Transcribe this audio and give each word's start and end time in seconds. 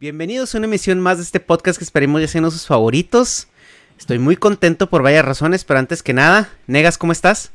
Bienvenidos 0.00 0.54
a 0.54 0.58
una 0.58 0.68
emisión 0.68 1.00
más 1.00 1.16
de 1.16 1.24
este 1.24 1.40
podcast 1.40 1.76
que 1.76 1.82
esperemos 1.82 2.20
ya 2.20 2.28
sean 2.28 2.48
sus 2.52 2.68
favoritos. 2.68 3.48
Estoy 3.98 4.20
muy 4.20 4.36
contento 4.36 4.88
por 4.88 5.02
varias 5.02 5.24
razones, 5.24 5.64
pero 5.64 5.80
antes 5.80 6.04
que 6.04 6.12
nada, 6.12 6.50
Negas, 6.68 6.98
¿cómo 6.98 7.10
estás? 7.10 7.50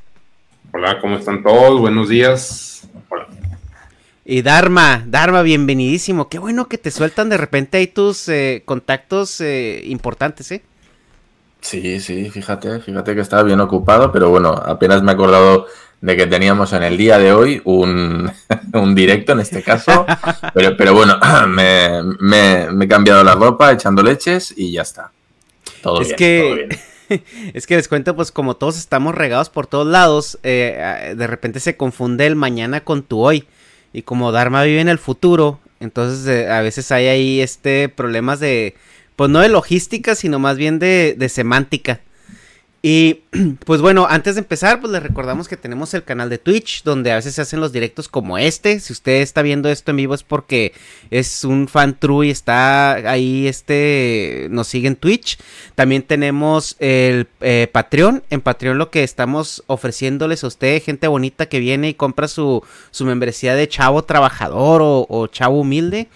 Hola, 0.73 0.99
¿cómo 0.99 1.15
están 1.15 1.41
todos? 1.41 1.79
Buenos 1.79 2.09
días. 2.09 2.85
Hola. 3.07 3.27
Y 4.25 4.41
Dharma, 4.41 5.05
Dharma, 5.07 5.41
bienvenidísimo. 5.41 6.27
Qué 6.27 6.37
bueno 6.37 6.67
que 6.67 6.77
te 6.77 6.91
sueltan 6.91 7.29
de 7.29 7.37
repente 7.37 7.77
ahí 7.77 7.87
tus 7.87 8.27
eh, 8.27 8.63
contactos 8.65 9.39
eh, 9.39 9.81
importantes, 9.85 10.51
¿eh? 10.51 10.63
Sí, 11.61 12.01
sí, 12.01 12.29
fíjate, 12.29 12.81
fíjate 12.81 13.15
que 13.15 13.21
estaba 13.21 13.43
bien 13.43 13.61
ocupado, 13.61 14.11
pero 14.11 14.29
bueno, 14.29 14.49
apenas 14.49 15.01
me 15.01 15.13
he 15.13 15.15
acordado 15.15 15.67
de 16.03 16.17
que 16.17 16.27
teníamos 16.27 16.73
en 16.73 16.83
el 16.83 16.97
día 16.97 17.17
de 17.17 17.31
hoy 17.31 17.61
un, 17.63 18.29
un 18.73 18.93
directo 18.93 19.31
en 19.31 19.39
este 19.39 19.63
caso, 19.63 20.05
pero, 20.53 20.75
pero 20.75 20.93
bueno, 20.93 21.17
me, 21.47 22.03
me- 22.19 22.69
me 22.71 22.85
he 22.85 22.87
cambiado 22.89 23.23
la 23.23 23.35
ropa, 23.35 23.71
echando 23.71 24.03
leches 24.03 24.53
y 24.55 24.73
ya 24.73 24.81
está. 24.81 25.11
Todo 25.81 26.01
es 26.01 26.09
bien, 26.09 26.15
todo 26.17 26.17
que 26.17 26.67
bien. 27.07 27.23
es 27.53 27.65
que 27.67 27.77
les 27.77 27.87
cuento, 27.87 28.15
pues 28.17 28.33
como 28.33 28.57
todos 28.57 28.77
estamos 28.77 29.15
regados 29.15 29.49
por 29.49 29.65
todos 29.65 29.87
lados, 29.87 30.37
eh, 30.43 31.13
de 31.15 31.27
repente 31.27 31.61
se 31.61 31.77
confunde 31.77 32.27
el 32.27 32.35
mañana 32.35 32.81
con 32.83 33.03
tu 33.03 33.21
hoy. 33.21 33.45
Y 33.93 34.01
como 34.01 34.31
Dharma 34.33 34.63
vive 34.63 34.81
en 34.81 34.89
el 34.89 34.99
futuro, 34.99 35.59
entonces 35.79 36.27
eh, 36.27 36.49
a 36.51 36.59
veces 36.61 36.91
hay 36.91 37.07
ahí 37.07 37.39
este 37.41 37.87
problemas 37.87 38.41
de, 38.41 38.75
pues 39.15 39.29
no 39.29 39.39
de 39.39 39.47
logística, 39.49 40.15
sino 40.15 40.37
más 40.37 40.57
bien 40.57 40.79
de, 40.79 41.15
de 41.17 41.29
semántica. 41.29 42.01
Y 42.85 43.21
pues 43.65 43.79
bueno, 43.79 44.05
antes 44.09 44.35
de 44.35 44.41
empezar, 44.41 44.81
pues 44.81 44.91
les 44.91 45.01
recordamos 45.01 45.47
que 45.47 45.55
tenemos 45.55 45.93
el 45.93 46.03
canal 46.03 46.29
de 46.29 46.37
Twitch, 46.37 46.83
donde 46.83 47.13
a 47.13 47.15
veces 47.15 47.33
se 47.33 47.41
hacen 47.41 47.61
los 47.61 47.71
directos 47.71 48.09
como 48.09 48.37
este. 48.37 48.81
Si 48.81 48.91
usted 48.91 49.21
está 49.21 49.41
viendo 49.41 49.69
esto 49.69 49.91
en 49.91 49.97
vivo 49.97 50.13
es 50.13 50.23
porque 50.23 50.73
es 51.09 51.45
un 51.45 51.69
fan 51.69 51.97
true 51.97 52.27
y 52.27 52.29
está 52.29 52.95
ahí, 53.09 53.47
este, 53.47 54.47
nos 54.51 54.67
sigue 54.67 54.89
en 54.89 54.97
Twitch. 54.97 55.39
También 55.75 56.03
tenemos 56.03 56.75
el 56.79 57.27
eh, 57.39 57.69
Patreon. 57.71 58.21
En 58.29 58.41
Patreon 58.41 58.77
lo 58.77 58.91
que 58.91 59.03
estamos 59.03 59.63
ofreciéndoles 59.67 60.43
a 60.43 60.47
usted, 60.47 60.83
gente 60.83 61.07
bonita 61.07 61.45
que 61.45 61.59
viene 61.59 61.87
y 61.87 61.93
compra 61.93 62.27
su, 62.27 62.65
su 62.91 63.05
membresía 63.05 63.55
de 63.55 63.69
chavo 63.69 64.03
trabajador 64.03 64.81
o, 64.83 65.27
chavo 65.27 65.61
humilde 65.61 66.09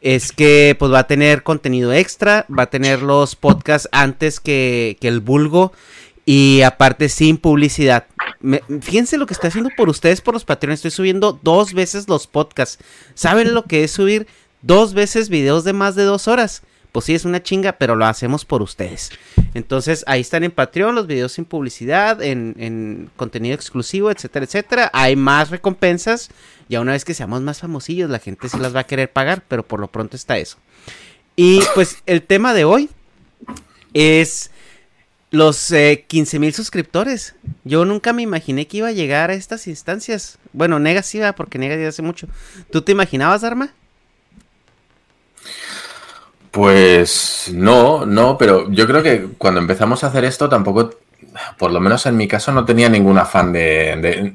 es 0.00 0.32
que 0.32 0.76
pues 0.78 0.90
va 0.90 1.00
a 1.00 1.06
tener 1.06 1.42
contenido 1.42 1.92
extra, 1.92 2.46
va 2.48 2.64
a 2.64 2.70
tener 2.70 3.02
los 3.02 3.34
podcasts 3.36 3.88
antes 3.92 4.40
que, 4.40 4.96
que 5.00 5.08
el 5.08 5.20
vulgo 5.20 5.72
y 6.26 6.60
aparte 6.60 7.08
sin 7.08 7.38
publicidad. 7.38 8.04
Me- 8.40 8.62
fíjense 8.82 9.16
lo 9.16 9.24
que 9.24 9.32
estoy 9.32 9.48
haciendo 9.48 9.70
por 9.74 9.88
ustedes, 9.88 10.20
por 10.20 10.34
los 10.34 10.44
patrones. 10.44 10.80
Estoy 10.80 10.90
subiendo 10.90 11.40
dos 11.42 11.72
veces 11.72 12.08
los 12.08 12.26
podcasts. 12.26 12.84
¿Saben 13.14 13.54
lo 13.54 13.64
que 13.64 13.84
es 13.84 13.92
subir 13.92 14.26
dos 14.60 14.92
veces 14.92 15.30
videos 15.30 15.64
de 15.64 15.72
más 15.72 15.94
de 15.94 16.02
dos 16.02 16.28
horas? 16.28 16.62
Pues 16.92 17.04
sí, 17.06 17.14
es 17.14 17.24
una 17.24 17.42
chinga, 17.42 17.72
pero 17.72 17.94
lo 17.94 18.06
hacemos 18.06 18.44
por 18.44 18.62
ustedes. 18.62 19.10
Entonces, 19.54 20.02
ahí 20.06 20.22
están 20.22 20.44
en 20.44 20.50
Patreon 20.50 20.94
los 20.94 21.06
videos 21.06 21.32
sin 21.32 21.44
publicidad, 21.44 22.22
en, 22.22 22.54
en 22.58 23.10
contenido 23.16 23.54
exclusivo, 23.54 24.10
etcétera, 24.10 24.46
etcétera. 24.46 24.90
Hay 24.94 25.14
más 25.14 25.50
recompensas. 25.50 26.30
Ya 26.68 26.80
una 26.80 26.92
vez 26.92 27.04
que 27.04 27.14
seamos 27.14 27.42
más 27.42 27.60
famosillos, 27.60 28.10
la 28.10 28.18
gente 28.18 28.48
sí 28.48 28.58
las 28.58 28.74
va 28.74 28.80
a 28.80 28.86
querer 28.86 29.12
pagar, 29.12 29.44
pero 29.46 29.62
por 29.62 29.78
lo 29.78 29.88
pronto 29.88 30.16
está 30.16 30.38
eso. 30.38 30.56
Y 31.36 31.60
pues 31.74 31.98
el 32.06 32.22
tema 32.22 32.54
de 32.54 32.64
hoy 32.64 32.88
es 33.92 34.50
los 35.36 35.70
eh, 35.72 36.04
15 36.08 36.38
mil 36.38 36.52
suscriptores. 36.54 37.34
Yo 37.64 37.84
nunca 37.84 38.12
me 38.12 38.22
imaginé 38.22 38.66
que 38.66 38.78
iba 38.78 38.88
a 38.88 38.92
llegar 38.92 39.30
a 39.30 39.34
estas 39.34 39.66
instancias. 39.66 40.38
Bueno, 40.52 40.78
Negas 40.78 41.12
¿verdad? 41.12 41.34
porque 41.36 41.58
Negas 41.58 41.78
ya 41.80 41.88
hace 41.88 42.02
mucho. 42.02 42.26
¿Tú 42.70 42.82
te 42.82 42.92
imaginabas, 42.92 43.44
Arma? 43.44 43.72
Pues 46.50 47.50
no, 47.52 48.06
no, 48.06 48.38
pero 48.38 48.70
yo 48.70 48.86
creo 48.86 49.02
que 49.02 49.28
cuando 49.36 49.60
empezamos 49.60 50.02
a 50.02 50.06
hacer 50.06 50.24
esto 50.24 50.48
tampoco, 50.48 50.94
por 51.58 51.70
lo 51.70 51.80
menos 51.80 52.06
en 52.06 52.16
mi 52.16 52.26
caso, 52.28 52.52
no 52.52 52.64
tenía 52.64 52.88
ningún 52.88 53.18
afán 53.18 53.52
de- 53.52 54.34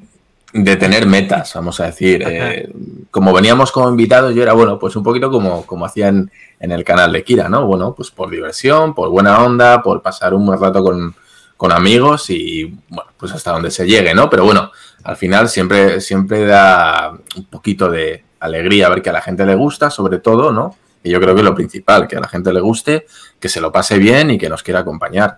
de 0.54 0.76
tener 0.76 1.06
metas, 1.06 1.54
vamos 1.54 1.80
a 1.80 1.86
decir. 1.86 2.24
Eh, 2.26 2.72
como 3.10 3.34
veníamos 3.34 3.72
como 3.72 3.90
invitados, 3.90 4.36
yo 4.36 4.44
era, 4.44 4.54
bueno, 4.54 4.78
pues 4.78 4.96
un 4.96 5.04
poquito 5.04 5.32
como, 5.32 5.66
como 5.66 5.86
hacían 5.86 6.32
en 6.60 6.72
el 6.72 6.84
canal 6.84 7.12
de 7.12 7.24
Kira, 7.24 7.50
¿no? 7.50 7.66
Bueno, 7.66 7.94
pues 7.96 8.12
por 8.12 8.30
diversión, 8.30 8.94
por 8.94 9.10
buena 9.10 9.44
onda, 9.44 9.82
por 9.82 10.02
pasar 10.02 10.34
un 10.34 10.46
buen 10.46 10.60
rato 10.60 10.84
con, 10.84 11.16
con 11.58 11.72
amigos 11.72 12.30
y, 12.30 12.66
bueno, 12.90 13.12
pues 13.18 13.32
hasta 13.32 13.52
donde 13.52 13.72
se 13.72 13.86
llegue, 13.86 14.14
¿no? 14.14 14.30
Pero 14.30 14.46
bueno, 14.46 14.72
al 15.04 15.18
final 15.18 15.50
siempre, 15.50 16.02
siempre 16.02 16.46
da 16.46 17.12
un 17.36 17.46
poquito 17.46 17.90
de 17.90 18.24
alegría 18.40 18.90
ver 18.90 19.02
que 19.02 19.10
a 19.10 19.14
la 19.14 19.22
gente 19.22 19.46
le 19.46 19.56
gusta, 19.56 19.90
sobre 19.90 20.20
todo, 20.20 20.52
¿no? 20.52 20.76
Y 21.04 21.10
yo 21.10 21.20
creo 21.20 21.34
que 21.34 21.42
es 21.42 21.46
lo 21.46 21.56
principal, 21.56 22.08
que 22.08 22.18
a 22.18 22.20
la 22.20 22.28
gente 22.28 22.54
le 22.54 22.60
guste, 22.60 23.06
que 23.40 23.50
se 23.50 23.62
lo 23.62 23.72
pase 23.72 23.98
bien 23.98 24.32
y 24.32 24.38
que 24.38 24.50
nos 24.50 24.62
quiera 24.62 24.82
acompañar. 24.82 25.38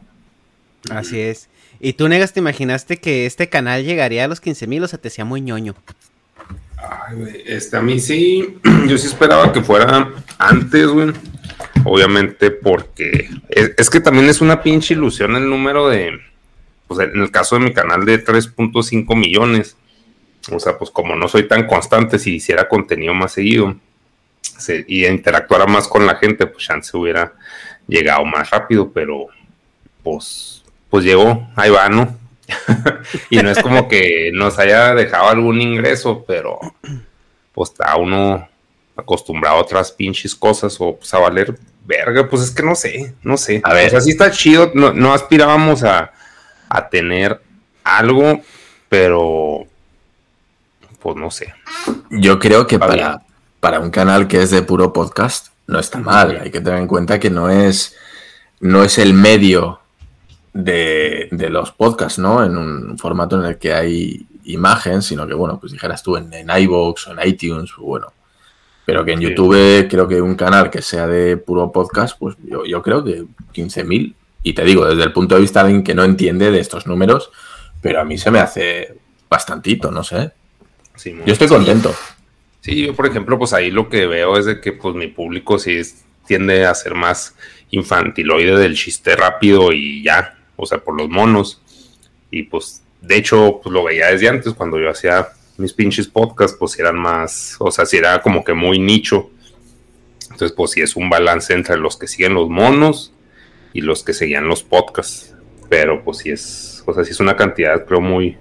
Así 0.90 1.19
es. 1.19 1.50
¿Y 1.86 1.94
tú, 1.94 2.08
Negas, 2.08 2.32
te 2.32 2.40
imaginaste 2.40 2.96
que 2.98 3.26
este 3.26 3.50
canal 3.50 3.84
llegaría 3.84 4.24
a 4.24 4.28
los 4.30 4.40
15 4.40 4.68
mil 4.68 4.82
o 4.84 4.88
se 4.88 4.98
te 4.98 5.10
hacía 5.10 5.26
muy 5.26 5.42
ñoño? 5.42 5.76
Ay, 6.78 7.16
güey, 7.18 7.44
Este, 7.46 7.76
a 7.76 7.82
mí 7.82 8.00
sí, 8.00 8.58
yo 8.88 8.98
sí 8.98 9.08
esperaba 9.08 9.52
que 9.52 9.62
fuera 9.62 10.09
antes, 10.38 10.88
güey. 10.88 11.12
Obviamente 11.84 12.52
porque 12.52 13.30
es, 13.50 13.90
que 13.90 14.00
también 14.00 14.30
es 14.30 14.40
una 14.40 14.64
pinche 14.64 14.94
ilusión 14.94 15.35
el 15.35 15.50
número 15.50 15.90
de, 15.90 16.20
pues 16.88 17.02
en 17.02 17.22
el 17.22 17.30
caso 17.32 17.58
de 17.59 17.66
mi 17.66 17.74
canal 17.74 18.06
de 18.06 18.24
3.5 18.24 19.14
millones. 19.18 19.76
O 20.53 20.59
sea, 20.62 20.78
pues 20.78 20.90
como 20.90 21.18
no 21.18 21.28
soy 21.28 21.50
tan 21.50 21.68
constante, 21.68 22.18
si 22.18 22.36
hiciera 22.36 22.70
contenido 22.70 23.14
más 23.14 23.34
seguido 23.34 23.76
se- 24.41 24.86
y 24.88 25.06
interactuara 25.06 25.66
más 25.66 25.90
con 25.90 26.06
la 26.06 26.16
gente, 26.16 26.47
pues 26.47 26.64
chance 26.64 26.96
hubiera 26.96 27.34
llegado 27.90 28.24
más 28.24 28.50
rápido, 28.52 28.90
pero 28.90 29.28
pues, 30.02 30.63
pues 30.93 31.05
llegó, 31.05 31.49
ahí 31.55 31.72
va, 31.72 31.90
¿no? 31.90 32.16
y 33.31 33.37
no 33.37 33.49
es 33.49 33.57
como 33.63 33.87
que 33.87 34.29
nos 34.31 34.59
haya 34.59 34.93
dejado 34.93 35.29
algún 35.29 35.59
ingreso, 35.59 36.23
pero 36.28 36.59
pues 37.51 37.72
está 37.72 37.95
uno 37.95 38.47
acostumbrado 38.95 39.57
a 39.57 39.61
otras 39.61 39.91
pinches 39.91 40.35
cosas 40.35 40.78
o 40.79 40.97
pues 40.97 41.11
a 41.16 41.17
valer 41.17 41.57
verga, 41.84 42.29
pues 42.29 42.43
es 42.43 42.51
que 42.51 42.61
no 42.61 42.75
sé, 42.75 43.16
no 43.23 43.37
sé. 43.37 43.59
A 43.63 43.73
ver. 43.73 43.87
O 43.87 43.90
sea, 43.90 44.01
sí 44.01 44.11
está 44.11 44.29
chido, 44.29 44.72
no, 44.75 44.93
no 44.93 45.16
aspirábamos 45.16 45.84
a, 45.84 46.11
a 46.69 46.90
tener 46.90 47.41
algo, 47.84 48.41
pero 48.87 49.66
pues 50.99 51.16
no 51.16 51.31
sé. 51.31 51.55
Yo 52.11 52.37
creo 52.37 52.67
que 52.67 52.78
para, 52.78 53.23
para 53.59 53.79
un 53.79 53.90
canal 53.90 54.28
que 54.28 54.43
es 54.43 54.51
de 54.51 54.61
puro 54.61 54.93
podcast 54.93 55.47
no 55.66 55.79
está 55.79 55.97
mal. 55.97 56.40
Hay 56.40 56.51
que 56.51 56.61
tener 56.61 56.78
en 56.78 56.87
cuenta 56.87 57.19
que 57.19 57.31
no 57.31 57.49
es, 57.49 57.95
no 58.59 58.84
es 58.84 58.99
el 58.99 59.16
medio 59.16 59.79
de, 60.53 61.28
de 61.32 61.50
los 61.50 61.72
podcasts, 61.72 62.20
¿no? 62.20 62.44
En 62.44 62.58
un 62.58 62.97
formato 62.97 63.40
en 63.40 63.46
el 63.46 63.58
que 63.58 63.73
hay 63.73 64.26
imagen, 64.46 65.02
sino 65.02 65.26
que, 65.28 65.34
bueno, 65.34 65.59
pues 65.59 65.72
dijeras 65.72 66.03
tú 66.03 66.16
en, 66.17 66.32
en 66.34 66.50
iVoox 66.50 67.08
o 67.08 67.11
en 67.14 67.28
iTunes, 67.28 67.72
pues 67.76 67.85
bueno. 67.85 68.08
Pero 68.85 69.05
que 69.05 69.14
en 69.14 69.22
YouTube 69.22 69.88
creo 69.90 70.08
que 70.08 70.22
un 70.22 70.35
canal 70.35 70.70
que 70.70 70.82
sea 70.82 71.08
de 71.08 71.38
puro 71.38 71.72
podcast, 71.72 72.17
pues 72.20 72.35
yo, 72.46 72.66
yo 72.66 72.82
creo 72.82 73.03
que 73.03 73.23
15.000. 73.53 74.14
Y 74.44 74.53
te 74.53 74.64
digo, 74.66 74.85
desde 74.85 75.03
el 75.03 75.14
punto 75.14 75.35
de 75.35 75.41
vista 75.41 75.61
de 75.61 75.67
alguien 75.67 75.84
que 75.85 75.96
no 75.96 76.03
entiende 76.03 76.52
de 76.52 76.59
estos 76.59 76.85
números, 76.85 77.32
pero 77.82 78.02
a 78.02 78.03
mí 78.03 78.17
se 78.17 78.29
me 78.29 78.40
hace 78.40 78.97
bastantito, 79.29 79.90
no 79.90 80.03
sé. 80.03 80.32
Sí, 80.96 81.16
Yo 81.26 81.32
estoy 81.32 81.47
contento. 81.47 81.96
Sí, 82.59 82.85
yo 82.88 82.94
por 82.94 83.08
ejemplo, 83.08 83.40
pues 83.40 83.53
ahí 83.53 83.72
lo 83.72 83.88
que 83.90 84.05
veo 84.05 84.38
es 84.38 84.46
de 84.46 84.59
que 84.59 84.73
pues 84.73 84.96
mi 84.96 85.08
público 85.08 85.58
sí 85.59 85.78
es- 85.78 86.03
tiende 86.28 86.66
a 86.66 86.73
ser 86.76 86.94
más 86.94 87.35
infantiloide 87.72 88.58
del 88.58 88.76
chiste 88.76 89.16
rápido 89.16 89.72
y 89.72 90.03
ya, 90.03 90.38
o 90.55 90.66
sea, 90.66 90.79
por 90.79 90.96
los 90.96 91.09
monos. 91.09 91.61
Y 92.32 92.44
pues, 92.44 92.84
de 93.02 93.17
hecho, 93.17 93.59
pues 93.61 93.73
lo 93.73 93.84
veía 93.84 94.08
desde 94.08 94.29
antes, 94.29 94.53
cuando 94.53 94.79
yo 94.79 94.90
hacía 94.90 95.29
mis 95.58 95.73
pinches 95.73 96.08
podcasts, 96.08 96.58
pues 96.58 96.79
eran 96.79 96.97
más, 96.97 97.55
o 97.59 97.72
sea, 97.72 97.85
sí 97.85 97.97
era 97.97 98.22
como 98.22 98.44
que 98.44 98.53
muy 98.53 98.79
nicho. 98.79 99.29
Entonces, 100.23 100.52
pues 100.52 100.72
sí 100.72 100.82
es 100.82 100.96
un 100.96 101.09
balance 101.09 101.53
entre 101.53 101.78
los 101.78 101.97
que 101.97 102.08
siguen 102.08 102.34
los 102.34 102.50
monos 102.50 103.14
y 103.72 103.82
los 103.82 104.03
que 104.03 104.14
seguían 104.14 104.47
los 104.47 104.64
podcasts. 104.64 105.35
Pero 105.70 106.03
pues 106.03 106.20
sí 106.20 106.32
es, 106.32 106.84
o 106.85 106.94
sea, 106.94 107.03
sí 107.03 107.11
es 107.11 107.20
una 107.20 107.35
cantidad, 107.35 107.85
creo, 107.85 108.02
muy, 108.02 108.38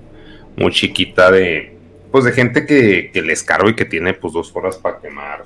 muy 0.57 0.73
chiquita 0.73 1.31
de, 1.31 1.77
pues 2.11 2.25
de 2.25 2.33
gente 2.33 2.67
que, 2.67 3.11
que 3.13 3.23
les 3.23 3.43
cargo 3.43 3.69
y 3.69 3.75
que 3.75 3.85
tiene 3.85 4.15
pues 4.15 4.33
dos 4.33 4.51
horas 4.55 4.77
para 4.77 5.01
quemar 5.01 5.45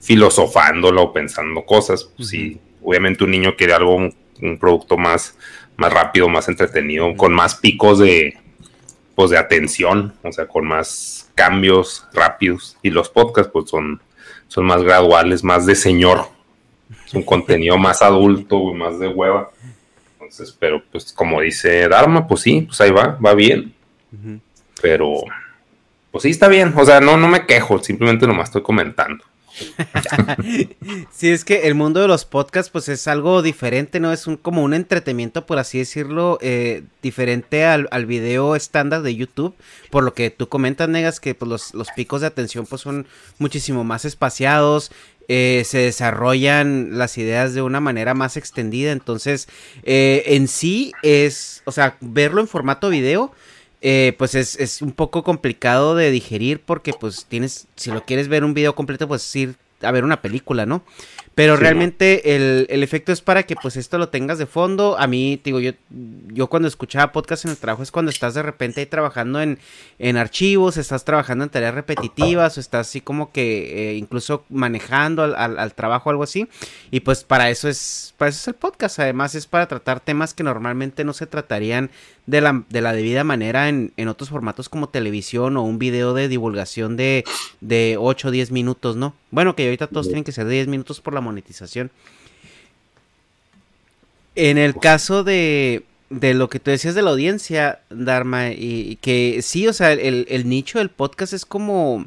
filosofándola 0.00 1.00
o 1.02 1.12
pensando 1.12 1.64
cosas. 1.64 2.04
Pues 2.16 2.28
sí, 2.28 2.60
obviamente 2.82 3.24
un 3.24 3.30
niño 3.30 3.56
quiere 3.56 3.74
algo, 3.74 3.94
un, 3.94 4.14
un 4.42 4.58
producto 4.58 4.96
más, 4.96 5.36
más 5.80 5.92
rápido, 5.92 6.28
más 6.28 6.48
entretenido, 6.48 7.16
con 7.16 7.32
más 7.32 7.56
picos 7.56 7.98
de, 7.98 8.38
pues 9.14 9.30
de 9.30 9.38
atención, 9.38 10.14
o 10.22 10.30
sea, 10.30 10.46
con 10.46 10.66
más 10.66 11.30
cambios 11.34 12.06
rápidos. 12.12 12.76
Y 12.82 12.90
los 12.90 13.08
podcasts 13.08 13.50
pues 13.52 13.70
son, 13.70 14.00
son 14.46 14.66
más 14.66 14.82
graduales, 14.82 15.42
más 15.42 15.66
de 15.66 15.74
señor. 15.74 16.26
Es 17.06 17.14
un 17.14 17.22
contenido 17.22 17.78
más 17.78 18.02
adulto, 18.02 18.72
más 18.74 18.98
de 18.98 19.08
hueva. 19.08 19.50
Entonces, 20.12 20.56
pero 20.58 20.82
pues 20.92 21.12
como 21.12 21.40
dice 21.40 21.88
Dharma, 21.88 22.28
pues 22.28 22.42
sí, 22.42 22.62
pues 22.62 22.80
ahí 22.80 22.90
va, 22.90 23.18
va 23.24 23.34
bien. 23.34 23.74
Pero, 24.80 25.14
pues 26.10 26.22
sí 26.22 26.30
está 26.30 26.48
bien. 26.48 26.72
O 26.76 26.84
sea, 26.84 27.00
no, 27.00 27.16
no 27.16 27.26
me 27.26 27.46
quejo, 27.46 27.82
simplemente 27.82 28.26
nomás 28.26 28.48
estoy 28.48 28.62
comentando. 28.62 29.24
Sí, 31.10 31.28
es 31.30 31.44
que 31.44 31.66
el 31.66 31.74
mundo 31.74 32.00
de 32.00 32.08
los 32.08 32.24
podcasts, 32.24 32.70
pues 32.70 32.88
es 32.88 33.06
algo 33.08 33.42
diferente, 33.42 34.00
¿no? 34.00 34.12
Es 34.12 34.26
un, 34.26 34.36
como 34.36 34.62
un 34.62 34.74
entretenimiento, 34.74 35.46
por 35.46 35.58
así 35.58 35.78
decirlo, 35.78 36.38
eh, 36.40 36.84
diferente 37.02 37.64
al, 37.64 37.88
al 37.90 38.06
video 38.06 38.56
estándar 38.56 39.02
de 39.02 39.14
YouTube. 39.14 39.54
Por 39.90 40.04
lo 40.04 40.14
que 40.14 40.30
tú 40.30 40.48
comentas, 40.48 40.88
Negas, 40.88 41.20
que 41.20 41.34
pues, 41.34 41.48
los, 41.48 41.74
los 41.74 41.90
picos 41.90 42.20
de 42.20 42.28
atención 42.28 42.66
pues 42.66 42.82
son 42.82 43.06
muchísimo 43.38 43.84
más 43.84 44.04
espaciados. 44.04 44.90
eh, 45.28 45.62
se 45.64 45.78
desarrollan 45.78 46.98
las 46.98 47.16
ideas 47.16 47.54
de 47.54 47.62
una 47.62 47.80
manera 47.80 48.14
más 48.14 48.36
extendida. 48.36 48.90
Entonces, 48.92 49.48
eh, 49.84 50.24
en 50.26 50.48
sí 50.48 50.92
es, 51.02 51.62
o 51.66 51.72
sea, 51.72 51.96
verlo 52.00 52.40
en 52.40 52.48
formato 52.48 52.88
video. 52.88 53.32
Eh, 53.80 54.14
pues 54.18 54.34
es, 54.34 54.58
es 54.58 54.82
un 54.82 54.92
poco 54.92 55.22
complicado 55.22 55.94
de 55.94 56.10
digerir 56.10 56.60
porque 56.60 56.92
pues 56.92 57.26
tienes, 57.26 57.66
si 57.76 57.90
lo 57.90 58.04
quieres 58.04 58.28
ver 58.28 58.44
un 58.44 58.54
video 58.54 58.74
completo, 58.74 59.08
pues 59.08 59.34
ir 59.36 59.56
a 59.82 59.90
ver 59.90 60.04
una 60.04 60.20
película, 60.20 60.66
¿no? 60.66 60.82
Pero 61.40 61.56
Sí, 61.56 61.62
realmente 61.62 62.36
el, 62.36 62.66
el 62.68 62.82
efecto 62.82 63.12
es 63.12 63.22
para 63.22 63.44
que 63.44 63.56
pues 63.56 63.76
esto 63.76 63.96
lo 63.96 64.10
tengas 64.10 64.38
de 64.38 64.44
fondo. 64.46 64.98
A 64.98 65.06
mí, 65.06 65.40
te 65.42 65.48
digo, 65.48 65.60
yo, 65.60 65.72
yo 66.28 66.48
cuando 66.48 66.68
escuchaba 66.68 67.12
podcast 67.12 67.46
en 67.46 67.52
el 67.52 67.56
trabajo 67.56 67.82
es 67.82 67.90
cuando 67.90 68.10
estás 68.10 68.34
de 68.34 68.42
repente 68.42 68.80
ahí 68.80 68.86
trabajando 68.86 69.40
en, 69.40 69.58
en 69.98 70.16
archivos, 70.18 70.76
estás 70.76 71.04
trabajando 71.04 71.44
en 71.44 71.50
tareas 71.50 71.74
repetitivas 71.74 72.56
o 72.56 72.60
estás 72.60 72.88
así 72.88 73.00
como 73.00 73.32
que 73.32 73.90
eh, 73.90 73.94
incluso 73.96 74.44
manejando 74.50 75.22
al, 75.22 75.34
al- 75.34 75.58
al 75.58 75.74
trabajo 75.74 76.10
algo 76.10 76.24
así. 76.24 76.46
Y 76.90 77.00
pues 77.00 77.24
para 77.24 77.48
eso 77.48 77.68
es, 77.68 78.12
para 78.18 78.28
eso 78.28 78.38
es 78.40 78.48
el 78.48 78.54
podcast. 78.54 78.98
Además 79.00 79.34
es 79.34 79.46
para 79.46 79.66
tratar 79.66 80.00
temas 80.00 80.34
que 80.34 80.42
normalmente 80.42 81.04
no 81.04 81.12
se 81.14 81.26
tratarían 81.26 81.90
de 82.26 82.40
la, 82.42 82.62
de 82.68 82.80
la 82.80 82.92
debida 82.92 83.24
manera 83.24 83.68
en, 83.68 83.92
en 83.96 84.08
otros 84.08 84.28
formatos 84.30 84.68
como 84.68 84.88
televisión 84.90 85.56
o 85.56 85.62
un 85.62 85.78
video 85.78 86.14
de 86.14 86.28
divulgación 86.28 86.96
de, 86.96 87.24
de 87.60 87.96
8 87.98 88.28
o 88.28 88.30
10 88.30 88.50
minutos, 88.52 88.94
¿no? 88.96 89.14
Bueno, 89.30 89.54
que 89.54 89.64
ahorita 89.64 89.86
todos 89.86 90.06
tienen 90.06 90.24
que 90.24 90.32
ser 90.32 90.46
de 90.46 90.54
10 90.54 90.68
minutos 90.68 91.00
por 91.00 91.14
la 91.14 91.20
monetización. 91.20 91.90
En 94.34 94.58
el 94.58 94.76
caso 94.76 95.24
de, 95.24 95.84
de 96.08 96.34
lo 96.34 96.48
que 96.48 96.60
tú 96.60 96.70
decías 96.70 96.94
de 96.94 97.02
la 97.02 97.10
audiencia, 97.10 97.80
Dharma, 97.90 98.50
y, 98.50 98.90
y 98.90 98.96
que 98.96 99.40
sí, 99.42 99.68
o 99.68 99.72
sea, 99.72 99.92
el, 99.92 100.26
el 100.28 100.48
nicho 100.48 100.78
del 100.78 100.90
podcast 100.90 101.32
es 101.32 101.44
como... 101.44 102.06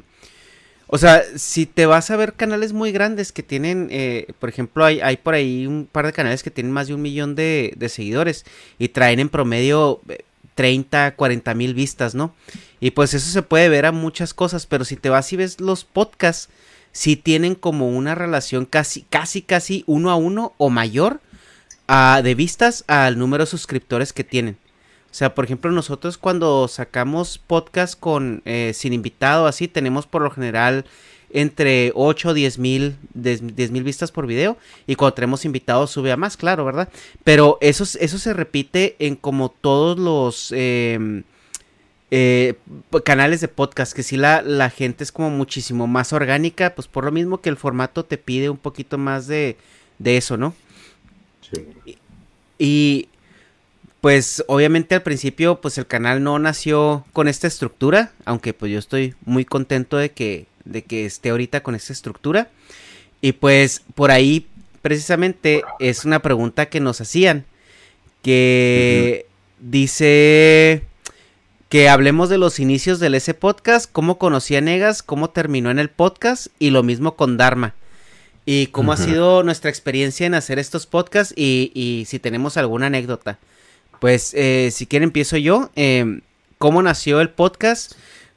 O 0.86 0.98
sea, 0.98 1.24
si 1.36 1.64
te 1.64 1.86
vas 1.86 2.10
a 2.10 2.16
ver 2.16 2.34
canales 2.34 2.72
muy 2.74 2.92
grandes 2.92 3.32
que 3.32 3.42
tienen, 3.42 3.88
eh, 3.90 4.26
por 4.38 4.50
ejemplo, 4.50 4.84
hay, 4.84 5.00
hay 5.00 5.16
por 5.16 5.34
ahí 5.34 5.66
un 5.66 5.88
par 5.90 6.04
de 6.04 6.12
canales 6.12 6.42
que 6.42 6.50
tienen 6.50 6.72
más 6.72 6.88
de 6.88 6.94
un 6.94 7.02
millón 7.02 7.34
de, 7.34 7.72
de 7.76 7.88
seguidores 7.88 8.44
y 8.78 8.88
traen 8.88 9.18
en 9.18 9.30
promedio 9.30 10.02
eh, 10.08 10.24
30, 10.54 11.16
40 11.16 11.54
mil 11.54 11.74
vistas, 11.74 12.14
¿no? 12.14 12.34
Y 12.80 12.90
pues 12.92 13.14
eso 13.14 13.30
se 13.30 13.42
puede 13.42 13.68
ver 13.70 13.86
a 13.86 13.92
muchas 13.92 14.34
cosas, 14.34 14.66
pero 14.66 14.84
si 14.84 14.96
te 14.96 15.08
vas 15.08 15.32
y 15.32 15.36
ves 15.36 15.60
los 15.60 15.84
podcasts, 15.84 16.50
sí 16.94 17.16
tienen 17.16 17.54
como 17.56 17.88
una 17.90 18.14
relación 18.14 18.64
casi, 18.64 19.02
casi, 19.02 19.42
casi 19.42 19.82
uno 19.86 20.10
a 20.10 20.14
uno 20.16 20.54
o 20.56 20.70
mayor 20.70 21.20
de 22.22 22.34
vistas 22.34 22.84
al 22.86 23.18
número 23.18 23.44
de 23.44 23.50
suscriptores 23.50 24.12
que 24.14 24.24
tienen. 24.24 24.56
O 25.10 25.14
sea, 25.16 25.34
por 25.34 25.44
ejemplo, 25.44 25.70
nosotros 25.70 26.16
cuando 26.18 26.66
sacamos 26.68 27.38
podcast 27.38 27.98
con 27.98 28.42
eh, 28.46 28.72
sin 28.74 28.92
invitado, 28.92 29.46
así, 29.46 29.68
tenemos 29.68 30.06
por 30.06 30.22
lo 30.22 30.30
general 30.30 30.84
entre 31.30 31.90
8 31.96 32.28
o 32.28 32.34
10 32.34 32.58
mil 32.58 32.96
10 33.14 33.70
mil 33.70 33.82
vistas 33.82 34.10
por 34.12 34.26
video. 34.26 34.56
Y 34.86 34.94
cuando 34.94 35.14
tenemos 35.14 35.44
invitados 35.44 35.90
sube 35.90 36.10
a 36.12 36.16
más, 36.16 36.36
claro, 36.36 36.64
¿verdad? 36.64 36.88
Pero 37.24 37.58
eso, 37.60 37.84
es- 37.84 37.96
eso 37.96 38.18
se 38.18 38.32
repite 38.32 38.96
en 39.00 39.14
como 39.16 39.48
todos 39.50 39.98
los 39.98 40.52
em, 40.56 41.22
eh, 42.16 42.54
canales 43.02 43.40
de 43.40 43.48
podcast. 43.48 43.92
Que 43.92 44.04
si 44.04 44.16
la, 44.16 44.40
la 44.40 44.70
gente 44.70 45.02
es 45.02 45.10
como 45.10 45.30
muchísimo 45.30 45.88
más 45.88 46.12
orgánica, 46.12 46.72
pues 46.76 46.86
por 46.86 47.04
lo 47.04 47.10
mismo 47.10 47.40
que 47.40 47.48
el 47.48 47.56
formato 47.56 48.04
te 48.04 48.18
pide 48.18 48.50
un 48.50 48.56
poquito 48.56 48.98
más 48.98 49.26
de, 49.26 49.56
de 49.98 50.16
eso, 50.16 50.36
¿no? 50.36 50.54
Y 52.56 53.08
pues 54.00 54.44
obviamente 54.46 54.94
al 54.94 55.02
principio 55.02 55.60
pues 55.60 55.76
el 55.76 55.88
canal 55.88 56.22
no 56.22 56.38
nació 56.38 57.04
con 57.12 57.26
esta 57.26 57.48
estructura, 57.48 58.12
aunque 58.24 58.54
pues 58.54 58.70
yo 58.70 58.78
estoy 58.78 59.14
muy 59.24 59.44
contento 59.44 59.96
de 59.96 60.12
que 60.12 60.46
de 60.64 60.82
que 60.84 61.06
esté 61.06 61.30
ahorita 61.30 61.64
con 61.64 61.74
esta 61.74 61.92
estructura. 61.92 62.48
Y 63.20 63.32
pues 63.32 63.82
por 63.96 64.12
ahí 64.12 64.46
precisamente 64.82 65.64
es 65.80 66.04
una 66.04 66.20
pregunta 66.22 66.66
que 66.66 66.78
nos 66.78 67.00
hacían 67.00 67.44
que 68.22 69.26
dice 69.58 70.84
que 71.74 71.88
hablemos 71.88 72.28
de 72.28 72.38
los 72.38 72.60
inicios 72.60 73.00
del 73.00 73.16
S 73.16 73.34
podcast, 73.34 73.90
cómo 73.90 74.16
conocí 74.16 74.54
a 74.54 74.60
Negas, 74.60 75.02
cómo 75.02 75.30
terminó 75.30 75.72
en 75.72 75.80
el 75.80 75.90
podcast 75.90 76.46
y 76.60 76.70
lo 76.70 76.84
mismo 76.84 77.16
con 77.16 77.36
Dharma. 77.36 77.74
Y 78.46 78.68
cómo 78.68 78.92
ha 78.92 78.96
sido 78.96 79.42
nuestra 79.42 79.70
experiencia 79.70 80.24
en 80.24 80.34
hacer 80.34 80.60
estos 80.60 80.86
podcasts 80.86 81.34
y, 81.36 81.72
y 81.74 82.04
si 82.04 82.20
tenemos 82.20 82.56
alguna 82.56 82.86
anécdota. 82.86 83.40
Pues 83.98 84.34
eh, 84.34 84.68
si 84.70 84.86
quieren 84.86 85.08
empiezo 85.08 85.36
yo. 85.36 85.72
Eh, 85.74 86.20
¿Cómo 86.58 86.80
nació 86.80 87.20
el 87.20 87.30
podcast? 87.30 87.94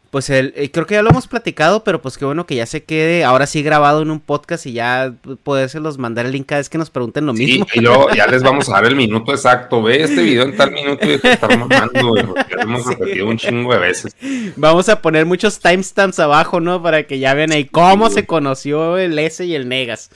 Pues 0.09 0.29
el, 0.29 0.53
eh, 0.55 0.71
creo 0.71 0.85
que 0.85 0.95
ya 0.95 1.01
lo 1.01 1.09
hemos 1.09 1.27
platicado, 1.27 1.83
pero 1.83 2.01
pues 2.01 2.17
qué 2.17 2.23
bueno 2.25 2.45
que 2.45 2.55
ya 2.55 2.65
se 2.65 2.83
quede 2.83 3.25
ahora 3.25 3.45
sí 3.45 3.61
grabado 3.61 4.01
en 4.01 4.09
un 4.09 4.19
podcast 4.21 4.65
y 4.65 4.71
ya 4.71 5.13
podérselos 5.43 5.97
mandar 5.97 6.25
el 6.25 6.31
link 6.31 6.45
cada 6.45 6.59
vez 6.59 6.69
que 6.69 6.77
nos 6.77 6.89
pregunten 6.89 7.25
lo 7.25 7.33
Sí, 7.35 7.45
mismo. 7.45 7.67
y 7.73 7.81
luego 7.81 8.09
ya 8.15 8.25
les 8.27 8.41
vamos 8.41 8.69
a 8.69 8.73
dar 8.73 8.85
el 8.85 8.95
minuto 8.95 9.31
exacto. 9.33 9.81
Ve 9.83 10.03
este 10.03 10.21
video 10.23 10.43
en 10.43 10.55
tal 10.55 10.71
minuto 10.71 11.05
y 11.05 11.17
de 11.17 11.29
estar 11.29 11.57
mamando, 11.57 12.07
güey, 12.07 12.23
porque 12.25 12.45
ya 12.49 12.55
lo 12.55 12.61
hemos 12.63 12.83
Sí. 12.85 12.89
repetido 12.97 13.27
un 13.27 13.37
chingo 13.37 13.73
de 13.73 13.79
veces. 13.79 14.15
Vamos 14.55 14.87
a 14.89 15.01
poner 15.01 15.25
muchos 15.25 15.59
timestamps 15.59 16.19
abajo, 16.19 16.59
¿no? 16.61 16.81
Para 16.81 17.03
que 17.03 17.19
ya 17.19 17.33
vean 17.33 17.51
ahí 17.51 17.65
cómo 17.65 18.07
Sí, 18.07 18.15
se 18.15 18.25
conoció 18.25 18.97
el 18.97 19.19
S 19.19 19.43
y 19.45 19.55
el 19.55 19.67
Negas. 19.67 20.09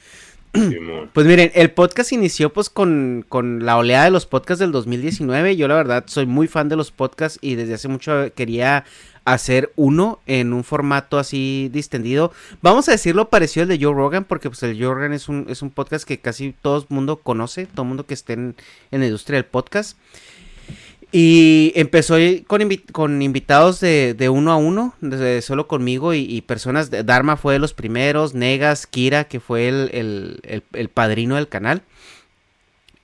Pues 1.13 1.25
miren, 1.27 1.51
el 1.55 1.71
podcast 1.71 2.11
inició 2.11 2.51
pues 2.51 2.69
con, 2.69 3.25
con 3.27 3.65
la 3.65 3.77
oleada 3.77 4.05
de 4.05 4.11
los 4.11 4.25
podcasts 4.25 4.59
del 4.59 4.71
2019. 4.71 5.55
Yo 5.55 5.67
la 5.67 5.75
verdad 5.75 6.03
soy 6.07 6.25
muy 6.25 6.47
fan 6.47 6.69
de 6.69 6.75
los 6.75 6.91
podcasts 6.91 7.37
y 7.41 7.55
desde 7.55 7.73
hace 7.75 7.87
mucho 7.87 8.27
quería 8.35 8.83
hacer 9.25 9.71
uno 9.75 10.19
en 10.25 10.53
un 10.53 10.63
formato 10.63 11.19
así 11.19 11.69
distendido. 11.71 12.31
Vamos 12.61 12.89
a 12.89 12.93
decirlo 12.93 13.29
parecido 13.29 13.63
al 13.63 13.69
de 13.69 13.83
Joe 13.83 13.93
Rogan 13.93 14.23
porque 14.23 14.49
pues 14.49 14.63
el 14.63 14.81
Joe 14.81 14.93
Rogan 14.93 15.13
es 15.13 15.29
un, 15.29 15.45
es 15.49 15.61
un 15.61 15.69
podcast 15.69 16.05
que 16.05 16.19
casi 16.19 16.53
todo 16.61 16.79
el 16.79 16.85
mundo 16.89 17.17
conoce, 17.17 17.65
todo 17.65 17.83
el 17.83 17.87
mundo 17.89 18.05
que 18.05 18.13
esté 18.13 18.33
en, 18.33 18.55
la 18.91 19.05
industria 19.05 19.37
del 19.37 19.45
podcast. 19.45 19.97
Y 21.13 21.73
empezó 21.75 22.15
con, 22.47 23.21
invitados 23.21 23.81
de, 23.81 24.13
de, 24.13 24.29
uno 24.29 24.49
a 24.53 24.55
uno, 24.55 24.95
solo 25.41 25.67
conmigo 25.67 26.13
y, 26.13 26.39
personas. 26.41 26.89
De, 26.89 27.03
Dharma 27.03 27.35
fue 27.35 27.53
de 27.53 27.59
los 27.59 27.73
primeros, 27.73 28.33
Negas, 28.33 28.87
Kira, 28.87 29.25
que 29.25 29.41
fue 29.41 29.67
el, 29.67 29.89
el, 30.43 30.63
el, 30.71 30.87
padrino 30.87 31.35
del 31.35 31.49
canal. 31.49 31.81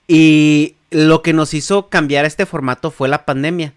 Y 0.06 0.76
lo 0.90 1.20
que 1.20 1.34
nos 1.34 1.52
hizo 1.52 1.90
cambiar 1.90 2.24
este 2.24 2.46
formato 2.46 2.90
fue 2.90 3.08
la 3.08 3.26
pandemia. 3.26 3.74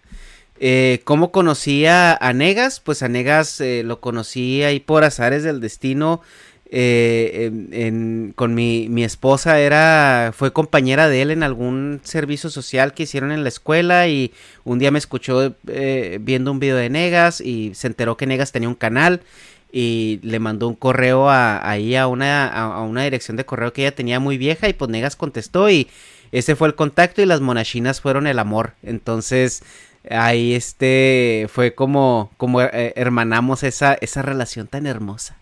Eh, 0.64 1.02
¿Cómo 1.06 1.32
conocí 1.32 1.88
a, 1.88 2.20
Negas? 2.36 2.80
Pues 2.80 3.02
a 3.02 3.08
Negas 3.08 3.60
eh, 3.62 3.82
lo 3.84 4.00
conocí 4.00 4.62
ahí 4.62 4.80
por 4.80 5.04
azares 5.04 5.42
del 5.42 5.60
destino. 5.60 6.22
Eh, 6.74 8.32
con 8.36 8.54
mi, 8.54 9.04
esposa 9.04 9.60
era 9.60 10.32
fue 10.34 10.54
compañera 10.54 11.10
de 11.10 11.24
él 11.24 11.32
en 11.32 11.44
algún 11.44 12.00
servicio 12.04 12.50
social 12.50 12.94
que 12.94 13.04
hicieron 13.04 13.32
en 13.34 13.44
la 13.44 13.50
escuela 13.50 14.08
y 14.08 14.32
un 14.64 14.80
día 14.80 14.92
me 14.92 15.00
escuchó 15.00 15.54
eh, 15.68 16.20
viendo 16.22 16.52
un 16.52 16.60
video 16.60 16.78
de 16.78 16.90
Negas 16.90 17.42
y 17.42 17.74
se 17.74 17.88
enteró 17.88 18.16
que 18.16 18.28
Negas 18.28 18.54
tenía 18.54 18.70
un 18.70 18.76
canal 18.76 19.22
y 19.70 20.22
le 20.24 20.40
mandó 20.40 20.70
un 20.70 20.76
correo 20.76 21.30
ahí 21.30 21.96
a 21.96 22.08
una, 22.08 22.48
a, 22.48 22.82
una 22.84 23.04
dirección 23.04 23.36
de 23.36 23.46
correo 23.46 23.74
que 23.74 23.82
ella 23.82 23.96
tenía 23.96 24.22
muy 24.22 24.38
vieja 24.38 24.70
y 24.70 24.74
pues 24.74 24.90
Negas 24.90 25.18
contestó 25.18 25.70
y 25.70 25.90
ese 26.32 26.56
fue 26.56 26.70
el 26.70 26.76
contacto 26.76 27.22
y 27.22 27.26
las 27.26 27.42
monachinas 27.42 28.00
fueron 28.00 28.28
el 28.28 28.40
amor 28.40 28.76
entonces 28.82 29.62
ahí 30.10 30.54
este 30.54 31.48
fue 31.50 31.76
como 31.76 32.32
como 32.38 32.62
eh, 32.62 32.94
hermanamos 32.96 33.64
esa 33.64 33.94
esa 33.94 34.22
relación 34.22 34.68
tan 34.68 34.88
hermosa 34.88 35.38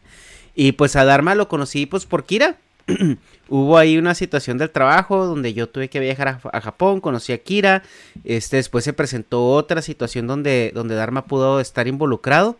y 0.62 0.74
pues 0.74 0.98
a 0.98 1.06
Dharma 1.06 1.36
lo 1.36 1.48
conocí 1.48 1.86
pues 1.86 2.06
por 2.06 2.26
Kira. 2.26 2.58
Hubo 3.48 3.78
ahí 3.78 3.98
una 3.98 4.14
situación 4.14 4.58
del 4.58 4.72
trabajo 4.72 5.26
donde 5.26 5.54
yo 5.54 5.70
tuve 5.70 5.90
que 5.90 6.02
viajar 6.02 6.42
a, 6.44 6.60
Japón, 6.60 7.00
conocí 7.00 7.32
a 7.32 7.38
Kira. 7.38 7.82
Este, 8.26 8.58
después 8.58 8.84
se 8.84 8.92
presentó 8.92 9.48
otra 9.48 9.82
situación 9.82 10.28
donde, 10.28 10.74
donde 10.76 10.96
Dharma 10.96 11.24
pudo 11.24 11.62
estar 11.62 11.88
involucrado. 11.88 12.58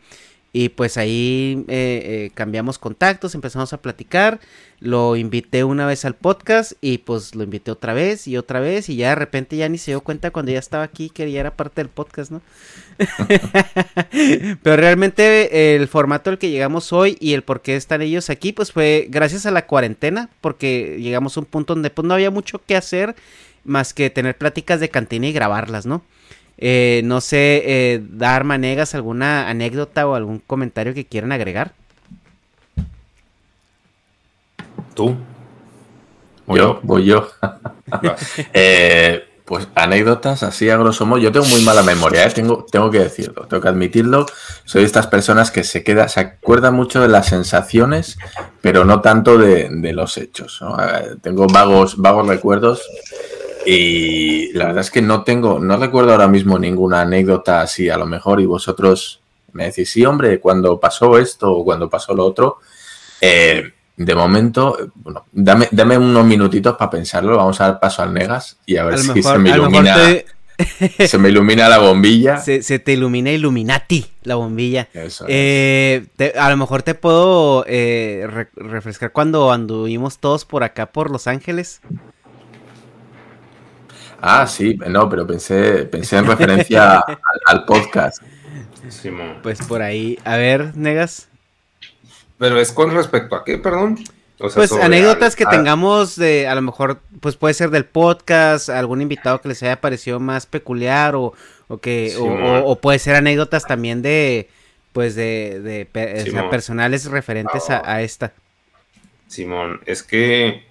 Y 0.52 0.70
pues 0.70 0.98
ahí 0.98 1.64
eh, 1.68 2.02
eh, 2.04 2.32
cambiamos 2.34 2.80
contactos, 2.80 3.36
empezamos 3.36 3.72
a 3.74 3.82
platicar. 3.82 4.40
Lo 4.80 5.16
invité 5.16 5.64
una 5.64 5.86
vez 5.86 6.06
al 6.06 6.16
podcast 6.16 6.74
y 6.82 7.00
pues 7.00 7.36
lo 7.36 7.44
invité 7.44 7.70
otra 7.70 7.94
vez 7.94 8.28
y 8.28 8.36
otra 8.36 8.60
vez. 8.60 8.90
Y 8.90 8.96
ya 8.96 9.10
de 9.10 9.16
repente 9.16 9.58
ya 9.58 9.70
ni 9.70 9.78
se 9.78 9.92
dio 9.92 10.02
cuenta 10.02 10.32
cuando 10.32 10.52
ya 10.52 10.58
estaba 10.60 10.84
aquí 10.84 11.12
que 11.12 11.32
ya 11.32 11.42
era 11.42 11.56
parte 11.56 11.82
del 11.82 11.90
podcast, 11.90 12.32
¿no? 12.32 12.42
Pero 14.64 14.78
realmente 14.78 15.76
el 15.76 15.88
formato 15.88 16.32
al 16.32 16.40
que 16.40 16.50
llegamos 16.50 16.94
hoy 16.94 17.16
y 17.20 17.34
el 17.34 17.44
por 17.44 17.62
qué 17.62 17.76
están 17.76 18.02
ellos 18.02 18.32
aquí, 18.32 18.52
pues 18.52 18.72
fue 18.72 19.06
gracias 19.10 19.46
a 19.46 19.52
la 19.52 19.68
cuarentena, 19.68 20.30
porque 20.42 20.98
llegamos 21.00 21.38
a 21.38 21.42
un 21.42 21.46
punto 21.46 21.76
donde 21.76 21.92
pues 21.92 22.08
no 22.08 22.16
había 22.16 22.32
mucho 22.32 22.60
que 22.66 22.76
hacer 22.76 23.16
más 23.64 23.94
que 23.94 24.10
tener 24.10 24.38
pláticas 24.38 24.80
de 24.80 24.90
cantina 24.90 25.28
y 25.28 25.34
grabarlas, 25.34 25.86
¿no? 25.86 26.02
Eh, 26.62 27.02
no 27.06 27.22
sé, 27.22 27.64
eh, 27.66 28.04
dar 28.12 28.44
manegas 28.44 28.94
alguna 28.94 29.50
anécdota 29.50 30.06
o 30.06 30.16
algún 30.16 30.40
comentario 30.40 30.94
que 30.94 31.06
quieran 31.06 31.32
agregar. 31.32 31.72
¿Tú? 34.94 35.16
yo? 36.48 36.80
Voy 36.84 37.06
yo. 37.06 37.30
eh, 38.54 39.24
pues 39.46 39.70
anécdotas 39.74 40.44
así 40.44 40.70
a 40.70 40.76
grosso 40.76 41.06
modo. 41.06 41.20
Yo 41.20 41.32
tengo 41.32 41.46
muy 41.46 41.62
mala 41.62 41.82
memoria, 41.82 42.26
¿eh? 42.26 42.32
tengo, 42.32 42.66
tengo 42.70 42.92
que 42.92 43.00
decirlo, 43.00 43.48
tengo 43.48 43.62
que 43.62 43.70
admitirlo. 43.70 44.26
Soy 44.66 44.82
de 44.82 44.88
estas 44.88 45.08
personas 45.08 45.52
que 45.52 45.64
se 45.64 45.84
queda, 45.84 46.10
se 46.10 46.20
acuerda 46.20 46.72
mucho 46.72 47.02
de 47.02 47.08
las 47.08 47.28
sensaciones, 47.28 48.18
pero 48.62 48.84
no 48.84 49.00
tanto 49.00 49.38
de, 49.38 49.70
los 49.94 50.18
hechos. 50.18 50.62
Eh, 50.62 51.16
tengo 51.22 51.48
vagos, 51.48 51.98
vagos 51.98 52.28
recuerdos 52.28 52.82
y 53.66 54.54
la 54.54 54.68
verdad 54.68 54.82
es 54.82 54.92
que 54.92 55.02
no 55.02 55.24
tengo, 55.24 55.60
no 55.60 55.78
recuerdo 55.78 56.12
ahora 56.12 56.28
mismo 56.28 56.58
ninguna 56.58 57.02
anécdota 57.02 57.62
así, 57.62 57.90
a 57.90 57.98
lo 57.98 58.06
mejor, 58.06 58.40
y 58.40 58.46
vosotros 58.46 59.22
me 59.54 59.66
decís, 59.66 59.90
sí, 59.92 60.06
hombre, 60.06 60.40
cuando 60.40 60.80
pasó 60.80 61.18
esto 61.18 61.52
o 61.52 61.64
cuando 61.64 61.90
pasó 61.90 62.14
lo 62.14 62.26
otro. 62.26 62.60
Eh, 63.22 63.74
de 63.98 64.16
momento, 64.16 64.78
bueno, 64.96 65.26
dame, 65.32 65.68
dame 65.72 65.98
unos 65.98 66.26
minutitos 66.26 66.78
para 66.78 66.90
pensarlo. 66.90 67.36
Vamos 67.36 67.60
a 67.60 67.66
dar 67.66 67.80
paso 67.82 68.02
al 68.02 68.14
Negas 68.14 68.58
y 68.66 68.78
a 68.78 68.86
ver 68.86 68.98
si 68.98 69.22
se 69.22 69.38
me 69.38 69.50
ilumina. 69.50 69.98
se 71.08 71.18
me 71.18 71.30
ilumina 71.30 71.68
la 71.68 71.80
bombilla. 71.80 72.38
Se, 72.38 72.62
te 72.62 72.94
ilumina 72.94 73.32
Illuminati 73.32 74.06
la 74.24 74.36
bombilla. 74.36 74.88
Eh, 75.28 76.06
a 76.38 76.50
lo 76.50 76.58
mejor 76.58 76.84
te 76.84 76.96
puedo 76.96 77.66
eh, 77.68 78.46
refrescar 78.56 79.12
cuando 79.12 79.52
anduvimos 79.52 80.20
todos 80.20 80.46
por 80.46 80.64
acá 80.64 80.88
por 80.88 81.12
Los 81.12 81.28
Ángeles. 81.28 81.82
Ah, 84.22 84.48
sí, 84.48 84.78
no, 84.88 85.10
pero 85.10 85.26
pensé, 85.26 85.86
pensé 85.86 86.18
en 86.18 86.26
referencia 86.26 87.00
al, 87.46 87.66
podcast. 87.66 88.22
Pues 89.44 89.62
por 89.62 89.82
ahí, 89.82 90.18
a 90.24 90.38
ver, 90.38 90.76
Negas. 90.76 91.30
Pero 92.38 92.60
es 92.60 92.72
con 92.72 92.94
respecto 92.94 93.36
a 93.36 93.44
qué, 93.44 93.58
perdón. 93.58 93.98
pues 94.38 94.72
anécdotas 94.72 95.36
que 95.36 95.46
tengamos 95.46 96.16
de, 96.16 96.48
a 96.48 96.56
lo 96.56 96.62
mejor, 96.62 97.02
pues 97.20 97.36
puede 97.36 97.54
ser 97.54 97.70
del 97.70 97.86
podcast, 97.86 98.70
algún 98.70 99.02
invitado 99.02 99.42
que 99.42 99.50
les 99.50 99.62
haya 99.64 99.82
parecido 99.82 100.20
más 100.20 100.46
peculiar 100.46 101.16
o, 101.16 101.34
que, 101.82 102.16
o, 102.18 102.80
puede 102.80 103.00
ser 103.00 103.16
anécdotas 103.16 103.66
también 103.66 104.02
de, 104.02 104.50
pues 104.94 105.16
de, 105.16 105.60
de 105.60 105.88
personales 106.50 107.06
referentes 107.06 107.70
a, 107.70 107.82
a, 107.86 108.02
esta. 108.02 108.34
Simón, 109.28 109.82
es 109.86 110.02
que 110.02 110.64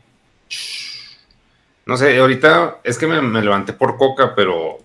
no 1.89 1.97
sé, 1.97 2.19
ahorita 2.19 2.81
es 2.85 2.99
que 2.99 3.07
me, 3.07 3.41
levanté 3.41 3.73
por 3.73 3.97
coca, 3.97 4.35
pero 4.35 4.77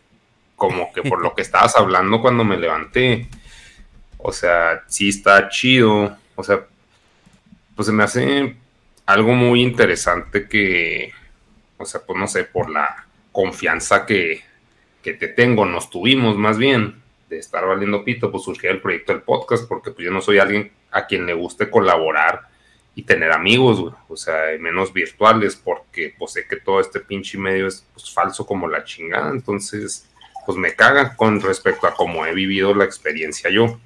como 0.55 0.93
que 0.93 1.03
por 1.03 1.21
lo 1.21 1.35
que 1.35 1.41
estabas 1.43 1.75
hablando 1.75 2.21
cuando 2.21 2.45
me 2.45 2.55
levanté, 2.55 3.27
o 4.17 4.31
sea, 4.31 4.83
sí 4.87 5.09
está 5.09 5.49
chido, 5.49 6.15
o 6.35 6.43
sea, 6.43 6.65
pues 7.75 7.87
se 7.87 7.91
me 7.91 8.03
hace 8.03 8.55
algo 9.05 9.33
muy 9.33 9.61
interesante 9.61 10.47
que, 10.47 11.11
o 11.77 11.83
sea, 11.83 11.99
pues 12.07 12.17
no 12.17 12.25
sé, 12.25 12.45
por 12.45 12.69
la 12.69 13.05
confianza 13.33 14.05
que, 14.05 14.41
que 15.01 15.13
te 15.13 15.27
tengo, 15.27 15.65
nos 15.65 15.89
tuvimos 15.89 16.37
más 16.37 16.57
bien, 16.57 17.01
de 17.27 17.37
estar 17.37 17.67
valiendo 17.67 18.05
pito, 18.05 18.31
pues 18.31 18.43
surgió 18.43 18.71
el 18.71 18.79
proyecto 18.79 19.11
del 19.11 19.23
podcast, 19.23 19.67
porque 19.67 19.91
pues 19.91 20.05
yo 20.05 20.11
no 20.11 20.21
soy 20.21 20.37
alguien 20.37 20.71
a 20.91 21.05
quien 21.05 21.25
le 21.25 21.33
guste 21.33 21.69
colaborar 21.69 22.47
y 22.95 23.03
tener 23.03 23.31
amigos, 23.31 23.93
o 24.07 24.15
sea, 24.17 24.57
menos 24.59 24.93
virtuales, 24.93 25.55
porque 25.55 26.13
pues 26.17 26.33
sé 26.33 26.47
que 26.47 26.57
todo 26.57 26.79
este 26.79 26.99
pinche 26.99 27.37
medio 27.37 27.67
es 27.67 27.85
pues, 27.93 28.13
falso 28.13 28.45
como 28.45 28.67
la 28.67 28.83
chingada, 28.83 29.31
entonces 29.31 30.07
pues 30.45 30.57
me 30.57 30.75
caga 30.75 31.15
con 31.15 31.41
respecto 31.41 31.87
a 31.87 31.93
cómo 31.93 32.25
he 32.25 32.33
vivido 32.33 32.73
la 32.75 32.83
experiencia 32.83 33.49
yo. 33.49 33.79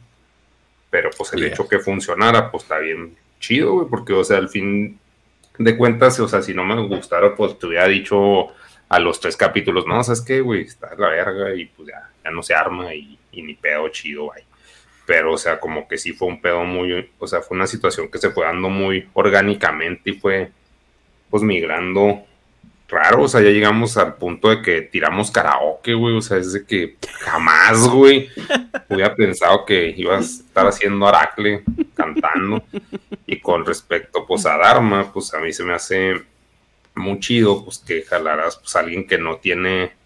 Pero 0.90 1.10
pues 1.16 1.34
el 1.34 1.44
hecho 1.44 1.68
que 1.68 1.80
funcionara, 1.80 2.50
pues 2.50 2.64
está 2.64 2.80
bien 2.80 3.16
chido, 3.40 3.74
güey, 3.74 3.88
porque 3.88 4.14
o 4.14 4.24
sea, 4.24 4.38
al 4.38 4.50
fin 4.50 5.00
de 5.58 5.78
cuentas, 5.78 6.20
o 6.20 6.28
sea, 6.28 6.42
si 6.42 6.54
no 6.54 6.64
me 6.64 6.82
gustara, 6.88 7.36
pues 7.36 7.58
te 7.60 7.68
hubiera 7.68 7.88
dicho 7.88 8.48
a 8.90 9.00
los 9.00 9.20
tres 9.20 9.38
capítulos, 9.38 9.86
no, 9.86 10.04
¿sabes 10.04 10.22
qué, 10.22 10.42
güey? 10.42 10.62
Está 10.62 10.96
la 10.96 11.10
verga 11.10 11.54
y 11.54 11.66
pues 11.66 11.90
ya, 11.90 12.10
ya 12.24 12.32
no 12.32 12.42
se 12.42 12.54
arma 12.54 12.94
y, 12.94 13.20
y 13.32 13.42
ni 13.42 13.54
pedo 13.54 13.88
chido, 13.90 14.26
güey 14.26 14.47
pero 15.08 15.34
o 15.34 15.38
sea, 15.38 15.60
como 15.60 15.88
que 15.88 15.98
sí 15.98 16.12
fue 16.12 16.28
un 16.28 16.42
pedo 16.42 16.64
muy, 16.66 17.10
o 17.18 17.28
sea, 17.28 17.42
fue 17.42 17.56
una 17.56 17.66
situación 17.66 18.12
que 18.12 18.20
se 18.20 18.30
fue 18.30 18.46
dando 18.46 18.70
muy 18.70 19.08
orgánicamente 19.14 20.12
y 20.12 20.14
fue 20.14 20.52
pues 21.30 21.42
migrando 21.42 22.24
raro, 22.90 23.24
o 23.24 23.28
sea, 23.28 23.42
ya 23.42 23.50
llegamos 23.50 23.98
al 23.98 24.16
punto 24.16 24.50
de 24.50 24.62
que 24.62 24.82
tiramos 24.82 25.32
karaoke, 25.32 25.94
güey, 25.94 26.16
o 26.16 26.22
sea, 26.22 26.38
es 26.38 26.54
de 26.54 26.66
que 26.66 26.98
jamás, 27.22 27.88
güey, 27.88 28.30
hubiera 28.90 29.16
pensado 29.16 29.66
que 29.66 29.94
ibas 29.96 30.20
a 30.20 30.44
estar 30.44 30.68
haciendo 30.68 31.08
Aracle 31.08 31.64
cantando. 31.94 32.64
Y 33.26 33.40
con 33.40 33.66
respecto, 33.66 34.26
pues, 34.26 34.46
a 34.46 34.58
Dharma, 34.58 35.12
pues 35.12 35.34
a 35.34 35.40
mí 35.40 35.52
se 35.52 35.66
me 35.66 35.74
hace 35.74 36.22
muy 36.96 37.20
chido, 37.20 37.64
pues, 37.66 37.80
que 37.80 38.04
jalaras, 38.04 38.58
pues, 38.58 38.74
a 38.76 38.80
alguien 38.80 39.06
que 39.06 39.18
no 39.18 39.36
tiene 39.38 39.97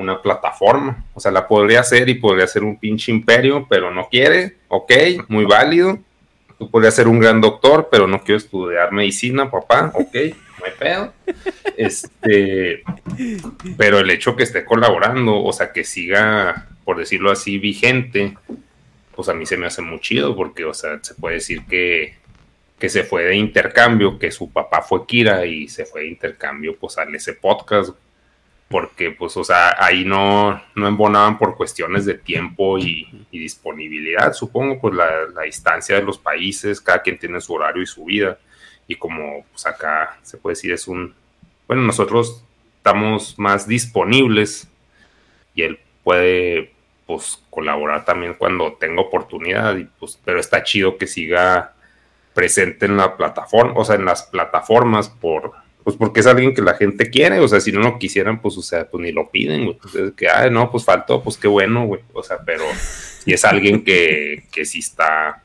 una 0.00 0.22
plataforma. 0.22 1.04
O 1.14 1.20
sea, 1.20 1.30
la 1.30 1.46
podría 1.46 1.80
hacer 1.80 2.08
y 2.08 2.14
podría 2.14 2.46
ser 2.46 2.64
un 2.64 2.78
pinche 2.78 3.12
imperio, 3.12 3.66
pero 3.68 3.92
no 3.92 4.08
quiere. 4.08 4.56
Ok, 4.68 4.92
muy 5.28 5.44
válido. 5.44 5.98
Tú 6.58 6.70
podrías 6.70 6.94
ser 6.94 7.08
un 7.08 7.20
gran 7.20 7.40
doctor, 7.40 7.88
pero 7.90 8.06
no 8.06 8.22
quiero 8.22 8.38
estudiar 8.38 8.92
medicina, 8.92 9.50
papá. 9.50 9.92
Ok, 9.94 10.14
no 10.58 10.66
hay 10.66 10.72
pedo. 10.78 11.12
Este, 11.76 12.82
pero 13.78 13.98
el 13.98 14.10
hecho 14.10 14.36
que 14.36 14.42
esté 14.42 14.64
colaborando, 14.64 15.42
o 15.42 15.52
sea, 15.52 15.72
que 15.72 15.84
siga, 15.84 16.68
por 16.84 16.98
decirlo 16.98 17.30
así, 17.30 17.58
vigente, 17.58 18.36
pues 19.14 19.28
a 19.28 19.34
mí 19.34 19.46
se 19.46 19.56
me 19.56 19.66
hace 19.66 19.80
muy 19.80 20.00
chido, 20.00 20.36
porque, 20.36 20.64
o 20.64 20.74
sea, 20.74 20.98
se 21.02 21.14
puede 21.14 21.36
decir 21.36 21.62
que, 21.66 22.14
que 22.78 22.88
se 22.88 23.04
fue 23.04 23.24
de 23.24 23.36
intercambio, 23.36 24.18
que 24.18 24.30
su 24.30 24.50
papá 24.50 24.82
fue 24.82 25.06
Kira 25.06 25.46
y 25.46 25.68
se 25.68 25.86
fue 25.86 26.02
de 26.02 26.08
intercambio, 26.08 26.76
pues 26.76 26.98
a 26.98 27.04
ese 27.04 27.34
podcast 27.34 27.90
porque 28.70 29.10
pues, 29.10 29.36
o 29.36 29.42
sea, 29.42 29.74
ahí 29.84 30.04
no, 30.04 30.62
no 30.76 30.86
embonaban 30.86 31.38
por 31.38 31.56
cuestiones 31.56 32.04
de 32.04 32.14
tiempo 32.14 32.78
y, 32.78 33.26
disponibilidad, 33.32 34.32
supongo, 34.32 34.80
pues 34.80 34.94
la, 34.94 35.26
la, 35.34 35.42
distancia 35.42 35.96
de 35.96 36.02
los 36.02 36.18
países, 36.18 36.80
cada 36.80 37.02
quien 37.02 37.18
tiene 37.18 37.40
su 37.40 37.52
horario 37.52 37.82
y 37.82 37.86
su 37.86 38.04
vida, 38.04 38.38
y 38.86 38.94
como 38.94 39.44
pues 39.50 39.66
acá 39.66 40.18
se 40.22 40.36
puede 40.38 40.54
decir 40.54 40.72
es 40.72 40.86
un, 40.86 41.14
bueno, 41.66 41.82
nosotros 41.82 42.44
estamos 42.76 43.36
más 43.38 43.66
disponibles 43.66 44.68
y 45.54 45.62
él 45.62 45.80
puede 46.04 46.72
pues 47.06 47.42
colaborar 47.50 48.04
también 48.04 48.34
cuando 48.34 48.74
tenga 48.74 49.02
oportunidad, 49.02 49.76
y, 49.78 49.84
pues, 49.98 50.16
pero 50.24 50.38
está 50.38 50.62
chido 50.62 50.96
que 50.96 51.08
siga 51.08 51.74
presente 52.34 52.86
en 52.86 52.96
la 52.96 53.16
plataforma, 53.16 53.72
o 53.74 53.84
sea, 53.84 53.96
en 53.96 54.04
las 54.04 54.22
plataformas 54.22 55.08
por, 55.08 55.54
pues 55.84 55.96
porque 55.96 56.20
es 56.20 56.26
alguien 56.26 56.54
que 56.54 56.62
la 56.62 56.74
gente 56.74 57.10
quiere, 57.10 57.40
o 57.40 57.48
sea, 57.48 57.60
si 57.60 57.72
no 57.72 57.80
lo 57.80 57.98
quisieran, 57.98 58.40
pues, 58.40 58.56
o 58.58 58.62
sea, 58.62 58.88
pues 58.88 59.02
ni 59.02 59.12
lo 59.12 59.30
piden, 59.30 59.64
güey, 59.64 59.78
pues, 59.78 60.12
que, 60.16 60.28
ay, 60.28 60.50
no, 60.50 60.70
pues 60.70 60.84
faltó, 60.84 61.22
pues 61.22 61.36
qué 61.36 61.48
bueno, 61.48 61.86
güey, 61.86 62.02
o 62.12 62.22
sea, 62.22 62.38
pero 62.44 62.64
si 63.24 63.32
es 63.32 63.44
alguien 63.44 63.84
que, 63.84 64.44
que 64.50 64.64
sí 64.64 64.80
está, 64.80 65.42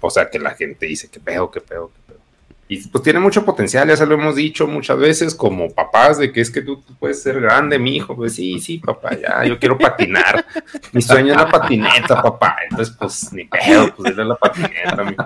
o 0.00 0.10
sea, 0.10 0.30
que 0.30 0.38
la 0.38 0.52
gente 0.52 0.86
dice, 0.86 1.08
que 1.10 1.20
pedo, 1.20 1.50
que 1.50 1.60
pedo, 1.60 1.90
que 1.92 2.00
pedo. 2.06 2.20
Y 2.68 2.86
pues 2.86 3.02
tiene 3.02 3.18
mucho 3.18 3.44
potencial, 3.44 3.88
ya 3.88 3.96
se 3.96 4.06
lo 4.06 4.14
hemos 4.14 4.36
dicho 4.36 4.64
muchas 4.68 4.96
veces 4.96 5.34
como 5.34 5.74
papás, 5.74 6.18
de 6.18 6.30
que 6.30 6.40
es 6.40 6.52
que 6.52 6.62
tú, 6.62 6.80
puedes 7.00 7.20
ser 7.20 7.40
grande, 7.40 7.80
mi 7.80 7.96
hijo. 7.96 8.14
Pues 8.14 8.36
sí, 8.36 8.60
sí, 8.60 8.78
papá, 8.78 9.10
ya, 9.20 9.44
yo 9.44 9.58
quiero 9.58 9.76
patinar. 9.76 10.46
Mi 10.92 11.02
sueño 11.02 11.32
es 11.32 11.36
la 11.36 11.50
patineta, 11.50 12.22
papá. 12.22 12.58
Entonces, 12.70 12.94
pues 12.96 13.32
ni 13.32 13.44
pedo, 13.44 13.92
pues 13.96 14.12
es 14.12 14.16
la 14.16 14.36
patineta, 14.36 15.02
mi 15.02 15.16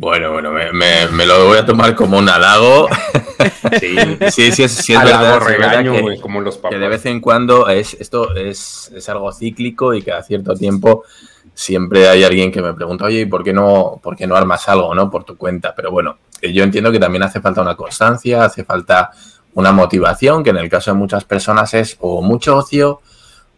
Bueno, 0.00 0.32
bueno, 0.32 0.50
me, 0.50 0.72
me, 0.72 1.26
lo 1.26 1.48
voy 1.48 1.58
a 1.58 1.66
tomar 1.66 1.94
como 1.94 2.16
un 2.16 2.26
halago. 2.26 2.88
Sí, 3.78 3.96
sí, 4.30 4.50
sí, 4.50 4.66
sí, 4.66 4.94
es 4.94 5.04
verdad. 5.04 5.40
regaño, 5.40 5.92
como 6.22 6.40
los 6.40 6.56
papás. 6.56 6.70
Que 6.70 6.78
de 6.78 6.88
vez 6.88 7.04
en 7.04 7.20
cuando 7.20 7.68
es, 7.68 7.92
esto 8.00 8.34
es, 8.34 8.90
es 8.96 9.08
algo 9.10 9.30
cíclico 9.30 9.92
y 9.92 10.00
que 10.00 10.12
a 10.12 10.22
cierto 10.22 10.54
tiempo 10.54 11.04
siempre 11.52 12.08
hay 12.08 12.24
alguien 12.24 12.50
que 12.50 12.62
me 12.62 12.72
pregunta, 12.72 13.04
oye, 13.04 13.26
¿por 13.26 13.44
qué 13.44 13.52
no, 13.52 14.00
por 14.02 14.16
qué 14.16 14.26
no 14.26 14.36
armas 14.36 14.66
algo, 14.70 14.94
no? 14.94 15.10
Por 15.10 15.24
tu 15.24 15.36
cuenta. 15.36 15.74
Pero 15.74 15.90
bueno, 15.90 16.16
eh, 16.40 16.50
yo 16.50 16.64
entiendo 16.64 16.90
que 16.90 16.98
también 16.98 17.24
hace 17.24 17.42
falta 17.42 17.60
una 17.60 17.76
constancia, 17.76 18.44
hace 18.44 18.64
falta 18.64 19.10
una 19.52 19.72
motivación, 19.72 20.42
que 20.42 20.48
en 20.48 20.56
el 20.56 20.70
caso 20.70 20.92
de 20.92 20.96
muchas 20.96 21.24
personas 21.24 21.74
es 21.74 21.98
o 22.00 22.22
mucho 22.22 22.56
ocio 22.56 23.02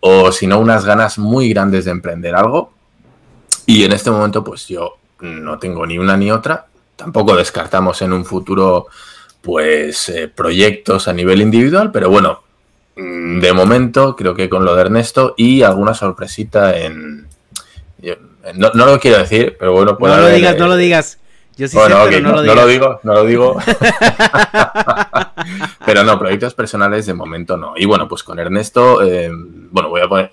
o 0.01 0.33
si 0.33 0.49
no 0.49 0.59
unas 0.59 0.85
ganas 0.85 1.19
muy 1.19 1.51
grandes 1.51 1.85
de 1.85 1.93
emprender 1.93 2.35
algo. 2.35 2.73
Y 3.65 3.85
en 3.85 3.93
este 3.93 4.11
momento, 4.11 4.43
pues 4.43 4.67
yo 4.67 4.97
no 5.23 5.59
tengo 5.59 5.87
ni 5.87 5.99
una 5.99 6.17
ni 6.17 6.31
otra. 6.31 6.67
Tampoco 6.97 7.37
descartamos 7.37 8.03
en 8.03 8.13
un 8.13 8.25
futuro, 8.25 8.87
pues, 9.41 10.09
eh, 10.09 10.29
proyectos 10.29 11.09
a 11.09 11.13
nivel 11.13 11.41
individual, 11.41 11.91
pero 11.91 12.11
bueno, 12.11 12.43
mm, 12.97 13.41
de 13.41 13.53
momento 13.53 14.15
creo 14.17 14.35
que 14.35 14.49
con 14.49 14.65
lo 14.65 14.75
de 14.75 14.83
Ernesto 14.83 15.35
y 15.37 15.63
alguna 15.63 15.95
sorpresita 15.95 16.77
en, 16.79 17.27
no, 18.55 18.71
lo 18.75 18.99
quiero 18.99 19.19
decir, 19.19 19.57
pero 19.59 19.73
bueno. 19.73 19.97
no 19.99 20.17
lo 20.17 20.29
digas, 20.29 20.57
no 20.59 20.67
lo 20.67 20.77
digas. 20.77 21.19
Yo 21.57 21.69
sí 21.69 21.77
sé, 21.77 21.83
pero 21.85 22.21
no, 22.21 22.33
lo 22.33 22.43
no, 22.43 22.55
lo 22.55 22.67
digo, 22.67 23.01
no 23.03 23.15
lo 23.15 23.25
digo. 23.25 23.57
pero 25.87 26.03
no, 26.03 26.19
proyectos 26.19 26.55
personales 26.55 27.07
de 27.07 27.15
momento 27.15 27.57
no. 27.57 27.75
Y 27.77 27.85
bueno, 27.85 28.09
pues 28.09 28.23
con 28.23 28.39
Ernesto, 28.39 29.03
eh, 29.03 29.31
bueno, 29.71 29.91
voy 29.91 30.01
a 30.01 30.09
poner, 30.09 30.33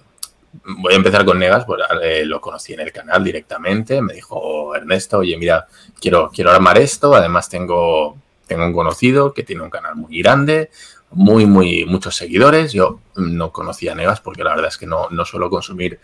voy 0.77 0.93
a 0.93 0.97
empezar 0.97 1.25
con 1.25 1.39
Negas, 1.39 1.65
pues, 1.65 1.81
eh, 2.01 2.23
lo 2.25 2.39
conocí 2.39 2.73
en 2.73 2.81
el 2.81 2.91
canal 2.91 3.23
directamente, 3.23 4.01
me 4.01 4.13
dijo 4.13 4.75
Ernesto, 4.75 5.19
oye, 5.19 5.37
mira, 5.37 5.67
quiero, 5.99 6.29
quiero 6.33 6.51
armar 6.51 6.77
esto, 6.77 7.13
además 7.13 7.49
tengo, 7.49 8.17
tengo 8.47 8.65
un 8.65 8.73
conocido 8.73 9.33
que 9.33 9.43
tiene 9.43 9.61
un 9.61 9.69
canal 9.69 9.95
muy 9.95 10.21
grande, 10.21 10.69
muy, 11.11 11.45
muy, 11.45 11.85
muchos 11.85 12.15
seguidores, 12.15 12.71
yo 12.71 12.99
no 13.15 13.51
conocía 13.51 13.95
Negas 13.95 14.21
porque 14.21 14.43
la 14.43 14.51
verdad 14.51 14.67
es 14.67 14.77
que 14.77 14.85
no, 14.85 15.09
no 15.09 15.25
suelo 15.25 15.49
consumir 15.49 15.99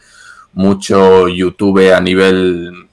mucho 0.54 1.28
YouTube 1.28 1.94
a 1.94 2.00
nivel 2.00 2.88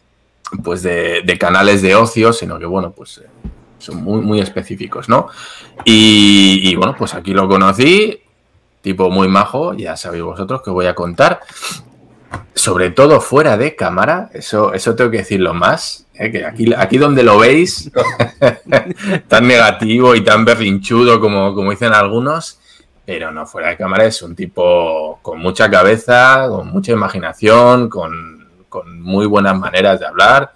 pues 0.62 0.82
de, 0.82 1.36
canales 1.38 1.80
de 1.80 1.94
ocio, 1.94 2.32
sino 2.32 2.58
que 2.58 2.66
bueno, 2.66 2.92
pues 2.92 3.18
eh, 3.18 3.28
son 3.78 4.02
muy, 4.02 4.20
muy 4.20 4.40
específicos, 4.40 5.08
¿no? 5.08 5.28
Y, 5.84 6.74
bueno, 6.76 6.94
pues 6.96 7.14
aquí 7.14 7.32
lo 7.32 7.48
conocí, 7.48 8.21
tipo 8.82 9.10
muy 9.10 9.28
majo, 9.28 9.72
ya 9.74 9.96
sabéis 9.96 10.24
vosotros 10.24 10.62
que 10.62 10.70
voy 10.70 10.86
a 10.86 10.94
contar. 10.94 11.40
Sobre 12.54 12.90
todo 12.90 13.20
fuera 13.20 13.56
de 13.56 13.74
cámara, 13.74 14.30
eso, 14.34 14.74
eso 14.74 14.94
tengo 14.94 15.10
que 15.10 15.18
decirlo 15.18 15.54
más, 15.54 16.06
¿eh? 16.14 16.30
que 16.30 16.44
aquí, 16.44 16.72
aquí 16.76 16.98
donde 16.98 17.22
lo 17.22 17.38
veis, 17.38 17.90
tan 19.28 19.46
negativo 19.46 20.14
y 20.14 20.22
tan 20.22 20.44
berrinchudo 20.44 21.18
como, 21.20 21.54
como 21.54 21.70
dicen 21.70 21.92
algunos, 21.92 22.58
pero 23.04 23.32
no, 23.32 23.46
fuera 23.46 23.70
de 23.70 23.76
cámara 23.76 24.04
es 24.04 24.22
un 24.22 24.36
tipo 24.36 25.18
con 25.22 25.38
mucha 25.40 25.70
cabeza, 25.70 26.46
con 26.48 26.68
mucha 26.68 26.92
imaginación, 26.92 27.88
con, 27.88 28.48
muy 28.86 29.26
buenas 29.26 29.58
maneras 29.58 30.00
de 30.00 30.06
hablar. 30.06 30.52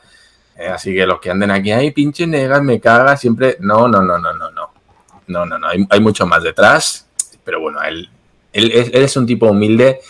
Eh, 0.57 0.69
así 0.69 0.95
que 0.95 1.07
los 1.07 1.21
que 1.21 1.31
anden 1.31 1.51
aquí, 1.51 1.73
ay, 1.73 1.91
pinche 1.91 2.27
negas, 2.27 2.63
me 2.63 2.81
caga, 2.81 3.17
siempre. 3.17 3.57
No, 3.61 3.89
no, 3.89 4.01
no, 4.01 4.19
no, 4.19 4.33
no, 4.33 4.51
no. 4.51 4.71
No, 5.27 5.45
no, 5.45 5.59
no. 5.59 5.67
Hay, 5.91 6.01
mucho 6.01 6.27
más 6.27 6.43
detrás. 6.43 7.09
Pero 7.45 7.61
bueno, 7.61 7.83
él, 7.83 8.09
él, 8.57 8.91
es 8.93 9.17
un 9.17 9.27
tipo 9.27 9.47
humilde 9.47 10.01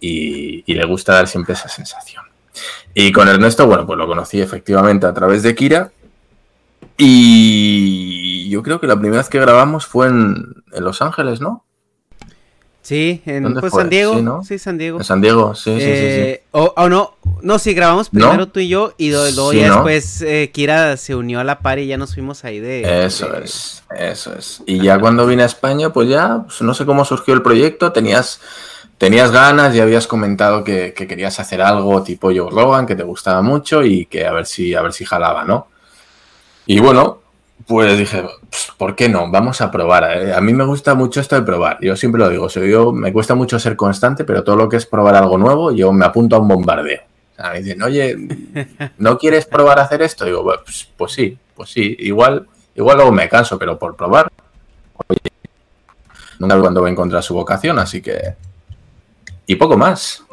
y, 0.00 0.62
le 0.72 0.84
gusta 0.84 1.14
dar 1.14 1.28
siempre 1.28 1.54
esa 1.54 1.68
sensación. 1.68 2.24
Y 2.94 3.10
con 3.12 3.28
Ernesto, 3.28 3.66
bueno, 3.66 3.86
pues 3.86 3.98
lo 3.98 4.06
conocí 4.06 4.40
efectivamente 4.40 5.06
a 5.06 5.14
través 5.14 5.42
de 5.42 5.54
Kira. 5.54 5.90
Y 6.96 8.48
yo 8.50 8.62
creo 8.62 8.80
que 8.80 8.86
la 8.86 8.96
primera 8.96 9.18
vez 9.18 9.28
que 9.28 9.40
grabamos 9.40 9.86
fue 9.86 10.06
en 10.06 10.54
Los 10.78 11.02
Ángeles, 11.02 11.40
¿no? 11.40 11.63
Sí, 12.84 13.22
en 13.24 13.54
pues, 13.54 13.72
San 13.72 13.88
Diego. 13.88 14.42
Sí, 14.46 14.58
San 14.58 14.76
Diego. 14.76 14.98
En 14.98 15.04
San 15.04 15.22
Diego, 15.22 15.54
sí, 15.54 15.72
sí, 15.72 15.80
sí, 15.80 15.86
eh, 15.86 16.44
O, 16.50 16.86
no, 16.90 17.14
no, 17.40 17.58
sí, 17.58 17.72
grabamos 17.72 18.10
primero 18.10 18.48
tú 18.48 18.60
y 18.60 18.68
yo 18.68 18.92
y 18.98 19.10
luego 19.10 19.54
ya 19.54 19.70
después 19.70 20.20
eh, 20.20 20.50
Kira 20.52 20.98
se 20.98 21.14
unió 21.14 21.40
a 21.40 21.44
la 21.44 21.60
par 21.60 21.78
y 21.78 21.86
ya 21.86 21.96
nos 21.96 22.12
fuimos 22.12 22.44
ahí 22.44 22.60
de... 22.60 23.06
Eso 23.06 23.34
es, 23.36 23.82
eso 23.98 24.34
es. 24.34 24.62
Y 24.66 24.82
ya 24.82 24.98
cuando 24.98 25.26
vine 25.26 25.44
a 25.44 25.46
España, 25.46 25.94
pues 25.94 26.10
ya, 26.10 26.42
pues 26.44 26.60
no 26.60 26.74
sé 26.74 26.84
cómo 26.84 27.06
surgió 27.06 27.32
el 27.32 27.40
proyecto, 27.40 27.90
tenías, 27.90 28.42
tenías 28.98 29.30
ganas 29.30 29.74
y 29.74 29.80
habías 29.80 30.06
comentado 30.06 30.62
que, 30.62 30.92
que 30.92 31.06
querías 31.06 31.40
hacer 31.40 31.62
algo 31.62 32.02
tipo 32.02 32.32
Joe 32.36 32.50
Rogan, 32.50 32.84
que 32.84 32.96
te 32.96 33.02
gustaba 33.02 33.40
mucho 33.40 33.82
y 33.82 34.04
que 34.04 34.26
a 34.26 34.32
ver 34.32 34.44
si, 34.44 34.74
a 34.74 34.82
ver 34.82 34.92
si 34.92 35.06
jalaba, 35.06 35.44
¿no? 35.44 35.68
Y 36.66 36.80
bueno, 36.80 37.23
pues 37.66 37.96
dije, 37.96 38.22
¿por 38.76 38.94
qué 38.94 39.08
no? 39.08 39.30
Vamos 39.30 39.60
a 39.60 39.70
probar. 39.70 40.04
Eh, 40.16 40.34
a 40.34 40.40
mí 40.40 40.52
me 40.52 40.64
gusta 40.64 40.94
mucho 40.94 41.20
esto 41.20 41.36
de 41.36 41.42
probar. 41.42 41.78
Yo 41.80 41.96
siempre 41.96 42.20
lo 42.20 42.28
digo, 42.28 42.48
yo 42.48 42.92
me 42.92 43.12
cuesta 43.12 43.34
mucho 43.34 43.58
ser 43.58 43.76
constante, 43.76 44.24
pero 44.24 44.44
todo 44.44 44.56
lo 44.56 44.68
que 44.68 44.76
es 44.76 44.86
probar 44.86 45.14
algo 45.14 45.38
nuevo, 45.38 45.72
yo 45.72 45.92
me 45.92 46.04
apunto 46.04 46.36
a 46.36 46.40
un 46.40 46.48
bombardeo. 46.48 47.00
O 47.32 47.36
sea, 47.36 47.50
me 47.52 47.62
dicen, 47.62 47.82
oye, 47.82 48.16
¿no 48.98 49.18
quieres 49.18 49.46
probar 49.46 49.78
a 49.78 49.82
hacer 49.82 50.02
esto? 50.02 50.24
digo, 50.24 50.44
pues, 50.44 50.88
pues, 50.96 51.12
sí, 51.12 51.38
pues 51.54 51.70
sí. 51.70 51.96
Igual, 52.00 52.46
igual 52.74 52.96
luego 52.96 53.12
me 53.12 53.28
canso, 53.28 53.58
pero 53.58 53.78
por 53.78 53.96
probar, 53.96 54.30
oye, 55.08 55.20
nunca 56.38 56.60
cuando 56.60 56.82
va 56.82 56.88
a 56.88 56.90
encontrar 56.90 57.22
su 57.22 57.34
vocación, 57.34 57.78
así 57.78 58.02
que... 58.02 58.34
Y 59.46 59.56
poco 59.56 59.76
más. 59.76 60.24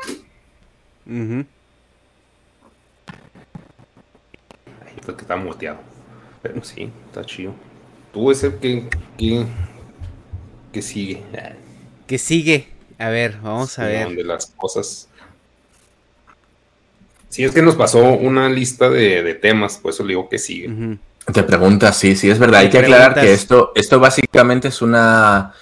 que 5.16 5.22
está 5.22 5.36
muteado. 5.36 5.91
Pero 6.42 6.64
sí, 6.64 6.92
está 7.08 7.24
chido. 7.26 7.54
Tú 8.14 8.32
ese 8.32 8.56
que, 8.58 8.90
que, 9.18 9.46
que 10.72 10.82
sigue. 10.82 11.22
Que 12.08 12.18
sigue. 12.18 12.68
A 12.98 13.10
ver, 13.10 13.38
vamos 13.42 13.78
a 13.80 13.86
ver. 13.86 14.16
De 14.16 14.24
las 14.24 14.48
cosas. 14.48 15.08
Sí, 17.30 17.44
es 17.44 17.54
que 17.54 17.62
nos 17.62 17.76
pasó 17.76 18.04
una 18.04 18.50
lista 18.50 18.90
de, 18.90 19.34
temas, 19.36 19.78
por 19.78 19.92
eso 19.92 20.04
le 20.04 20.10
digo 20.10 20.28
que 20.28 20.38
sigue. 20.38 20.98
Te 21.32 21.44
preguntas, 21.44 21.98
sí, 21.98 22.16
sí, 22.16 22.30
es 22.30 22.40
verdad. 22.40 22.62
Hay 22.62 22.70
que 22.70 22.80
aclarar 22.80 23.14
que 23.14 23.32
esto, 23.32 23.72
esto 23.76 24.00
básicamente 24.00 24.68
es 24.68 24.82
una 24.82 25.54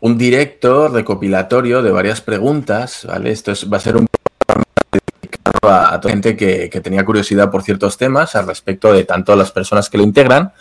un 0.00 0.16
directo 0.16 0.88
recopilatorio 0.88 1.82
de 1.82 1.90
varias 1.90 2.20
preguntas, 2.20 3.04
¿vale? 3.06 3.30
Esto 3.30 3.52
es, 3.52 3.70
va 3.70 3.76
a 3.76 3.80
ser 3.80 3.96
un 3.96 4.06
a, 5.62 6.00
toda 6.00 6.12
gente 6.12 6.36
que, 6.36 6.68
tenía 6.82 7.04
curiosidad 7.04 7.50
por 7.50 7.62
ciertos 7.62 7.96
temas 7.96 8.34
al 8.36 8.46
respecto 8.46 8.92
de 8.92 9.04
tanto 9.04 9.36
las 9.36 9.50
personas 9.52 9.90
que 9.90 9.98
lo 9.98 10.04
integran 10.04 10.52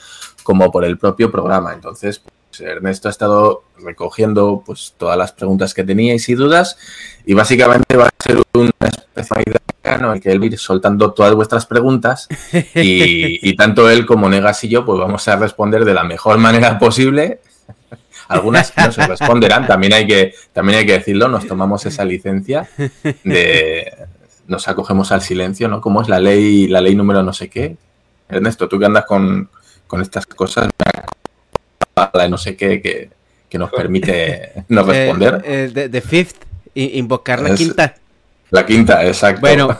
como 0.43 0.71
por 0.71 0.85
el 0.85 0.97
propio 0.97 1.31
programa. 1.31 1.73
Entonces, 1.73 2.19
pues, 2.19 2.61
Ernesto 2.61 3.07
ha 3.07 3.11
estado 3.11 3.63
recogiendo 3.83 4.63
pues 4.65 4.95
todas 4.97 5.17
las 5.17 5.31
preguntas 5.31 5.73
que 5.73 5.83
teníais 5.83 6.27
y 6.29 6.35
dudas 6.35 6.77
y 7.25 7.33
básicamente 7.33 7.95
va 7.95 8.05
a 8.05 8.23
ser 8.23 8.41
una 8.53 8.71
especie 9.15 9.53
de 9.53 9.59
en 9.83 10.05
el 10.05 10.21
que 10.21 10.31
él 10.31 10.39
va 10.39 10.43
a 10.43 10.47
ir 10.47 10.57
soltando 10.59 11.13
todas 11.13 11.33
vuestras 11.33 11.65
preguntas 11.65 12.27
y, 12.75 13.55
tanto 13.55 13.89
él 13.89 14.05
como 14.05 14.29
Negas 14.29 14.63
y 14.63 14.69
yo 14.69 14.85
pues 14.85 14.99
vamos 14.99 15.27
a 15.27 15.35
responder 15.35 15.83
de 15.83 15.93
la 15.93 16.03
mejor 16.03 16.37
manera 16.37 16.77
posible 16.77 17.39
algunas 18.27 18.71
no 18.77 18.91
se 18.91 19.07
responderán, 19.07 19.65
también 19.65 19.93
hay 19.93 20.05
que, 20.05 20.35
también 20.53 20.79
hay 20.79 20.85
que 20.85 20.93
decirlo, 20.93 21.27
nos 21.27 21.47
tomamos 21.47 21.83
esa 21.87 22.05
licencia 22.05 22.69
de, 23.23 23.91
nos 24.49 24.67
acogemos 24.67 25.11
al 25.11 25.21
silencio, 25.21 25.67
¿no? 25.67 25.79
Como 25.79 26.01
es 26.01 26.09
la 26.09 26.19
ley, 26.19 26.67
la 26.67 26.81
ley 26.81 26.95
número 26.95 27.23
no 27.23 27.31
sé 27.31 27.49
qué. 27.49 27.77
Ernesto, 28.27 28.67
tú 28.67 28.77
que 28.77 28.85
andas 28.85 29.05
con, 29.05 29.49
estas 30.01 30.25
cosas, 30.25 30.69
la 32.13 32.27
no 32.27 32.37
sé 32.37 32.55
qué 32.55 32.81
que, 32.81 33.57
nos 33.57 33.71
permite 33.71 34.65
no 34.67 34.83
responder. 34.83 35.71
De 35.73 36.01
fifth, 36.01 36.43
invocar 36.73 37.41
la 37.41 37.55
quinta. 37.55 37.95
La 38.49 38.65
quinta, 38.65 39.05
exacto. 39.05 39.41
Bueno, 39.41 39.79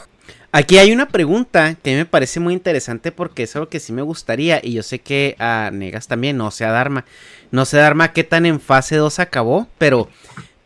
Aquí 0.51 0.79
hay 0.79 0.91
una 0.91 1.07
pregunta 1.07 1.75
que 1.75 1.95
me 1.95 2.07
parece 2.07 2.39
muy 2.39 2.55
interesante 2.55 3.11
porque 3.11 3.43
es 3.43 3.55
algo 3.55 3.69
que 3.69 3.79
sí 3.79 3.93
me 3.93 4.01
gustaría 4.01 4.59
y 4.63 4.73
yo 4.73 4.81
sé 4.81 4.97
que 4.97 5.35
a 5.37 5.69
Negas 5.71 6.07
también, 6.07 6.37
no 6.37 6.49
sé 6.49 6.65
a 6.65 6.71
Dharma. 6.71 7.05
No 7.51 7.65
sé 7.65 7.77
Dharma 7.77 8.13
qué 8.13 8.23
tan 8.23 8.47
en 8.47 8.59
fase 8.59 8.95
2 8.95 9.19
acabó, 9.19 9.67
pero 9.77 10.09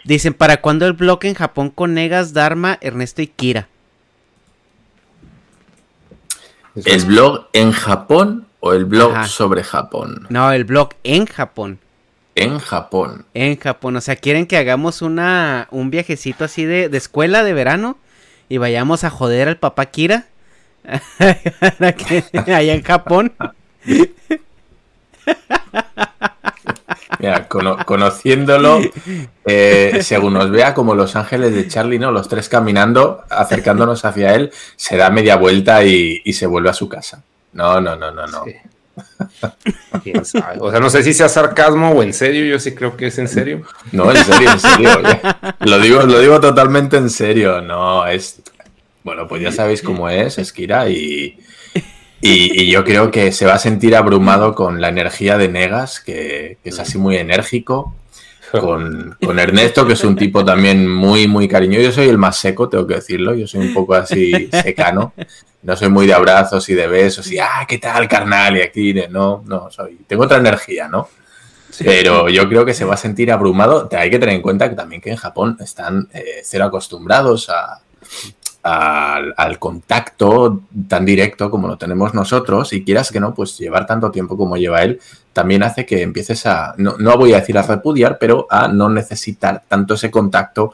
dicen, 0.06 0.34
¿para 0.34 0.62
cuándo 0.62 0.88
el 0.88 0.94
blog 0.94 1.26
en 1.26 1.34
Japón 1.34 1.70
con 1.70 1.94
Negas, 1.94 2.32
Dharma, 2.32 2.78
Ernesto 2.80 3.22
y 3.22 3.28
Kira? 3.28 3.68
¿El 6.76 7.06
blog 7.06 7.48
en 7.54 7.72
Japón 7.72 8.48
o 8.60 8.74
el 8.74 8.86
blog 8.86 9.26
sobre 9.28 9.64
Japón? 9.64 10.28
No, 10.30 10.52
el 10.52 10.64
blog 10.64 10.90
en 11.04 11.26
Japón. 11.26 11.80
En 12.36 12.60
Japón. 12.60 13.26
En 13.34 13.58
Japón. 13.58 13.96
O 13.96 14.02
sea, 14.02 14.16
quieren 14.16 14.48
que 14.48 14.58
hagamos 14.58 15.02
una, 15.02 15.68
un 15.72 15.92
viajecito 15.92 16.46
así 16.46 16.66
de, 16.66 16.90
de 16.90 16.98
escuela 16.98 17.44
de 17.44 17.54
verano 17.54 17.98
y 18.50 18.58
vayamos 18.58 19.04
a 19.04 19.10
joder 19.10 19.48
al 19.48 19.58
papá 19.58 19.86
Kira. 19.88 20.26
allá 22.48 22.74
en 22.74 22.84
Japón. 22.84 23.34
Mira, 27.20 27.48
conociéndolo, 27.48 28.82
eh, 29.46 30.00
según 30.02 30.34
nos 30.34 30.50
vea 30.50 30.74
como 30.74 30.96
los 30.96 31.16
ángeles 31.16 31.54
de 31.54 31.68
Charlie, 31.68 32.00
¿no? 32.00 32.12
Los 32.12 32.28
tres 32.28 32.50
caminando, 32.50 33.24
acercándonos 33.30 34.06
hacia 34.06 34.34
él, 34.36 34.52
se 34.76 34.98
da 34.98 35.10
media 35.10 35.36
vuelta 35.36 35.84
y, 35.84 36.22
se 36.34 36.46
vuelve 36.48 36.70
a 36.70 36.74
su 36.74 36.90
casa. 36.90 37.24
No, 37.54 37.80
no, 37.80 37.96
no, 37.96 38.12
no, 38.12 38.28
no. 38.28 38.44
O 40.60 40.72
sea, 40.72 40.80
no 40.80 40.90
sé 40.90 41.04
si 41.04 41.14
sea 41.14 41.30
sarcasmo 41.30 41.92
o 41.92 42.04
en 42.04 42.14
serio, 42.14 42.46
yo 42.46 42.60
sí 42.60 42.74
creo 42.74 42.98
que 42.98 43.08
es 43.08 43.18
en 43.18 43.28
serio. 43.28 43.64
No, 43.92 44.12
en 44.12 44.24
serio, 44.24 44.52
en 44.52 44.60
serio. 44.60 45.02
Lo 45.60 45.80
digo, 45.80 46.02
lo 46.04 46.20
digo 46.20 46.40
totalmente 46.40 46.98
en 46.98 47.10
serio. 47.10 47.62
No, 47.62 48.06
es. 48.08 48.42
Bueno, 49.04 49.28
pues 49.28 49.42
ya 49.42 49.52
sabéis 49.52 49.82
cómo 49.82 50.10
es, 50.10 50.38
Esquira, 50.38 50.90
y, 50.90 51.38
y, 52.24 52.70
yo 52.72 52.84
creo 52.84 53.12
que 53.12 53.32
se 53.32 53.46
va 53.46 53.54
a 53.54 53.60
sentir 53.60 53.96
abrumado 53.96 54.56
con 54.56 54.82
la 54.82 54.90
energía 54.90 55.38
de 55.38 55.50
Negas, 55.50 56.00
que, 56.00 56.58
es 56.64 56.80
así 56.80 56.98
muy 56.98 57.18
enérgico. 57.18 57.96
Con, 58.54 59.18
con, 59.20 59.40
Ernesto, 59.40 59.88
que 59.88 59.94
es 59.94 60.04
un 60.04 60.16
tipo 60.16 60.46
también 60.46 60.88
muy, 60.88 61.28
muy 61.28 61.48
cariñoso. 61.48 61.82
Yo 61.82 61.92
soy 61.92 62.08
el 62.08 62.20
más 62.20 62.38
seco, 62.38 62.70
tengo 62.70 62.86
que 62.86 62.94
decirlo. 62.94 63.34
Yo 63.34 63.48
soy 63.48 63.62
un 63.62 63.74
poco 63.74 63.96
así 63.96 64.48
secano 64.52 65.12
no 65.64 65.78
soy 65.78 65.90
muy 65.90 66.06
de 66.06 66.14
abrazos 66.14 66.68
y 66.70 66.74
de 66.74 66.88
besos 66.88 67.32
y, 67.32 67.40
ah, 67.40 67.66
¿qué 67.68 67.78
tal, 67.78 68.08
carnal? 68.08 68.58
Y 68.58 68.62
aquí, 68.62 68.94
no, 69.10 69.44
no, 69.46 69.72
soy, 69.72 69.98
tengo 70.06 70.24
otra 70.24 70.38
energía, 70.38 70.88
¿no? 70.88 71.10
Pero 71.80 72.30
yo 72.30 72.48
creo 72.48 72.66
que 72.66 72.74
se 72.74 72.86
va 72.86 72.94
a 72.94 72.98
sentir 72.98 73.32
abrumado. 73.32 73.90
Hay 73.98 74.12
que 74.12 74.20
tener 74.20 74.36
en 74.36 74.42
cuenta 74.42 74.70
que 74.70 74.76
también 74.76 75.02
que 75.02 75.10
en 75.10 75.16
Japón 75.16 75.58
están 75.60 76.08
eh, 76.14 76.42
cero 76.44 76.66
acostumbrados 76.66 77.50
a, 77.50 77.82
al, 78.64 79.60
contacto 79.60 80.62
tan 80.88 81.06
directo 81.06 81.52
como 81.52 81.68
lo 81.68 81.78
tenemos 81.78 82.14
nosotros 82.14 82.72
y 82.74 82.84
quieras 82.84 83.12
que 83.12 83.20
no, 83.20 83.34
pues 83.34 83.58
llevar 83.58 83.86
tanto 83.86 84.10
tiempo 84.10 84.38
como 84.38 84.58
lleva 84.58 84.84
él 84.84 85.00
también 85.34 85.64
hace 85.64 85.86
que 85.86 86.02
empieces 86.02 86.46
a, 86.46 86.76
no, 86.78 86.96
no 86.98 87.18
voy 87.18 87.34
a 87.34 87.40
decir 87.40 87.58
a 87.58 87.64
repudiar, 87.64 88.18
pero 88.20 88.48
a 88.50 88.68
no 88.68 88.88
necesitar 88.88 89.64
tanto 89.68 89.96
ese 89.96 90.12
contacto 90.12 90.74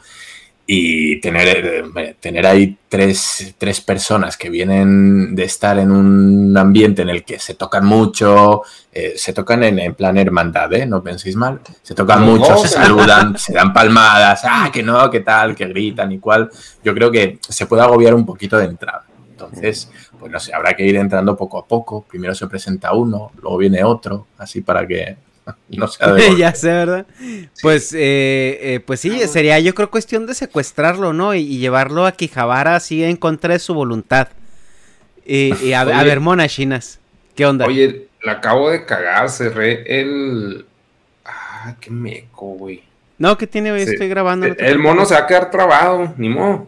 y 0.72 1.20
tener, 1.20 1.84
eh, 1.96 2.16
tener 2.20 2.46
ahí 2.46 2.78
tres, 2.88 3.56
personas 3.84 4.38
que 4.38 4.52
vienen 4.52 5.34
de 5.34 5.46
estar 5.46 5.80
en 5.80 5.92
un 5.92 6.56
ambiente 6.56 7.02
en 7.02 7.10
el 7.10 7.24
que 7.24 7.40
se 7.40 7.56
tocan 7.56 7.88
mucho, 7.88 8.62
eh, 8.92 9.14
se 9.16 9.34
tocan 9.34 9.64
en, 9.64 9.96
plan 9.96 10.16
hermandad, 10.20 10.72
¿eh? 10.74 10.86
No 10.86 11.02
penséis 11.02 11.36
mal, 11.36 11.60
se 11.82 11.96
tocan 11.96 12.22
mucho, 12.22 12.56
se 12.58 12.68
saludan, 12.68 13.36
se 13.40 13.54
dan 13.54 13.74
palmadas, 13.74 14.42
ah, 14.44 14.70
que 14.72 14.84
no, 14.84 15.10
que 15.10 15.22
tal, 15.22 15.56
que 15.56 15.66
gritan 15.66 16.12
y 16.12 16.20
cual. 16.20 16.52
Yo 16.84 16.94
creo 16.94 17.10
que 17.10 17.40
se 17.42 17.66
puede 17.66 17.82
agobiar 17.82 18.14
un 18.14 18.28
poquito 18.28 18.56
de 18.56 18.66
entrada. 18.66 19.06
Entonces, 19.32 19.90
pues 20.20 20.32
no 20.32 20.40
sé, 20.40 20.54
habrá 20.54 20.76
que 20.76 20.86
ir 20.86 20.98
entrando 20.98 21.36
poco 21.36 21.58
a 21.58 21.66
poco. 21.66 22.04
Primero 22.04 22.36
se 22.36 22.46
presenta 22.46 22.94
uno, 22.94 23.32
luego 23.42 23.58
viene 23.58 23.84
otro, 23.84 24.28
así 24.38 24.62
para 24.62 24.86
que 24.86 25.18
no 25.70 25.88
sé. 25.88 26.00
ya 26.38 26.54
sé, 26.54 26.68
¿verdad? 26.68 27.06
Pues, 27.62 27.94
eh, 27.94 28.60
eh, 28.62 28.80
pues 28.86 29.00
sí, 29.00 29.20
sería 29.28 29.60
yo 29.60 29.74
creo 29.76 29.90
cuestión 29.90 30.26
de 30.26 30.34
secuestrarlo, 30.34 31.14
¿no? 31.14 31.34
Y, 31.36 31.60
llevarlo 31.60 32.06
a 32.06 32.12
Quijabara 32.14 32.76
así 32.76 33.04
en 33.04 33.18
contra 33.18 33.54
de 33.54 33.60
su 33.60 33.74
voluntad. 33.74 34.30
Y, 35.26 35.74
a, 35.74 35.84
ver, 35.84 36.20
mona 36.20 36.48
chinas. 36.48 37.00
¿Qué 37.36 37.46
onda? 37.46 37.66
Oye, 37.66 38.08
la 38.24 38.34
acabo 38.34 38.72
de 38.72 38.86
cagar, 38.86 39.30
cerré 39.30 40.02
el... 40.02 40.66
Ah, 41.24 41.76
qué 41.80 41.92
meco, 41.92 42.48
güey. 42.54 42.84
No, 43.20 43.38
¿qué 43.38 43.46
tiene, 43.46 43.70
güey? 43.70 43.84
Estoy 43.84 44.08
grabando. 44.08 44.48
el, 44.48 44.80
mono 44.80 45.06
se 45.06 45.14
va 45.14 45.22
a 45.22 45.28
quedar 45.28 45.52
trabado, 45.52 46.14
ni 46.18 46.30
modo. 46.30 46.68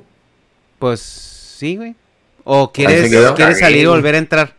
Pues 0.78 1.00
sí, 1.00 1.78
güey. 1.78 1.96
¿O 2.44 2.72
quieres, 2.72 3.10
¿quieres 3.36 3.60
salir 3.60 3.84
y 3.84 3.86
volver 3.86 4.16
a 4.16 4.18
entrar? 4.18 4.54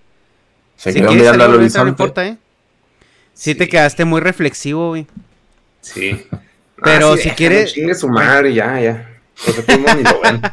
Se 0.77 0.93
quedó 0.93 1.13
mirando 1.13 1.45
al 1.45 1.55
horizonte. 1.55 1.85
No 1.85 1.89
importa, 1.91 2.27
¿eh? 2.27 2.37
Sí, 3.35 3.55
te 3.55 3.69
quedaste 3.69 4.05
muy 4.05 4.21
reflexivo, 4.21 4.91
güey. 4.91 5.07
Sí. 5.81 6.27
Pero 6.83 7.13
ah, 7.13 7.17
si 7.17 7.31
quieres. 7.31 7.73
Chingue 7.73 7.95
su 7.95 8.09
madre, 8.09 8.55
ya, 8.55 8.81
ya. 8.81 9.21
ni 9.97 10.03
lo 10.03 10.21
ven. 10.21 10.43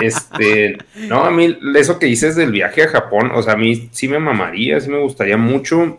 Este, 0.00 0.78
no, 1.08 1.24
a 1.24 1.30
mí 1.30 1.58
eso 1.74 1.98
que 1.98 2.06
dices 2.06 2.36
del 2.36 2.52
viaje 2.52 2.84
a 2.84 2.88
Japón, 2.88 3.30
o 3.34 3.42
sea, 3.42 3.52
a 3.52 3.56
mí 3.56 3.90
sí 3.92 4.08
me 4.08 4.18
mamaría, 4.18 4.80
sí 4.80 4.88
me 4.88 4.98
gustaría 4.98 5.36
mucho. 5.36 5.98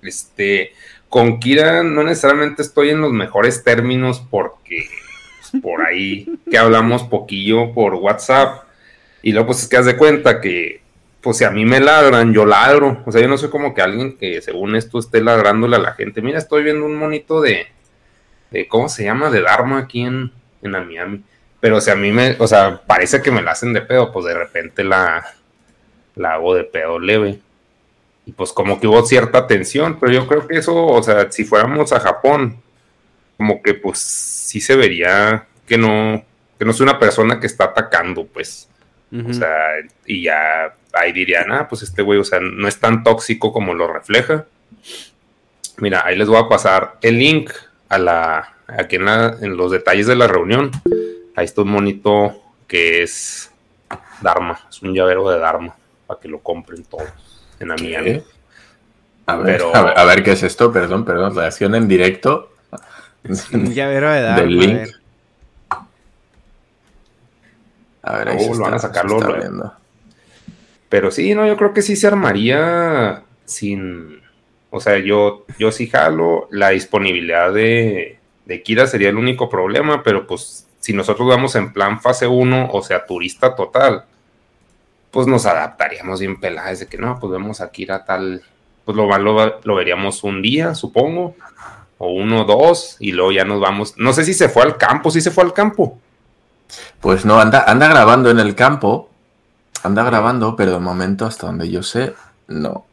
Este, 0.00 0.72
con 1.08 1.40
Kira 1.40 1.82
no 1.82 2.04
necesariamente 2.04 2.62
estoy 2.62 2.90
en 2.90 3.00
los 3.00 3.12
mejores 3.12 3.64
términos 3.64 4.24
porque 4.30 4.86
pues, 5.40 5.62
por 5.62 5.82
ahí 5.84 6.38
que 6.50 6.56
hablamos 6.58 7.02
poquillo 7.02 7.72
por 7.72 7.94
WhatsApp. 7.94 8.64
Y 9.22 9.32
luego 9.32 9.48
pues 9.48 9.62
es 9.62 9.68
que 9.68 9.76
haz 9.76 9.86
de 9.86 9.96
cuenta 9.96 10.40
que 10.40 10.80
pues 11.22 11.38
si 11.38 11.44
a 11.44 11.50
mí 11.50 11.64
me 11.64 11.80
ladran, 11.80 12.34
yo 12.34 12.44
ladro. 12.44 13.02
O 13.06 13.12
sea, 13.12 13.20
yo 13.20 13.28
no 13.28 13.38
soy 13.38 13.48
como 13.48 13.74
que 13.74 13.80
alguien 13.80 14.16
que 14.18 14.42
según 14.42 14.74
esto 14.74 14.98
esté 14.98 15.22
ladrándole 15.22 15.76
a 15.76 15.80
la 15.80 15.92
gente. 15.92 16.20
Mira, 16.20 16.38
estoy 16.38 16.64
viendo 16.64 16.84
un 16.84 16.96
monito 16.96 17.40
de, 17.40 17.68
de 18.50 18.66
¿cómo 18.66 18.88
se 18.88 19.04
llama? 19.04 19.30
De 19.30 19.40
Dharma 19.40 19.78
aquí 19.78 20.02
en, 20.02 20.32
en 20.62 20.70
Miami. 20.70 21.22
Pero 21.60 21.80
si 21.80 21.90
a 21.90 21.94
mí 21.94 22.10
me, 22.10 22.34
o 22.40 22.46
sea, 22.48 22.82
parece 22.86 23.22
que 23.22 23.30
me 23.30 23.40
la 23.40 23.52
hacen 23.52 23.72
de 23.72 23.82
pedo, 23.82 24.12
pues 24.12 24.26
de 24.26 24.34
repente 24.34 24.82
la, 24.82 25.24
la 26.16 26.34
hago 26.34 26.56
de 26.56 26.64
pedo 26.64 26.98
leve. 26.98 27.38
Y 28.26 28.32
pues 28.32 28.52
como 28.52 28.80
que 28.80 28.88
hubo 28.88 29.04
cierta 29.06 29.46
tensión, 29.46 29.98
pero 30.00 30.12
yo 30.12 30.26
creo 30.26 30.46
que 30.46 30.58
eso, 30.58 30.86
o 30.86 31.02
sea, 31.02 31.30
si 31.30 31.44
fuéramos 31.44 31.92
a 31.92 32.00
Japón, 32.00 32.60
como 33.36 33.62
que 33.62 33.74
pues 33.74 33.98
sí 34.00 34.60
se 34.60 34.74
vería 34.74 35.46
que 35.66 35.78
no, 35.78 36.24
que 36.58 36.64
no 36.64 36.72
es 36.72 36.80
una 36.80 36.98
persona 36.98 37.38
que 37.38 37.46
está 37.46 37.64
atacando, 37.64 38.26
pues. 38.26 38.68
O 39.28 39.32
sea, 39.34 39.50
y 40.06 40.22
ya 40.22 40.74
ahí 40.92 41.12
dirían, 41.12 41.50
ah, 41.52 41.68
pues 41.68 41.82
este 41.82 42.02
güey, 42.02 42.18
o 42.18 42.24
sea, 42.24 42.40
no 42.40 42.68
es 42.68 42.78
tan 42.78 43.02
tóxico 43.02 43.52
como 43.52 43.74
lo 43.74 43.92
refleja. 43.92 44.46
Mira, 45.78 46.04
ahí 46.04 46.16
les 46.16 46.28
voy 46.28 46.38
a 46.38 46.48
pasar 46.48 46.96
el 47.02 47.18
link 47.18 47.50
a 47.88 47.98
la, 47.98 48.56
aquí 48.66 48.96
en, 48.96 49.08
en 49.08 49.56
los 49.56 49.70
detalles 49.72 50.06
de 50.06 50.16
la 50.16 50.26
reunión. 50.26 50.70
Ahí 51.34 51.44
está 51.44 51.62
un 51.62 51.70
monito 51.70 52.42
que 52.66 53.02
es 53.02 53.50
Dharma, 54.20 54.60
es 54.68 54.82
un 54.82 54.94
llavero 54.94 55.28
de 55.30 55.38
Dharma, 55.38 55.74
para 56.06 56.20
que 56.20 56.28
lo 56.28 56.40
compren 56.40 56.84
todos 56.84 57.08
en 57.58 57.70
Amiga. 57.70 58.00
A 59.26 59.36
ver, 59.36 59.62
a 59.74 60.04
ver, 60.04 60.22
qué 60.22 60.32
es 60.32 60.42
esto, 60.42 60.72
perdón, 60.72 61.04
perdón, 61.04 61.34
reacción 61.34 61.74
en 61.74 61.88
directo. 61.88 62.50
Un 63.52 63.72
llavero 63.72 64.10
de 64.10 64.20
Dharma. 64.20 64.40
Del 64.40 64.58
link. 64.58 64.88
A 68.04 68.16
ver, 68.16 68.28
ahí 68.30 68.46
oh, 68.48 68.54
lo 68.54 68.64
van 68.64 68.74
a 68.74 68.78
sacarlo. 68.78 69.74
Pero 70.92 71.10
sí, 71.10 71.34
no, 71.34 71.46
yo 71.46 71.56
creo 71.56 71.72
que 71.72 71.80
sí 71.80 71.96
se 71.96 72.06
armaría 72.06 73.22
sin. 73.46 74.20
O 74.68 74.78
sea, 74.78 74.98
yo, 74.98 75.46
yo 75.58 75.72
sí 75.72 75.86
jalo. 75.86 76.48
La 76.50 76.68
disponibilidad 76.68 77.50
de, 77.50 78.18
de 78.44 78.62
Kira 78.62 78.86
sería 78.86 79.08
el 79.08 79.16
único 79.16 79.48
problema, 79.48 80.02
pero 80.02 80.26
pues 80.26 80.66
si 80.80 80.92
nosotros 80.92 81.26
vamos 81.26 81.54
en 81.54 81.72
plan 81.72 82.02
fase 82.02 82.26
1, 82.26 82.68
o 82.70 82.82
sea, 82.82 83.06
turista 83.06 83.54
total, 83.56 84.04
pues 85.10 85.26
nos 85.26 85.46
adaptaríamos 85.46 86.20
bien 86.20 86.38
peladas 86.38 86.80
de 86.80 86.88
que 86.88 86.98
no, 86.98 87.18
pues 87.18 87.32
vemos 87.32 87.62
a 87.62 87.72
Kira 87.72 88.04
tal, 88.04 88.42
pues 88.84 88.94
lo, 88.94 89.06
lo, 89.16 89.60
lo 89.64 89.74
veríamos 89.74 90.22
un 90.24 90.42
día, 90.42 90.74
supongo, 90.74 91.36
o 91.96 92.12
uno, 92.12 92.44
dos, 92.44 92.98
y 93.00 93.12
luego 93.12 93.32
ya 93.32 93.46
nos 93.46 93.60
vamos. 93.60 93.94
No 93.96 94.12
sé 94.12 94.26
si 94.26 94.34
se 94.34 94.50
fue 94.50 94.62
al 94.62 94.76
campo, 94.76 95.10
si 95.10 95.22
se 95.22 95.30
fue 95.30 95.42
al 95.42 95.54
campo. 95.54 95.98
Pues 97.00 97.24
no, 97.24 97.40
anda, 97.40 97.64
anda 97.66 97.88
grabando 97.88 98.28
en 98.28 98.40
el 98.40 98.54
campo, 98.54 99.08
Anda 99.82 100.04
grabando, 100.04 100.54
pero 100.54 100.72
de 100.72 100.78
momento, 100.78 101.26
hasta 101.26 101.46
donde 101.46 101.68
yo 101.68 101.82
sé, 101.82 102.14
no. 102.46 102.86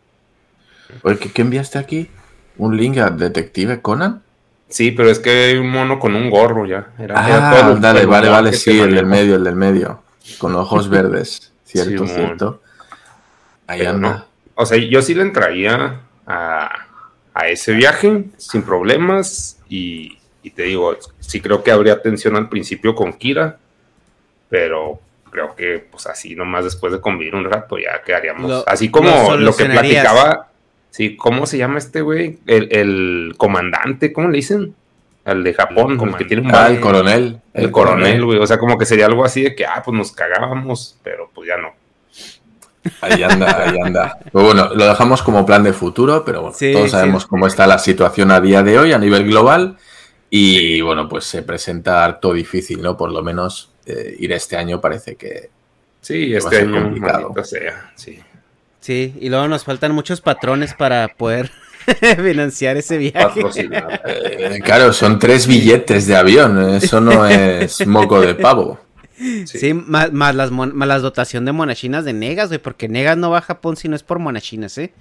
Oye, 1.04 1.17
¿qué, 1.17 1.41
enviaste 1.41 1.78
aquí? 1.78 2.10
¿Un 2.58 2.75
link 2.75 2.97
a 2.97 3.10
Detective 3.12 3.82
Conan? 3.82 4.23
Sí, 4.67 4.91
pero 4.91 5.10
es 5.10 5.19
que 5.19 5.30
hay 5.30 5.58
un 5.58 5.69
mono 5.69 5.99
con 5.99 6.15
un 6.15 6.30
gorro 6.30 6.65
ya. 6.65 6.88
ah, 7.13 7.78
dale, 7.80 8.06
vale, 8.06 8.30
vale, 8.30 8.54
sí, 8.54 8.80
el 8.80 8.95
del 8.95 9.06
medio, 9.06 9.36
el 9.36 9.43
del 9.43 9.56
medio. 9.56 10.02
Con 10.38 10.56
ojos 10.56 10.89
verdes. 10.89 11.52
Cierto, 11.63 12.08
cierto. 12.08 12.62
Ahí 13.67 13.86
anda. 13.86 14.25
O 14.56 14.65
sea, 14.65 14.78
yo 14.78 15.02
sí 15.02 15.13
le 15.13 15.21
entraría 15.21 16.02
a, 16.25 16.88
a 17.34 17.47
ese 17.47 17.73
viaje 17.73 18.25
sin 18.38 18.63
problemas. 18.63 19.60
Y, 19.69 20.17
y, 20.41 20.49
te 20.49 20.63
digo, 20.63 20.97
sí 21.19 21.39
creo 21.39 21.63
que 21.63 21.71
habría 21.71 22.02
tensión 22.02 22.36
al 22.36 22.49
principio 22.49 22.95
con 22.95 23.13
Kira. 23.13 23.58
Pero 24.49 24.99
creo 25.32 25.56
que 25.56 25.80
pues 25.92 26.08
así 26.08 26.36
nomás 26.36 26.63
después 26.63 26.92
de 26.94 27.02
convivir 27.02 27.36
un 27.36 27.46
rato 27.46 27.78
ya 27.78 28.02
quedaríamos. 28.06 28.50
Lo- 28.50 28.63
así 28.68 28.89
como 28.89 29.10
lo 29.32 29.38
lo, 29.38 29.56
que 29.56 29.65
platicaba. 29.65 30.48
Sí, 30.92 31.15
¿cómo 31.15 31.46
se 31.46 31.58
llama 31.58 31.78
este 31.78 32.02
güey? 32.02 32.39
El, 32.48 32.68
el 32.72 33.34
comandante, 33.38 34.12
¿cómo 34.12 34.30
le 34.30 34.38
dicen? 34.38 34.74
Al 35.26 35.44
de 35.44 35.54
Japón, 35.54 36.00
el, 36.02 36.15
que 36.15 36.26
tiene 36.26 36.42
un 36.48 36.56
Ah, 36.56 36.68
el 36.70 36.80
coronel. 36.80 37.39
El 37.54 37.70
coronel, 37.72 38.26
güey. 38.26 38.39
O 38.39 38.48
sea, 38.48 38.58
como 38.58 38.78
que 38.78 38.86
sería 38.86 39.06
algo 39.06 39.24
así 39.24 39.44
de 39.44 39.54
que, 39.56 39.65
ah, 39.65 39.84
pues 39.86 39.96
nos 39.96 40.12
cagábamos, 40.13 40.98
pero 41.04 41.30
pues 41.34 41.48
ya 41.48 41.58
no. 41.58 41.74
Ahí 43.02 43.22
anda, 43.22 43.63
ahí 43.70 43.78
anda. 43.80 44.18
Pero 44.32 44.46
bueno, 44.46 44.70
lo 44.74 44.86
dejamos 44.88 45.22
como 45.22 45.46
plan 45.46 45.63
de 45.63 45.74
futuro, 45.74 46.24
pero 46.26 46.42
bueno, 46.42 46.56
Sí, 46.58 46.72
todos 46.72 46.86
sí. 46.86 46.92
sabemos 46.92 47.26
cómo 47.28 47.46
está 47.46 47.68
la 47.68 47.78
situación 47.78 48.32
a 48.32 48.39
día 48.42 48.63
de 48.63 48.80
hoy 48.80 48.94
a 48.94 48.98
nivel 48.98 49.26
global. 49.28 49.78
Y 50.32 50.82
bueno, 50.82 51.08
pues 51.10 51.26
se 51.26 51.44
presenta 51.44 52.06
harto 52.06 52.34
difícil, 52.34 52.82
¿no? 52.82 52.96
Por 52.98 53.12
lo 53.12 53.22
menos 53.22 53.72
eh, 53.89 54.15
ir 54.19 54.32
este 54.34 54.56
año 54.58 54.80
parece 54.80 55.15
que. 55.15 55.49
Sí, 56.02 56.32
Va 56.32 56.36
a 56.36 56.38
este 56.39 56.49
ser 56.58 56.67
año, 56.67 56.84
complicado. 56.84 57.34
sea, 57.43 57.91
sí. 57.95 58.19
Sí, 58.80 59.13
y 59.19 59.30
luego 59.30 59.47
nos 59.49 59.65
faltan 59.65 59.91
muchos 59.93 60.21
patrones 60.21 60.73
para 60.73 61.10
poder 61.10 61.52
financiar 62.17 62.78
ese 62.78 62.97
viaje. 62.97 63.41
Eh, 64.06 64.60
claro, 64.63 64.93
son 64.93 65.19
tres 65.19 65.45
billetes 65.47 66.08
de 66.08 66.15
avión, 66.15 66.73
eso 66.75 67.02
no 67.02 67.25
es 67.28 67.86
moco 67.86 68.21
de 68.21 68.36
pavo. 68.36 68.80
Sí, 69.45 69.73
más, 69.73 70.13
más 70.13 70.34
las, 70.34 70.49
mon- 70.49 70.73
más 70.73 70.88
las 70.88 71.02
dotación 71.02 71.43
de 71.43 71.52
monachinas 71.52 72.06
de 72.06 72.13
Negas, 72.13 72.47
güey, 72.47 72.60
porque 72.62 72.88
Negas 72.88 73.17
no 73.17 73.30
va 73.30 73.39
a 73.39 73.41
Japón 73.41 73.75
si 73.75 73.89
no 73.89 73.97
es 73.97 74.04
por 74.04 74.17
monachinas, 74.19 74.78
¿eh? 74.78 74.93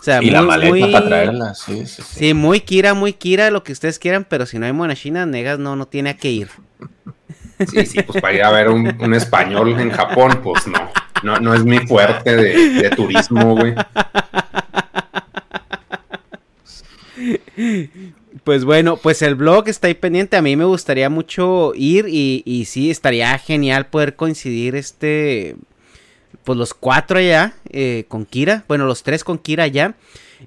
O 0.00 0.02
sea, 0.02 0.22
Y 0.22 0.30
la 0.30 0.40
muy- 0.40 0.48
maleta 0.48 0.70
muy- 0.86 0.92
para 0.92 1.06
traerlas, 1.06 1.58
sí, 1.58 1.84
sí, 1.86 2.00
sí. 2.02 2.14
Sí, 2.18 2.34
muy 2.34 2.60
Kira, 2.60 2.94
muy 2.94 3.12
Kira, 3.12 3.50
lo 3.50 3.62
que 3.64 3.72
ustedes 3.72 3.98
quieran, 3.98 4.24
pero 4.26 4.46
si 4.46 4.58
no 4.58 4.64
hay 4.64 4.72
monachinas, 4.72 5.26
Negas 5.28 5.58
no, 5.58 5.76
no 5.76 5.86
tiene 5.88 6.08
a 6.10 6.16
qué 6.16 6.30
ir. 6.30 6.48
Sí, 7.58 7.86
sí, 7.86 8.02
pues 8.02 8.20
para 8.20 8.34
ir 8.34 8.42
a 8.42 8.50
ver 8.50 8.68
un, 8.68 8.94
un 9.00 9.14
español 9.14 9.78
en 9.80 9.90
Japón, 9.90 10.40
pues 10.42 10.66
no. 10.66 10.90
No, 11.22 11.38
no 11.40 11.54
es 11.54 11.64
mi 11.64 11.78
fuerte 11.78 12.36
de, 12.36 12.70
de 12.82 12.90
turismo, 12.90 13.56
güey. 13.56 13.74
Pues 18.44 18.64
bueno, 18.64 18.96
pues 18.96 19.22
el 19.22 19.34
blog 19.34 19.68
está 19.68 19.88
ahí 19.88 19.94
pendiente. 19.94 20.36
A 20.36 20.42
mí 20.42 20.56
me 20.56 20.64
gustaría 20.66 21.08
mucho 21.08 21.72
ir 21.74 22.06
y, 22.08 22.42
y 22.44 22.66
sí, 22.66 22.90
estaría 22.90 23.36
genial 23.38 23.86
poder 23.86 24.14
coincidir 24.14 24.76
este, 24.76 25.56
pues 26.44 26.58
los 26.58 26.74
cuatro 26.74 27.18
allá 27.18 27.54
eh, 27.70 28.04
con 28.08 28.26
Kira. 28.26 28.64
Bueno, 28.68 28.84
los 28.84 29.02
tres 29.02 29.24
con 29.24 29.38
Kira 29.38 29.64
allá. 29.64 29.94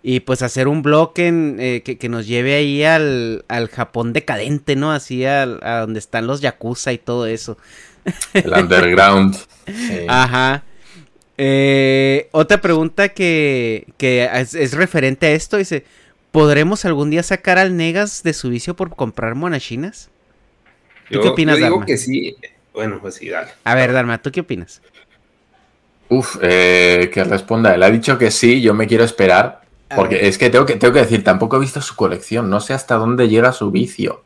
Y 0.04 0.22
pues 0.22 0.42
hacer 0.42 0.68
un 0.68 0.82
blog 0.82 1.14
en, 1.18 1.58
eh, 1.60 1.82
que, 1.84 1.98
que 1.98 2.10
nos 2.10 2.28
lleve 2.28 2.56
ahí 2.56 2.84
al, 2.84 3.46
al 3.48 3.70
Japón 3.70 4.14
decadente, 4.14 4.76
¿no? 4.76 4.92
Así 4.92 5.26
al- 5.26 5.60
a 5.64 5.80
donde 5.82 6.00
están 6.00 6.28
los 6.28 6.42
Yakuza 6.42 6.94
y 6.94 6.98
todo 7.00 7.26
eso. 7.28 7.58
El 8.44 8.54
underground. 8.54 9.36
sí. 9.76 10.08
Ajá. 10.08 10.64
Eh, 11.38 12.30
otra 12.32 12.62
pregunta 12.62 13.10
que, 13.10 13.88
que 13.98 14.30
es, 14.34 14.56
es 14.56 14.74
referente 14.74 15.28
a 15.28 15.32
esto, 15.32 15.58
dice, 15.58 15.86
¿podremos 16.32 16.86
algún 16.86 17.10
día 17.12 17.24
sacar 17.24 17.58
al 17.58 17.78
Negas 17.78 18.24
de 18.24 18.34
su 18.34 18.50
vicio 18.50 18.76
por 18.76 18.96
comprar 18.96 19.36
monachinas? 19.36 20.12
¿Tú 21.12 21.20
Yo, 21.20 21.22
qué 21.22 21.28
opinas, 21.30 21.56
yo 21.56 21.58
digo 21.58 21.80
Dharma? 21.80 21.86
que 21.86 21.98
sí. 21.98 22.36
Bueno, 22.74 23.00
pues 23.02 23.16
sí, 23.16 23.30
dale. 23.30 23.52
A 23.64 23.74
ver, 23.76 23.94
Dharma, 23.94 24.22
¿tú 24.22 24.32
qué 24.34 24.42
opinas? 24.42 24.82
Uf, 26.10 26.38
eh, 26.42 27.10
que 27.14 27.24
responda. 27.24 27.76
Él 27.76 27.84
ha 27.84 27.90
dicho 27.92 28.18
que 28.18 28.32
sí, 28.32 28.62
yo 28.62 28.74
me 28.74 28.88
quiero 28.88 29.04
esperar. 29.04 29.69
Porque 29.96 30.28
es 30.28 30.38
que 30.38 30.50
tengo, 30.50 30.66
que 30.66 30.76
tengo 30.76 30.94
que 30.94 31.02
decir, 31.02 31.24
tampoco 31.24 31.58
he 31.58 31.60
visto 31.60 31.82
su 31.82 31.96
colección. 31.96 32.50
No 32.50 32.60
sé 32.60 32.74
hasta 32.74 32.96
dónde 32.96 33.28
llega 33.28 33.52
su 33.52 33.72
vicio. 33.72 34.24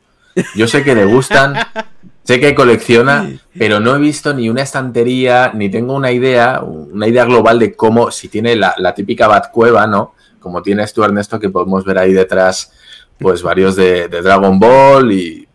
Yo 0.55 0.67
sé 0.67 0.83
que 0.83 0.95
le 0.95 1.05
gustan, 1.05 1.55
sé 2.23 2.39
que 2.39 2.55
colecciona, 2.55 3.29
pero 3.57 3.79
no 3.79 3.95
he 3.95 3.99
visto 3.99 4.33
ni 4.33 4.49
una 4.49 4.63
estantería, 4.63 5.51
ni 5.53 5.69
tengo 5.69 5.93
una 5.93 6.11
idea, 6.11 6.61
una 6.61 7.07
idea 7.07 7.25
global 7.25 7.59
de 7.59 7.75
cómo, 7.75 8.11
si 8.11 8.27
tiene 8.29 8.55
la, 8.55 8.73
la 8.77 8.93
típica 8.95 9.27
Batcueva, 9.27 9.87
¿no? 9.87 10.15
Como 10.39 10.61
tienes 10.61 10.93
tú, 10.93 11.03
Ernesto, 11.03 11.39
que 11.39 11.49
podemos 11.49 11.85
ver 11.85 11.97
ahí 11.97 12.13
detrás, 12.13 12.73
pues 13.17 13.43
varios 13.43 13.75
de, 13.75 14.07
de 14.09 14.21
Dragon 14.21 14.59
Ball 14.59 15.11
y, 15.11 15.47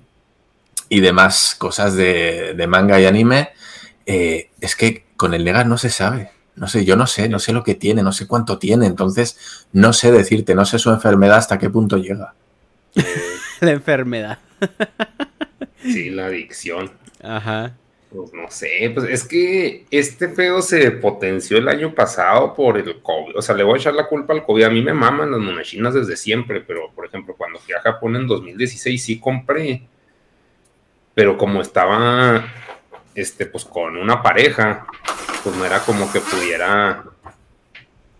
y 0.89 1.01
demás 1.01 1.55
cosas 1.59 1.95
de, 1.95 2.55
de 2.55 2.67
manga 2.67 3.01
y 3.01 3.07
anime. 3.07 3.51
Eh, 4.07 4.51
es 4.61 4.75
que 4.75 5.05
con 5.17 5.35
el 5.35 5.45
Negas 5.45 5.67
no 5.67 5.77
se 5.77 5.91
sabe. 5.91 6.31
No 6.59 6.69
sé, 6.69 6.85
yo 6.85 6.97
no 6.97 7.07
sé, 7.07 7.29
no 7.29 7.39
sé 7.39 7.53
lo 7.53 7.63
que 7.65 7.75
tiene, 7.75 8.03
no 8.03 8.13
sé 8.13 8.27
cuánto 8.27 8.59
tiene, 8.59 8.87
entonces 8.87 9.67
no 9.73 9.93
sé 9.93 10.13
decirte, 10.13 10.55
no 10.55 10.65
sé 10.65 10.79
su 10.79 10.91
enfermedad 10.91 11.39
hasta 11.39 11.59
qué 11.59 11.71
punto 11.71 11.97
llega. 11.97 12.35
La 13.61 13.71
enfermedad. 13.71 14.39
Sí, 15.83 16.11
la 16.11 16.27
adicción. 16.27 16.91
Ajá. 17.23 17.77
Pues 18.11 18.33
no 18.33 18.51
sé, 18.51 18.91
pues 18.95 19.09
es 19.11 19.29
que 19.29 19.85
este 19.91 20.29
pedo 20.29 20.63
se 20.63 20.91
potenció 20.93 21.59
el 21.59 21.69
año 21.69 21.95
pasado 21.95 22.55
por 22.55 22.79
el 22.79 23.03
COVID. 23.03 23.37
O 23.37 23.43
sea, 23.43 23.55
le 23.55 23.65
voy 23.65 23.75
a 23.75 23.81
echar 23.81 23.95
la 23.95 24.07
culpa 24.07 24.33
al 24.33 24.45
COVID. 24.45 24.65
A 24.65 24.71
mí 24.71 24.83
me 24.83 24.95
maman 24.95 25.31
las 25.31 25.41
monachinas 25.41 25.95
desde 25.95 26.17
siempre, 26.17 26.61
pero 26.61 26.91
por 26.95 27.07
ejemplo, 27.07 27.35
cuando 27.37 27.59
fui 27.59 27.75
a 27.75 27.81
Japón 27.81 28.17
en 28.17 28.27
2016 28.27 29.03
sí 29.03 29.21
compré. 29.21 29.83
Pero 31.15 31.37
como 31.37 31.61
estaba, 31.61 32.45
este, 33.21 33.47
pues 33.47 33.65
con 33.65 33.97
una 33.97 34.23
pareja, 34.23 34.87
pues 35.43 35.57
no 35.57 35.65
era 35.65 35.81
como 35.81 36.11
que 36.13 36.21
pudiera. 36.21 37.05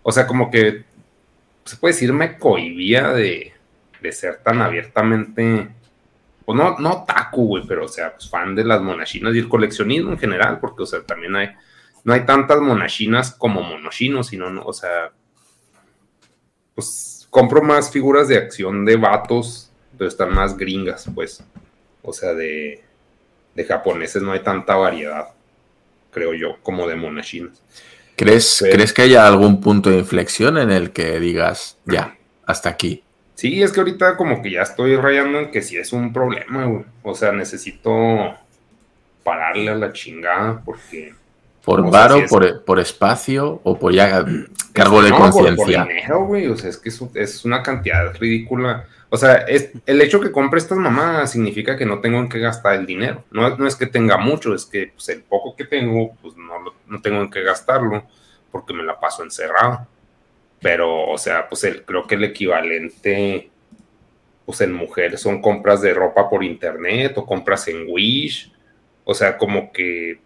O 0.03 0.11
sea, 0.11 0.27
como 0.27 0.49
que 0.49 0.83
se 1.65 1.77
puede 1.77 1.93
decir, 1.93 2.13
me 2.13 2.37
cohibía 2.37 3.09
de, 3.09 3.53
de 4.01 4.11
ser 4.11 4.37
tan 4.43 4.61
abiertamente 4.61 5.69
pues 6.49 6.57
no, 6.57 6.79
no 6.79 7.05
taku, 7.05 7.45
güey, 7.45 7.63
pero 7.67 7.85
o 7.85 7.87
sea, 7.87 8.11
pues 8.11 8.27
fan 8.27 8.55
de 8.55 8.63
las 8.63 8.81
monachinas 8.81 9.35
y 9.35 9.37
el 9.37 9.47
coleccionismo 9.47 10.13
en 10.13 10.17
general, 10.17 10.59
porque, 10.59 10.81
o 10.81 10.85
sea, 10.87 11.03
también 11.03 11.35
hay, 11.35 11.49
no 12.03 12.11
hay 12.11 12.25
tantas 12.25 12.59
monachinas 12.59 13.35
como 13.35 13.61
monoshinos, 13.61 14.29
sino, 14.29 14.49
no, 14.49 14.63
o 14.63 14.73
sea, 14.73 15.11
pues 16.73 17.27
compro 17.29 17.61
más 17.61 17.91
figuras 17.91 18.27
de 18.29 18.37
acción 18.37 18.83
de 18.83 18.95
vatos, 18.95 19.71
pero 19.95 20.07
están 20.07 20.33
más 20.33 20.57
gringas, 20.57 21.07
pues, 21.13 21.43
o 22.01 22.13
sea, 22.13 22.33
de, 22.33 22.83
de 23.55 23.65
japoneses 23.65 24.21
no 24.21 24.31
hay 24.31 24.39
tanta 24.41 24.75
variedad, 24.75 25.29
creo 26.11 26.33
yo, 26.33 26.57
como 26.63 26.87
de 26.87 26.95
monachinas. 26.95 27.61
¿Crees, 28.15 28.57
Pero- 28.61 28.75
¿Crees 28.75 28.93
que 28.93 29.01
haya 29.03 29.25
algún 29.27 29.61
punto 29.61 29.89
de 29.89 29.97
inflexión 29.99 30.57
en 30.57 30.71
el 30.71 30.91
que 30.91 31.19
digas, 31.19 31.77
ya, 31.85 32.17
hasta 32.45 32.69
aquí? 32.69 33.03
Sí, 33.35 33.63
es 33.63 33.71
que 33.71 33.79
ahorita 33.79 34.17
como 34.17 34.41
que 34.41 34.51
ya 34.51 34.63
estoy 34.63 34.97
rayando 34.97 35.39
en 35.39 35.51
que 35.51 35.61
sí 35.61 35.77
es 35.77 35.93
un 35.93 36.11
problema, 36.11 36.65
güey. 36.65 36.83
O 37.03 37.15
sea, 37.15 37.31
necesito 37.31 38.35
pararle 39.23 39.69
a 39.71 39.75
la 39.75 39.93
chingada 39.93 40.61
porque... 40.65 41.13
¿Por 41.63 41.89
varo, 41.91 42.15
es- 42.17 42.29
por, 42.29 42.63
por 42.65 42.79
espacio 42.79 43.61
o 43.63 43.77
por 43.77 43.93
ya 43.93 44.25
cargo 44.73 45.01
de 45.01 45.09
No, 45.11 45.17
por- 45.17 45.31
Por, 45.31 45.45
conciencia? 45.55 45.83
dinero, 45.83 46.25
güey. 46.25 46.47
O 46.47 46.57
sea, 46.57 46.69
es 46.69 46.77
que 46.77 46.89
es, 46.89 47.01
es 47.13 47.45
una 47.45 47.61
cantidad 47.63 48.13
ridícula. 48.17 48.85
O 49.11 49.17
sea, 49.17 49.37
es, 49.37 49.71
el 49.85 50.01
hecho 50.01 50.19
que 50.19 50.31
compre 50.31 50.59
estas 50.59 50.77
mamadas 50.77 51.31
significa 51.31 51.75
que 51.75 51.85
no 51.85 51.99
tengo 51.99 52.19
en 52.19 52.29
qué 52.29 52.39
gastar 52.39 52.75
el 52.75 52.85
dinero. 52.85 53.23
No, 53.31 53.67
es 53.67 53.75
que 53.75 53.87
tenga 53.87 54.17
mucho, 54.17 54.53
es 54.53 54.65
que 54.65 54.91
pues, 54.93 55.09
el 55.09 55.23
poco 55.23 55.55
que 55.55 55.65
tengo, 55.65 56.15
pues 56.21 56.35
no, 56.37 56.53
no 56.85 57.01
tengo 57.01 57.21
en 57.21 57.31
qué 57.31 57.41
gastarlo 57.41 58.05
porque 58.51 58.73
me 58.73 58.83
la 58.83 58.99
paso 58.99 59.23
encerrado. 59.23 59.87
Pero, 60.61 61.07
o 61.09 61.17
sea, 61.17 61.47
pues 61.47 61.63
el, 61.63 61.83
creo 61.85 62.05
que 62.05 62.15
el 62.15 62.23
equivalente, 62.23 63.49
pues 64.45 64.61
en 64.61 64.73
mujeres 64.73 65.21
son 65.21 65.41
compras 65.41 65.81
de 65.81 65.93
ropa 65.93 66.29
por 66.29 66.43
internet 66.43 67.17
o 67.17 67.25
compras 67.25 67.67
en 67.67 67.85
Wish. 67.87 68.51
O 69.05 69.13
sea, 69.13 69.37
como 69.37 69.71
que, 69.71 70.19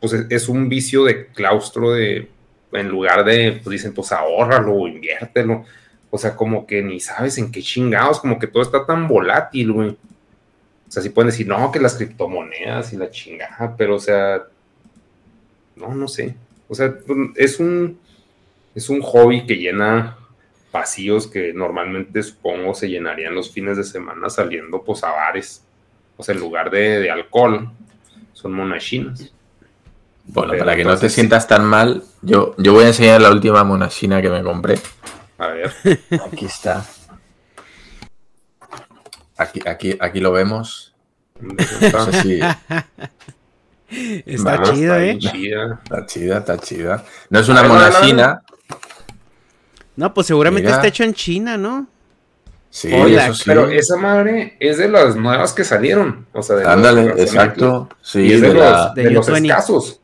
pues 0.00 0.12
es, 0.12 0.48
un 0.48 0.68
vicio 0.68 1.04
de 1.04 1.26
claustro 1.26 1.92
de, 1.92 2.28
en 2.72 2.88
lugar 2.88 3.24
de, 3.24 3.60
pues 3.62 3.72
dicen, 3.72 3.92
pues 3.94 4.12
ahórralo 4.12 4.74
o 4.74 4.88
inviértelo. 4.88 5.64
O 6.14 6.18
sea, 6.18 6.36
como 6.36 6.66
que 6.66 6.82
ni 6.82 7.00
sabes 7.00 7.38
en 7.38 7.50
qué 7.50 7.62
chingados, 7.62 8.20
como 8.20 8.38
que 8.38 8.46
todo 8.46 8.62
está 8.62 8.84
tan 8.84 9.08
volátil, 9.08 9.72
güey. 9.72 9.88
O 9.88 10.90
sea, 10.90 11.02
sí 11.02 11.08
pueden 11.08 11.30
decir, 11.30 11.48
no, 11.48 11.72
que 11.72 11.80
las 11.80 11.94
criptomonedas 11.94 12.92
y 12.92 12.98
la 12.98 13.10
chingada, 13.10 13.74
pero 13.78 13.96
o 13.96 13.98
sea, 13.98 14.42
no, 15.74 15.94
no 15.94 16.06
sé. 16.06 16.34
O 16.68 16.74
sea, 16.74 16.92
es 17.34 17.58
un, 17.58 17.98
es 18.74 18.90
un 18.90 19.00
hobby 19.00 19.46
que 19.46 19.56
llena 19.56 20.18
vacíos 20.70 21.26
que 21.26 21.54
normalmente 21.54 22.22
supongo 22.22 22.74
se 22.74 22.90
llenarían 22.90 23.34
los 23.34 23.50
fines 23.50 23.78
de 23.78 23.84
semana 23.84 24.28
saliendo 24.28 24.82
pues 24.82 25.02
a 25.04 25.12
bares. 25.12 25.64
O 26.18 26.22
sea, 26.22 26.34
en 26.34 26.42
lugar 26.42 26.70
de, 26.70 27.00
de 27.00 27.10
alcohol, 27.10 27.70
son 28.34 28.52
monachinas. 28.52 29.32
Bueno, 30.26 30.52
Pero 30.52 30.66
para 30.66 30.76
que 30.76 30.84
no 30.84 30.94
te 30.98 31.08
sientas 31.08 31.48
tan 31.48 31.64
mal, 31.64 32.04
yo, 32.20 32.54
yo 32.58 32.74
voy 32.74 32.84
a 32.84 32.88
enseñar 32.88 33.22
la 33.22 33.30
última 33.30 33.64
monachina 33.64 34.20
que 34.20 34.28
me 34.28 34.42
compré. 34.42 34.78
A 35.42 35.48
ver, 35.48 35.72
Aquí 36.32 36.44
está. 36.46 36.84
Aquí, 39.36 39.60
aquí, 39.66 39.96
aquí 40.00 40.20
lo 40.20 40.30
vemos. 40.30 40.94
¿dónde 41.40 41.66
No 41.80 41.86
está? 41.86 42.12
sé 42.12 42.22
si 42.22 42.40
Está 44.24 44.52
Vamos, 44.56 44.72
chido, 44.72 44.96
¿eh? 44.98 45.18
chida. 45.18 45.80
está 45.82 46.06
chida, 46.06 46.38
está 46.38 46.58
chida. 46.58 47.04
No 47.28 47.40
es 47.40 47.48
una 47.48 47.62
ver, 47.62 47.70
monachina. 47.72 48.42
No, 49.96 50.14
pues 50.14 50.28
seguramente 50.28 50.66
Mira. 50.68 50.76
está 50.76 50.86
hecho 50.88 51.02
en 51.04 51.12
China, 51.12 51.58
¿no? 51.58 51.88
Sí, 52.70 52.88
eso 52.94 53.34
sí. 53.34 53.42
Pero 53.44 53.68
esa 53.68 53.96
madre 53.96 54.56
es 54.60 54.78
de 54.78 54.88
las 54.88 55.16
nuevas 55.16 55.52
que 55.52 55.64
salieron. 55.64 56.26
O 56.32 56.42
sea, 56.42 56.56
de 56.56 56.62
los 56.62 56.72
Ándale, 56.72 57.20
exacto. 57.22 57.88
Y 57.90 58.06
Sí, 58.06 58.32
es 58.32 58.40
de, 58.40 58.48
de 58.48 58.54
los, 58.54 58.62
la- 58.62 58.92
de 58.94 59.02
de 59.02 59.10
los 59.10 59.28
U20. 59.28 59.44
escasos. 59.50 60.00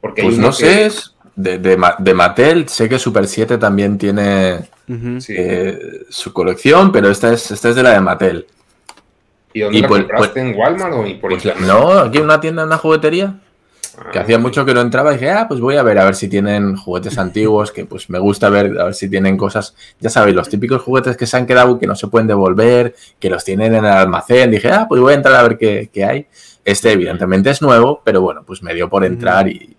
Porque 0.00 0.22
Pues 0.22 0.38
no 0.38 0.50
sé, 0.52 0.86
es 0.86 1.14
de, 1.38 1.58
de, 1.58 1.80
de 2.00 2.14
Mattel, 2.14 2.68
sé 2.68 2.88
que 2.88 2.98
Super 2.98 3.26
7 3.28 3.58
también 3.58 3.96
tiene 3.96 4.68
eh, 5.28 5.78
su 6.08 6.32
colección, 6.32 6.90
pero 6.90 7.08
esta 7.10 7.32
es, 7.32 7.50
esta 7.52 7.68
es 7.68 7.76
de 7.76 7.82
la 7.84 7.90
de 7.90 8.00
Mattel. 8.00 8.46
¿Y 9.52 9.60
dónde 9.60 9.78
y 9.78 9.82
la 9.82 9.88
pues- 9.88 10.00
compraste? 10.02 10.40
¿En 10.40 10.54
Walmart 10.58 10.92
o 10.94 11.02
por 11.20 11.30
Pues, 11.30 11.44
internet? 11.44 11.66
no, 11.68 11.90
aquí 11.92 12.18
en 12.18 12.24
una 12.24 12.40
tienda, 12.40 12.62
en 12.62 12.68
una 12.68 12.78
juguetería, 12.78 13.34
que 14.12 14.18
Ah, 14.18 14.22
hacía 14.22 14.38
mucho 14.38 14.64
que 14.64 14.74
no 14.74 14.80
entraba 14.80 15.10
y 15.12 15.14
dije, 15.14 15.30
ah, 15.30 15.46
pues 15.48 15.60
voy 15.60 15.76
a 15.76 15.82
ver, 15.82 15.98
a 15.98 16.04
ver 16.04 16.14
si 16.14 16.28
tienen 16.28 16.76
juguetes 16.76 17.16
antiguos, 17.18 17.72
que 17.72 17.84
pues 17.84 18.10
me 18.10 18.18
gusta 18.18 18.48
ver, 18.48 18.78
a 18.80 18.84
ver 18.86 18.94
si 18.94 19.08
tienen 19.08 19.36
cosas, 19.36 19.74
ya 20.00 20.10
sabéis, 20.10 20.36
los 20.36 20.48
típicos 20.48 20.82
juguetes 20.82 21.16
que 21.16 21.26
se 21.26 21.36
han 21.36 21.46
quedado 21.46 21.76
y 21.76 21.78
que 21.78 21.86
no 21.86 21.94
se 21.96 22.08
pueden 22.08 22.26
devolver, 22.28 22.94
que 23.18 23.30
los 23.30 23.44
tienen 23.44 23.74
en 23.74 23.84
el 23.84 23.90
almacén. 23.92 24.50
Dije, 24.50 24.70
ah, 24.70 24.86
pues 24.88 25.00
voy 25.00 25.12
a 25.12 25.16
entrar 25.16 25.36
a 25.36 25.42
ver 25.42 25.56
qué, 25.58 25.88
qué 25.92 26.04
hay. 26.04 26.26
Este 26.64 26.92
evidentemente 26.92 27.50
es 27.50 27.62
nuevo, 27.62 28.02
pero 28.04 28.20
bueno, 28.20 28.42
pues 28.46 28.62
me 28.62 28.74
dio 28.74 28.88
por 28.90 29.04
entrar 29.04 29.48
y, 29.48 29.76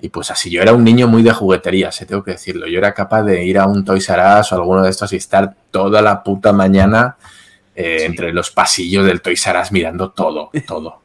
y 0.00 0.08
pues 0.08 0.30
así, 0.30 0.50
yo 0.50 0.62
era 0.62 0.72
un 0.72 0.84
niño 0.84 1.08
muy 1.08 1.22
de 1.22 1.32
juguetería, 1.32 1.90
se 1.92 2.06
tengo 2.06 2.22
que 2.22 2.32
decirlo. 2.32 2.66
Yo 2.66 2.78
era 2.78 2.92
capaz 2.94 3.22
de 3.22 3.44
ir 3.44 3.58
a 3.58 3.66
un 3.66 3.84
Toys 3.84 4.08
R 4.08 4.40
Us 4.40 4.52
o 4.52 4.56
alguno 4.56 4.82
de 4.82 4.90
estos 4.90 5.12
y 5.12 5.16
estar 5.16 5.54
toda 5.70 6.02
la 6.02 6.22
puta 6.22 6.52
mañana 6.52 7.16
eh, 7.74 7.98
entre 8.02 8.32
los 8.32 8.50
pasillos 8.50 9.06
del 9.06 9.20
Toys 9.20 9.46
R 9.46 9.60
Us 9.60 9.72
mirando 9.72 10.10
todo, 10.10 10.50
todo. 10.66 11.00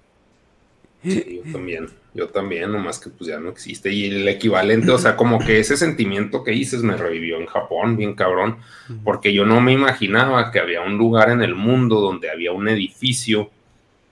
Sí, 1.04 1.42
yo 1.44 1.52
también. 1.52 1.88
Yo 2.14 2.28
también, 2.28 2.74
nomás 2.74 3.00
que 3.00 3.10
pues 3.10 3.30
ya 3.30 3.40
no 3.40 3.50
existe. 3.50 3.92
Y 3.92 4.08
el 4.08 4.28
equivalente, 4.28 4.92
o 4.92 4.98
sea, 4.98 5.16
como 5.16 5.40
que 5.40 5.60
ese 5.60 5.78
sentimiento 5.78 6.44
que 6.44 6.52
dices 6.52 6.84
me 6.84 6.98
revivió 6.98 7.38
en 7.38 7.46
Japón, 7.46 7.96
bien 7.96 8.16
cabrón, 8.16 8.58
porque 9.06 9.34
yo 9.34 9.46
no 9.46 9.62
me 9.62 9.72
imaginaba 9.72 10.52
que 10.52 10.60
había 10.60 10.82
un 10.82 10.98
lugar 10.98 11.30
en 11.30 11.42
el 11.42 11.56
mundo 11.56 12.02
donde 12.02 12.30
había 12.30 12.52
un 12.52 12.68
edificio 12.68 13.50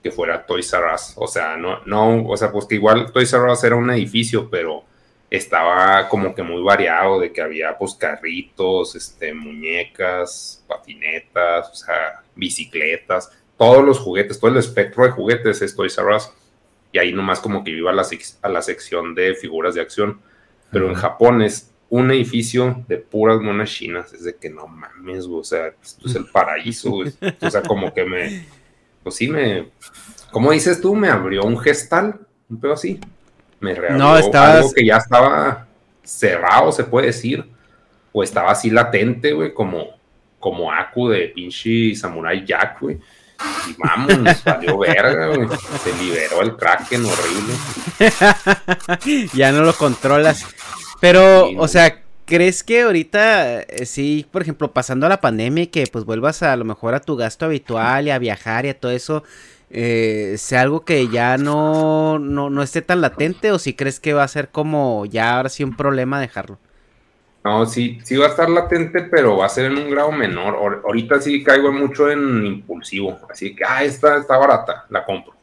que 0.02 0.10
fuera 0.10 0.44
Toys 0.46 0.72
R 0.72 0.94
Us. 0.94 1.12
O 1.16 1.26
sea, 1.26 1.56
no, 1.56 1.80
no, 1.84 2.26
o 2.26 2.36
sea, 2.36 2.50
pues 2.50 2.66
que 2.66 2.76
igual 2.76 3.12
Toys 3.12 3.32
R 3.32 3.50
Us 3.50 3.64
era 3.64 3.76
un 3.76 3.90
edificio, 3.90 4.48
pero 4.50 4.84
estaba 5.30 6.08
como 6.08 6.34
que 6.34 6.42
muy 6.42 6.62
variado 6.62 7.20
de 7.20 7.32
que 7.32 7.40
había 7.40 7.78
pues 7.78 7.94
carritos, 7.94 8.96
este, 8.96 9.32
muñecas, 9.32 10.64
patinetas, 10.66 11.70
o 11.70 11.74
sea, 11.74 12.22
bicicletas, 12.34 13.30
todos 13.56 13.84
los 13.84 13.98
juguetes, 13.98 14.40
todo 14.40 14.50
el 14.50 14.56
espectro 14.56 15.04
de 15.04 15.10
juguetes 15.10 15.62
es 15.62 15.76
Toys 15.76 15.96
R 15.98 16.16
Us. 16.16 16.30
Y 16.92 16.98
ahí 16.98 17.12
nomás 17.12 17.38
como 17.40 17.62
que 17.62 17.70
iba 17.70 17.90
a 17.90 17.94
la, 17.94 18.06
a 18.42 18.48
la 18.48 18.62
sección 18.62 19.14
de 19.14 19.34
figuras 19.34 19.74
de 19.74 19.80
acción. 19.80 20.20
Pero 20.72 20.88
en 20.88 20.94
Japón 20.94 21.42
es 21.42 21.70
un 21.88 22.10
edificio 22.10 22.84
de 22.88 22.96
puras 22.96 23.40
monas 23.40 23.70
chinas. 23.70 24.12
Es 24.12 24.24
de 24.24 24.34
que 24.36 24.50
no 24.50 24.66
mames, 24.66 25.26
güey, 25.26 25.40
o 25.40 25.44
sea, 25.44 25.74
esto 25.82 26.08
es 26.08 26.14
el 26.16 26.26
paraíso. 26.26 26.94
O 27.40 27.50
sea, 27.50 27.62
como 27.62 27.92
que 27.92 28.04
me, 28.04 28.46
pues 29.02 29.16
sí 29.16 29.28
me, 29.28 29.68
¿cómo 30.30 30.52
dices 30.52 30.80
tú? 30.80 30.94
Me 30.94 31.08
abrió 31.08 31.42
un 31.44 31.58
gestal, 31.58 32.20
un 32.48 32.60
pedo 32.60 32.74
así. 32.74 33.00
Me 33.60 33.74
reabrió 33.74 33.98
No, 33.98 34.16
estabas- 34.16 34.56
algo 34.56 34.72
que 34.72 34.86
ya 34.86 34.96
estaba 34.96 35.66
cerrado, 36.02 36.72
se 36.72 36.84
puede 36.84 37.08
decir. 37.08 37.44
O 38.12 38.22
estaba 38.24 38.50
así 38.50 38.70
latente, 38.70 39.32
güey, 39.32 39.54
como, 39.54 39.86
como 40.38 40.72
Aku 40.72 41.10
de 41.10 41.28
pinche 41.28 41.94
Samurai 41.94 42.44
Jack, 42.44 42.80
güey. 42.80 42.98
Y 43.68 43.74
vamos, 43.78 44.18
nos 44.18 44.42
valió 44.44 44.78
verga, 44.78 45.28
güey. 45.28 45.48
Se 45.82 45.92
liberó 46.02 46.42
el 46.42 46.56
Kraken 46.56 47.04
horrible. 47.04 47.54
ya 49.34 49.52
no 49.52 49.62
lo 49.62 49.72
controlas. 49.74 50.44
Pero, 51.00 51.48
Sí, 51.48 51.56
o 51.58 51.68
sea, 51.68 52.02
¿crees 52.30 52.62
que 52.64 52.82
ahorita, 52.82 53.62
eh, 53.62 53.86
sí, 53.86 54.26
por 54.30 54.42
ejemplo, 54.42 54.72
pasando 54.72 55.06
a 55.06 55.08
la 55.08 55.20
pandemia 55.20 55.64
y 55.64 55.66
que 55.68 55.86
pues 55.88 56.04
vuelvas 56.04 56.42
a, 56.42 56.56
lo 56.56 56.64
mejor 56.64 56.94
a 56.94 57.00
tu 57.00 57.16
gasto 57.16 57.46
habitual 57.46 58.06
y 58.06 58.10
a 58.10 58.18
viajar 58.18 58.66
y 58.66 58.70
a 58.70 58.78
todo 58.80 58.92
eso, 58.92 59.24
eh, 59.70 60.36
sea 60.38 60.62
algo 60.62 60.84
que 60.84 61.08
ya 61.10 61.38
no, 61.38 62.18
no, 62.18 62.50
no 62.50 62.62
esté 62.62 62.82
tan 62.82 63.00
latente 63.02 63.52
o 63.52 63.58
si 63.58 63.74
crees 63.74 64.00
que 64.00 64.14
va 64.14 64.24
a 64.24 64.28
ser 64.28 64.50
como 64.50 65.06
ya 65.06 65.36
ahora 65.36 65.48
sí 65.50 65.64
un 65.64 65.76
problema 65.76 66.20
dejarlo? 66.20 66.58
No, 67.44 67.64
sí, 67.66 67.98
sí 68.04 68.16
va 68.18 68.26
a 68.26 68.28
estar 68.30 68.50
latente, 68.50 69.02
pero 69.04 69.36
va 69.38 69.46
a 69.46 69.48
ser 69.48 69.66
en 69.66 69.78
un 69.78 69.90
grado 69.90 70.12
menor. 70.12 70.54
Ahor- 70.56 70.82
Ahorita 70.84 71.20
sí 71.20 71.42
caigo 71.42 71.72
mucho 71.72 72.10
en 72.10 72.44
impulsivo. 72.46 73.18
Así 73.30 73.56
que, 73.56 73.64
ah, 73.66 73.82
esta 73.84 74.18
está 74.18 74.36
barata, 74.36 74.86
la 74.90 75.04
compro. 75.04 75.34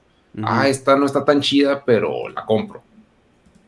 Ah, 0.41 0.67
esta 0.67 0.95
no 0.95 1.05
está 1.07 1.25
tan 1.25 1.41
chida, 1.41 1.83
pero 1.85 2.29
la 2.29 2.45
compro. 2.45 2.86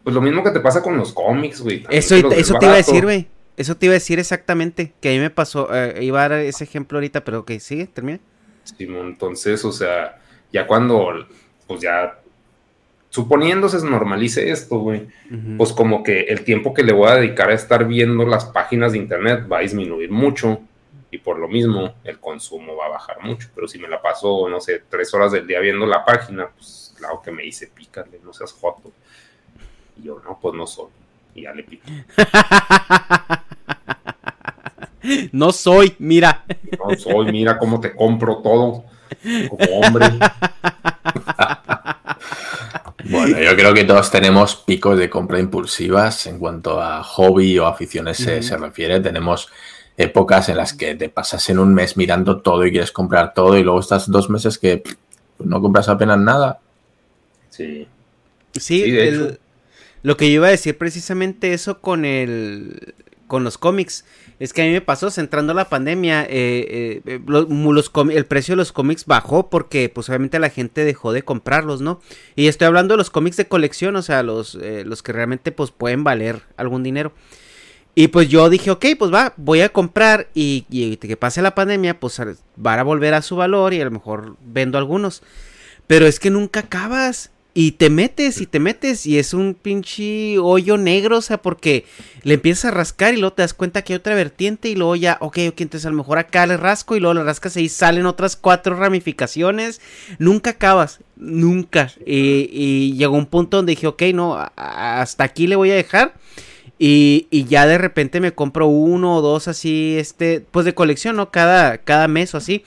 Pues 0.04 0.16
lo 0.16 0.22
mismo 0.22 0.44
que 0.44 0.52
te 0.52 0.60
pasa 0.60 0.82
con 0.82 0.98
los 0.98 1.14
cómics, 1.14 1.62
güey. 1.62 1.86
Eso, 1.90 2.16
eso 2.16 2.58
te 2.60 2.66
iba 2.66 2.74
a 2.74 2.78
decir, 2.78 3.04
güey. 3.04 3.28
Eso 3.58 3.76
te 3.76 3.88
iba 3.88 3.94
a 3.94 3.96
decir 3.96 4.20
exactamente. 4.20 4.94
Que 5.02 5.10
a 5.10 5.12
mí 5.12 5.20
me 5.20 5.30
pasó. 5.30 5.68
eh, 5.74 6.04
iba 6.04 6.24
a 6.24 6.30
dar 6.30 6.40
ese 6.40 6.64
ejemplo 6.64 6.98
ahorita, 6.98 7.24
pero 7.24 7.44
que 7.46 7.60
sigue, 7.60 7.88
termina. 7.88 8.20
Simón, 8.64 9.08
entonces, 9.08 9.64
o 9.66 9.72
sea, 9.72 10.20
ya 10.52 10.66
cuando, 10.68 11.28
pues 11.68 11.82
ya, 11.82 12.20
suponiendo 13.10 13.68
se 13.70 13.86
normalice 13.86 14.52
esto, 14.52 14.80
güey, 14.80 15.08
pues 15.58 15.74
como 15.74 16.04
que 16.04 16.22
el 16.22 16.44
tiempo 16.44 16.74
que 16.74 16.84
le 16.84 16.94
voy 16.94 17.10
a 17.10 17.16
dedicar 17.16 17.50
a 17.50 17.56
estar 17.56 17.86
viendo 17.88 18.26
las 18.26 18.46
páginas 18.46 18.92
de 18.92 19.00
internet 19.00 19.48
va 19.52 19.58
a 19.58 19.62
disminuir 19.62 20.12
mucho 20.12 20.62
y 21.12 21.18
por 21.18 21.40
lo 21.40 21.48
mismo 21.48 21.96
el 22.04 22.20
consumo 22.20 22.76
va 22.76 22.86
a 22.86 22.90
bajar 22.90 23.22
mucho. 23.24 23.50
Pero 23.56 23.68
si 23.68 23.80
me 23.80 23.88
la 23.88 24.02
paso, 24.02 24.48
no 24.48 24.62
sé, 24.62 24.84
tres 24.88 25.14
horas 25.14 25.32
del 25.32 25.48
día 25.48 25.60
viendo 25.60 25.86
la 25.86 26.06
página, 26.06 26.50
pues 26.56 26.94
claro 26.98 27.22
que 27.22 27.32
me 27.32 27.44
dice, 27.44 27.68
pícale, 27.68 28.20
no 28.24 28.32
seas 28.32 28.54
joto. 28.54 28.92
Y 30.00 30.04
yo, 30.04 30.22
no, 30.24 30.38
pues 30.42 30.56
no 30.56 30.68
soy. 30.68 30.88
Y 31.36 31.42
ya 31.44 31.54
le 31.54 31.64
pico. 31.64 31.84
No 35.32 35.54
soy, 35.54 35.96
mira. 36.00 36.44
No 36.78 36.94
soy, 36.98 37.32
mira 37.32 37.58
cómo 37.58 37.80
te 37.80 37.96
compro 37.96 38.38
todo 38.44 38.84
como 39.50 39.80
hombre. 39.80 40.06
Bueno, 43.10 43.40
yo 43.40 43.56
creo 43.56 43.74
que 43.74 43.86
todos 43.86 44.12
tenemos 44.12 44.56
picos 44.58 44.98
de 45.00 45.10
compra 45.10 45.40
impulsivas 45.40 46.28
en 46.28 46.38
cuanto 46.38 46.80
a 46.82 47.02
hobby 47.02 47.58
o 47.58 47.66
aficiones 47.66 48.18
se, 48.18 48.44
se 48.44 48.58
refiere. 48.58 49.00
Tenemos 49.00 49.50
épocas 49.98 50.50
en 50.50 50.58
las 50.58 50.74
que 50.74 50.94
te 50.96 51.10
pasas 51.10 51.50
en 51.50 51.58
un 51.60 51.74
mes 51.74 51.96
mirando 51.98 52.42
todo 52.42 52.66
y 52.66 52.72
quieres 52.72 52.92
comprar 52.92 53.34
todo 53.34 53.58
y 53.58 53.64
luego 53.64 53.80
estás 53.80 54.12
dos 54.12 54.30
meses 54.30 54.58
que 54.60 54.78
pff, 54.78 54.96
no 55.40 55.60
compras 55.62 55.88
apenas 55.90 56.20
nada. 56.20 56.60
Sí. 57.50 57.88
Sí, 58.54 58.60
Sí, 58.60 58.92
de 58.92 59.08
el- 59.08 59.26
hecho. 59.30 59.38
Lo 60.04 60.18
que 60.18 60.28
yo 60.28 60.36
iba 60.36 60.48
a 60.48 60.52
decir 60.52 60.78
precisamente 60.78 61.54
eso 61.54 61.80
con 61.82 62.06
el 62.06 62.94
con 63.28 63.44
los 63.44 63.58
cómics 63.60 64.06
es 64.40 64.54
que 64.54 64.62
a 64.64 64.66
mí 64.66 64.72
me 64.72 64.82
pasó 64.82 65.12
centrando 65.12 65.54
la 65.54 65.70
pandemia 65.70 66.24
eh, 66.24 67.02
eh, 67.06 67.20
mu- 67.28 67.74
los 67.74 67.92
el 68.12 68.26
precio 68.26 68.54
de 68.54 68.58
los 68.58 68.72
cómics 68.72 69.06
bajó 69.06 69.50
porque 69.50 69.90
pues 69.90 70.10
obviamente 70.10 70.40
la 70.40 70.50
gente 70.50 70.84
dejó 70.84 71.12
de 71.14 71.22
comprarlos 71.24 71.82
no 71.82 72.02
y 72.36 72.48
estoy 72.48 72.66
hablando 72.68 72.94
de 72.94 72.98
los 72.98 73.10
cómics 73.12 73.38
de 73.38 73.48
colección 73.48 73.96
o 73.98 74.02
sea 74.02 74.24
los 74.24 74.56
eh, 74.56 74.84
los 74.86 75.04
que 75.04 75.12
realmente 75.14 75.52
pues 75.52 75.70
pueden 75.72 76.04
valer 76.04 76.42
algún 76.58 76.82
dinero 76.82 77.14
y 77.96 78.08
pues 78.10 78.30
yo 78.30 78.50
dije, 78.50 78.72
ok, 78.72 78.86
pues 78.98 79.12
va, 79.14 79.34
voy 79.36 79.60
a 79.60 79.70
comprar 79.70 80.30
y, 80.34 80.66
y 80.70 80.96
que 80.98 81.18
pase 81.18 81.42
la 81.42 81.54
pandemia, 81.54 82.00
pues 82.00 82.22
van 82.56 82.80
a 82.80 82.84
volver 82.84 83.14
a 83.14 83.22
su 83.22 83.36
valor 83.36 83.74
y 83.74 83.82
a 83.82 83.86
lo 83.86 83.92
mejor 83.92 84.38
vendo 84.46 84.78
algunos. 84.78 85.22
Pero 85.86 86.06
es 86.06 86.18
que 86.20 86.30
nunca 86.30 86.62
acabas. 86.62 87.32
Y 87.62 87.74
te 87.74 87.90
metes 87.90 88.40
y 88.40 88.46
te 88.46 88.62
metes 88.62 89.06
y 89.06 89.20
es 89.20 89.34
un 89.34 89.54
pinche 89.54 90.40
hoyo 90.40 90.78
negro, 90.78 91.18
o 91.18 91.22
sea, 91.22 91.42
porque 91.42 91.84
le 92.24 92.36
empiezas 92.36 92.64
a 92.64 92.72
rascar 92.72 93.14
y 93.14 93.18
luego 93.18 93.34
te 93.34 93.42
das 93.42 93.54
cuenta 93.54 93.82
que 93.82 93.92
hay 93.92 93.98
otra 93.98 94.16
vertiente 94.16 94.70
y 94.70 94.76
luego 94.76 94.96
ya, 94.96 95.18
ok, 95.20 95.40
ok, 95.50 95.60
entonces 95.60 95.86
a 95.86 95.90
lo 95.90 95.98
mejor 95.98 96.20
acá 96.20 96.48
le 96.48 96.56
rasco 96.56 96.96
y 96.96 97.02
luego 97.02 97.16
le 97.16 97.24
rascas 97.26 97.58
y 97.58 97.68
salen 97.68 98.06
otras 98.06 98.38
cuatro 98.38 98.78
ramificaciones. 98.78 99.82
Nunca 100.20 100.52
acabas, 100.52 101.02
nunca. 101.18 101.92
Y, 102.06 102.50
y 102.50 102.94
llegó 102.94 103.18
un 103.18 103.26
punto 103.26 103.58
donde 103.58 103.72
dije, 103.72 103.88
ok, 103.88 104.04
no, 104.14 104.38
hasta 104.56 105.26
aquí 105.26 105.46
le 105.46 105.58
voy 105.58 105.72
a 105.72 105.76
dejar. 105.76 106.14
Y, 106.82 107.28
y 107.30 107.44
ya 107.44 107.68
de 107.68 107.78
repente 107.78 108.22
me 108.22 108.32
compro 108.32 108.68
uno 108.68 109.18
o 109.18 109.22
dos 109.22 109.50
así, 109.50 109.98
este, 110.00 110.40
pues 110.40 110.66
de 110.66 110.74
colección, 110.74 111.18
¿no? 111.18 111.30
Cada, 111.30 111.80
cada 111.80 112.08
mes 112.08 112.34
o 112.34 112.38
así. 112.38 112.64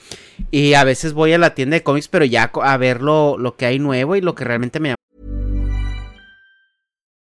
Y 0.51 0.75
a 0.75 0.83
veces 0.83 1.13
voy 1.13 1.33
a 1.33 1.39
la 1.39 1.55
tienda 1.55 1.75
de 1.75 1.83
cómics, 1.83 2.07
pero 2.07 2.23
ya 2.23 2.51
a 2.61 2.77
ver 2.77 3.01
lo, 3.01 3.39
lo 3.39 3.57
que 3.57 3.65
hay 3.65 3.79
nuevo 3.79 4.15
y 4.15 4.21
lo 4.21 4.35
que 4.35 4.43
realmente 4.43 4.79
me 4.79 4.93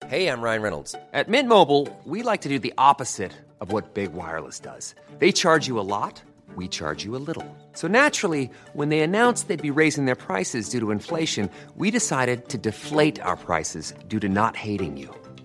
Hey, 0.10 0.30
I'm 0.30 0.42
Ryan 0.42 0.62
Reynolds. 0.62 0.96
At 1.12 1.28
Mint 1.28 1.50
Mobile, 1.50 1.90
we 2.06 2.24
like 2.24 2.40
to 2.44 2.50
do 2.50 2.60
the 2.60 2.74
opposite 2.78 3.34
of 3.60 3.74
what 3.74 3.94
Big 3.94 4.14
Wireless 4.14 4.58
does. 4.58 4.96
They 5.20 5.34
charge 5.34 5.68
you 5.68 5.82
a 5.82 5.84
lot, 5.84 6.22
we 6.56 6.70
charge 6.70 7.04
you 7.04 7.18
a 7.18 7.20
little. 7.20 7.44
So 7.74 7.90
naturally, 7.90 8.50
when 8.72 8.88
they 8.88 9.02
announced 9.02 9.50
they'd 9.50 9.62
be 9.62 9.82
raising 9.82 10.06
their 10.06 10.16
prices 10.16 10.70
due 10.70 10.80
to 10.80 10.92
inflation, 10.92 11.50
we 11.76 11.92
decided 11.92 12.48
to 12.50 12.58
deflate 12.58 13.20
our 13.20 13.36
prices 13.36 13.94
due 14.08 14.22
to 14.22 14.30
not 14.30 14.56
hating 14.56 14.96
you. 14.96 15.14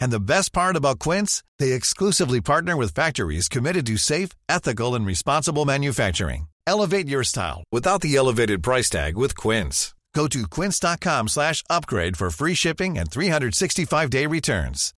And 0.00 0.10
the 0.10 0.20
best 0.20 0.52
part 0.52 0.76
about 0.76 0.98
Quince, 0.98 1.42
they 1.58 1.72
exclusively 1.72 2.40
partner 2.40 2.76
with 2.76 2.94
factories 2.94 3.48
committed 3.48 3.86
to 3.86 3.96
safe, 3.96 4.30
ethical, 4.48 4.94
and 4.94 5.06
responsible 5.06 5.64
manufacturing. 5.64 6.48
Elevate 6.66 7.08
your 7.08 7.24
style 7.24 7.62
without 7.70 8.00
the 8.00 8.16
elevated 8.16 8.62
price 8.62 8.90
tag 8.90 9.16
with 9.16 9.36
Quince. 9.36 9.94
Go 10.14 10.26
to 10.28 10.46
quince.com 10.48 11.28
slash 11.28 11.62
upgrade 11.68 12.16
for 12.16 12.30
free 12.30 12.54
shipping 12.54 12.96
and 12.96 13.10
365-day 13.10 14.26
returns. 14.26 14.94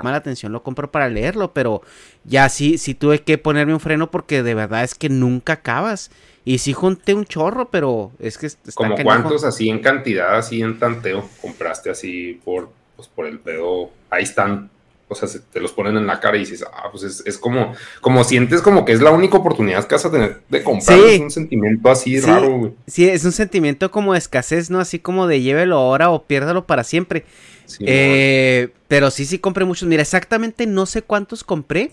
llama 0.00 0.12
la 0.12 0.16
atención, 0.16 0.52
lo 0.52 0.62
compro 0.62 0.90
para 0.90 1.08
leerlo, 1.08 1.52
pero 1.52 1.82
ya 2.24 2.48
sí, 2.48 2.78
sí 2.78 2.94
tuve 2.94 3.22
que 3.22 3.38
ponerme 3.38 3.74
un 3.74 3.80
freno 3.80 4.10
porque 4.10 4.42
de 4.42 4.54
verdad 4.54 4.82
es 4.82 4.94
que 4.94 5.08
nunca 5.08 5.54
acabas. 5.54 6.10
Y 6.44 6.58
sí 6.58 6.72
junté 6.72 7.14
un 7.14 7.24
chorro, 7.26 7.70
pero 7.70 8.12
es 8.18 8.38
que 8.38 8.46
está 8.46 8.72
Como 8.74 8.96
cuántos 8.96 9.44
así 9.44 9.68
en 9.68 9.80
cantidad, 9.80 10.36
así 10.36 10.62
en 10.62 10.78
tanteo, 10.78 11.28
compraste 11.42 11.90
así 11.90 12.40
por, 12.44 12.70
pues, 12.96 13.08
por 13.08 13.26
el 13.26 13.38
pedo. 13.38 13.90
Ahí 14.08 14.22
están. 14.24 14.70
O 15.12 15.14
sea, 15.16 15.26
se- 15.26 15.40
te 15.40 15.58
los 15.60 15.72
ponen 15.72 15.96
en 15.96 16.06
la 16.06 16.20
cara 16.20 16.36
y 16.36 16.40
dices, 16.40 16.64
ah, 16.72 16.88
pues 16.92 17.02
es, 17.02 17.22
es 17.26 17.36
como, 17.36 17.74
como 18.00 18.22
sientes 18.22 18.62
como 18.62 18.84
que 18.84 18.92
es 18.92 19.00
la 19.02 19.10
única 19.10 19.36
oportunidad 19.38 19.84
que 19.86 19.96
vas 19.96 20.04
a 20.04 20.10
tener 20.12 20.40
de 20.48 20.62
comprar. 20.62 20.98
Sí. 20.98 21.04
Es 21.16 21.20
un 21.20 21.30
sentimiento 21.32 21.90
así 21.90 22.20
Sí, 22.20 22.26
raro, 22.26 22.56
güey. 22.58 22.72
Sí, 22.86 23.08
es 23.08 23.24
un 23.24 23.32
sentimiento 23.32 23.90
como 23.90 24.12
de 24.12 24.20
escasez, 24.20 24.70
¿no? 24.70 24.78
Así 24.78 25.00
como 25.00 25.26
de 25.26 25.42
llévelo 25.42 25.76
ahora 25.76 26.10
o 26.10 26.22
piérdalo 26.24 26.64
para 26.66 26.84
siempre. 26.84 27.24
Sí, 27.66 27.84
Eh, 27.88 28.70
pero 28.88 29.10
sí, 29.10 29.24
sí 29.24 29.40
compré 29.40 29.64
muchos. 29.64 29.88
Mira, 29.88 30.02
exactamente 30.02 30.66
no 30.66 30.86
sé 30.86 31.02
cuántos 31.02 31.42
compré, 31.42 31.90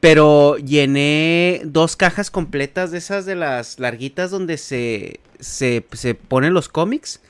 pero 0.00 0.56
llené 0.58 1.62
dos 1.64 1.96
cajas 1.96 2.30
completas 2.30 2.90
de 2.92 2.98
esas 2.98 3.26
de 3.26 3.34
las 3.34 3.80
larguitas 3.80 4.30
donde 4.30 4.56
se, 4.58 5.20
se, 5.40 5.84
se 5.92 6.14
ponen 6.14 6.54
los 6.54 6.68
cómics. 6.68 7.20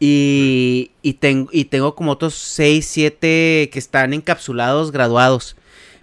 Y, 0.00 0.90
y, 1.02 1.14
ten- 1.14 1.48
y 1.52 1.66
tengo 1.66 1.94
como 1.94 2.12
otros 2.12 2.34
6, 2.34 2.84
7 2.86 3.70
que 3.72 3.78
están 3.78 4.12
encapsulados, 4.12 4.90
graduados. 4.90 5.56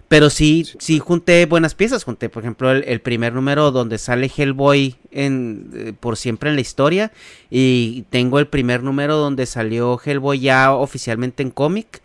Pero 0.08 0.28
sí, 0.28 0.66
sí 0.78 0.98
junté 0.98 1.46
buenas 1.46 1.74
piezas. 1.74 2.04
Junté, 2.04 2.28
por 2.28 2.42
ejemplo, 2.42 2.70
el, 2.70 2.84
el 2.84 3.00
primer 3.00 3.32
número 3.32 3.70
donde 3.70 3.98
sale 3.98 4.30
Hellboy 4.34 4.96
en, 5.10 5.70
eh, 5.74 5.92
por 5.98 6.16
siempre 6.16 6.50
en 6.50 6.56
la 6.56 6.62
historia. 6.62 7.12
Y 7.50 8.04
tengo 8.10 8.38
el 8.38 8.46
primer 8.46 8.82
número 8.82 9.16
donde 9.16 9.46
salió 9.46 9.98
Hellboy 10.04 10.40
ya 10.40 10.72
oficialmente 10.74 11.42
en 11.42 11.50
cómic. 11.50 12.02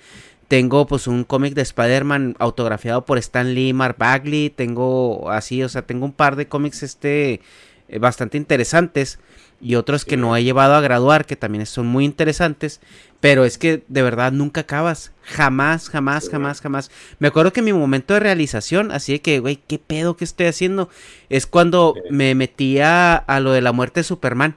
Tengo 0.48 0.88
pues 0.88 1.08
un 1.08 1.26
cómic 1.26 1.54
de 1.56 1.62
Spider-Man 1.62 2.36
autografiado 2.40 3.06
por 3.06 3.18
Stan 3.18 3.54
Lee, 3.54 3.74
Mark 3.74 3.98
Bagley. 4.00 4.50
Tengo 4.50 5.30
así, 5.30 5.62
o 5.62 5.70
sea, 5.70 5.82
tengo 5.82 6.06
un 6.06 6.14
par 6.14 6.38
de 6.38 6.48
cómics 6.48 6.84
este 6.84 7.42
eh, 7.90 8.00
bastante 8.00 8.38
interesantes. 8.38 9.20
Y 9.60 9.76
otros 9.76 10.06
que 10.06 10.18
no 10.18 10.36
he 10.38 10.44
llevado 10.44 10.76
a 10.76 10.82
graduar, 10.82 11.26
que 11.26 11.36
también 11.36 11.66
son 11.66 11.88
muy 11.88 12.06
interesantes. 12.06 12.80
Pero 13.20 13.44
es 13.44 13.58
que 13.58 13.84
de 13.88 14.02
verdad 14.04 14.32
nunca 14.32 14.62
acabas. 14.62 15.12
Jamás, 15.24 15.90
jamás, 15.90 16.30
jamás, 16.30 16.62
jamás. 16.62 16.92
Me 17.20 17.28
acuerdo 17.28 17.52
que 17.52 17.62
mi 17.62 17.74
momento 17.74 18.14
de 18.14 18.22
realización, 18.22 18.92
así 18.92 19.14
de 19.14 19.22
que, 19.22 19.40
güey, 19.40 19.58
¿qué 19.68 19.80
pedo 19.80 20.16
que 20.16 20.24
estoy 20.24 20.46
haciendo? 20.46 20.90
Es 21.30 21.48
cuando 21.48 21.96
me 22.10 22.36
metía 22.36 23.16
a 23.16 23.40
lo 23.42 23.52
de 23.52 23.62
la 23.62 23.74
muerte 23.74 24.02
de 24.02 24.06
Superman. 24.06 24.56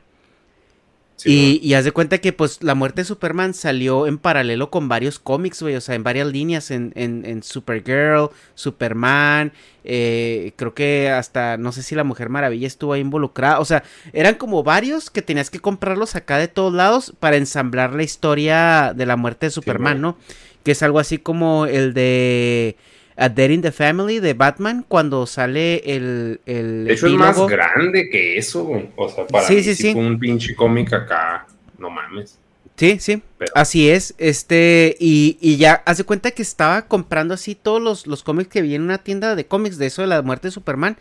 Sí, 1.22 1.60
y, 1.62 1.68
y 1.68 1.74
haz 1.74 1.84
de 1.84 1.92
cuenta 1.92 2.18
que 2.18 2.32
pues 2.32 2.62
la 2.62 2.74
muerte 2.74 3.02
de 3.02 3.04
Superman 3.04 3.52
salió 3.52 4.06
en 4.06 4.16
paralelo 4.16 4.70
con 4.70 4.88
varios 4.88 5.18
cómics, 5.18 5.60
güey, 5.60 5.76
o 5.76 5.80
sea, 5.80 5.94
en 5.94 6.02
varias 6.02 6.26
líneas, 6.28 6.70
en, 6.70 6.92
en, 6.94 7.26
en 7.26 7.42
Supergirl, 7.42 8.30
Superman, 8.54 9.52
eh, 9.84 10.52
creo 10.56 10.72
que 10.72 11.10
hasta, 11.10 11.58
no 11.58 11.72
sé 11.72 11.82
si 11.82 11.94
la 11.94 12.04
Mujer 12.04 12.30
Maravilla 12.30 12.66
estuvo 12.66 12.94
ahí 12.94 13.02
involucrada, 13.02 13.60
o 13.60 13.64
sea, 13.66 13.82
eran 14.14 14.36
como 14.36 14.62
varios 14.62 15.10
que 15.10 15.20
tenías 15.20 15.50
que 15.50 15.60
comprarlos 15.60 16.16
acá 16.16 16.38
de 16.38 16.48
todos 16.48 16.72
lados 16.72 17.14
para 17.20 17.36
ensamblar 17.36 17.94
la 17.94 18.02
historia 18.02 18.94
de 18.96 19.04
la 19.04 19.16
muerte 19.16 19.46
de 19.46 19.50
Superman. 19.50 20.00
¿no? 20.00 20.16
Que 20.62 20.72
es 20.72 20.82
algo 20.82 20.98
así 20.98 21.18
como 21.18 21.66
el 21.66 21.94
de 21.94 22.76
A 23.20 23.28
Dead 23.28 23.50
in 23.50 23.60
the 23.62 23.70
Family 23.70 24.18
de 24.18 24.34
Batman, 24.34 24.84
cuando 24.88 25.26
sale 25.26 25.82
el... 25.94 26.40
el 26.46 26.84
De 26.86 26.94
hecho, 26.94 27.06
es 27.06 27.12
más 27.12 27.38
grande 27.46 28.08
que 28.10 28.38
eso, 28.38 28.64
güey. 28.64 28.88
O 28.96 29.08
sea, 29.08 29.26
para 29.26 29.46
Sí, 29.46 29.56
mí 29.56 29.62
sí, 29.62 29.74
sí, 29.74 29.82
sí. 29.88 29.92
fue 29.92 30.00
un 30.06 30.18
pinche 30.18 30.54
cómic 30.54 30.92
acá. 30.92 31.46
No 31.78 31.90
mames. 31.90 32.38
Sí, 32.76 32.98
sí, 32.98 33.22
Pero- 33.36 33.52
así 33.56 33.90
es, 33.90 34.14
este, 34.16 34.96
y, 34.98 35.36
y 35.42 35.58
ya, 35.58 35.82
hace 35.84 36.04
cuenta 36.04 36.30
que 36.30 36.40
estaba 36.40 36.86
comprando 36.86 37.34
así 37.34 37.54
todos 37.54 37.82
los, 37.82 38.06
los 38.06 38.22
cómics 38.22 38.48
que 38.48 38.62
vi 38.62 38.74
en 38.74 38.80
una 38.80 38.96
tienda 38.96 39.36
de 39.36 39.44
cómics 39.44 39.76
de 39.76 39.84
eso 39.86 40.00
de 40.00 40.08
la 40.08 40.22
muerte 40.22 40.48
de 40.48 40.52
Superman, 40.52 40.96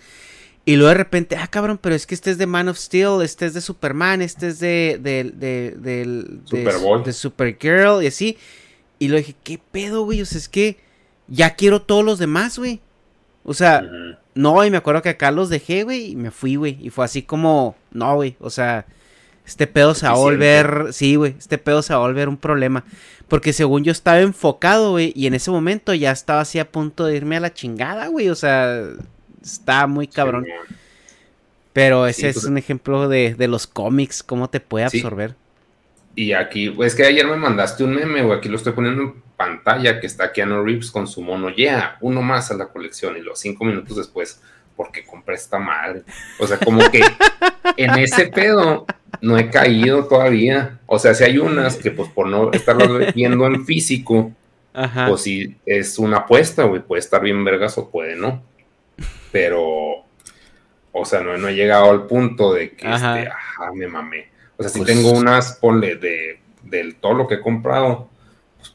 y 0.65 0.75
luego 0.75 0.89
de 0.89 0.95
repente, 0.95 1.37
ah, 1.37 1.47
cabrón, 1.47 1.79
pero 1.81 1.95
es 1.95 2.05
que 2.05 2.15
este 2.15 2.31
es 2.31 2.37
de 2.37 2.47
Man 2.47 2.67
of 2.67 2.77
Steel, 2.77 3.21
este 3.23 3.45
es 3.45 3.53
de 3.53 3.61
Superman, 3.61 4.21
este 4.21 4.49
es 4.49 4.59
de, 4.59 4.99
de, 5.01 5.31
de, 5.33 5.71
de, 6.51 6.63
de 7.05 7.13
Supergirl, 7.13 8.03
y 8.03 8.07
así, 8.07 8.37
y 8.99 9.07
lo 9.07 9.15
dije, 9.15 9.35
¿qué 9.43 9.57
pedo, 9.71 10.03
güey? 10.03 10.21
O 10.21 10.25
sea, 10.25 10.37
es 10.37 10.49
que 10.49 10.75
ya 11.29 11.55
quiero 11.55 11.81
todos 11.81 12.03
los 12.03 12.19
demás, 12.19 12.57
güey, 12.57 12.81
o 13.43 13.53
sea, 13.53 13.83
no, 14.35 14.63
y 14.65 14.69
me 14.71 14.77
acuerdo 14.77 15.01
que 15.01 15.09
acá 15.09 15.31
los 15.31 15.49
dejé, 15.49 15.83
güey, 15.83 16.11
y 16.11 16.15
me 16.15 16.31
fui, 16.31 16.55
güey. 16.55 16.77
Y 16.81 16.89
fue 16.91 17.05
así 17.05 17.23
como, 17.23 17.75
no, 17.91 18.15
güey, 18.15 18.35
o 18.39 18.49
sea, 18.49 18.85
este 19.45 19.65
pedo 19.67 19.95
se 19.95 20.05
va 20.05 20.13
a 20.13 20.15
volver, 20.17 20.87
sí, 20.91 21.15
güey, 21.15 21.35
este 21.37 21.57
pedo 21.57 21.81
se 21.81 21.93
va 21.93 21.99
a 21.99 22.03
volver 22.07 22.29
un 22.29 22.37
problema. 22.37 22.83
Porque 23.27 23.53
según 23.53 23.83
yo 23.83 23.91
estaba 23.91 24.19
enfocado, 24.21 24.91
güey, 24.91 25.11
y 25.15 25.27
en 25.27 25.33
ese 25.33 25.51
momento 25.51 25.93
ya 25.93 26.11
estaba 26.11 26.41
así 26.41 26.59
a 26.59 26.71
punto 26.71 27.05
de 27.05 27.15
irme 27.15 27.37
a 27.37 27.39
la 27.39 27.53
chingada, 27.53 28.07
güey, 28.07 28.29
o 28.29 28.35
sea, 28.35 28.83
está 29.41 29.87
muy 29.87 30.07
cabrón. 30.07 30.45
Sí. 30.45 30.75
Pero 31.73 32.07
ese 32.07 32.21
Sí, 32.21 32.27
es 32.27 32.33
pues- 32.35 32.45
un 32.45 32.57
ejemplo 32.57 33.07
de, 33.07 33.35
de 33.35 33.47
los 33.47 33.67
cómics, 33.67 34.23
cómo 34.23 34.49
te 34.49 34.59
puede 34.59 34.89
Sí. 34.89 34.97
absorber. 34.97 35.35
Y 36.15 36.33
aquí, 36.33 36.75
es 36.83 36.95
que 36.95 37.05
ayer 37.05 37.25
me 37.27 37.37
mandaste 37.37 37.83
un 37.83 37.95
meme, 37.95 38.23
güey. 38.23 38.37
Aquí 38.37 38.49
lo 38.49 38.57
estoy 38.57 38.73
poniendo 38.73 39.01
en 39.03 39.23
pantalla, 39.39 40.01
que 40.01 40.05
está 40.07 40.33
Keanu 40.33 40.65
Reeves 40.65 40.91
con 40.91 41.07
su 41.07 41.21
mono. 41.21 41.49
Yeah, 41.49 41.97
uno 42.01 42.21
más 42.21 42.51
a 42.51 42.55
la 42.55 42.67
colección. 42.67 43.15
Y 43.15 43.21
los 43.21 43.39
cinco 43.39 43.63
minutos 43.63 43.95
después, 43.95 44.41
porque 44.75 45.05
compré 45.05 45.35
esta 45.35 45.57
madre. 45.59 46.03
O 46.39 46.45
sea, 46.45 46.57
como 46.59 46.81
que 46.91 47.01
en 47.77 47.91
ese 47.97 48.27
pedo 48.27 48.85
no 49.21 49.37
he 49.37 49.49
caído 49.49 50.05
todavía. 50.09 50.79
O 50.87 50.99
sea, 50.99 51.13
si 51.13 51.23
hay 51.23 51.37
unas 51.37 51.77
que, 51.77 51.91
pues, 51.91 52.09
por 52.09 52.27
no 52.27 52.51
estarlas 52.51 53.13
viendo 53.15 53.47
en 53.47 53.65
físico, 53.65 54.33
Ajá. 54.73 55.07
pues 55.07 55.21
sí, 55.21 55.55
es 55.65 55.97
una 55.97 56.17
apuesta, 56.17 56.63
güey. 56.63 56.81
Puede 56.81 56.99
estar 56.99 57.21
bien 57.21 57.45
vergas 57.45 57.77
o 57.77 57.89
puede 57.89 58.17
no. 58.17 58.43
Pero, 59.31 60.03
o 60.91 61.05
sea, 61.05 61.21
no, 61.21 61.37
no 61.37 61.47
he 61.47 61.55
llegado 61.55 61.91
al 61.91 62.07
punto 62.07 62.53
de 62.53 62.71
que, 62.75 62.87
Ajá. 62.87 63.19
este, 63.19 63.31
ajá, 63.31 63.71
me 63.73 63.87
mamé. 63.87 64.27
O 64.57 64.63
sea, 64.63 64.69
si 64.69 64.79
Pues- 64.79 64.91
tengo 64.93 65.11
unas, 65.11 65.53
ponle, 65.61 65.95
de, 65.95 66.41
del 66.63 66.95
todo 66.95 67.13
lo 67.13 67.25
que 67.27 67.35
he 67.35 67.39
comprado, 67.39 68.09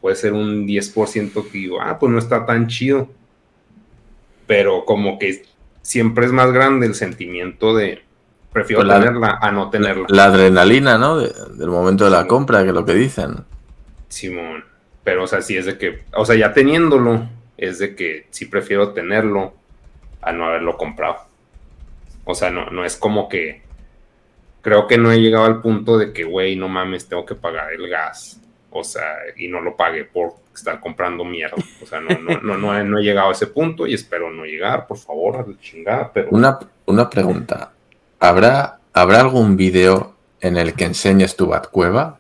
puede 0.05 0.17
ser 0.17 0.35
un 0.35 0.67
10% 0.67 1.51
que 1.51 1.57
digo, 1.57 1.81
ah, 1.81 1.99
pues 1.99 2.13
no 2.13 2.19
está 2.19 2.45
tan 2.45 2.67
chido. 2.67 3.09
Pero 4.47 4.85
como 4.85 5.19
que 5.19 5.47
siempre 5.81 6.27
es 6.27 6.31
más 6.33 6.53
grande 6.53 6.85
el 6.87 6.95
sentimiento 6.95 7.75
de, 7.75 8.03
prefiero 8.53 8.83
Pues 8.83 8.89
la- 8.89 9.01
tenerla 9.01 9.39
a 9.41 9.51
no 9.51 9.71
tenerla. 9.71 10.05
La 10.11 10.27
adrenalina, 10.27 10.99
¿no? 10.99 11.17
De- 11.21 11.33
del 11.57 11.71
momento 11.71 12.05
de 12.05 12.11
la 12.11 12.27
compra, 12.27 12.63
que 12.63 12.69
es 12.69 12.75
lo 12.75 12.85
que 12.85 12.93
dicen. 12.93 13.47
Simón. 14.09 14.67
Pero, 15.05 15.23
o 15.25 15.27
sea, 15.27 15.41
sí 15.41 15.57
es 15.57 15.65
de 15.65 15.79
que, 15.79 16.03
o 16.15 16.27
sea, 16.27 16.37
ya 16.37 16.53
teniéndolo, 16.53 17.27
es 17.57 17.79
de 17.79 17.97
que 17.97 18.27
sí 18.29 18.45
prefiero 18.45 18.91
tenerlo 18.93 19.55
a 20.21 20.33
no 20.33 20.45
haberlo 20.45 20.77
comprado. 20.77 21.17
O 22.27 22.35
sea, 22.35 22.51
no, 22.51 22.67
no 22.69 22.85
es 22.85 22.99
como 22.99 23.31
que. 23.31 23.63
Creo 24.61 24.87
que 24.87 24.99
no 24.99 25.11
he 25.13 25.21
llegado 25.23 25.47
al 25.47 25.63
punto 25.63 25.97
de 25.97 26.13
que, 26.13 26.25
güey, 26.25 26.57
no 26.57 26.69
mames, 26.69 27.09
tengo 27.09 27.25
que 27.25 27.35
pagar 27.35 27.73
el 27.73 27.89
gas. 27.89 28.43
O 28.77 28.83
sea, 28.83 29.19
y 29.37 29.47
no 29.47 29.61
lo 29.61 29.77
pagué 29.77 30.05
por 30.05 30.35
estar 30.53 30.81
comprando 30.81 31.25
mierda. 31.25 31.57
O 31.81 31.87
sea, 31.87 32.01
no, 32.01 32.19
no, 32.19 32.41
no, 32.41 32.59
no, 32.59 32.77
he, 32.77 32.83
no 32.83 32.99
he 32.99 33.03
llegado 33.03 33.29
a 33.29 33.33
ese 33.33 33.47
punto 33.47 33.87
y 33.87 33.95
espero 33.95 34.31
no 34.31 34.45
llegar, 34.45 34.89
por 34.89 34.99
favor, 34.99 35.37
a 35.37 35.47
la 35.47 35.59
chingada. 35.61 36.11
Pero 36.13 36.29
Una, 36.33 36.59
una 36.87 37.09
pregunta. 37.09 37.73
¿Habrá, 38.19 38.81
¿Habrá 38.93 39.21
algún 39.21 39.57
vídeo 39.57 40.17
en 40.41 40.57
el 40.57 40.75
que 40.75 40.87
enseñes 40.87 41.37
tu 41.37 41.47
Batcueva? 41.47 42.19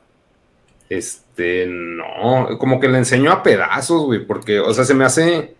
Este, 0.88 1.66
no, 1.66 2.57
como 2.59 2.78
que 2.78 2.88
le 2.88 2.98
enseño 2.98 3.32
a 3.32 3.42
pedazos, 3.42 4.05
güey, 4.05 4.24
porque, 4.24 4.61
o 4.61 4.72
sea, 4.72 4.84
se 4.84 4.94
me 4.94 5.05
hace, 5.05 5.57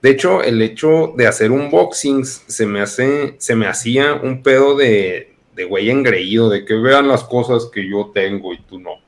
de 0.00 0.10
hecho, 0.10 0.42
el 0.42 0.62
hecho 0.62 1.12
de 1.16 1.26
hacer 1.26 1.50
unboxings 1.50 2.44
se 2.46 2.64
me 2.64 2.80
hace, 2.80 3.34
se 3.38 3.54
me 3.54 3.66
hacía 3.66 4.14
un 4.14 4.42
pedo 4.42 4.74
de, 4.74 5.34
de 5.54 5.64
güey 5.64 5.90
engreído, 5.90 6.48
de 6.48 6.64
que 6.64 6.74
vean 6.74 7.08
las 7.08 7.24
cosas 7.24 7.66
que 7.72 7.88
yo 7.88 8.10
tengo 8.14 8.54
y 8.54 8.58
tú 8.62 8.80
no. 8.80 9.03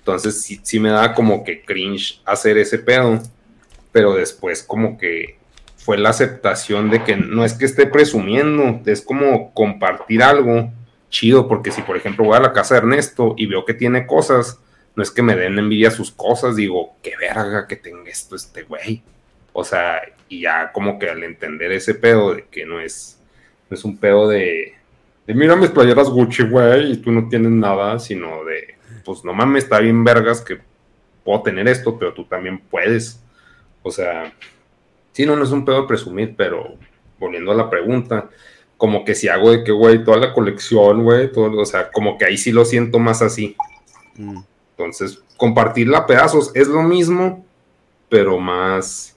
Entonces, 0.00 0.58
sí, 0.62 0.80
me 0.80 0.88
da 0.88 1.14
como 1.14 1.44
que 1.44 1.62
cringe 1.62 2.20
hacer 2.24 2.56
ese 2.56 2.78
pedo, 2.78 3.20
pero 3.92 4.14
después 4.14 4.62
como 4.62 4.96
que 4.96 5.36
fue 5.76 5.98
la 5.98 6.08
aceptación 6.08 6.90
de 6.90 7.04
que 7.04 7.16
no 7.16 7.44
es 7.44 7.52
que 7.52 7.66
esté 7.66 7.86
presumiendo, 7.86 8.80
es 8.86 9.02
como 9.02 9.52
compartir 9.52 10.22
algo 10.22 10.72
chido, 11.10 11.48
porque 11.48 11.70
si 11.70 11.82
por 11.82 11.96
ejemplo 11.96 12.24
voy 12.24 12.36
a 12.36 12.40
la 12.40 12.52
casa 12.52 12.74
de 12.74 12.78
Ernesto 12.78 13.34
y 13.36 13.46
veo 13.46 13.64
que 13.64 13.74
tiene 13.74 14.06
cosas, 14.06 14.58
no 14.96 15.02
es 15.02 15.10
que 15.10 15.22
me 15.22 15.36
den 15.36 15.58
envidia 15.58 15.90
sus 15.90 16.10
cosas, 16.10 16.56
digo, 16.56 16.96
qué 17.02 17.12
verga 17.18 17.66
que 17.66 17.76
tenga 17.76 18.10
esto 18.10 18.36
este 18.36 18.62
güey. 18.62 19.02
O 19.52 19.64
sea, 19.64 20.00
y 20.28 20.42
ya 20.42 20.72
como 20.72 20.98
que 20.98 21.10
al 21.10 21.22
entender 21.22 21.72
ese 21.72 21.94
pedo 21.94 22.34
de 22.34 22.46
que 22.46 22.64
no 22.64 22.80
es, 22.80 23.18
no 23.68 23.76
es 23.76 23.84
un 23.84 23.98
pedo 23.98 24.28
de, 24.28 24.74
de 25.26 25.34
mira 25.34 25.56
mis 25.56 25.70
playeras 25.70 26.08
Gucci, 26.08 26.44
güey, 26.44 26.92
y 26.92 26.96
tú 26.96 27.12
no 27.12 27.28
tienes 27.28 27.50
nada, 27.50 27.98
sino 27.98 28.44
de, 28.44 28.79
pues 29.04 29.24
no 29.24 29.32
mames, 29.32 29.64
está 29.64 29.78
bien 29.80 30.04
vergas 30.04 30.40
que 30.40 30.58
puedo 31.24 31.42
tener 31.42 31.68
esto, 31.68 31.98
pero 31.98 32.12
tú 32.12 32.24
también 32.24 32.58
puedes. 32.58 33.20
O 33.82 33.90
sea, 33.90 34.32
sí, 35.12 35.26
no, 35.26 35.36
no 35.36 35.44
es 35.44 35.50
un 35.50 35.64
pedo 35.64 35.82
de 35.82 35.88
presumir, 35.88 36.34
pero 36.36 36.76
volviendo 37.18 37.52
a 37.52 37.54
la 37.54 37.70
pregunta, 37.70 38.30
como 38.76 39.04
que 39.04 39.14
si 39.14 39.28
hago 39.28 39.50
de 39.50 39.62
que, 39.62 39.72
güey, 39.72 40.02
toda 40.04 40.16
la 40.16 40.32
colección, 40.32 41.02
güey, 41.04 41.30
todo, 41.30 41.60
o 41.60 41.66
sea, 41.66 41.90
como 41.90 42.16
que 42.16 42.24
ahí 42.24 42.38
sí 42.38 42.50
lo 42.50 42.64
siento 42.64 42.98
más 42.98 43.20
así. 43.22 43.56
Mm. 44.16 44.40
Entonces, 44.70 45.22
compartirla 45.36 45.98
a 45.98 46.06
pedazos 46.06 46.50
es 46.54 46.68
lo 46.68 46.82
mismo, 46.82 47.44
pero 48.08 48.38
más 48.38 49.16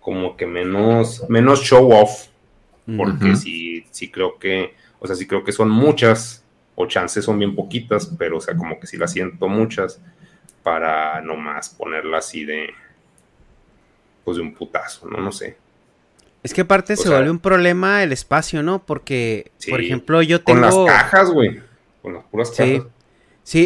como 0.00 0.36
que 0.36 0.46
menos, 0.46 1.24
menos 1.28 1.62
show 1.62 1.92
off. 1.92 2.26
Porque 2.96 3.26
Ujú. 3.26 3.36
sí, 3.36 3.86
sí 3.90 4.10
creo 4.10 4.38
que, 4.38 4.74
o 4.98 5.06
sea, 5.06 5.14
sí 5.14 5.26
creo 5.26 5.44
que 5.44 5.52
son 5.52 5.70
muchas, 5.70 6.41
o 6.74 6.86
chances 6.86 7.24
son 7.24 7.38
bien 7.38 7.54
poquitas, 7.54 8.06
pero 8.18 8.38
o 8.38 8.40
sea, 8.40 8.56
como 8.56 8.78
que 8.80 8.86
sí 8.86 8.96
las 8.96 9.12
siento 9.12 9.48
muchas 9.48 10.00
para 10.62 11.20
nomás 11.20 11.68
ponerla 11.70 12.18
así 12.18 12.44
de, 12.44 12.70
pues 14.24 14.36
de 14.36 14.42
un 14.42 14.54
putazo, 14.54 15.08
¿no? 15.08 15.18
No 15.18 15.32
sé. 15.32 15.56
Es 16.42 16.52
que 16.54 16.62
aparte 16.62 16.94
O 16.94 16.96
se 16.96 17.02
sea- 17.04 17.12
vuelve 17.12 17.30
un 17.30 17.38
problema 17.38 18.02
el 18.02 18.12
espacio, 18.12 18.62
¿no? 18.62 18.84
Porque, 18.84 19.52
Sí, 19.58 19.70
por 19.70 19.80
ejemplo, 19.80 20.22
yo 20.22 20.42
tengo... 20.42 20.60
Con 20.70 20.86
las 20.86 21.00
cajas, 21.02 21.30
güey. 21.30 21.60
Con 22.00 22.14
las 22.14 22.24
puras 22.24 22.50
cajas. 22.50 22.66
Sí, 22.66 22.82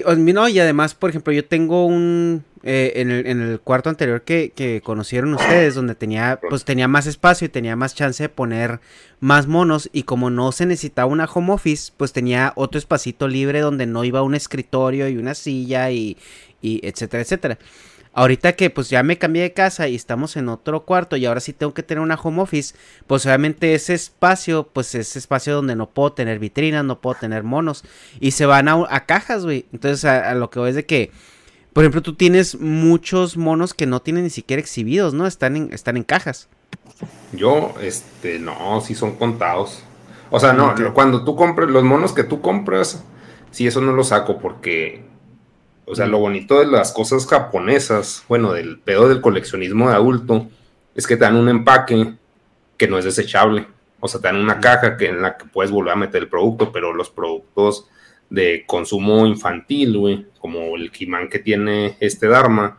o- 0.07 0.15
no, 0.15 0.49
y 0.49 0.59
además, 0.59 0.95
por 0.95 1.11
ejemplo, 1.11 1.33
yo 1.33 1.45
tengo 1.45 1.87
un... 1.87 2.45
eh, 2.63 2.95
en, 2.97 3.11
el, 3.11 3.27
en 3.27 3.43
el 3.43 3.61
cuarto 3.61 3.91
anterior 3.91 4.23
que, 4.23 4.51
que 4.57 4.81
conocieron 4.81 5.35
ustedes, 5.35 5.75
donde 5.75 5.95
tenía, 5.95 6.41
pues 6.49 6.65
tenía 6.65 6.89
más 6.89 7.07
espacio 7.07 7.47
y 7.47 7.51
tenía 7.51 7.77
más 7.77 7.95
chance 7.95 8.23
de 8.23 8.29
poner 8.29 8.81
más 9.21 9.47
monos, 9.47 9.89
y 9.93 10.03
como 10.05 10.31
no 10.31 10.51
se 10.51 10.67
necesitaba 10.67 11.11
una 11.13 11.27
home 11.27 11.53
office, 11.53 11.93
pues 11.97 12.13
tenía 12.13 12.53
otro 12.57 12.79
espacito 12.79 13.29
libre 13.29 13.61
donde 13.61 13.87
no 13.87 14.03
iba 14.03 14.23
un 14.23 14.35
escritorio 14.35 15.09
y 15.09 15.17
una 15.19 15.35
silla 15.35 15.91
y, 15.91 16.17
y 16.63 16.81
etcétera, 16.87 17.23
etcétera. 17.23 17.59
Ahorita 18.19 18.55
que 18.55 18.71
pues 18.71 18.89
ya 18.89 19.03
me 19.03 19.19
cambié 19.19 19.43
de 19.43 19.53
casa 19.53 19.89
y 19.89 19.95
estamos 19.95 20.39
en 20.39 20.49
otro 20.49 20.87
cuarto 20.87 21.17
y 21.17 21.27
ahora 21.27 21.41
sí 21.41 21.53
tengo 21.53 21.75
que 21.75 21.83
tener 21.83 22.01
una 22.01 22.15
home 22.15 22.41
office, 22.41 22.75
pues 23.07 23.27
obviamente 23.27 23.75
ese 23.75 23.93
espacio, 23.93 24.71
pues 24.73 24.95
es 24.95 25.17
espacio 25.17 25.55
donde 25.55 25.77
no 25.77 25.91
puedo 25.91 26.15
tener 26.15 26.39
vitrinas, 26.39 26.83
no 26.83 26.99
puedo 27.03 27.15
tener 27.21 27.43
monos 27.43 27.85
y 28.19 28.31
se 28.31 28.47
van 28.47 28.69
a, 28.69 28.87
a 28.89 29.05
cajas, 29.05 29.45
güey. 29.45 29.67
Entonces 29.71 30.07
a, 30.07 30.31
a 30.31 30.35
lo 30.35 30.49
que 30.49 30.59
voy 30.59 30.71
es 30.71 30.77
de 30.77 30.87
que, 30.87 31.11
por 31.75 31.85
ejemplo, 31.85 32.01
tú 32.01 32.15
tienes 32.15 32.59
muchos 32.59 33.37
monos 33.37 33.75
que 33.75 33.85
no 33.85 34.01
tienen 34.01 34.25
ni 34.25 34.31
siquiera 34.31 34.63
exhibidos, 34.63 35.13
¿no? 35.13 35.27
Están 35.27 35.55
en, 35.57 35.73
están 35.75 35.99
en 35.99 36.05
cajas. 36.05 36.49
Yo, 37.33 37.75
este, 37.83 38.39
no, 38.39 38.81
sí 38.81 38.95
son 38.95 39.17
contados. 39.17 39.83
O 40.31 40.41
sea, 40.41 40.53
no, 40.53 40.75
cuando 40.95 41.25
tú 41.25 41.37
compres 41.37 41.69
los 41.69 41.85
monos 41.85 42.13
que 42.13 42.25
tú 42.25 42.41
compras, 42.41 43.05
sí, 43.51 43.67
eso 43.67 43.81
no 43.81 43.93
lo 43.93 44.05
saco 44.05 44.39
porque, 44.39 45.05
o 45.87 45.95
sea, 45.95 46.07
lo 46.07 46.19
bonito 46.19 46.59
de 46.59 46.67
las 46.67 46.93
cosas 46.93 47.27
japonesas, 47.27 48.25
bueno, 48.29 48.53
del 48.53 48.79
pedo 48.81 49.09
del 49.09 49.21
coleccionismo 49.21 49.89
de 49.89 49.95
adulto, 49.95 50.49
es 50.95 51.07
que 51.07 51.17
te 51.17 51.25
dan 51.25 51.37
un 51.37 51.49
empaque 51.49 52.15
que 52.77 52.89
no 52.89 52.99
es 52.99 53.05
desechable. 53.05 53.67
O 54.01 54.09
sea, 54.09 54.21
te 54.21 54.27
dan 54.27 54.37
una 54.37 54.61
caja 54.61 54.97
que 54.97 55.07
en 55.07 55.23
la 55.23 55.37
que 55.37 55.47
puedes 55.47 55.71
volver 55.71 55.93
a 55.93 55.97
meter 55.97 56.23
el 56.23 56.29
producto, 56.29 56.73
pero 56.73 56.93
los 56.93 57.09
productos 57.09 57.87
de 58.29 58.65
consumo 58.67 59.27
infantil, 59.27 59.97
güey, 59.97 60.27
como 60.41 60.77
el 60.77 60.91
Kiman 60.91 61.29
que 61.29 61.39
tiene 61.39 61.97
este 62.01 62.27
Dharma, 62.27 62.79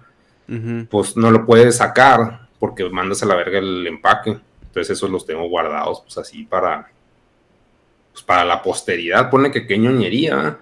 pues 0.89 1.17
no 1.17 1.31
lo 1.31 1.45
puedes 1.45 1.77
sacar 1.77 2.47
porque 2.59 2.87
mandas 2.89 3.23
a 3.23 3.25
la 3.25 3.35
verga 3.35 3.59
el 3.59 3.87
empaque. 3.87 4.37
Entonces 4.61 4.97
esos 4.97 5.09
los 5.09 5.25
tengo 5.25 5.47
guardados, 5.47 6.01
pues 6.01 6.17
así 6.17 6.43
para, 6.43 6.91
pues 8.11 8.23
para 8.23 8.43
la 8.43 8.61
posteridad. 8.61 9.29
Pone 9.29 9.51
que 9.51 9.65
qué 9.65 9.77
ñoñería, 9.77 10.57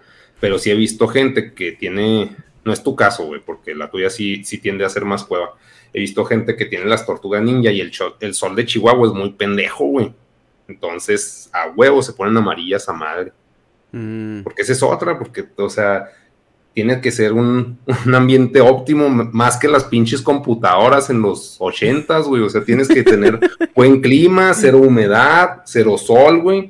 pero 0.45 0.59
sí 0.59 0.69
he 0.69 0.75
visto 0.75 1.07
gente 1.07 1.55
que 1.55 1.71
tiene, 1.71 2.35
no 2.63 2.71
es 2.71 2.83
tu 2.83 2.95
caso, 2.95 3.25
güey, 3.25 3.41
porque 3.43 3.73
la 3.73 3.89
tuya 3.89 4.11
sí, 4.11 4.43
sí 4.43 4.59
tiende 4.59 4.85
a 4.85 4.89
ser 4.89 5.03
más 5.03 5.23
cueva. 5.23 5.55
He 5.91 5.99
visto 5.99 6.23
gente 6.23 6.55
que 6.55 6.65
tiene 6.65 6.85
las 6.85 7.03
tortugas 7.03 7.41
ninja 7.41 7.71
y 7.71 7.81
el, 7.81 7.91
el 8.19 8.33
sol 8.35 8.55
de 8.55 8.63
Chihuahua 8.63 9.07
es 9.07 9.13
muy 9.15 9.31
pendejo, 9.31 9.85
güey. 9.85 10.13
Entonces, 10.67 11.49
a 11.51 11.69
huevo 11.69 12.03
se 12.03 12.13
ponen 12.13 12.37
amarillas 12.37 12.87
a 12.87 12.93
madre. 12.93 13.33
Mm. 13.91 14.43
Porque 14.43 14.61
esa 14.61 14.73
es 14.73 14.83
otra, 14.83 15.17
porque, 15.17 15.45
o 15.57 15.67
sea, 15.67 16.11
tiene 16.75 17.01
que 17.01 17.09
ser 17.09 17.33
un, 17.33 17.79
un 18.05 18.13
ambiente 18.13 18.61
óptimo, 18.61 19.09
más 19.09 19.57
que 19.57 19.67
las 19.67 19.85
pinches 19.85 20.21
computadoras 20.21 21.09
en 21.09 21.23
los 21.23 21.55
ochentas, 21.57 22.27
güey. 22.27 22.43
O 22.43 22.49
sea, 22.51 22.63
tienes 22.63 22.87
que 22.87 23.01
tener 23.01 23.39
buen 23.75 23.99
clima, 23.99 24.53
cero 24.53 24.77
humedad, 24.77 25.63
cero 25.65 25.97
sol, 25.97 26.39
güey, 26.43 26.69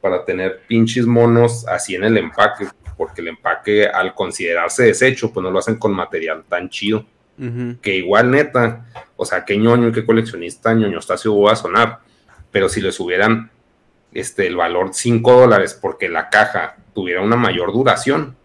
para 0.00 0.24
tener 0.24 0.62
pinches 0.66 1.06
monos 1.06 1.64
así 1.68 1.94
en 1.94 2.02
el 2.02 2.18
empaque. 2.18 2.66
Porque 2.96 3.20
el 3.20 3.28
empaque, 3.28 3.86
al 3.86 4.14
considerarse 4.14 4.84
desecho, 4.84 5.32
pues 5.32 5.42
no 5.44 5.50
lo 5.50 5.58
hacen 5.58 5.76
con 5.76 5.92
material 5.92 6.44
tan 6.48 6.68
chido. 6.70 7.04
Que 7.82 7.96
igual, 7.96 8.30
neta, 8.30 8.86
o 9.14 9.26
sea, 9.26 9.44
qué 9.44 9.58
ñoño, 9.58 9.92
qué 9.92 10.06
coleccionista 10.06 10.72
ñoño 10.72 11.02
Stacio 11.02 11.34
voy 11.34 11.52
a 11.52 11.56
sonar. 11.56 11.98
Pero 12.50 12.70
si 12.70 12.80
le 12.80 12.92
subieran 12.92 13.50
este, 14.12 14.46
el 14.46 14.56
valor 14.56 14.90
5 14.94 15.40
dólares 15.40 15.78
porque 15.78 16.08
la 16.08 16.30
caja 16.30 16.76
tuviera 16.94 17.20
una 17.20 17.36
mayor 17.36 17.72
duración, 17.72 18.36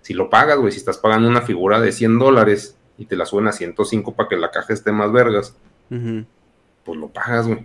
si 0.00 0.14
lo 0.14 0.28
pagas, 0.28 0.58
güey, 0.58 0.72
si 0.72 0.78
estás 0.78 0.98
pagando 0.98 1.28
una 1.28 1.42
figura 1.42 1.80
de 1.80 1.92
100 1.92 2.18
dólares 2.18 2.76
y 2.98 3.06
te 3.06 3.14
la 3.14 3.24
suben 3.24 3.46
a 3.46 3.52
105 3.52 4.14
para 4.14 4.28
que 4.28 4.36
la 4.36 4.50
caja 4.50 4.72
esté 4.72 4.90
más 4.90 5.12
vergas, 5.12 5.56
pues 5.88 6.98
lo 6.98 7.08
pagas, 7.08 7.46
güey. 7.46 7.64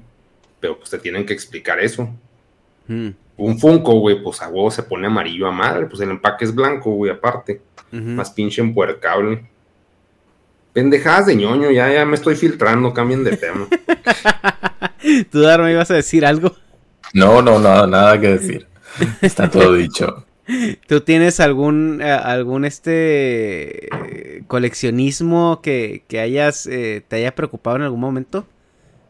Pero 0.59 0.77
pues 0.77 0.91
te 0.91 0.99
tienen 0.99 1.25
que 1.25 1.33
explicar 1.33 1.79
eso. 1.79 2.09
Un 3.37 3.59
Funko, 3.59 3.99
güey, 3.99 4.21
pues 4.21 4.41
a 4.41 4.49
huevo 4.49 4.71
se 4.71 4.83
pone 4.83 5.07
amarillo 5.07 5.47
a 5.47 5.51
madre, 5.51 5.85
pues 5.85 6.01
el 6.01 6.09
empaque 6.09 6.45
es 6.45 6.53
blanco, 6.53 6.91
güey, 6.91 7.11
aparte. 7.11 7.61
Más 7.91 8.31
pinche 8.31 8.61
empuercable. 8.61 9.45
Pendejadas 10.73 11.27
de 11.27 11.35
ñoño, 11.35 11.71
ya, 11.71 11.91
ya 11.91 12.05
me 12.05 12.15
estoy 12.15 12.35
filtrando, 12.35 12.93
cambien 12.93 13.23
de 13.23 13.37
tema. 13.37 13.67
¿Tú, 15.31 15.41
Dharma, 15.41 15.71
ibas 15.71 15.89
a 15.89 15.95
decir 15.95 16.25
algo? 16.25 16.55
No, 17.13 17.41
no, 17.41 17.59
no, 17.59 17.87
nada 17.87 18.19
que 18.19 18.27
decir. 18.27 18.67
Está 19.21 19.49
todo 19.49 19.73
dicho. 19.75 20.25
¿Tú 20.87 21.01
tienes 21.01 21.39
algún, 21.39 22.01
eh, 22.01 22.11
algún 22.11 22.65
este 22.65 23.87
eh, 23.87 24.43
coleccionismo 24.47 25.61
que, 25.61 26.03
que 26.07 26.19
hayas, 26.19 26.67
eh, 26.67 27.03
te 27.07 27.17
haya 27.17 27.35
preocupado 27.35 27.77
en 27.77 27.83
algún 27.83 27.99
momento? 27.99 28.45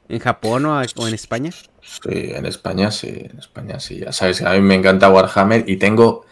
¿En 0.10 0.20
Japón 0.20 0.66
o, 0.66 0.82
en 0.82 1.14
España? 1.14 1.52
Sí, 1.82 2.10
en 2.12 2.46
España 2.46 2.92
sí, 2.92 3.28
en 3.30 3.40
España 3.40 3.80
sí. 3.80 4.00
Ya 4.00 4.12
sabes, 4.12 4.42
a 4.42 4.54
mí 4.54 4.62
me 4.62 4.76
encanta 4.76 5.10
Warhammer 5.10 5.66
y 5.68 5.78
tengo 5.78 6.26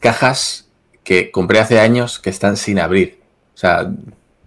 cajas 0.00 0.68
que 1.04 1.30
compré 1.30 1.60
hace 1.60 1.78
años 1.80 2.18
que 2.18 2.30
están 2.30 2.56
sin 2.56 2.80
abrir. 2.80 3.20
O 3.54 3.58
sea, 3.58 3.90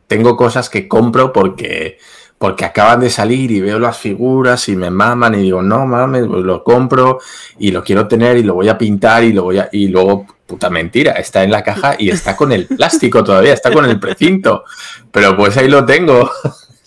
tengo 0.07 0.35
cosas 0.35 0.69
que 0.69 0.87
compro 0.87 1.31
porque, 1.31 1.97
porque 2.37 2.65
acaban 2.65 2.99
de 2.99 3.09
salir 3.09 3.51
y 3.51 3.61
veo 3.61 3.79
las 3.79 3.97
figuras 3.97 4.67
y 4.67 4.75
me 4.75 4.89
maman 4.89 5.35
y 5.35 5.43
digo, 5.43 5.61
no 5.61 5.85
mames, 5.85 6.27
pues 6.27 6.43
lo 6.43 6.63
compro 6.63 7.19
y 7.59 7.71
lo 7.71 7.83
quiero 7.83 8.07
tener 8.07 8.37
y 8.37 8.43
lo 8.43 8.53
voy 8.53 8.67
a 8.67 8.77
pintar 8.77 9.23
y 9.23 9.31
lo 9.31 9.43
voy 9.43 9.59
a. 9.59 9.69
Y 9.71 9.87
luego, 9.87 10.25
puta 10.45 10.69
mentira, 10.69 11.13
está 11.13 11.43
en 11.43 11.51
la 11.51 11.63
caja 11.63 11.95
y 11.97 12.09
está 12.09 12.35
con 12.35 12.51
el 12.51 12.67
plástico 12.67 13.23
todavía, 13.23 13.53
está 13.53 13.71
con 13.71 13.85
el 13.85 13.97
precinto. 13.97 14.65
Pero 15.09 15.37
pues 15.37 15.55
ahí 15.55 15.69
lo 15.69 15.85
tengo. 15.85 16.29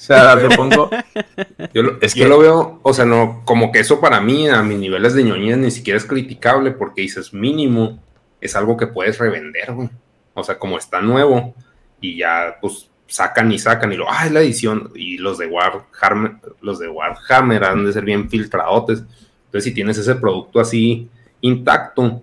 O 0.14 0.38
sea, 0.38 0.38
te 0.48 0.56
pongo. 0.56 0.88
Yo, 1.74 1.82
lo, 1.82 2.00
Es 2.00 2.14
yo 2.14 2.24
que- 2.24 2.28
lo 2.28 2.38
veo, 2.38 2.80
o 2.82 2.94
sea, 2.94 3.04
no, 3.04 3.42
como 3.44 3.72
que 3.72 3.80
eso 3.80 4.00
para 4.00 4.20
mí, 4.20 4.48
a 4.48 4.62
mis 4.62 4.78
niveles 4.78 5.14
de 5.14 5.24
ñoñez, 5.24 5.58
ni 5.58 5.70
siquiera 5.70 5.96
es 5.96 6.04
criticable 6.04 6.70
porque 6.70 7.02
dices 7.02 7.32
mínimo, 7.34 8.02
es 8.40 8.54
algo 8.56 8.76
que 8.76 8.86
puedes 8.86 9.18
revender, 9.18 9.72
güey. 9.72 9.88
O 10.34 10.44
sea, 10.44 10.58
como 10.58 10.78
está 10.78 11.00
nuevo 11.00 11.54
y 12.00 12.18
ya, 12.18 12.56
pues, 12.60 12.88
sacan 13.08 13.50
y 13.52 13.58
sacan 13.58 13.92
y 13.92 13.96
lo, 13.96 14.10
ah, 14.10 14.26
es 14.26 14.32
la 14.32 14.40
edición. 14.40 14.90
Y 14.94 15.18
los 15.18 15.38
de 15.38 15.46
Warhammer, 15.46 16.32
los 16.60 16.78
de 16.78 16.88
Warhammer 16.88 17.64
han 17.64 17.84
de 17.86 17.92
ser 17.92 18.04
bien 18.04 18.28
filtradotes. 18.28 18.98
Entonces, 19.46 19.64
si 19.64 19.72
tienes 19.72 19.96
ese 19.98 20.14
producto 20.16 20.60
así 20.60 21.08
intacto, 21.40 22.20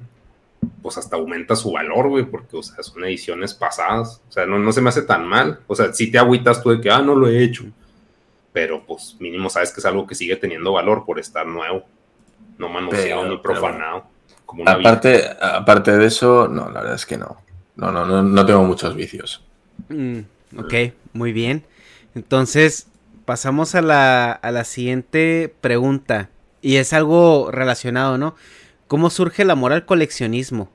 pues 0.82 0.98
hasta 0.98 1.16
aumenta 1.16 1.56
su 1.56 1.72
valor, 1.72 2.10
güey, 2.10 2.26
porque, 2.26 2.58
o 2.58 2.64
sea, 2.64 2.84
son 2.84 3.04
ediciones 3.06 3.54
pasadas. 3.54 4.22
O 4.30 4.32
sea, 4.32 4.46
no, 4.46 4.60
no 4.60 4.72
se 4.72 4.82
me 4.82 4.90
hace 4.90 5.02
tan 5.04 5.26
mal. 5.28 5.60
O 5.68 5.76
sea, 5.76 5.94
si 5.94 6.12
te 6.12 6.18
agüitas 6.18 6.62
tú 6.62 6.70
de 6.72 6.82
que, 6.82 6.90
ah, 6.90 7.02
no 7.02 7.16
lo 7.16 7.28
he 7.28 7.44
hecho 7.44 7.66
pero 8.54 8.86
pues 8.86 9.18
mínimo 9.20 9.50
sabes 9.50 9.72
que 9.72 9.80
es 9.80 9.86
algo 9.88 10.06
que 10.06 10.14
sigue 10.14 10.36
teniendo 10.36 10.74
valor 10.74 11.06
por 11.06 11.18
estar 11.20 11.46
nuevo, 11.48 11.86
no 12.60 12.70
manoseado 12.70 13.22
Pero- 13.24 13.32
ni 13.34 13.38
pero 13.40 13.42
profanado. 13.42 14.04
Como 14.46 14.62
una 14.62 14.76
vida. 14.76 14.90
Aparte, 14.92 15.24
aparte 15.42 15.98
de 15.98 16.06
eso, 16.06 16.48
no, 16.48 16.70
la 16.70 16.82
verdad 16.82 16.94
es 16.94 17.06
que 17.08 17.18
no. 17.18 17.38
No, 17.76 17.92
no, 17.92 18.06
no, 18.06 18.22
no 18.22 18.46
tengo 18.46 18.64
muchos 18.64 18.96
vicios. 18.96 19.44
Mm, 19.90 20.20
ok, 20.60 20.74
muy 21.14 21.34
bien. 21.34 21.66
Entonces, 22.14 22.86
pasamos 23.26 23.74
a 23.74 23.82
la, 23.82 24.32
a 24.32 24.52
la 24.52 24.64
siguiente 24.66 25.52
pregunta. 25.62 26.30
Y 26.62 26.76
es 26.76 26.94
algo 26.94 27.50
relacionado, 27.52 28.20
¿no? 28.20 28.36
¿Cómo 28.94 29.10
surge 29.10 29.42
el 29.42 29.50
amor 29.50 29.74
al 29.74 29.88
coleccionismo? 29.88 30.70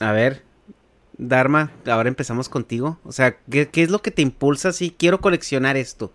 A 0.00 0.12
ver, 0.12 0.42
Dharma, 1.18 1.70
ahora 1.86 2.08
empezamos 2.08 2.48
contigo. 2.48 2.98
O 3.04 3.12
sea, 3.12 3.36
¿qué, 3.50 3.68
es 3.74 3.90
lo 3.90 4.00
que 4.00 4.10
te 4.10 4.22
impulsa 4.22 4.72
si 4.72 4.90
quiero 4.90 5.20
coleccionar 5.20 5.76
esto? 5.76 6.10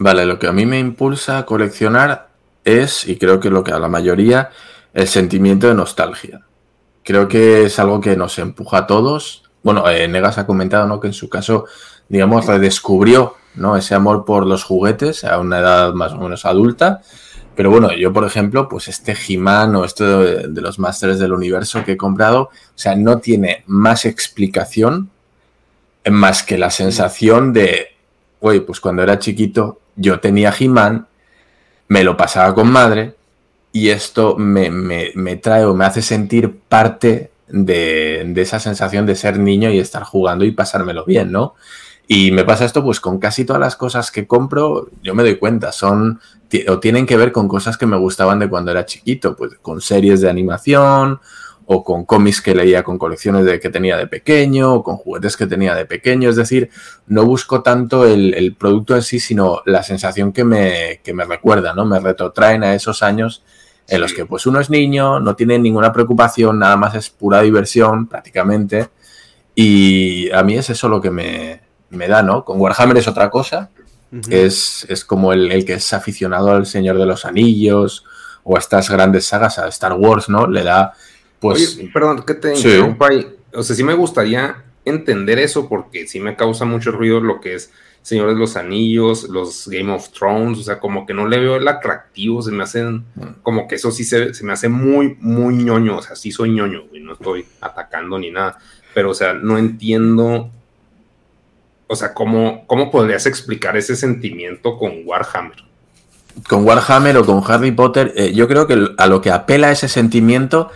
Vale, 0.00 0.26
lo 0.26 0.40
que 0.40 0.48
a 0.48 0.52
mí 0.52 0.66
me 0.66 0.80
impulsa 0.80 1.38
a 1.38 1.46
coleccionar 1.46 2.30
es, 2.64 3.06
y 3.06 3.18
creo 3.18 3.38
que 3.38 3.50
lo 3.50 3.62
que 3.62 3.70
a 3.70 3.78
la 3.78 3.86
mayoría, 3.86 4.50
el 4.94 5.06
sentimiento 5.06 5.68
de 5.68 5.74
nostalgia. 5.74 6.40
Creo 7.04 7.28
que 7.28 7.66
es 7.66 7.78
algo 7.78 8.00
que 8.00 8.16
nos 8.16 8.40
empuja 8.40 8.78
a 8.78 8.86
todos. 8.88 9.44
Bueno, 9.62 9.88
eh, 9.88 10.08
Negas 10.08 10.38
ha 10.38 10.46
comentado 10.46 10.88
¿no? 10.88 10.98
que 10.98 11.06
en 11.06 11.14
su 11.14 11.28
caso, 11.28 11.66
digamos, 12.08 12.46
redescubrió 12.46 13.36
¿no? 13.54 13.76
ese 13.76 13.94
amor 13.94 14.24
por 14.24 14.44
los 14.44 14.64
juguetes 14.64 15.22
a 15.22 15.38
una 15.38 15.60
edad 15.60 15.92
más 15.92 16.14
o 16.14 16.18
menos 16.18 16.44
adulta. 16.44 17.00
Pero 17.56 17.70
bueno, 17.70 17.92
yo, 17.92 18.12
por 18.12 18.24
ejemplo, 18.24 18.68
pues 18.68 18.88
este 18.88 19.14
He-Man 19.14 19.76
o 19.76 19.84
esto 19.84 20.22
de, 20.22 20.60
los 20.60 20.78
Masters 20.78 21.18
del 21.18 21.32
Universo 21.32 21.84
que 21.84 21.92
he 21.92 21.96
comprado, 21.96 22.42
o 22.42 22.50
sea, 22.74 22.96
no 22.96 23.18
tiene 23.18 23.62
más 23.66 24.04
explicación 24.04 25.10
más 26.10 26.42
que 26.42 26.58
la 26.58 26.70
sensación 26.70 27.52
de, 27.52 27.88
güey, 28.40 28.60
pues 28.60 28.80
cuando 28.80 29.02
era 29.02 29.18
chiquito 29.18 29.80
yo 29.96 30.20
tenía 30.20 30.54
He-Man, 30.58 31.06
me 31.88 32.04
lo 32.04 32.16
pasaba 32.16 32.54
con 32.54 32.70
madre 32.70 33.14
y 33.72 33.88
esto 33.88 34.36
me, 34.36 34.70
me, 34.70 35.12
me 35.14 35.36
trae 35.36 35.64
o 35.64 35.74
me 35.74 35.84
hace 35.84 36.02
sentir 36.02 36.58
parte 36.68 37.30
de, 37.48 38.24
de, 38.26 38.42
esa 38.42 38.58
sensación 38.58 39.06
de 39.06 39.16
ser 39.16 39.38
niño 39.38 39.70
y 39.70 39.78
estar 39.78 40.02
jugando 40.02 40.44
y 40.44 40.50
pasármelo 40.50 41.04
bien, 41.04 41.32
¿no? 41.32 41.54
Y 42.06 42.32
me 42.32 42.44
pasa 42.44 42.64
esto 42.64 42.84
pues 42.84 43.00
con 43.00 43.18
casi 43.18 43.44
todas 43.44 43.60
las 43.60 43.76
cosas 43.76 44.10
que 44.10 44.26
compro, 44.26 44.90
yo 45.02 45.14
me 45.14 45.22
doy 45.22 45.36
cuenta, 45.36 45.72
son 45.72 46.20
o 46.68 46.78
tienen 46.78 47.06
que 47.06 47.16
ver 47.16 47.32
con 47.32 47.48
cosas 47.48 47.76
que 47.76 47.86
me 47.86 47.96
gustaban 47.96 48.38
de 48.38 48.48
cuando 48.48 48.70
era 48.70 48.86
chiquito, 48.86 49.34
pues 49.34 49.54
con 49.60 49.80
series 49.80 50.20
de 50.20 50.30
animación 50.30 51.20
o 51.66 51.82
con 51.82 52.04
cómics 52.04 52.42
que 52.42 52.54
leía 52.54 52.82
con 52.82 52.98
colecciones 52.98 53.44
de, 53.46 53.58
que 53.58 53.70
tenía 53.70 53.96
de 53.96 54.06
pequeño, 54.06 54.74
o 54.74 54.82
con 54.84 54.96
juguetes 54.98 55.36
que 55.36 55.46
tenía 55.46 55.74
de 55.74 55.86
pequeño. 55.86 56.28
Es 56.28 56.36
decir, 56.36 56.70
no 57.06 57.24
busco 57.24 57.62
tanto 57.62 58.06
el, 58.06 58.34
el 58.34 58.54
producto 58.54 58.94
en 58.94 59.02
sí, 59.02 59.18
sino 59.18 59.62
la 59.64 59.82
sensación 59.82 60.32
que 60.32 60.44
me, 60.44 61.00
que 61.02 61.14
me, 61.14 61.24
recuerda, 61.24 61.72
¿no? 61.72 61.86
Me 61.86 62.00
retrotraen 62.00 62.64
a 62.64 62.74
esos 62.74 63.02
años 63.02 63.42
en 63.88 63.96
sí. 63.96 64.00
los 64.02 64.12
que 64.12 64.26
pues 64.26 64.46
uno 64.46 64.60
es 64.60 64.68
niño, 64.68 65.20
no 65.20 65.34
tiene 65.36 65.58
ninguna 65.58 65.92
preocupación, 65.92 66.58
nada 66.58 66.76
más 66.76 66.94
es 66.94 67.08
pura 67.08 67.40
diversión 67.40 68.06
prácticamente. 68.06 68.90
Y 69.54 70.30
a 70.32 70.42
mí 70.42 70.56
es 70.56 70.68
eso 70.68 70.88
lo 70.88 71.00
que 71.00 71.10
me, 71.10 71.63
me 71.94 72.08
da, 72.08 72.22
¿no? 72.22 72.44
Con 72.44 72.60
Warhammer 72.60 72.96
es 72.96 73.08
otra 73.08 73.30
cosa. 73.30 73.70
Uh 74.12 74.16
-huh. 74.16 74.32
es, 74.32 74.86
es, 74.88 75.04
como 75.04 75.32
el, 75.32 75.50
el, 75.50 75.64
que 75.64 75.74
es 75.74 75.92
aficionado 75.92 76.52
al 76.52 76.66
Señor 76.66 76.98
de 76.98 77.06
los 77.06 77.24
Anillos 77.24 78.04
o 78.44 78.56
a 78.56 78.58
estas 78.60 78.88
grandes 78.88 79.26
sagas, 79.26 79.58
a 79.58 79.66
Star 79.68 79.94
Wars, 79.94 80.28
¿no? 80.28 80.46
Le 80.46 80.62
da 80.62 80.92
pues, 81.40 81.76
Oye, 81.76 81.90
perdón, 81.92 82.22
que 82.22 82.34
te 82.34 82.56
sí. 82.56 82.68
interrumpa 82.68 83.08
ahí. 83.08 83.26
O 83.52 83.62
sea, 83.62 83.76
sí 83.76 83.84
me 83.84 83.94
gustaría 83.94 84.64
entender 84.84 85.38
eso 85.38 85.68
porque 85.68 86.06
sí 86.06 86.20
me 86.20 86.36
causa 86.36 86.64
mucho 86.64 86.90
ruido 86.90 87.20
lo 87.20 87.40
que 87.40 87.54
es 87.54 87.70
Señor 88.00 88.28
de 88.28 88.34
los 88.34 88.56
Anillos, 88.56 89.28
los 89.30 89.68
Game 89.68 89.90
of 89.92 90.10
Thrones, 90.10 90.58
o 90.58 90.62
sea, 90.62 90.78
como 90.78 91.06
que 91.06 91.14
no 91.14 91.26
le 91.26 91.38
veo 91.38 91.56
el 91.56 91.66
atractivo, 91.66 92.42
se 92.42 92.50
me 92.50 92.62
hacen, 92.62 93.04
como 93.42 93.66
que 93.66 93.76
eso 93.76 93.90
sí 93.90 94.04
se, 94.04 94.34
se 94.34 94.44
me 94.44 94.52
hace 94.52 94.68
muy, 94.68 95.16
muy 95.20 95.56
ñoño, 95.56 95.96
o 95.96 96.02
sea, 96.02 96.14
sí 96.14 96.30
soy 96.30 96.50
ñoño, 96.50 96.84
y 96.92 97.00
no 97.00 97.14
estoy 97.14 97.46
atacando 97.62 98.18
ni 98.18 98.30
nada, 98.30 98.58
pero, 98.92 99.10
o 99.10 99.14
sea, 99.14 99.32
no 99.32 99.56
entiendo, 99.56 100.50
o 101.94 101.96
sea, 101.96 102.12
cómo, 102.12 102.66
cómo 102.66 102.90
podrías 102.90 103.24
explicar 103.26 103.76
ese 103.76 103.96
sentimiento 103.96 104.76
con 104.76 104.92
Warhammer. 105.06 105.56
Con 106.48 106.64
Warhammer 106.64 107.16
o 107.18 107.24
con 107.24 107.42
Harry 107.46 107.70
Potter, 107.70 108.12
eh, 108.16 108.32
yo 108.32 108.48
creo 108.48 108.66
que 108.66 108.88
a 108.98 109.06
lo 109.06 109.20
que 109.20 109.30
apela 109.30 109.70
ese 109.70 109.88
sentimiento 109.88 110.70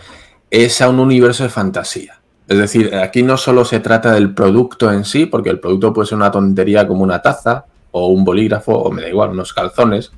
es 0.49 0.81
a 0.81 0.89
un 0.89 0.99
universo 0.99 1.43
de 1.43 1.49
fantasía. 1.49 2.19
Es 2.47 2.57
decir, 2.57 2.95
aquí 2.95 3.21
no 3.21 3.37
solo 3.37 3.65
se 3.65 3.79
trata 3.79 4.13
del 4.13 4.33
producto 4.33 4.91
en 4.91 5.03
sí, 5.05 5.25
porque 5.25 5.49
el 5.49 5.59
producto 5.59 5.93
puede 5.93 6.07
ser 6.07 6.15
una 6.15 6.31
tontería 6.31 6.87
como 6.87 7.03
una 7.03 7.21
taza 7.21 7.65
o 7.91 8.07
un 8.07 8.23
bolígrafo 8.23 8.71
o 8.73 8.91
me 8.91 9.01
da 9.01 9.09
igual, 9.09 9.31
unos 9.31 9.53
calzones, 9.53 10.11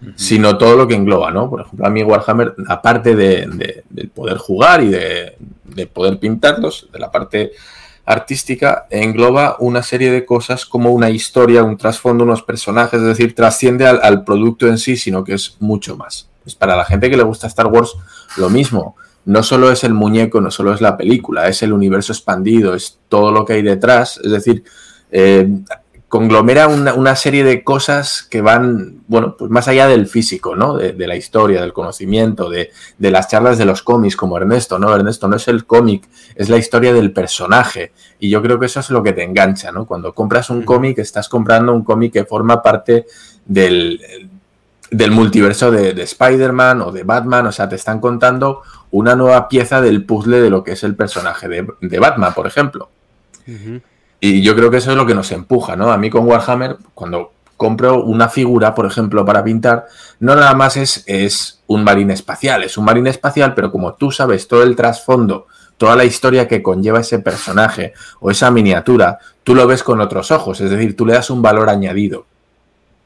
uh 0.00 0.06
-huh. 0.06 0.12
sino 0.14 0.56
todo 0.56 0.76
lo 0.76 0.86
que 0.86 0.94
engloba, 0.94 1.30
¿no? 1.32 1.50
Por 1.50 1.62
ejemplo, 1.62 1.84
a 1.86 1.90
mí 1.90 2.02
Warhammer, 2.02 2.54
aparte 2.68 3.16
de, 3.16 3.46
de, 3.52 3.84
de 3.90 4.08
poder 4.08 4.38
jugar 4.38 4.82
y 4.82 4.88
de, 4.88 5.36
de, 5.64 5.86
poder 5.86 6.18
pintarlos, 6.18 6.88
de 6.92 6.98
la 7.00 7.10
parte 7.10 7.52
artística, 8.08 8.86
engloba 8.88 9.56
una 9.58 9.82
serie 9.82 10.10
de 10.10 10.24
cosas 10.24 10.64
como 10.64 10.92
una 10.92 11.10
historia, 11.10 11.62
un 11.62 11.76
trasfondo, 11.76 12.24
unos 12.24 12.42
personajes, 12.42 13.00
es 13.02 13.06
decir, 13.06 13.34
trasciende 13.34 13.86
al, 13.86 14.24
producto 14.24 14.66
en 14.66 14.78
sí, 14.78 14.96
sino 14.96 15.22
que 15.22 15.34
es 15.34 15.58
mucho 15.60 15.94
más. 15.94 16.30
Pues 16.42 16.54
para 16.54 16.74
la 16.74 16.86
gente 16.86 17.10
que 17.10 17.18
le 17.18 17.22
gusta 17.22 17.48
Star 17.48 17.66
Wars, 17.66 17.94
lo 18.38 18.48
mismo 18.48 18.96
no 19.26 19.42
solo 19.42 19.70
es 19.70 19.84
el 19.84 19.92
muñeco, 19.92 20.40
no 20.40 20.50
solo 20.50 20.72
es 20.72 20.80
la 20.80 20.96
película, 20.96 21.48
es 21.48 21.62
el 21.62 21.74
universo 21.74 22.14
expandido, 22.14 22.74
es 22.74 22.98
todo 23.10 23.30
lo 23.30 23.44
que 23.44 23.52
hay 23.52 23.62
detrás. 23.62 24.18
Es 24.24 24.32
decir, 24.32 24.64
eh, 25.10 25.46
conglomera 26.08 26.68
una, 26.68 26.94
una, 26.94 27.14
serie 27.16 27.44
de 27.44 27.62
cosas 27.62 28.22
que 28.22 28.40
van, 28.40 29.02
bueno, 29.08 29.36
pues 29.36 29.50
más 29.50 29.68
allá 29.68 29.86
del 29.86 30.06
físico, 30.06 30.56
¿no? 30.56 30.76
De, 30.76 30.92
de 30.92 31.06
la 31.06 31.16
historia, 31.16 31.60
del 31.60 31.74
conocimiento, 31.74 32.48
de, 32.48 32.70
de, 32.96 33.10
las 33.10 33.28
charlas 33.28 33.58
de 33.58 33.66
los 33.66 33.82
cómics, 33.82 34.16
como 34.16 34.38
Ernesto, 34.38 34.78
¿no? 34.78 34.94
Ernesto 34.94 35.28
no 35.28 35.36
es 35.36 35.48
el 35.48 35.66
cómic, 35.66 36.08
es 36.34 36.48
la 36.48 36.56
historia 36.56 36.94
del 36.94 37.12
personaje. 37.12 37.92
Y 38.18 38.30
yo 38.30 38.40
creo 38.40 38.58
que 38.58 38.66
eso 38.66 38.80
es 38.80 38.88
lo 38.88 39.02
que 39.02 39.12
te 39.12 39.22
engancha, 39.22 39.70
¿no? 39.70 39.86
Cuando 39.86 40.14
compras 40.14 40.48
un 40.48 40.62
cómic, 40.62 40.98
estás 40.98 41.28
comprando 41.28 41.74
un 41.74 41.84
cómic 41.84 42.14
que 42.14 42.24
forma 42.24 42.62
parte 42.62 43.06
del 43.44 44.00
del 44.90 45.10
multiverso 45.10 45.70
de, 45.70 45.92
de 45.92 46.02
Spider-Man 46.02 46.80
o 46.80 46.92
de 46.92 47.02
Batman, 47.02 47.46
o 47.46 47.52
sea, 47.52 47.68
te 47.68 47.76
están 47.76 48.00
contando 48.00 48.62
una 48.90 49.14
nueva 49.14 49.46
pieza 49.46 49.82
del 49.82 50.06
puzzle 50.06 50.40
de 50.40 50.48
lo 50.48 50.64
que 50.64 50.72
es 50.72 50.82
el 50.82 50.96
personaje 50.96 51.46
de, 51.46 51.66
de 51.82 51.98
Batman, 51.98 52.32
por 52.32 52.46
ejemplo. 52.46 52.88
Uh 53.46 53.50
-huh. 53.50 53.82
Y 54.20 54.42
yo 54.42 54.54
creo 54.56 54.70
que 54.70 54.78
eso 54.78 54.90
es 54.90 54.96
lo 54.96 55.06
que 55.06 55.14
nos 55.14 55.30
empuja, 55.32 55.76
¿no? 55.76 55.92
A 55.92 55.96
mí 55.96 56.10
con 56.10 56.26
Warhammer, 56.26 56.76
cuando 56.94 57.32
compro 57.56 58.02
una 58.02 58.28
figura, 58.28 58.74
por 58.74 58.86
ejemplo, 58.86 59.24
para 59.24 59.44
pintar, 59.44 59.86
no 60.20 60.34
nada 60.34 60.54
más 60.54 60.76
es, 60.76 61.04
es 61.06 61.60
un 61.66 61.84
marín 61.84 62.10
espacial, 62.10 62.62
es 62.64 62.78
un 62.78 62.84
marín 62.84 63.06
espacial, 63.06 63.54
pero 63.54 63.70
como 63.70 63.94
tú 63.94 64.10
sabes 64.10 64.48
todo 64.48 64.62
el 64.62 64.76
trasfondo, 64.76 65.46
toda 65.76 65.96
la 65.96 66.04
historia 66.04 66.48
que 66.48 66.62
conlleva 66.62 67.00
ese 67.00 67.18
personaje 67.20 67.94
o 68.20 68.30
esa 68.30 68.50
miniatura, 68.50 69.18
tú 69.44 69.54
lo 69.54 69.66
ves 69.66 69.82
con 69.82 70.00
otros 70.00 70.30
ojos, 70.30 70.60
es 70.60 70.70
decir, 70.70 70.96
tú 70.96 71.06
le 71.06 71.14
das 71.14 71.30
un 71.30 71.42
valor 71.42 71.68
añadido. 71.68 72.26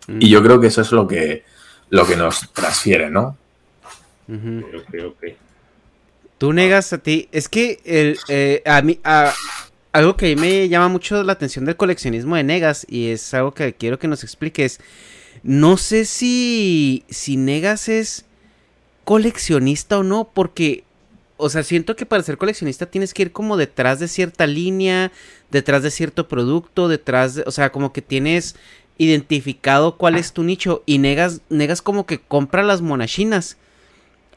Y 0.09 0.29
yo 0.29 0.43
creo 0.43 0.61
que 0.61 0.67
eso 0.67 0.81
es 0.81 0.91
lo 0.93 1.07
que, 1.07 1.45
lo 1.91 2.07
que 2.07 2.17
nos 2.17 2.53
transfiere, 2.53 3.09
¿no? 3.09 3.37
Uh 4.29 4.33
-huh. 4.33 4.81
okay, 4.83 5.01
okay. 5.01 5.37
Tú 6.39 6.53
negas 6.53 6.93
a 6.93 6.99
ti. 6.99 7.29
Es 7.31 7.49
que 7.49 7.81
el, 7.85 8.19
eh, 8.27 8.63
a 8.67 8.83
mí. 8.83 8.99
A, 9.05 9.33
algo 9.93 10.17
que 10.17 10.35
me 10.37 10.69
llama 10.69 10.89
mucho 10.89 11.23
la 11.23 11.33
atención 11.33 11.65
del 11.65 11.77
coleccionismo 11.77 12.37
de 12.37 12.45
Negas. 12.45 12.87
Y 12.89 13.09
es 13.09 13.33
algo 13.35 13.53
que 13.53 13.75
quiero 13.75 13.99
que 13.99 14.09
nos 14.09 14.25
expliques. 14.25 14.81
No 15.43 15.77
sé 15.77 16.05
si. 16.05 17.05
Si 17.09 17.37
Negas 17.37 17.89
es 17.89 18.25
coleccionista 19.05 19.99
o 19.99 20.03
no. 20.03 20.31
Porque. 20.33 20.85
O 21.37 21.49
sea, 21.49 21.63
siento 21.63 21.97
que 21.97 22.07
para 22.07 22.23
ser 22.23 22.39
coleccionista 22.39 22.87
tienes 22.87 23.13
que 23.15 23.23
ir 23.23 23.33
como 23.33 23.57
detrás 23.57 24.01
de 24.01 24.09
cierta 24.09 24.47
línea. 24.47 25.13
Detrás 25.51 25.83
de 25.83 25.91
cierto 25.91 26.29
producto. 26.29 26.89
Detrás 26.89 27.35
de. 27.35 27.45
O 27.47 27.51
sea, 27.51 27.71
como 27.71 27.93
que 27.93 28.03
tienes 28.03 28.57
identificado 28.99 29.97
cuál 29.97 30.17
es 30.17 30.33
tu 30.33 30.45
nicho 30.45 30.83
y 30.87 30.99
negas, 30.99 31.41
negas 31.49 31.83
como 31.83 32.07
que 32.07 32.21
compra 32.21 32.63
las 32.63 32.83
monachinas 32.83 33.57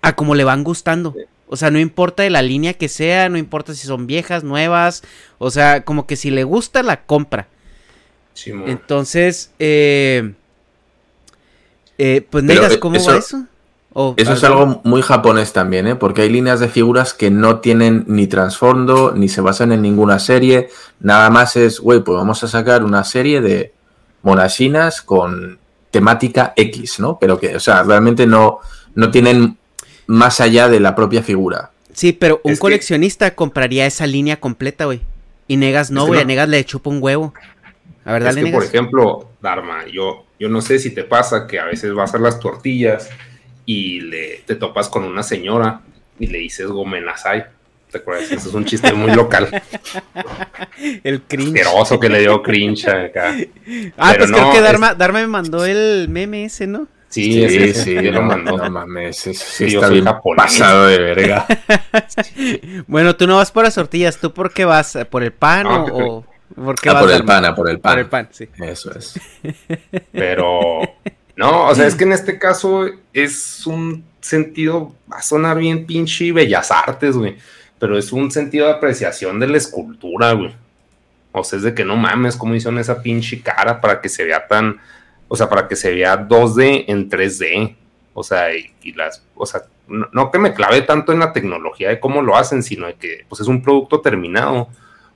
a 0.02 0.16
como 0.16 0.36
le 0.36 0.44
van 0.44 0.64
gustando. 0.64 1.16
O 1.48 1.58
sea, 1.58 1.70
no 1.70 1.80
importa 1.80 2.24
de 2.24 2.30
la 2.30 2.42
línea 2.42 2.74
que 2.74 2.90
sea, 2.90 3.30
no 3.30 3.38
importa 3.38 3.74
si 3.74 3.86
son 3.86 4.08
viejas, 4.08 4.44
nuevas, 4.44 5.04
o 5.38 5.52
sea, 5.52 5.84
como 5.84 6.08
que 6.08 6.16
si 6.16 6.32
le 6.32 6.44
gusta 6.44 6.82
la 6.84 7.06
compra. 7.06 7.48
Sí, 8.34 8.52
Entonces, 8.52 9.52
eh, 9.60 10.34
eh, 11.98 12.26
pues 12.30 12.44
negas, 12.44 12.70
Pero, 12.70 12.80
¿cómo 12.80 12.96
eso, 12.98 13.12
va 13.12 13.18
eso? 13.18 13.46
Oh, 13.94 14.14
eso 14.18 14.34
es 14.34 14.44
algo 14.44 14.82
muy 14.84 15.02
japonés 15.02 15.54
también, 15.54 15.88
¿eh? 15.88 15.96
Porque 15.96 16.24
hay 16.24 16.30
líneas 16.30 16.60
de 16.60 16.68
figuras 16.68 17.14
que 17.14 17.32
no 17.32 17.62
tienen 17.62 18.04
ni 18.08 18.28
trasfondo, 18.28 19.14
ni 19.16 19.30
se 19.30 19.40
basan 19.40 19.72
en 19.72 19.82
ninguna 19.82 20.20
serie. 20.20 20.70
Nada 21.00 21.30
más 21.30 21.56
es, 21.56 21.80
güey, 21.80 22.02
pues 22.02 22.18
vamos 22.18 22.44
a 22.44 22.50
sacar 22.50 22.84
una 22.84 23.06
serie 23.06 23.40
de 23.40 23.72
monachinas 24.22 25.02
con 25.02 25.60
temática 25.92 26.52
X, 26.58 27.00
¿no? 27.00 27.18
Pero 27.20 27.40
que, 27.40 27.56
o 27.56 27.60
sea, 27.62 27.84
realmente 27.84 28.28
no, 28.28 28.60
no 28.96 29.12
tienen 29.12 29.58
más 30.08 30.42
allá 30.42 30.68
de 30.70 30.80
la 30.80 30.96
propia 30.96 31.24
figura. 31.24 31.72
Sí, 31.94 32.12
pero 32.12 32.42
un 32.44 32.54
es 32.54 32.60
coleccionista 32.60 33.30
que... 33.30 33.36
compraría 33.36 33.86
esa 33.86 34.06
línea 34.06 34.40
completa, 34.40 34.86
güey. 34.86 35.02
Y 35.48 35.58
Negas 35.58 35.92
no, 35.92 36.06
güey. 36.06 36.20
Es 36.20 36.22
que 36.22 36.26
no. 36.26 36.28
Negas 36.28 36.50
le 36.50 36.66
chupa 36.66 36.90
un 36.90 37.02
huevo. 37.02 37.34
A 38.04 38.14
ver, 38.14 38.24
dale, 38.24 38.42
es 38.42 38.46
que, 38.46 38.52
Negas. 38.52 38.64
por 38.64 38.76
ejemplo, 38.76 39.30
Dharma, 39.42 39.86
yo, 39.88 40.26
yo 40.40 40.50
no 40.50 40.62
sé 40.62 40.80
si 40.80 40.92
te 40.92 41.04
pasa 41.04 41.48
que 41.48 41.60
a 41.60 41.66
veces 41.66 41.94
vas 41.94 42.14
a 42.14 42.20
las 42.20 42.40
tortillas 42.40 43.10
y 43.66 44.02
le, 44.02 44.44
te 44.46 44.56
topas 44.56 44.90
con 44.90 45.04
una 45.04 45.24
señora 45.24 45.82
y 46.20 46.28
le 46.28 46.40
dices 46.40 46.68
gomenazai. 46.68 47.46
¿Te 47.92 48.00
acuerdas? 48.00 48.32
Eso 48.32 48.50
es 48.50 48.56
un 48.56 48.66
chiste 48.66 48.92
muy 48.94 49.14
local. 49.14 49.50
el 51.04 51.22
cringe. 51.22 51.62
Asqueroso 51.62 52.00
que 52.00 52.10
le 52.10 52.20
dio 52.20 52.42
cringe 52.42 52.88
acá. 52.90 53.34
Ah, 53.98 54.10
Pero 54.12 54.18
pues 54.18 54.32
no, 54.32 54.38
creo 54.38 54.52
que 54.52 54.62
Dharma, 54.62 54.92
es... 54.92 54.98
Dharma, 54.98 55.22
me 55.22 55.28
mandó 55.28 55.66
el 55.66 56.10
meme 56.10 56.46
ese, 56.46 56.68
¿no? 56.68 56.88
Sí, 57.10 57.32
Sí, 57.34 57.44
ese, 57.44 57.74
sí, 57.84 57.96
ese, 57.96 58.02
lo 58.12 58.22
no, 58.22 58.28
mandó. 58.28 58.58
no 58.58 58.70
mames, 58.70 59.18
sí 59.18 59.34
Sí, 59.34 59.66
está 59.76 59.88
bien 59.90 60.06
japonés. 60.06 60.44
pasado 60.46 60.88
de 60.88 60.98
verga. 61.00 61.46
Bueno, 62.88 63.16
tú 63.16 63.26
no 63.28 63.38
vas 63.38 63.52
por 63.52 63.64
las 63.64 63.76
tortillas, 63.76 64.18
¿tú 64.18 64.34
por 64.34 64.52
qué 64.52 64.66
vas? 64.66 64.98
¿Por 65.10 65.24
el 65.24 65.32
pan 65.32 65.64
No, 65.64 65.86
o, 65.86 66.18
o 66.18 66.26
por 66.56 66.76
qué 66.80 66.90
Ah, 66.90 66.94
vas? 66.94 67.04
por 67.04 67.12
el 67.12 67.24
pan, 67.24 67.46
ah, 67.46 67.56
por 67.56 67.70
el 67.70 67.80
pan. 67.80 67.92
Por 67.94 68.00
el 68.00 68.08
pan, 68.08 68.28
sí. 68.32 68.50
Eso 68.60 68.92
es. 68.98 69.20
Pero 70.12 70.80
no, 71.36 71.68
o 71.68 71.76
sea, 71.76 71.88
es 71.88 71.96
que 71.96 72.04
en 72.06 72.14
este 72.14 72.38
caso 72.40 72.86
es 73.14 73.66
un 73.68 74.04
sentido, 74.22 74.96
va 75.12 75.18
a 75.18 75.22
sonar 75.22 75.58
bien 75.58 75.86
pinche 75.86 76.32
bellas 76.32 76.72
artes, 76.72 77.16
güey. 77.16 77.38
Pero 77.80 77.98
es 77.98 78.12
un 78.12 78.32
sentido 78.32 78.68
de 78.68 78.74
apreciación 78.74 79.40
de 79.40 79.48
la 79.48 79.58
escultura, 79.58 80.32
güey. 80.34 80.56
O 81.32 81.44
sea, 81.44 81.58
es 81.58 81.64
de 81.64 81.74
que 81.74 81.84
no 81.84 81.98
mames, 81.98 82.38
cómo 82.38 82.56
hicieron 82.56 82.80
esa 82.80 83.02
pinche 83.02 83.42
cara 83.42 83.82
para 83.82 84.00
que 84.02 84.08
se 84.10 84.24
vea 84.24 84.48
tan, 84.48 84.80
o 85.28 85.36
sea, 85.36 85.50
para 85.50 85.68
que 85.68 85.76
se 85.76 85.94
vea 85.94 86.28
2D 86.28 86.86
en 86.88 87.10
3D. 87.10 87.76
O 88.14 88.24
sea, 88.24 88.48
y, 88.56 88.94
las, 88.94 89.26
o 89.36 89.46
sea, 89.46 89.64
no, 89.88 90.08
no 90.14 90.32
que 90.32 90.40
me 90.40 90.54
clave 90.54 90.82
tanto 90.82 91.12
en 91.12 91.20
la 91.20 91.34
tecnología 91.34 91.90
de 91.90 92.00
cómo 92.00 92.22
lo 92.22 92.38
hacen, 92.38 92.64
sino 92.64 92.88
de 92.88 92.96
que 92.96 93.26
pues 93.28 93.42
es 93.42 93.48
un 93.48 93.62
producto 93.62 94.02
terminado, 94.02 94.70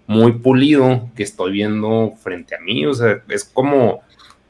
muy 0.08 0.34
pulido, 0.34 1.10
que 1.16 1.24
estoy 1.24 1.54
viendo 1.54 2.14
frente 2.22 2.56
a 2.56 2.60
mí. 2.60 2.86
O 2.86 2.94
sea, 2.94 3.22
es 3.30 3.46
como 3.46 4.02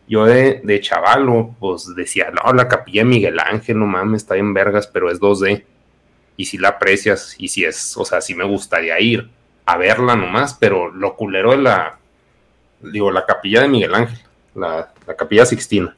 yo 0.07 0.25
de, 0.25 0.61
de 0.63 0.81
chavalo, 0.81 1.55
pues 1.59 1.93
decía, 1.95 2.31
no, 2.31 2.51
la 2.53 2.67
capilla 2.67 3.01
de 3.01 3.09
Miguel 3.09 3.39
Ángel, 3.39 3.77
no 3.77 3.85
mames, 3.85 4.23
está 4.23 4.35
en 4.37 4.53
vergas, 4.53 4.87
pero 4.87 5.11
es 5.11 5.19
2D. 5.19 5.63
Y 6.35 6.45
si 6.45 6.57
la 6.57 6.69
aprecias, 6.69 7.35
y 7.37 7.49
si 7.49 7.65
es, 7.65 7.95
o 7.97 8.05
sea, 8.05 8.21
sí 8.21 8.33
me 8.33 8.45
gustaría 8.45 8.99
ir 8.99 9.29
a 9.65 9.77
verla 9.77 10.15
nomás, 10.15 10.55
pero 10.55 10.89
lo 10.89 11.15
culero 11.15 11.51
de 11.51 11.57
la, 11.57 11.99
digo, 12.81 13.11
la 13.11 13.25
capilla 13.27 13.61
de 13.61 13.67
Miguel 13.67 13.93
Ángel, 13.93 14.17
la, 14.55 14.91
la 15.07 15.15
capilla 15.15 15.45
Sixtina. 15.45 15.95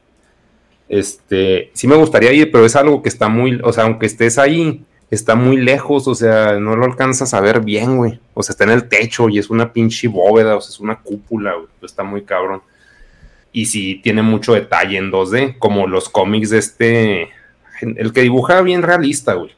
Este, 0.88 1.70
sí 1.72 1.86
me 1.86 1.96
gustaría 1.96 2.32
ir, 2.32 2.50
pero 2.50 2.66
es 2.66 2.76
algo 2.76 3.02
que 3.02 3.08
está 3.08 3.28
muy, 3.28 3.60
o 3.62 3.72
sea, 3.72 3.84
aunque 3.84 4.06
estés 4.06 4.38
ahí, 4.38 4.84
está 5.10 5.34
muy 5.34 5.56
lejos, 5.56 6.06
o 6.06 6.14
sea, 6.14 6.54
no 6.58 6.76
lo 6.76 6.84
alcanzas 6.84 7.32
a 7.34 7.40
ver 7.40 7.60
bien, 7.60 7.96
güey. 7.96 8.20
O 8.34 8.42
sea, 8.42 8.52
está 8.52 8.64
en 8.64 8.70
el 8.70 8.88
techo 8.88 9.28
y 9.28 9.38
es 9.38 9.48
una 9.50 9.72
pinche 9.72 10.08
bóveda, 10.08 10.56
o 10.56 10.60
sea, 10.60 10.70
es 10.70 10.80
una 10.80 10.96
cúpula, 11.00 11.54
güey. 11.54 11.66
Está 11.82 12.02
muy 12.02 12.22
cabrón. 12.22 12.62
Y 13.52 13.66
sí 13.66 14.00
tiene 14.02 14.22
mucho 14.22 14.54
detalle 14.54 14.96
en 14.98 15.10
2D, 15.10 15.58
como 15.58 15.86
los 15.86 16.08
cómics 16.08 16.50
de 16.50 16.58
este, 16.58 17.28
el 17.80 18.12
que 18.12 18.22
dibuja 18.22 18.60
bien 18.62 18.82
realista, 18.82 19.34
güey. 19.34 19.52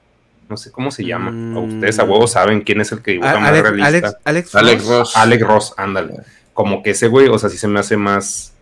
No 0.49 0.57
sé 0.57 0.71
cómo 0.71 0.91
se 0.91 1.05
llama. 1.05 1.31
Mm. 1.31 1.57
Ustedes 1.57 1.99
a 1.99 2.05
huevos 2.05 2.33
saben 2.33 2.61
quién 2.61 2.81
es 2.81 2.93
el 2.93 3.03
que 3.03 3.13
dibuja 3.13 3.33
A- 3.33 3.39
más 3.41 3.49
Alex, 3.51 3.63
realista. 3.63 3.87
Alex, 3.89 4.19
Alex, 4.25 4.55
Alex 4.55 4.83
Ross. 4.87 4.91
Ross. 4.99 5.17
Alex 5.17 5.43
Ross, 5.47 5.75
ándale. 5.77 6.15
Como 6.53 6.83
que 6.83 6.91
ese 6.91 7.09
güey, 7.09 7.29
o 7.29 7.39
sea, 7.39 7.49
sí 7.51 7.57
se 7.57 7.67
me 7.69 7.81
hace 7.81 7.97
más, 7.97 8.53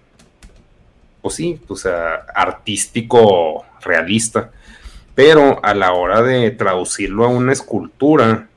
pues 1.23 1.37
sí, 1.37 1.61
o 1.69 1.77
sea, 1.77 2.27
artístico, 2.35 3.65
realista. 3.81 4.51
Pero 5.15 5.65
a 5.65 5.73
la 5.75 5.93
hora 5.93 6.21
de 6.23 6.51
traducirlo 6.51 7.25
a 7.25 7.29
una 7.29 7.53
escultura, 7.53 8.49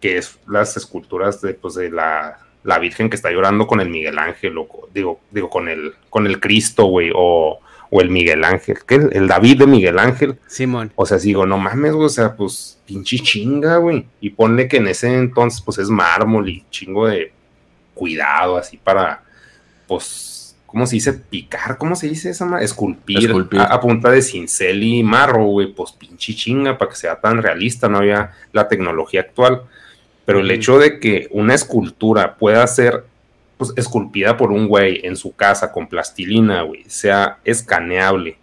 que 0.00 0.18
es 0.18 0.38
las 0.48 0.76
esculturas 0.76 1.40
de, 1.40 1.54
pues, 1.54 1.74
de 1.74 1.90
la, 1.90 2.38
la 2.64 2.78
Virgen 2.78 3.08
que 3.08 3.16
está 3.16 3.30
llorando 3.30 3.66
con 3.66 3.80
el 3.80 3.88
Miguel 3.88 4.18
Ángel, 4.18 4.58
o 4.58 4.66
digo, 4.92 5.20
digo 5.30 5.48
con 5.48 5.68
el, 5.68 5.94
con 6.08 6.26
el 6.26 6.40
Cristo, 6.40 6.86
güey, 6.86 7.12
o, 7.14 7.60
o 7.90 8.00
el 8.00 8.10
Miguel 8.10 8.44
Ángel, 8.44 8.78
que 8.86 8.96
el, 8.96 9.10
el 9.12 9.28
David 9.28 9.60
de 9.60 9.66
Miguel 9.66 9.98
Ángel, 9.98 10.38
Simón. 10.46 10.92
o 10.96 11.06
sea, 11.06 11.18
digo, 11.18 11.46
no 11.46 11.58
mames, 11.58 11.92
güey, 11.92 12.06
o 12.06 12.10
sea, 12.10 12.34
pues 12.34 12.80
pinche 12.86 13.18
chinga, 13.18 13.76
güey. 13.76 14.06
Y 14.20 14.30
ponle 14.30 14.68
que 14.68 14.78
en 14.78 14.88
ese 14.88 15.14
entonces, 15.14 15.60
pues 15.60 15.78
es 15.78 15.90
mármol 15.90 16.48
y 16.48 16.64
chingo 16.70 17.06
de 17.06 17.32
cuidado, 17.94 18.56
así 18.56 18.78
para, 18.78 19.22
pues, 19.86 20.29
¿cómo 20.70 20.86
se 20.86 20.96
dice? 20.96 21.12
Picar, 21.12 21.76
¿cómo 21.78 21.96
se 21.96 22.08
dice 22.08 22.30
esa 22.30 22.46
ma- 22.46 22.62
Esculpir, 22.62 23.18
Esculpir. 23.26 23.60
A, 23.60 23.64
a 23.64 23.80
punta 23.80 24.10
de 24.10 24.22
cincel 24.22 24.82
y 24.82 25.02
marro, 25.02 25.44
güey, 25.44 25.72
pues 25.74 25.92
pinche 25.92 26.34
chinga 26.34 26.78
para 26.78 26.90
que 26.90 26.96
sea 26.96 27.20
tan 27.20 27.42
realista, 27.42 27.88
no 27.88 27.98
había 27.98 28.32
la 28.52 28.68
tecnología 28.68 29.20
actual. 29.22 29.62
Pero 30.24 30.40
el 30.40 30.50
hecho 30.50 30.78
de 30.78 31.00
que 31.00 31.26
una 31.32 31.54
escultura 31.54 32.36
pueda 32.36 32.64
ser 32.68 33.04
pues, 33.56 33.72
esculpida 33.76 34.36
por 34.36 34.52
un 34.52 34.68
güey 34.68 35.00
en 35.04 35.16
su 35.16 35.34
casa 35.34 35.72
con 35.72 35.88
plastilina, 35.88 36.62
güey, 36.62 36.84
sea 36.86 37.38
escaneable 37.44 38.38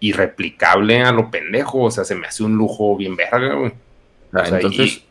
y 0.00 0.12
replicable 0.12 1.00
a 1.02 1.12
lo 1.12 1.30
pendejo, 1.30 1.82
o 1.82 1.90
sea, 1.90 2.04
se 2.04 2.14
me 2.14 2.26
hace 2.26 2.42
un 2.44 2.56
lujo 2.56 2.96
bien 2.96 3.14
verga, 3.16 3.54
güey. 3.54 3.72
Ah, 4.32 4.40
O 4.42 4.46
sea, 4.46 4.56
Entonces, 4.56 4.86
y- 4.96 5.04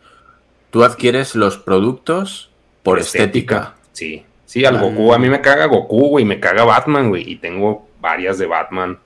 tú 0.70 0.84
adquieres 0.84 1.34
los 1.36 1.57
productos 1.57 2.49
por 2.84 2.99
estética. 2.99 3.76
Sí, 3.93 4.24
sí, 4.47 4.65
al 4.65 4.77
Ah. 4.77 4.81
Goku, 4.81 5.13
a 5.13 5.19
mí 5.19 5.29
me 5.29 5.41
caga 5.41 5.65
Goku, 5.67 6.07
güey, 6.09 6.25
me 6.25 6.39
caga 6.39 6.63
Batman, 6.63 7.09
güey, 7.09 7.29
y 7.29 7.35
tengo 7.35 7.87
varias 8.01 8.39
de 8.39 8.47
Batman 8.47 8.97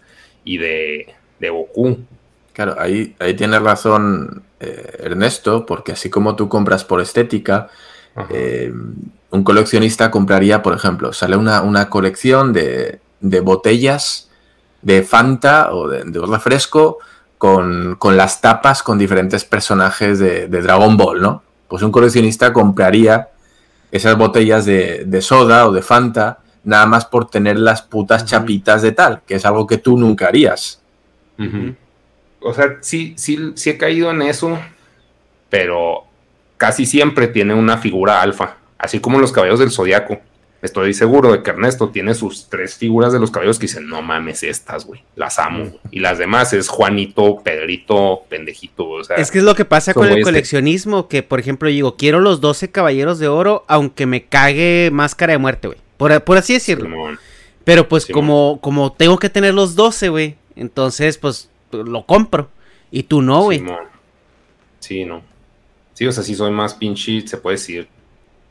y 0.46 0.58
de, 0.58 1.14
de 1.40 1.50
Goku. 1.50 1.98
Claro, 2.54 2.76
ahí, 2.80 3.16
ahí 3.20 3.34
tienes 3.34 3.62
razón 3.62 4.44
eh, 4.60 5.00
Ernesto, 5.00 5.66
porque 5.66 5.94
así 5.94 6.10
como 6.10 6.36
tú 6.36 6.48
compras 6.48 6.84
por 6.86 7.02
estética, 7.02 7.70
eh, 8.30 8.72
un 9.32 9.44
coleccionista 9.44 10.12
compraría, 10.12 10.62
por 10.62 10.74
ejemplo, 10.74 11.14
sale 11.14 11.36
una, 11.38 11.62
una 11.62 11.90
colección 11.90 12.54
de, 12.54 13.00
de 13.22 13.40
botellas 13.40 14.30
de 14.82 15.02
Fanta 15.04 15.74
o 15.74 15.88
de, 15.88 16.04
de 16.04 16.20
un 16.20 16.32
refresco 16.32 17.00
con, 17.38 17.96
con 17.96 18.18
las 18.18 18.42
tapas 18.42 18.84
con 18.84 18.98
diferentes 18.98 19.46
personajes 19.46 20.20
de, 20.20 20.48
de 20.48 20.62
Dragon 20.62 20.98
Ball, 20.98 21.22
¿no? 21.22 21.44
Pues 21.68 21.82
un 21.84 21.92
coleccionista 21.92 22.52
compraría 22.52 23.30
esas 23.92 24.18
botellas 24.18 24.66
de, 24.66 25.04
de 25.06 25.22
soda 25.22 25.68
o 25.68 25.72
de 25.72 25.82
Fanta 25.82 26.40
nada 26.64 26.86
más 26.86 27.06
por 27.06 27.30
tener 27.30 27.58
las 27.58 27.82
putas 27.82 28.26
chapitas 28.26 28.82
de 28.82 28.92
tal, 28.92 29.22
que 29.26 29.36
es 29.36 29.46
algo 29.46 29.66
que 29.66 29.78
tú 29.78 29.98
nunca 29.98 30.28
harías. 30.28 30.82
O 32.40 32.54
sea, 32.54 32.78
sí, 32.82 33.14
sí, 33.18 33.54
sí 33.56 33.72
he 33.72 33.78
caído 33.78 34.12
en 34.12 34.22
eso, 34.22 34.60
pero 35.50 36.06
casi 36.58 36.86
siempre 36.86 37.28
tiene 37.28 37.54
una 37.54 37.78
figura 37.78 38.22
alfa, 38.22 38.58
así 38.78 39.00
como 39.00 39.20
los 39.20 39.32
caballos 39.32 39.60
del 39.60 39.72
zodiaco. 39.72 40.20
Estoy 40.62 40.94
seguro 40.94 41.32
de 41.32 41.42
que 41.42 41.50
Ernesto 41.50 41.90
tiene 41.90 42.14
sus 42.14 42.48
tres 42.48 42.76
figuras 42.76 43.12
de 43.12 43.20
los 43.20 43.32
caballos 43.32 43.58
que 43.58 43.66
dicen, 43.66 43.88
no 43.88 44.04
mames, 44.04 44.44
estas, 44.44 44.86
güey, 44.86 45.04
las 45.16 45.40
amo. 45.40 45.66
güey". 45.66 45.80
Y 45.90 46.00
las 46.02 46.20
demás 46.20 46.54
es 46.54 46.68
Juanito, 46.68 47.42
Pedrito, 47.44 48.24
pendejito, 48.30 48.88
o 48.88 49.04
sea. 49.04 49.16
Es 49.16 49.32
que 49.32 49.40
es 49.40 49.44
lo 49.44 49.56
que 49.56 49.66
pasa 49.66 49.94
con 49.94 50.08
el 50.10 50.22
coleccionismo, 50.22 51.08
que 51.08 51.24
por 51.24 51.40
ejemplo 51.40 51.68
digo, 51.68 51.96
quiero 51.98 52.20
los 52.20 52.42
12 52.42 52.70
caballeros 52.70 53.18
de 53.18 53.28
oro, 53.28 53.66
aunque 53.68 54.06
me 54.06 54.26
cague 54.26 54.90
máscara 54.94 55.34
de 55.34 55.40
muerte, 55.40 55.68
güey. 55.68 55.80
Por, 55.98 56.24
por 56.24 56.38
así 56.38 56.54
decirlo. 56.54 56.86
Simón. 56.86 57.20
Pero 57.64 57.88
pues 57.88 58.06
como, 58.06 58.60
como 58.62 58.92
tengo 58.92 59.18
que 59.18 59.30
tener 59.30 59.54
los 59.54 59.76
12, 59.76 60.10
güey, 60.10 60.36
entonces 60.56 61.18
pues 61.18 61.50
lo 61.72 62.06
compro. 62.06 62.50
Y 62.92 63.04
tú 63.04 63.22
no, 63.22 63.44
güey. 63.44 63.64
Sí, 64.80 65.06
no. 65.06 65.24
Sí, 65.94 66.06
o 66.08 66.12
sea, 66.12 66.24
sí 66.24 66.36
soy 66.36 66.52
más 66.52 66.74
pinche, 66.74 67.28
se 67.28 67.38
puede 67.38 67.58
decir, 67.58 67.88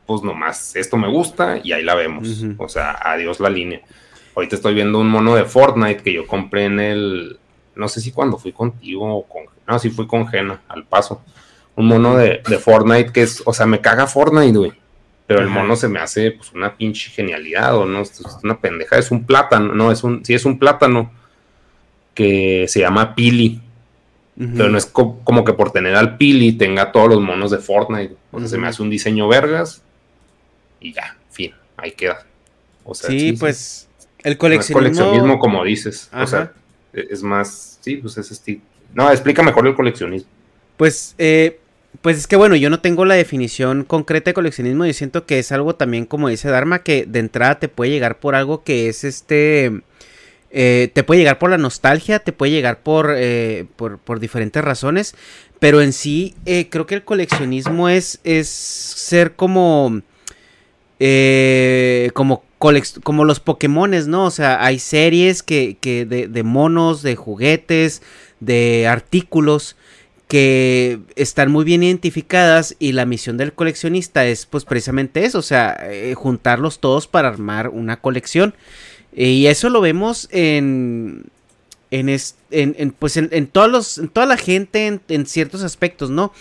pues 0.05 0.23
nomás, 0.23 0.75
esto 0.75 0.97
me 0.97 1.07
gusta 1.07 1.59
y 1.63 1.71
ahí 1.71 1.83
la 1.83 1.95
vemos. 1.95 2.27
O 2.57 2.67
sea, 2.69 2.91
adiós 2.91 3.39
la 3.39 3.49
línea. 3.49 3.81
Ahorita 4.35 4.55
estoy 4.55 4.73
viendo 4.73 4.99
un 4.99 5.09
mono 5.09 5.35
de 5.35 5.45
Fortnite 5.45 6.03
que 6.03 6.13
yo 6.13 6.25
compré 6.27 6.65
en 6.65 6.79
el, 6.79 7.37
no 7.75 7.87
sé 7.87 8.01
si 8.01 8.11
cuando 8.11 8.37
fui 8.37 8.51
contigo 8.51 9.13
o 9.15 9.23
con, 9.27 9.43
no, 9.67 9.79
sí 9.79 9.89
fui 9.89 10.07
con 10.07 10.27
Jena, 10.27 10.61
al 10.67 10.85
paso. 10.85 11.21
Un 11.75 11.87
mono 11.87 12.15
de, 12.17 12.41
de 12.47 12.57
Fortnite 12.57 13.11
que 13.11 13.21
es, 13.23 13.41
o 13.45 13.53
sea, 13.53 13.65
me 13.65 13.79
caga 13.81 14.07
Fortnite, 14.07 14.57
güey. 14.57 14.73
Pero 15.27 15.39
el 15.39 15.47
mono 15.47 15.75
se 15.77 15.87
me 15.87 15.99
hace 15.99 16.31
pues 16.31 16.51
una 16.51 16.75
pinche 16.75 17.09
genialidad, 17.09 17.75
o 17.77 17.85
no, 17.85 18.01
es 18.01 18.21
una 18.43 18.59
pendeja, 18.59 18.97
es 18.97 19.11
un 19.11 19.25
plátano, 19.25 19.73
no, 19.73 19.89
es 19.91 20.03
un, 20.03 20.25
sí 20.25 20.33
es 20.33 20.43
un 20.43 20.59
plátano 20.59 21.09
que 22.13 22.65
se 22.67 22.81
llama 22.81 23.15
Pili. 23.15 23.61
Pero 24.57 24.69
no 24.69 24.77
es 24.77 24.87
co- 24.87 25.19
como 25.23 25.43
que 25.45 25.53
por 25.53 25.71
tener 25.71 25.95
al 25.95 26.17
Pili 26.17 26.53
tenga 26.53 26.91
todos 26.91 27.09
los 27.09 27.21
monos 27.21 27.51
de 27.51 27.59
Fortnite. 27.59 28.15
O 28.31 28.39
sea, 28.39 28.47
se 28.47 28.57
me 28.57 28.67
hace 28.67 28.81
un 28.81 28.89
diseño 28.89 29.27
vergas 29.27 29.83
y 30.81 30.93
ya, 30.93 31.17
fin, 31.29 31.53
ahí 31.77 31.93
queda. 31.93 32.25
O 32.83 32.95
sea, 32.95 33.09
sí, 33.09 33.33
pues 33.33 33.89
el 34.23 34.37
no 34.51 34.59
es 34.59 34.69
coleccionismo... 34.69 34.73
coleccionismo 34.73 35.39
como 35.39 35.63
dices. 35.63 36.09
O 36.13 36.27
sea, 36.27 36.53
e- 36.93 37.07
es 37.11 37.23
más, 37.23 37.77
sí, 37.81 37.97
pues 37.97 38.17
ese 38.17 38.33
estilo. 38.33 38.61
No, 38.93 39.09
explica 39.11 39.43
mejor 39.43 39.67
el 39.67 39.75
coleccionismo. 39.75 40.29
Pues, 40.77 41.15
eh, 41.17 41.59
pues 42.01 42.17
es 42.17 42.27
que 42.27 42.35
bueno, 42.35 42.55
yo 42.55 42.69
no 42.69 42.81
tengo 42.81 43.05
la 43.05 43.15
definición 43.15 43.83
concreta 43.85 44.31
de 44.31 44.33
coleccionismo. 44.35 44.85
Yo 44.85 44.93
siento 44.93 45.25
que 45.25 45.39
es 45.39 45.51
algo 45.51 45.75
también, 45.75 46.05
como 46.05 46.29
dice 46.29 46.49
Dharma, 46.49 46.79
que 46.83 47.05
de 47.05 47.19
entrada 47.19 47.59
te 47.59 47.69
puede 47.69 47.91
llegar 47.91 48.19
por 48.19 48.35
algo 48.35 48.63
que 48.63 48.89
es 48.89 49.03
este. 49.03 49.81
eh, 50.51 50.91
te 50.93 51.03
puede 51.03 51.19
llegar 51.19 51.39
por 51.39 51.49
la 51.51 51.57
nostalgia, 51.57 52.19
te 52.19 52.33
puede 52.33 52.51
llegar 52.51 52.79
por, 52.81 53.13
eh, 53.15 53.65
por, 53.77 53.99
por 53.99 54.19
diferentes 54.19 54.63
razones. 54.63 55.15
Pero 55.59 55.81
en 55.81 55.93
sí, 55.93 56.35
eh, 56.45 56.69
creo 56.69 56.87
que 56.87 56.95
el 56.95 57.03
coleccionismo 57.03 57.89
es, 57.89 58.19
es 58.23 58.49
ser 58.49 59.35
como. 59.35 60.01
Eh, 61.03 62.11
como, 62.13 62.43
como 62.59 63.25
los 63.25 63.39
Pokémones, 63.39 64.05
¿no? 64.05 64.25
O 64.25 64.29
sea, 64.29 64.63
hay 64.63 64.77
series 64.77 65.41
que, 65.41 65.75
que 65.81 66.05
de, 66.05 66.43
monos, 66.43 67.01
de 67.01 67.15
juguetes, 67.15 68.03
de 68.39 68.85
artículos 68.87 69.77
que 70.27 70.99
están 71.15 71.51
muy 71.51 71.65
bien 71.65 71.81
identificadas 71.81 72.75
y 72.77 72.91
la 72.91 73.07
misión 73.07 73.35
del 73.37 73.53
coleccionista 73.53 74.27
es 74.27 74.45
pues 74.45 74.63
precisamente 74.63 75.25
eso, 75.25 75.39
o 75.39 75.41
sea, 75.41 75.75
eh, 75.89 76.13
juntarlos 76.13 76.79
todos 76.79 77.07
para 77.07 77.29
armar 77.29 77.69
una 77.69 77.99
colección. 77.99 78.53
Eh, 79.13 79.29
y 79.29 79.47
eso 79.47 79.69
lo 79.71 79.81
vemos 79.81 80.29
en, 80.31 81.23
en, 81.89 82.09
en, 82.51 82.91
pues 82.91 83.17
en, 83.17 83.47
todos 83.47 83.71
los, 83.71 83.97
en 83.97 84.07
toda 84.07 84.27
la 84.27 84.37
gente 84.37 85.01
en, 85.07 85.25
ciertos 85.25 85.63
aspectos, 85.63 86.11
¿no? 86.11 86.31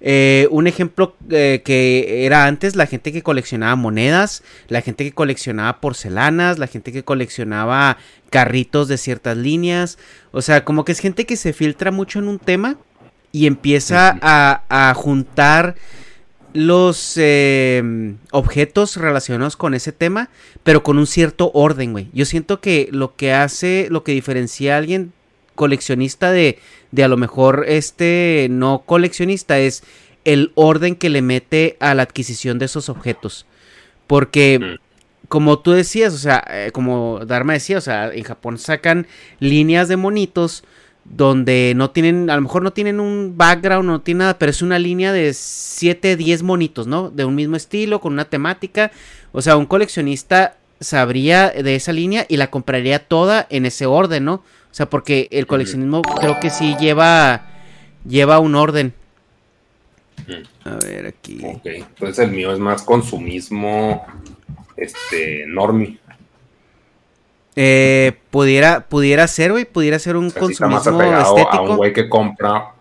Eh, 0.00 0.46
un 0.50 0.66
ejemplo 0.66 1.16
eh, 1.30 1.62
que 1.64 2.26
era 2.26 2.46
antes 2.46 2.76
la 2.76 2.86
gente 2.86 3.12
que 3.12 3.22
coleccionaba 3.22 3.76
monedas, 3.76 4.42
la 4.68 4.82
gente 4.82 5.04
que 5.04 5.12
coleccionaba 5.12 5.80
porcelanas, 5.80 6.58
la 6.58 6.66
gente 6.66 6.92
que 6.92 7.04
coleccionaba 7.04 7.96
carritos 8.30 8.88
de 8.88 8.98
ciertas 8.98 9.36
líneas. 9.36 9.98
O 10.32 10.42
sea, 10.42 10.64
como 10.64 10.84
que 10.84 10.92
es 10.92 11.00
gente 11.00 11.26
que 11.26 11.36
se 11.36 11.52
filtra 11.52 11.90
mucho 11.90 12.18
en 12.18 12.28
un 12.28 12.38
tema 12.38 12.76
y 13.32 13.46
empieza 13.46 14.18
a, 14.20 14.62
a 14.68 14.94
juntar 14.94 15.76
los 16.56 17.14
em, 17.16 18.16
objetos 18.30 18.96
relacionados 18.96 19.56
con 19.56 19.74
ese 19.74 19.92
tema, 19.92 20.30
pero 20.62 20.82
con 20.82 20.96
un 20.98 21.06
cierto 21.06 21.50
orden, 21.52 21.92
güey. 21.92 22.08
Yo 22.14 22.24
siento 22.24 22.60
que 22.60 22.88
lo 22.92 23.14
que 23.14 23.34
hace, 23.34 23.88
lo 23.90 24.02
que 24.02 24.12
diferencia 24.12 24.74
a 24.74 24.78
alguien 24.78 25.12
coleccionista 25.54 26.30
de, 26.30 26.58
de 26.92 27.04
a 27.04 27.08
lo 27.08 27.16
mejor 27.16 27.64
este 27.68 28.48
no 28.50 28.82
coleccionista 28.86 29.58
es 29.58 29.82
el 30.24 30.52
orden 30.56 30.96
que 30.96 31.08
le 31.08 31.22
mete 31.22 31.76
a 31.80 31.94
la 31.94 32.02
adquisición 32.02 32.58
de 32.58 32.66
esos 32.66 32.88
objetos. 32.88 33.46
Porque, 34.06 34.58
mm. 34.58 35.26
como 35.28 35.60
tú 35.60 35.72
decías, 35.72 36.12
o 36.14 36.18
sea, 36.18 36.44
eh, 36.50 36.70
como 36.72 37.20
Dharma 37.24 37.52
decía, 37.52 37.78
o 37.78 37.80
sea, 37.80 38.12
en 38.12 38.24
Japón 38.24 38.58
sacan 38.58 39.06
líneas 39.38 39.88
de 39.88 39.96
monitos 39.96 40.64
donde 41.04 41.74
no 41.76 41.90
tienen, 41.90 42.28
a 42.30 42.36
lo 42.36 42.42
mejor 42.42 42.62
no 42.62 42.72
tienen 42.72 42.98
un 42.98 43.34
background, 43.36 43.88
no 43.88 44.00
tiene 44.00 44.18
nada, 44.18 44.38
pero 44.38 44.50
es 44.50 44.62
una 44.62 44.80
línea 44.80 45.12
de 45.12 45.32
7, 45.32 46.16
10 46.16 46.42
monitos, 46.42 46.88
¿no? 46.88 47.10
De 47.10 47.24
un 47.24 47.36
mismo 47.36 47.54
estilo, 47.54 48.00
con 48.00 48.12
una 48.12 48.24
temática. 48.24 48.90
O 49.30 49.42
sea, 49.42 49.56
un 49.56 49.66
coleccionista 49.66 50.56
sabría 50.80 51.50
de 51.50 51.76
esa 51.76 51.92
línea 51.92 52.26
y 52.28 52.36
la 52.36 52.50
compraría 52.50 52.98
toda 52.98 53.46
en 53.50 53.66
ese 53.66 53.86
orden, 53.86 54.24
¿no? 54.24 54.42
O 54.76 54.80
sea, 54.84 54.90
porque 54.90 55.26
el 55.30 55.46
coleccionismo 55.46 56.02
creo 56.02 56.38
que 56.38 56.50
sí 56.50 56.76
lleva, 56.78 57.46
lleva 58.06 58.40
un 58.40 58.54
orden. 58.54 58.92
A 60.66 60.74
ver, 60.84 61.06
aquí. 61.06 61.40
Ok, 61.42 61.64
entonces 61.64 62.18
el 62.18 62.30
mío 62.30 62.52
es 62.52 62.58
más 62.58 62.82
consumismo, 62.82 64.04
este, 64.76 65.46
normie. 65.46 65.98
Eh, 67.54 68.18
pudiera, 68.28 68.86
pudiera 68.86 69.26
ser, 69.28 69.52
güey, 69.52 69.64
pudiera 69.64 69.98
ser 69.98 70.14
un 70.14 70.30
consumismo 70.30 70.76
estético. 70.76 71.48
A 71.52 71.62
un 71.62 71.76
güey 71.78 71.94
que 71.94 72.10
compra, 72.10 72.74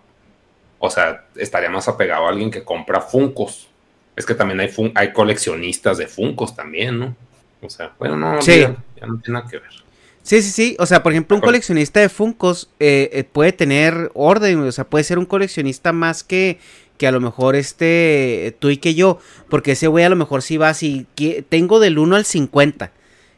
o 0.79 0.89
sea, 0.89 1.23
estaría 1.37 1.69
más 1.69 1.87
apegado 1.87 2.25
a 2.25 2.29
alguien 2.29 2.51
que 2.51 2.65
compra 2.65 2.99
Funcos. 2.99 3.69
Es 4.17 4.25
que 4.25 4.35
también 4.35 4.59
hay, 4.59 4.69
hay 4.95 5.13
coleccionistas 5.13 5.97
de 5.97 6.07
Funcos 6.07 6.57
también, 6.57 6.99
¿no? 6.99 7.15
O 7.61 7.69
sea, 7.69 7.93
bueno, 7.97 8.17
no, 8.17 8.37
ya, 8.41 8.67
no 8.67 9.17
tiene 9.21 9.39
nada 9.39 9.47
que 9.49 9.59
ver. 9.59 9.84
Sí, 10.25 10.41
sí, 10.41 10.49
sí. 10.49 10.75
O 10.79 10.87
sea, 10.87 11.03
por 11.03 11.11
ejemplo, 11.11 11.37
un 11.37 11.41
coleccionista 11.41 11.99
de 11.99 12.09
Funcos 12.09 12.67
eh, 12.79 13.11
eh, 13.13 13.23
puede 13.23 13.51
tener 13.51 14.09
orden, 14.15 14.59
o 14.59 14.71
sea, 14.71 14.83
puede 14.83 15.03
ser 15.03 15.19
un 15.19 15.27
coleccionista 15.27 15.93
más 15.93 16.23
que, 16.23 16.57
que 16.97 17.05
a 17.05 17.11
lo 17.11 17.21
mejor 17.21 17.55
este, 17.55 18.57
tú 18.57 18.71
y 18.71 18.77
que 18.77 18.95
yo, 18.95 19.19
porque 19.51 19.73
ese 19.73 19.85
güey 19.85 20.03
a 20.03 20.09
lo 20.09 20.15
mejor 20.15 20.41
sí 20.41 20.57
va 20.57 20.69
así, 20.69 21.05
tengo 21.47 21.79
del 21.79 21.99
1 21.99 22.15
al 22.15 22.25
50. 22.25 22.91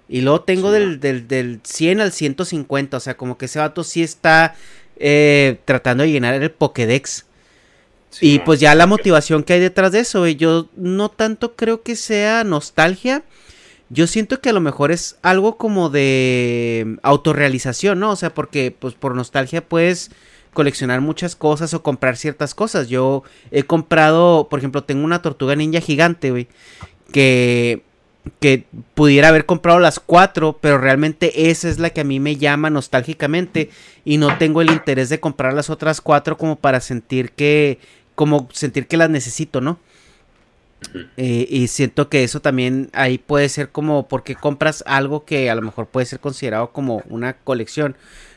Y 0.08 0.22
luego 0.22 0.44
tengo 0.44 0.72
del, 0.72 1.02
del, 1.02 1.28
del, 1.28 1.60
100 1.62 2.00
al 2.00 2.14
150. 2.14 2.96
O 2.96 3.00
sea, 3.02 3.18
como 3.18 3.38
que 3.38 3.48
ese 3.48 3.60
vato 3.60 3.84
sí 3.84 4.02
está 4.02 4.56
eh, 4.96 5.60
tratando 5.66 6.04
de 6.04 6.12
llenar 6.12 6.42
el 6.42 6.52
Pokédex. 6.52 7.26
y 8.22 8.40
pues 8.40 8.62
ya 8.62 8.74
la 8.76 8.88
motivación 8.88 9.44
que 9.44 9.52
hay 9.52 9.60
detrás 9.60 9.92
de 9.92 10.00
eso, 10.00 10.26
yo 10.26 10.70
no 10.78 11.10
tanto 11.10 11.58
creo 11.58 11.82
que 11.82 11.98
sea 11.98 12.46
nostalgia. 12.46 13.26
Yo 13.90 14.08
siento 14.08 14.42
que 14.42 14.50
a 14.50 14.54
lo 14.54 14.60
mejor 14.60 14.92
es 14.92 15.18
algo 15.22 15.58
como 15.58 15.90
de 15.90 16.98
autorrealización, 17.04 18.00
¿no? 18.00 18.12
O 18.12 18.16
sea, 18.16 18.34
porque 18.34 18.76
pues 18.78 18.94
por 18.94 19.16
nostalgia 19.16 19.68
puedes 19.68 20.12
coleccionar 20.54 21.02
muchas 21.02 21.36
cosas 21.36 21.74
o 21.74 21.84
comprar 21.84 22.18
ciertas 22.18 22.54
cosas. 22.54 22.90
Yo 22.90 23.24
he 23.52 23.64
comprado, 23.64 24.48
por 24.50 24.60
ejemplo, 24.60 24.84
tengo 24.84 25.06
una 25.06 25.22
tortuga 25.22 25.56
ninja 25.56 25.80
gigante, 25.80 26.32
güey, 26.32 26.48
que 27.14 27.84
que 28.40 28.66
pudiera 28.94 29.30
haber 29.30 29.46
comprado 29.46 29.80
las 29.80 30.00
cuatro, 30.00 30.58
pero 30.60 30.78
realmente 30.78 31.50
esa 31.50 31.70
es 31.70 31.80
la 31.80 31.90
que 31.90 32.02
a 32.02 32.06
mí 32.06 32.20
me 32.20 32.36
llama 32.36 32.70
nostálgicamente 32.70 33.70
y 34.06 34.18
no 34.18 34.38
tengo 34.38 34.62
el 34.62 34.72
interés 34.72 35.10
de 35.10 35.20
comprar 35.20 35.54
las 35.54 35.70
otras 35.70 36.02
cuatro 36.02 36.38
como 36.38 36.58
para 36.58 36.80
sentir 36.80 37.32
que, 37.32 37.80
como 38.16 38.50
sentir 38.52 38.88
que 38.88 38.98
las 38.98 39.10
necesito, 39.10 39.62
¿no? 39.62 39.80
Eh, 41.18 41.48
y 41.50 41.68
siento 41.68 42.10
que 42.10 42.24
eso 42.24 42.40
también 42.40 42.90
ahí 42.94 43.18
puede 43.18 43.50
ser 43.50 43.70
como 43.70 44.08
porque 44.08 44.36
compras 44.36 44.84
algo 44.88 45.26
que 45.26 45.50
a 45.50 45.56
lo 45.56 45.62
mejor 45.62 45.88
puede 45.88 46.06
ser 46.06 46.20
considerado 46.20 46.72
como 46.72 47.04
una 47.10 47.34
colección 47.34 47.96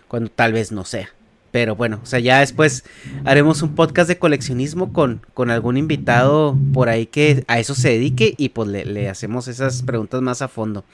cuando 0.08 0.30
tal 0.30 0.52
vez 0.52 0.72
no 0.72 0.84
sea. 0.84 1.10
Pero 1.50 1.74
bueno, 1.74 2.00
o 2.02 2.06
sea, 2.06 2.20
ya 2.20 2.40
después 2.40 2.84
haremos 3.24 3.62
un 3.62 3.74
podcast 3.74 4.08
de 4.08 4.18
coleccionismo 4.18 4.92
con, 4.92 5.20
con 5.34 5.50
algún 5.50 5.76
invitado 5.76 6.56
por 6.72 6.88
ahí 6.88 7.06
que 7.06 7.44
a 7.48 7.58
eso 7.58 7.74
se 7.74 7.88
dedique 7.90 8.34
y 8.36 8.50
pues 8.50 8.68
le, 8.68 9.08
hacemos 9.08 9.48
esas 9.48 9.82
preguntas 9.82 10.22
más 10.22 10.42
a 10.42 10.48
fondo. 10.48 10.84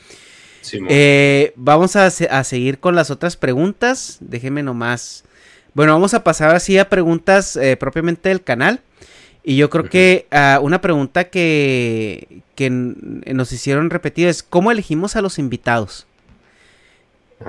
Eh, 0.88 1.52
vamos 1.56 1.94
a, 1.94 2.10
seguir 2.10 2.78
con 2.78 2.94
las 2.94 3.10
otras 3.10 3.36
preguntas. 3.36 4.16
Déjenme 4.20 4.62
nomás. 4.62 5.24
Bueno, 5.74 5.92
vamos 5.92 6.14
a 6.14 6.24
pasar 6.24 6.54
así 6.56 6.78
a 6.78 6.88
preguntas 6.88 7.56
eh, 7.56 7.76
propiamente 7.76 8.30
del 8.30 8.42
canal. 8.42 8.80
Y 9.48 9.56
yo 9.56 9.70
creo 9.70 9.88
que 9.88 10.26
uh, 10.32 10.60
una 10.60 10.80
pregunta 10.80 11.30
que, 11.30 12.42
que 12.56 12.68
nos 12.68 13.52
hicieron 13.52 13.90
repetir 13.90 14.26
es, 14.26 14.42
¿cómo 14.42 14.72
elegimos 14.72 15.14
a 15.14 15.22
los 15.22 15.38
invitados? 15.38 16.08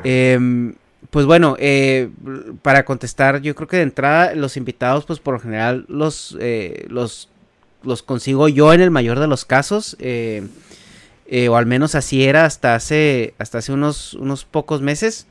Eh, 0.04 0.38
pues 1.10 1.26
bueno, 1.26 1.56
eh, 1.58 2.10
para 2.62 2.86
contestar, 2.86 3.42
yo 3.42 3.56
creo 3.56 3.68
que 3.68 3.78
de 3.78 3.84
entrada 3.84 4.36
los 4.36 4.58
invitados, 4.58 5.06
pues 5.06 5.20
por 5.20 5.34
lo 5.34 5.40
general 5.40 5.86
los, 5.88 6.38
eh, 6.40 6.86
los, 6.90 7.30
los 7.82 8.04
consigo 8.04 8.48
yo 8.48 8.74
en 8.74 8.82
el 8.82 8.92
mayor 8.92 9.20
de 9.20 9.28
los 9.28 9.44
casos, 9.44 9.98
eh, 10.00 10.48
o 11.50 11.56
al 11.56 11.66
menos 11.66 11.96
así 11.96 12.26
era 12.26 12.46
hasta 12.46 12.76
hace, 12.76 13.34
hasta 13.40 13.58
hace 13.58 13.72
unos, 13.72 14.14
unos 14.14 14.46
pocos 14.46 14.82
meses. 14.82 15.26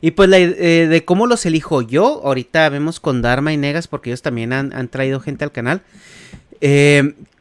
Y 0.00 0.12
pues 0.12 0.28
la, 0.28 0.38
de 0.38 1.04
cómo 1.04 1.26
los 1.26 1.44
elijo 1.44 1.82
yo, 1.82 2.22
ahorita 2.24 2.68
vemos 2.70 3.00
con 3.00 3.22
Dharma 3.22 3.52
y 3.52 3.56
Negas 3.56 3.86
porque 3.86 4.10
ellos 4.10 4.22
también 4.22 4.52
han, 4.52 4.72
han 4.72 4.88
traído 4.88 5.20
gente 5.20 5.44
al 5.44 5.52
canal. 5.52 5.82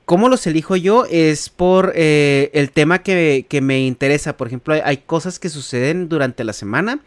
¿Cómo 0.09 0.27
los 0.27 0.47
elijo 0.47 0.75
yo? 0.75 1.05
Es 1.05 1.49
por 1.49 1.93
eh, 1.93 2.49
el 2.55 2.71
tema 2.71 3.03
que, 3.03 3.45
me 3.61 3.85
interesa. 3.85 4.37
Por 4.37 4.47
ejemplo, 4.47 4.73
hay, 4.83 4.97
cosas 4.97 5.37
que 5.37 5.49
suceden 5.49 6.09
durante 6.09 6.43
la 6.43 6.53
semana 6.53 6.97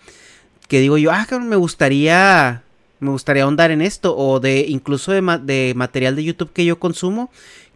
que 0.68 0.78
digo 0.78 0.96
yo, 0.98 1.10
ah, 1.10 1.26
me 1.40 1.56
gustaría, 1.56 2.62
me 3.00 3.10
gustaría 3.10 3.42
ahondar 3.42 3.72
en 3.72 3.82
esto. 3.82 4.16
O 4.16 4.38
de 4.38 4.66
incluso 4.68 5.10
de, 5.10 5.20
de, 5.42 5.72
material 5.74 6.14
de 6.14 6.22
YouTube 6.22 6.52
que 6.52 6.64
yo 6.64 6.78
consumo, 6.78 7.32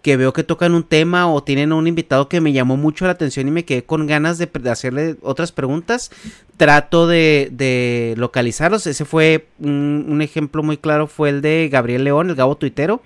que 0.07 0.17
veo 0.17 0.33
que 0.33 0.45
tocan 0.45 0.73
un 0.77 0.85
tema 0.85 1.29
o 1.29 1.43
tienen 1.43 1.73
un 1.73 1.89
invitado 1.89 2.29
que 2.29 2.41
me 2.41 2.53
llamó 2.53 2.77
mucho 2.77 3.07
la 3.07 3.11
atención 3.11 3.49
y 3.49 3.51
me 3.51 3.65
quedé 3.65 3.83
con 3.83 4.07
ganas 4.07 4.39
de, 4.39 4.49
hacerle 4.71 5.17
otras 5.21 5.51
preguntas. 5.51 6.13
Trato 6.57 7.09
de, 7.09 8.15
localizarlos. 8.17 8.87
Ese 8.87 9.05
fue 9.05 9.49
un, 9.59 10.23
ejemplo 10.23 10.63
muy 10.63 10.77
claro, 10.77 11.09
fue 11.09 11.31
el 11.31 11.43
de 11.43 11.69
Gabriel 11.73 12.05
León, 12.05 12.31
el 12.31 12.37
Gabo 12.37 12.57
Tuitero. 12.57 13.03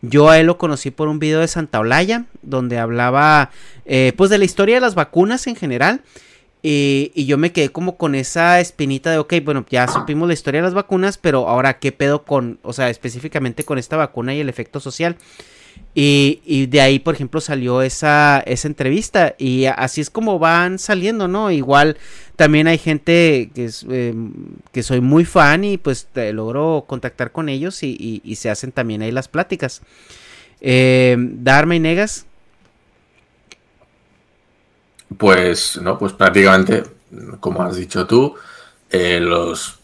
Yo 0.00 0.30
a 0.30 0.40
él 0.40 0.48
lo 0.48 0.58
conocí 0.58 0.90
por 0.90 1.06
un 1.06 1.20
video 1.20 1.38
de 1.38 1.46
Santa 1.46 1.78
Olaya, 1.78 2.24
donde 2.42 2.76
hablaba 2.76 3.52
eh, 3.84 4.12
pues 4.16 4.28
de 4.28 4.38
la 4.38 4.44
historia 4.44 4.74
de 4.74 4.80
las 4.80 4.96
vacunas 4.96 5.46
en 5.46 5.54
general. 5.54 6.02
Y, 6.60 7.12
y, 7.14 7.26
yo 7.26 7.38
me 7.38 7.52
quedé 7.52 7.68
como 7.68 7.96
con 7.96 8.16
esa 8.16 8.58
espinita 8.58 9.12
de, 9.12 9.18
ok, 9.18 9.34
bueno, 9.44 9.64
ya 9.70 9.86
supimos 9.86 10.26
la 10.26 10.34
historia 10.34 10.60
de 10.60 10.66
las 10.66 10.74
vacunas, 10.74 11.18
pero 11.18 11.48
ahora, 11.48 11.78
¿qué 11.78 11.92
pedo 11.92 12.24
con, 12.24 12.58
o 12.62 12.72
sea, 12.72 12.90
específicamente 12.90 13.62
con 13.62 13.78
esta 13.78 13.96
vacuna 13.96 14.34
y 14.34 14.40
el 14.40 14.48
efecto 14.48 14.80
social? 14.80 15.16
Y, 15.94 16.66
de 16.66 16.80
ahí, 16.80 16.98
por 16.98 17.14
ejemplo, 17.14 17.40
salió 17.40 17.82
esa, 17.82 18.40
esa 18.46 18.66
entrevista. 18.66 19.34
Y 19.38 19.66
así 19.66 20.00
es 20.00 20.08
como 20.08 20.38
van 20.38 20.78
saliendo, 20.78 21.28
¿no? 21.28 21.50
Igual 21.50 21.98
también 22.36 22.66
hay 22.66 22.78
gente 22.78 23.50
que, 23.54 23.70
em, 23.90 24.32
que 24.72 24.82
soy 24.82 25.00
muy 25.00 25.24
fan 25.24 25.64
y 25.64 25.76
pues 25.76 26.08
logro 26.14 26.84
contactar 26.86 27.30
con 27.30 27.48
ellos 27.48 27.82
y, 27.82 28.22
se 28.36 28.48
hacen 28.50 28.72
también 28.72 29.02
ahí 29.02 29.12
las 29.12 29.28
pláticas. 29.28 29.82
Eh, 30.60 31.16
Darme 31.18 31.76
y 31.76 31.80
Negas. 31.80 32.26
Pues, 35.18 35.78
no, 35.82 35.98
pues 35.98 36.14
prácticamente, 36.14 36.84
como 37.40 37.62
has 37.62 37.76
dicho 37.76 38.06
tú, 38.06 38.34
eh, 38.90 39.20
los 39.20 39.78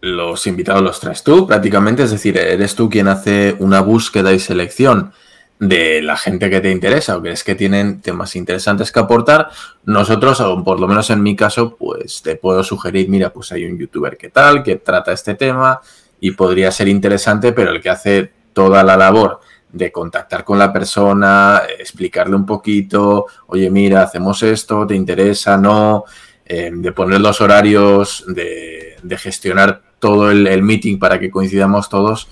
los 0.00 0.46
invitados 0.46 0.82
los 0.82 1.00
traes 1.00 1.22
tú 1.22 1.46
prácticamente, 1.46 2.02
es 2.04 2.10
decir, 2.10 2.38
eres 2.38 2.74
tú 2.74 2.88
quien 2.88 3.08
hace 3.08 3.56
una 3.58 3.80
búsqueda 3.80 4.32
y 4.32 4.38
selección 4.38 5.12
de 5.58 6.00
la 6.00 6.16
gente 6.16 6.48
que 6.48 6.60
te 6.60 6.70
interesa 6.70 7.16
o 7.16 7.20
crees 7.20 7.44
que 7.44 7.54
tienen 7.54 8.00
temas 8.00 8.34
interesantes 8.34 8.90
que 8.90 8.98
aportar, 8.98 9.50
nosotros, 9.84 10.40
o 10.40 10.64
por 10.64 10.80
lo 10.80 10.88
menos 10.88 11.10
en 11.10 11.22
mi 11.22 11.36
caso, 11.36 11.76
pues 11.76 12.22
te 12.22 12.36
puedo 12.36 12.64
sugerir, 12.64 13.10
mira, 13.10 13.30
pues 13.30 13.52
hay 13.52 13.66
un 13.66 13.78
youtuber 13.78 14.16
que 14.16 14.30
tal, 14.30 14.62
que 14.62 14.76
trata 14.76 15.12
este 15.12 15.34
tema 15.34 15.80
y 16.18 16.30
podría 16.30 16.72
ser 16.72 16.88
interesante, 16.88 17.52
pero 17.52 17.72
el 17.72 17.82
que 17.82 17.90
hace 17.90 18.32
toda 18.54 18.82
la 18.82 18.96
labor 18.96 19.40
de 19.70 19.92
contactar 19.92 20.44
con 20.44 20.58
la 20.58 20.72
persona, 20.72 21.62
explicarle 21.78 22.36
un 22.36 22.46
poquito, 22.46 23.26
oye, 23.48 23.70
mira, 23.70 24.02
hacemos 24.02 24.42
esto, 24.42 24.86
te 24.86 24.94
interesa, 24.94 25.58
no, 25.58 26.04
eh, 26.46 26.70
de 26.72 26.92
poner 26.92 27.20
los 27.20 27.38
horarios, 27.42 28.24
de, 28.26 28.96
de 29.02 29.18
gestionar 29.18 29.89
todo 30.00 30.30
el, 30.30 30.46
el 30.46 30.62
meeting 30.62 30.98
para 30.98 31.20
que 31.20 31.30
coincidamos 31.30 31.88
todos, 31.88 32.28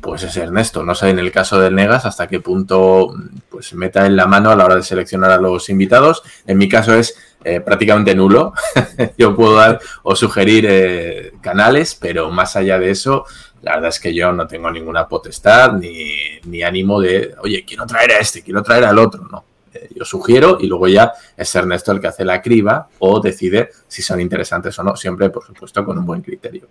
pues 0.00 0.22
es 0.22 0.36
Ernesto. 0.36 0.84
No 0.84 0.94
sé 0.94 1.10
en 1.10 1.18
el 1.18 1.32
caso 1.32 1.58
del 1.58 1.74
Negas 1.74 2.06
hasta 2.06 2.28
qué 2.28 2.40
punto 2.40 3.12
pues 3.48 3.74
meta 3.74 4.06
en 4.06 4.16
la 4.16 4.26
mano 4.26 4.50
a 4.50 4.56
la 4.56 4.64
hora 4.64 4.76
de 4.76 4.82
seleccionar 4.82 5.30
a 5.32 5.38
los 5.38 5.68
invitados. 5.68 6.22
En 6.46 6.58
mi 6.58 6.68
caso 6.68 6.94
es 6.94 7.16
eh, 7.44 7.60
prácticamente 7.60 8.14
nulo. 8.14 8.52
yo 9.18 9.34
puedo 9.34 9.56
dar 9.56 9.80
o 10.02 10.14
sugerir 10.14 10.66
eh, 10.68 11.32
canales, 11.40 11.96
pero 12.00 12.30
más 12.30 12.56
allá 12.56 12.78
de 12.78 12.90
eso, 12.90 13.24
la 13.62 13.74
verdad 13.74 13.88
es 13.88 14.00
que 14.00 14.14
yo 14.14 14.32
no 14.32 14.46
tengo 14.46 14.70
ninguna 14.70 15.08
potestad 15.08 15.72
ni, 15.72 16.40
ni 16.44 16.62
ánimo 16.62 17.00
de, 17.00 17.34
oye, 17.42 17.64
quiero 17.66 17.86
traer 17.86 18.12
a 18.12 18.18
este, 18.18 18.42
quiero 18.42 18.62
traer 18.62 18.84
al 18.84 18.98
otro. 18.98 19.26
No. 19.30 19.44
Eh, 19.74 19.88
yo 19.94 20.04
sugiero 20.04 20.58
y 20.60 20.66
luego 20.66 20.88
ya 20.88 21.12
es 21.36 21.54
Ernesto 21.54 21.92
el 21.92 22.00
que 22.00 22.06
hace 22.06 22.24
la 22.24 22.40
criba 22.40 22.88
o 23.00 23.20
decide 23.20 23.70
si 23.88 24.02
son 24.02 24.20
interesantes 24.20 24.78
o 24.78 24.82
no, 24.84 24.94
siempre, 24.96 25.30
por 25.30 25.44
supuesto, 25.44 25.84
con 25.84 25.98
un 25.98 26.06
buen 26.06 26.22
criterio. 26.22 26.68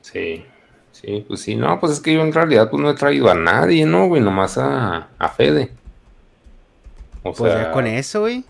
Sí, 0.00 0.44
sí, 0.92 1.24
pues 1.26 1.40
sí, 1.40 1.56
no, 1.56 1.78
pues 1.80 1.92
es 1.92 2.00
que 2.00 2.14
yo 2.14 2.22
en 2.22 2.32
realidad 2.32 2.70
pues 2.70 2.82
no 2.82 2.90
he 2.90 2.94
traído 2.94 3.30
a 3.30 3.34
nadie, 3.34 3.84
¿no, 3.86 4.08
güey? 4.08 4.22
Nomás 4.22 4.58
a, 4.58 5.08
a 5.18 5.28
Fede. 5.28 5.70
O 7.22 7.32
pues 7.32 7.52
sea, 7.52 7.64
ya 7.64 7.72
con 7.72 7.86
eso, 7.86 8.20
güey. 8.20 8.44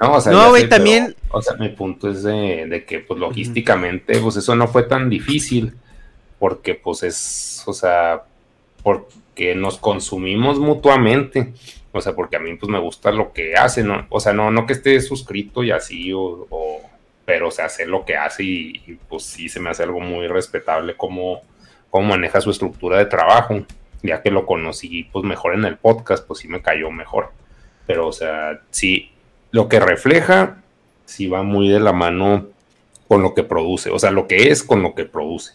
No, 0.00 0.14
o 0.14 0.20
sea, 0.20 0.32
no, 0.32 0.48
güey, 0.48 0.68
también. 0.68 1.14
Pero, 1.20 1.38
o 1.38 1.42
sea, 1.42 1.56
mi 1.56 1.68
punto 1.68 2.08
es 2.08 2.22
de, 2.22 2.66
de, 2.66 2.84
que, 2.84 3.00
pues 3.00 3.20
logísticamente, 3.20 4.18
pues 4.18 4.36
eso 4.36 4.54
no 4.56 4.66
fue 4.66 4.84
tan 4.84 5.10
difícil. 5.10 5.74
Porque, 6.38 6.74
pues 6.74 7.02
es, 7.02 7.62
o 7.66 7.74
sea, 7.74 8.22
porque 8.82 9.54
nos 9.54 9.76
consumimos 9.76 10.58
mutuamente. 10.58 11.52
O 11.92 12.00
sea, 12.00 12.14
porque 12.14 12.36
a 12.36 12.40
mí, 12.40 12.54
pues 12.54 12.70
me 12.70 12.78
gusta 12.78 13.10
lo 13.10 13.32
que 13.32 13.56
hace, 13.56 13.84
¿no? 13.84 14.06
O 14.08 14.20
sea, 14.20 14.32
no, 14.32 14.50
no 14.50 14.64
que 14.64 14.72
esté 14.72 14.98
suscrito 15.02 15.62
y 15.62 15.70
así, 15.70 16.12
o, 16.14 16.46
o 16.48 16.80
pero 17.24 17.48
o 17.48 17.50
sea, 17.50 17.66
hace 17.66 17.86
lo 17.86 18.04
que 18.04 18.16
hace 18.16 18.42
y, 18.42 18.82
y, 18.86 18.98
pues 19.08 19.24
sí 19.24 19.48
se 19.48 19.60
me 19.60 19.70
hace 19.70 19.82
algo 19.82 20.00
muy 20.00 20.26
respetable 20.26 20.96
cómo, 20.96 21.42
cómo 21.90 22.08
maneja 22.08 22.40
su 22.40 22.50
estructura 22.50 22.98
de 22.98 23.06
trabajo. 23.06 23.64
Ya 24.02 24.22
que 24.22 24.30
lo 24.30 24.46
conocí 24.46 25.04
pues 25.12 25.24
mejor 25.24 25.54
en 25.54 25.64
el 25.64 25.76
podcast, 25.76 26.26
pues 26.26 26.40
sí 26.40 26.48
me 26.48 26.62
cayó 26.62 26.90
mejor. 26.90 27.32
Pero 27.86 28.08
o 28.08 28.12
sea, 28.12 28.60
sí, 28.70 29.10
lo 29.50 29.68
que 29.68 29.80
refleja 29.80 30.62
sí 31.04 31.26
va 31.26 31.42
muy 31.42 31.68
de 31.68 31.80
la 31.80 31.92
mano 31.92 32.48
con 33.08 33.22
lo 33.22 33.34
que 33.34 33.42
produce, 33.42 33.90
o 33.90 33.98
sea, 33.98 34.10
lo 34.10 34.26
que 34.28 34.50
es 34.50 34.62
con 34.62 34.82
lo 34.82 34.94
que 34.94 35.04
produce. 35.04 35.54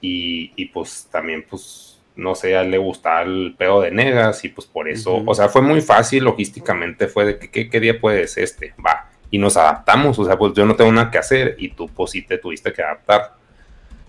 Y, 0.00 0.52
y 0.56 0.66
pues 0.66 1.08
también 1.10 1.44
pues 1.48 1.90
no 2.16 2.34
sé, 2.34 2.56
a 2.56 2.62
él 2.62 2.70
le 2.70 2.78
gustaba 2.78 3.22
el 3.22 3.54
pedo 3.56 3.80
de 3.80 3.90
negas 3.90 4.44
y 4.44 4.48
pues 4.48 4.66
por 4.66 4.88
eso, 4.88 5.16
uh 5.16 5.24
-huh. 5.24 5.30
o 5.30 5.34
sea, 5.34 5.48
fue 5.48 5.62
muy 5.62 5.80
fácil 5.80 6.24
logísticamente, 6.24 7.08
fue 7.08 7.24
de 7.24 7.38
que 7.38 7.50
¿qué, 7.50 7.70
qué 7.70 7.80
día 7.80 8.00
puedes 8.00 8.36
este, 8.36 8.74
va, 8.84 9.09
y 9.30 9.38
nos 9.38 9.56
adaptamos, 9.56 10.18
o 10.18 10.24
sea, 10.24 10.36
pues 10.36 10.52
yo 10.54 10.66
no 10.66 10.76
tengo 10.76 10.92
nada 10.92 11.10
que 11.10 11.18
hacer 11.18 11.56
y 11.58 11.68
tú 11.68 11.88
pues 11.88 12.10
sí 12.10 12.22
te 12.22 12.38
tuviste 12.38 12.72
que 12.72 12.82
adaptar, 12.82 13.34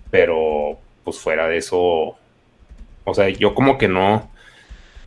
pero 0.09 0.77
pues 1.03 1.19
fuera 1.19 1.47
de 1.47 1.57
eso, 1.57 1.79
o 3.03 3.13
sea, 3.13 3.29
yo 3.29 3.53
como 3.53 3.77
que 3.77 3.87
no, 3.87 4.31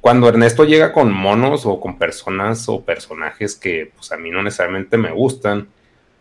cuando 0.00 0.28
Ernesto 0.28 0.64
llega 0.64 0.92
con 0.92 1.12
monos 1.12 1.66
o 1.66 1.80
con 1.80 1.98
personas 1.98 2.68
o 2.68 2.84
personajes 2.84 3.56
que 3.56 3.90
pues 3.94 4.12
a 4.12 4.16
mí 4.16 4.30
no 4.30 4.42
necesariamente 4.42 4.96
me 4.96 5.10
gustan, 5.10 5.68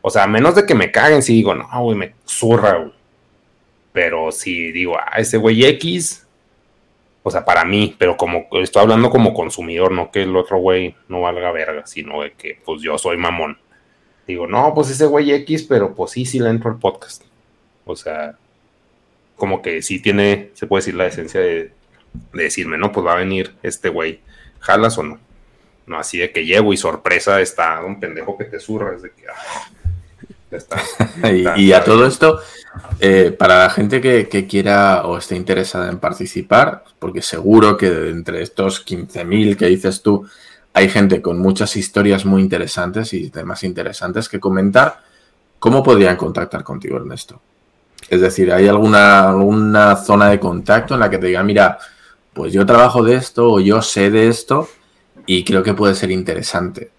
o 0.02 0.10
sea, 0.10 0.24
a 0.24 0.28
menos 0.28 0.56
de 0.56 0.66
que 0.66 0.76
me 0.76 0.92
caguen, 0.92 1.22
si 1.22 1.34
digo, 1.34 1.54
no, 1.54 1.68
güey, 1.82 1.98
me 1.98 2.14
zurra, 2.26 2.76
güey. 2.76 2.94
Pero 3.94 4.32
si 4.32 4.72
digo, 4.72 4.98
ah, 4.98 5.14
ese 5.18 5.38
güey 5.38 5.64
X, 5.66 6.28
o 7.22 7.32
sea, 7.32 7.46
para 7.46 7.64
mí, 7.64 7.96
pero 7.98 8.18
como 8.18 8.48
estoy 8.62 8.82
hablando 8.82 9.10
como 9.10 9.34
consumidor, 9.34 9.92
no 9.92 10.12
que 10.12 10.24
el 10.24 10.36
otro 10.36 10.58
güey 10.58 10.96
no 11.08 11.22
valga 11.22 11.52
verga, 11.52 11.88
sino 11.88 12.22
de 12.22 12.34
que 12.34 12.60
pues 12.66 12.82
yo 12.82 12.98
soy 12.98 13.16
mamón 13.16 13.58
digo, 14.28 14.48
no, 14.48 14.74
pues 14.74 14.90
ese 14.90 15.06
güey 15.06 15.32
X, 15.32 15.64
pero 15.64 15.94
pues 15.94 16.12
sí, 16.12 16.26
sí 16.26 16.40
le 16.40 16.50
entro 16.50 16.72
al 16.72 16.80
podcast. 16.80 17.24
O 17.86 17.96
sea, 17.96 18.38
como 19.36 19.62
que 19.62 19.82
sí 19.82 20.00
tiene, 20.00 20.52
se 20.54 20.68
puede 20.68 20.82
decir 20.82 20.96
la 20.96 21.08
esencia 21.08 21.42
de, 21.42 21.72
de 22.34 22.44
decirme, 22.44 22.78
no, 22.78 22.92
pues 22.92 23.06
va 23.06 23.14
a 23.14 23.18
venir 23.18 23.56
este 23.64 23.90
güey, 23.90 24.22
¿jalas 24.60 24.98
o 24.98 25.04
no? 25.04 25.20
No, 25.86 26.00
así 26.00 26.18
de 26.18 26.32
que 26.32 26.46
llevo 26.46 26.72
y 26.72 26.78
sorpresa 26.78 27.42
está 27.42 27.84
un 27.84 28.00
pendejo 28.00 28.38
que 28.38 28.46
te 28.46 28.60
zurra, 28.60 28.96
es 28.96 29.02
de 29.02 29.12
que... 29.12 29.24
Ah, 29.28 29.68
está, 30.52 30.82
está, 31.00 31.32
y, 31.32 31.46
y, 31.58 31.74
a 31.74 31.84
todo 31.84 32.06
esto, 32.06 32.40
eh, 33.00 33.36
para 33.38 33.60
la 33.60 33.70
gente 33.70 34.00
que, 34.00 34.30
que, 34.30 34.48
quiera 34.48 35.06
o 35.06 35.18
esté 35.18 35.36
interesada 35.36 35.90
en 35.90 36.00
participar, 36.00 36.86
porque 37.00 37.22
seguro 37.22 37.76
que 37.76 37.88
entre 37.88 38.42
estos 38.42 38.86
15.000 38.86 39.58
que 39.58 39.66
dices 39.66 40.02
tú, 40.02 40.26
hay 40.74 40.90
gente 40.90 41.22
con 41.22 41.40
muchas 41.40 41.76
historias 41.76 42.26
muy 42.26 42.42
interesantes 42.42 43.14
y 43.14 43.30
temas 43.30 43.64
interesantes 43.64 44.28
que 44.28 44.40
comentar. 44.40 45.02
¿Cómo 45.60 45.84
podrían 45.84 46.18
contactar 46.18 46.64
contigo, 46.64 46.98
Ernesto? 46.98 47.42
Es 48.10 48.22
decir, 48.22 48.52
¿hay 48.52 48.68
alguna, 48.68 49.30
alguna 49.30 49.96
zona 49.96 50.30
de 50.30 50.40
contacto 50.40 50.96
en 50.96 51.00
la 51.00 51.10
que 51.10 51.20
te 51.20 51.28
diga, 51.28 51.44
mira, 51.44 51.78
pues 52.34 52.52
yo 52.52 52.66
trabajo 52.66 53.04
de 53.04 53.16
esto 53.16 53.52
o 53.52 53.60
yo 53.60 53.82
sé 53.82 54.10
de 54.10 54.28
esto 54.28 54.68
y 55.26 55.44
creo 55.44 55.64
que 55.64 55.74
puede 55.74 55.96
ser 55.96 56.12
interesante? 56.12 56.92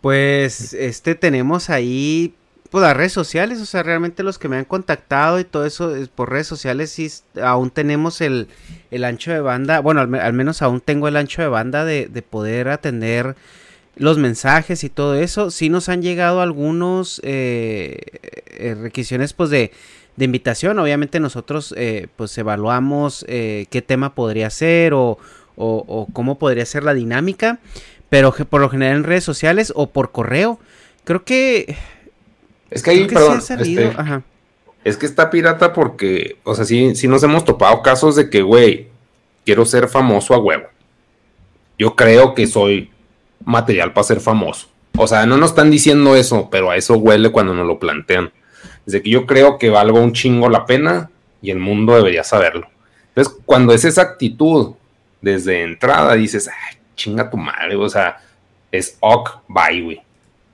Pues 0.00 0.74
este 0.74 1.14
tenemos 1.14 1.70
ahí 1.70 2.34
pues 2.70 2.82
las 2.82 2.96
redes 2.96 3.12
sociales, 3.12 3.60
o 3.60 3.66
sea, 3.66 3.82
realmente 3.82 4.22
los 4.22 4.38
que 4.38 4.48
me 4.48 4.56
han 4.56 4.64
contactado 4.64 5.40
y 5.40 5.44
todo 5.44 5.66
eso 5.66 5.94
es 5.94 6.08
por 6.08 6.30
redes 6.30 6.46
sociales 6.46 6.90
sí 6.92 7.10
aún 7.42 7.70
tenemos 7.70 8.20
el, 8.20 8.46
el 8.92 9.04
ancho 9.04 9.32
de 9.32 9.40
banda, 9.40 9.80
bueno, 9.80 10.00
al, 10.00 10.32
menos 10.32 10.62
aún 10.62 10.80
tengo 10.80 11.08
el 11.08 11.16
ancho 11.16 11.42
de 11.42 11.48
banda 11.48 11.84
de, 11.84 12.06
de, 12.06 12.22
poder 12.22 12.68
atender 12.68 13.34
los 13.96 14.18
mensajes 14.18 14.84
y 14.84 14.88
todo 14.88 15.16
eso. 15.16 15.50
Sí 15.50 15.68
nos 15.68 15.88
han 15.88 16.00
llegado 16.00 16.42
algunos 16.42 17.20
eh, 17.24 17.98
eh, 18.46 18.76
requisiciones 18.80 19.32
pues 19.32 19.50
de, 19.50 19.72
de, 20.16 20.24
invitación, 20.24 20.78
obviamente 20.78 21.18
nosotros 21.18 21.74
eh, 21.76 22.06
pues 22.14 22.38
evaluamos 22.38 23.24
eh, 23.28 23.66
qué 23.70 23.82
tema 23.82 24.14
podría 24.14 24.48
ser 24.48 24.94
o, 24.94 25.18
o, 25.56 25.84
o 25.88 26.06
cómo 26.12 26.38
podría 26.38 26.66
ser 26.66 26.84
la 26.84 26.94
dinámica, 26.94 27.58
pero 28.10 28.32
por 28.32 28.60
lo 28.60 28.70
general 28.70 28.98
en 28.98 29.04
redes 29.04 29.24
sociales 29.24 29.72
o 29.74 29.90
por 29.90 30.12
correo. 30.12 30.60
Creo 31.02 31.24
que 31.24 31.76
es 32.70 32.82
que 32.82 32.90
ahí, 32.90 33.06
que 33.06 33.14
perdón, 33.14 33.42
sí 33.42 33.52
este, 33.78 33.92
es 34.84 34.96
que 34.96 35.06
está 35.06 35.28
pirata 35.30 35.72
porque, 35.72 36.38
o 36.44 36.54
sea, 36.54 36.64
sí, 36.64 36.94
sí 36.94 37.08
nos 37.08 37.22
hemos 37.22 37.44
topado 37.44 37.82
casos 37.82 38.16
de 38.16 38.30
que, 38.30 38.42
güey, 38.42 38.88
quiero 39.44 39.66
ser 39.66 39.88
famoso 39.88 40.34
a 40.34 40.38
huevo. 40.38 40.68
Yo 41.78 41.96
creo 41.96 42.34
que 42.34 42.46
soy 42.46 42.90
material 43.44 43.92
para 43.92 44.04
ser 44.04 44.20
famoso. 44.20 44.68
O 44.96 45.06
sea, 45.06 45.26
no 45.26 45.36
nos 45.36 45.50
están 45.50 45.70
diciendo 45.70 46.16
eso, 46.16 46.48
pero 46.50 46.70
a 46.70 46.76
eso 46.76 46.96
huele 46.96 47.30
cuando 47.30 47.54
nos 47.54 47.66
lo 47.66 47.78
plantean. 47.78 48.32
Desde 48.86 49.02
que 49.02 49.10
yo 49.10 49.26
creo 49.26 49.58
que 49.58 49.70
valgo 49.70 50.00
un 50.00 50.12
chingo 50.12 50.48
la 50.48 50.66
pena 50.66 51.10
y 51.42 51.50
el 51.50 51.58
mundo 51.58 51.94
debería 51.94 52.24
saberlo. 52.24 52.68
Entonces, 53.08 53.34
cuando 53.44 53.72
es 53.72 53.84
esa 53.84 54.02
actitud, 54.02 54.74
desde 55.20 55.62
entrada 55.62 56.14
dices, 56.14 56.48
ay, 56.48 56.78
chinga 56.96 57.30
tu 57.30 57.36
madre, 57.36 57.76
o 57.76 57.88
sea, 57.88 58.18
es 58.70 58.96
ok, 59.00 59.42
bye, 59.48 59.82
güey. 59.82 60.02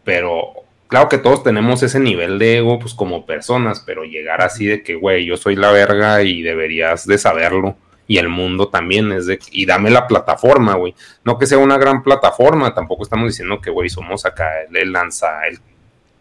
Pero 0.05 0.66
claro 0.89 1.09
que 1.09 1.19
todos 1.19 1.43
tenemos 1.43 1.83
ese 1.83 2.01
nivel 2.01 2.39
de 2.39 2.59
ego, 2.59 2.79
pues 2.79 2.95
como 2.95 3.27
personas, 3.27 3.83
pero 3.85 4.05
llegar 4.05 4.43
así 4.43 4.67
de 4.67 4.83
que, 4.83 4.95
güey, 4.95 5.25
yo 5.27 5.37
soy 5.37 5.57
la 5.57 5.71
verga 5.73 6.23
y 6.23 6.43
deberías 6.43 7.07
de 7.07 7.19
saberlo. 7.19 7.77
Y 8.09 8.19
el 8.19 8.29
mundo 8.29 8.69
también 8.69 9.11
es 9.11 9.27
de, 9.27 9.39
y 9.51 9.67
dame 9.67 9.91
la 9.91 10.07
plataforma, 10.07 10.75
güey. 10.75 10.95
No 11.25 11.39
que 11.39 11.47
sea 11.47 11.59
una 11.59 11.77
gran 11.77 12.05
plataforma, 12.05 12.73
tampoco 12.73 13.03
estamos 13.03 13.29
diciendo 13.29 13.61
que, 13.61 13.71
güey, 13.71 13.89
somos 13.89 14.25
acá 14.25 14.63
el 14.73 14.93
lanza, 14.93 15.47
el, 15.49 15.59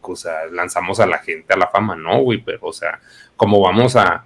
o 0.01 0.15
sea, 0.15 0.45
lanzamos 0.51 0.99
a 0.99 1.05
la 1.05 1.19
gente 1.19 1.53
a 1.53 1.57
la 1.57 1.67
fama, 1.67 1.95
no, 1.95 2.21
güey, 2.21 2.39
pero, 2.39 2.59
o 2.61 2.73
sea, 2.73 2.99
como 3.37 3.61
vamos 3.61 3.95
a, 3.95 4.25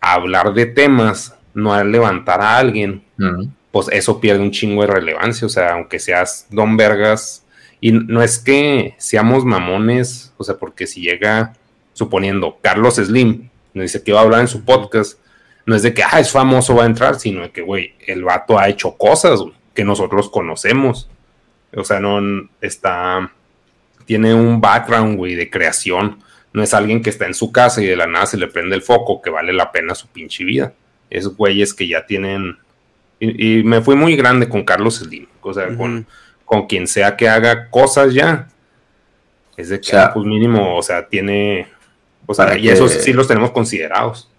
a 0.00 0.12
hablar 0.12 0.54
de 0.54 0.66
temas, 0.66 1.36
no 1.52 1.72
a 1.72 1.82
levantar 1.82 2.40
a 2.40 2.58
alguien, 2.58 3.04
uh 3.18 3.22
-huh. 3.22 3.50
pues 3.72 3.88
eso 3.90 4.20
pierde 4.20 4.42
un 4.42 4.50
chingo 4.50 4.82
de 4.82 4.88
relevancia, 4.88 5.46
o 5.46 5.50
sea, 5.50 5.72
aunque 5.72 5.98
seas 5.98 6.46
don 6.50 6.76
vergas, 6.76 7.43
y 7.80 7.92
no 7.92 8.22
es 8.22 8.38
que 8.38 8.94
seamos 8.98 9.44
mamones, 9.44 10.32
o 10.36 10.44
sea, 10.44 10.56
porque 10.56 10.86
si 10.86 11.00
llega, 11.02 11.54
suponiendo, 11.92 12.58
Carlos 12.62 12.96
Slim, 12.96 13.48
nos 13.74 13.82
dice 13.82 14.02
que 14.02 14.12
va 14.12 14.20
a 14.20 14.22
hablar 14.22 14.40
en 14.40 14.48
su 14.48 14.64
podcast, 14.64 15.18
no 15.66 15.74
es 15.74 15.82
de 15.82 15.94
que, 15.94 16.02
ah, 16.02 16.20
es 16.20 16.30
famoso, 16.30 16.74
va 16.74 16.84
a 16.84 16.86
entrar, 16.86 17.18
sino 17.18 17.42
de 17.42 17.50
que, 17.50 17.62
güey, 17.62 17.94
el 18.06 18.22
vato 18.24 18.58
ha 18.58 18.68
hecho 18.68 18.96
cosas 18.96 19.40
wey, 19.40 19.52
que 19.74 19.84
nosotros 19.84 20.28
conocemos. 20.28 21.08
O 21.74 21.84
sea, 21.84 22.00
no 22.00 22.20
está, 22.60 23.32
tiene 24.04 24.34
un 24.34 24.60
background, 24.60 25.16
güey, 25.16 25.34
de 25.34 25.50
creación. 25.50 26.18
No 26.52 26.62
es 26.62 26.74
alguien 26.74 27.02
que 27.02 27.10
está 27.10 27.26
en 27.26 27.34
su 27.34 27.50
casa 27.50 27.82
y 27.82 27.86
de 27.86 27.96
la 27.96 28.06
nada 28.06 28.26
se 28.26 28.36
le 28.36 28.46
prende 28.46 28.76
el 28.76 28.82
foco, 28.82 29.20
que 29.22 29.30
vale 29.30 29.52
la 29.52 29.72
pena 29.72 29.94
su 29.94 30.06
pinche 30.08 30.44
vida. 30.44 30.72
Es 31.10 31.26
güeyes 31.26 31.74
que 31.74 31.88
ya 31.88 32.06
tienen. 32.06 32.58
Y, 33.18 33.58
y 33.58 33.64
me 33.64 33.80
fui 33.80 33.96
muy 33.96 34.16
grande 34.16 34.48
con 34.48 34.64
Carlos 34.64 34.96
Slim, 34.96 35.26
o 35.40 35.54
sea, 35.54 35.66
uh 35.66 35.70
-huh. 35.70 35.76
con 35.76 36.06
con 36.54 36.66
quien 36.66 36.86
sea 36.86 37.16
que 37.16 37.28
haga 37.28 37.68
cosas 37.68 38.14
ya. 38.14 38.48
Es 39.56 39.68
de 39.68 39.80
que, 39.80 39.88
o 39.88 39.90
sea, 39.90 40.12
pues 40.12 40.24
mínimo, 40.24 40.76
o 40.76 40.82
sea, 40.82 41.08
tiene. 41.08 41.68
O 42.26 42.34
sea, 42.34 42.56
y 42.56 42.62
que, 42.62 42.72
esos 42.72 42.92
sí 42.92 43.12
los 43.12 43.26
tenemos 43.28 43.50
considerados. 43.50 44.30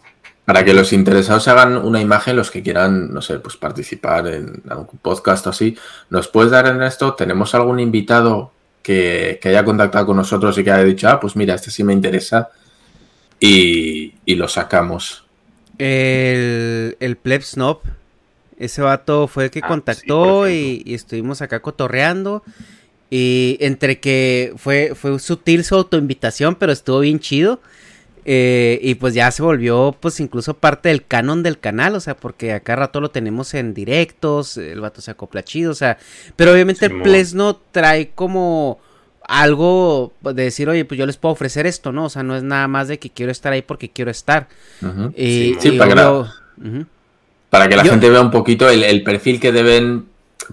Para 0.46 0.64
que 0.64 0.74
los 0.74 0.94
interesados 0.94 1.48
hagan 1.48 1.78
una 1.78 2.00
imagen, 2.00 2.36
los 2.36 2.52
que 2.52 2.62
quieran, 2.62 3.14
no 3.14 3.22
sé, 3.22 3.40
pues 3.40 3.58
participar 3.58 4.28
en 4.28 4.62
algún 4.70 5.00
podcast 5.02 5.48
o 5.48 5.50
así, 5.50 5.76
¿nos 6.10 6.28
puedes 6.28 6.52
dar 6.52 6.68
en 6.68 6.84
esto? 6.84 7.16
¿Tenemos 7.16 7.56
algún 7.56 7.80
invitado 7.80 8.52
que, 8.84 9.40
haya 9.44 9.66
contactado 9.66 10.06
con 10.06 10.18
nosotros 10.18 10.58
y 10.58 10.64
que 10.64 10.72
haya 10.72 10.84
dicho, 10.84 11.10
ah, 11.10 11.20
pues 11.20 11.36
mira, 11.36 11.56
este 11.56 11.72
sí 11.72 11.84
me 11.84 11.94
interesa 11.94 12.50
y, 13.40 14.14
lo 14.28 14.48
sacamos. 14.48 15.26
El, 15.80 16.96
el 17.00 17.18
Pleb 17.18 17.42
Snob, 17.42 17.80
ese 18.58 18.82
vato 18.82 19.28
fue 19.28 19.46
el 19.46 19.52
que 19.52 19.62
ah, 19.64 19.68
contactó 19.68 20.50
y, 20.50 20.84
estuvimos 20.88 21.42
acá 21.42 21.62
cotorreando. 21.62 22.44
Y 23.10 23.58
entre 23.60 24.00
que 24.00 24.54
fue, 24.58 24.94
fue 24.96 25.20
sutil 25.20 25.64
su 25.64 25.76
autoinvitación, 25.76 26.56
pero 26.56 26.72
estuvo 26.72 27.00
bien 27.00 27.20
chido. 27.20 27.60
Eh, 28.28 28.80
y 28.82 28.96
pues 28.96 29.14
ya 29.14 29.30
se 29.30 29.44
volvió 29.44 29.96
pues 30.00 30.20
incluso 30.20 30.56
parte 30.56 30.90
del 30.90 31.06
canon 31.06 31.44
del 31.44 31.60
canal, 31.60 31.94
o 31.94 32.00
sea, 32.00 32.18
porque 32.18 32.54
acá 32.54 32.76
rato 32.76 33.00
lo 33.00 33.12
tenemos 33.12 33.54
en 33.54 33.76
directos, 33.76 34.58
el 34.58 34.82
vato 34.82 35.00
se 35.00 35.12
acopla 35.12 35.44
chido, 35.44 35.70
o 35.70 35.76
sea, 35.76 36.00
pero 36.36 36.52
obviamente 36.52 36.88
el 36.88 37.04
Plesno 37.04 37.62
trae 37.72 38.10
como 38.16 38.80
algo 39.28 40.14
de 40.22 40.44
decir, 40.44 40.68
oye, 40.70 40.86
pues 40.86 40.98
yo 40.98 41.06
les 41.06 41.18
puedo 41.18 41.34
ofrecer 41.34 41.68
esto, 41.68 41.92
¿no? 41.92 42.06
O 42.06 42.10
sea, 42.10 42.24
no 42.24 42.36
es 42.36 42.42
nada 42.42 42.68
más 42.68 42.88
de 42.88 42.98
que 42.98 43.12
quiero 43.12 43.32
estar 43.32 43.54
ahí 43.54 43.62
porque 43.62 43.90
quiero 43.90 44.10
estar. 44.10 44.48
sí, 45.60 45.72
para, 45.78 46.34
para, 47.50 47.68
que 47.68 47.76
la 47.76 47.84
gente 47.84 48.10
vea 48.10 48.22
un 48.22 48.32
poquito 48.32 48.70
el, 48.70 49.04
perfil 49.04 49.40
que 49.40 49.52
deben 49.52 50.06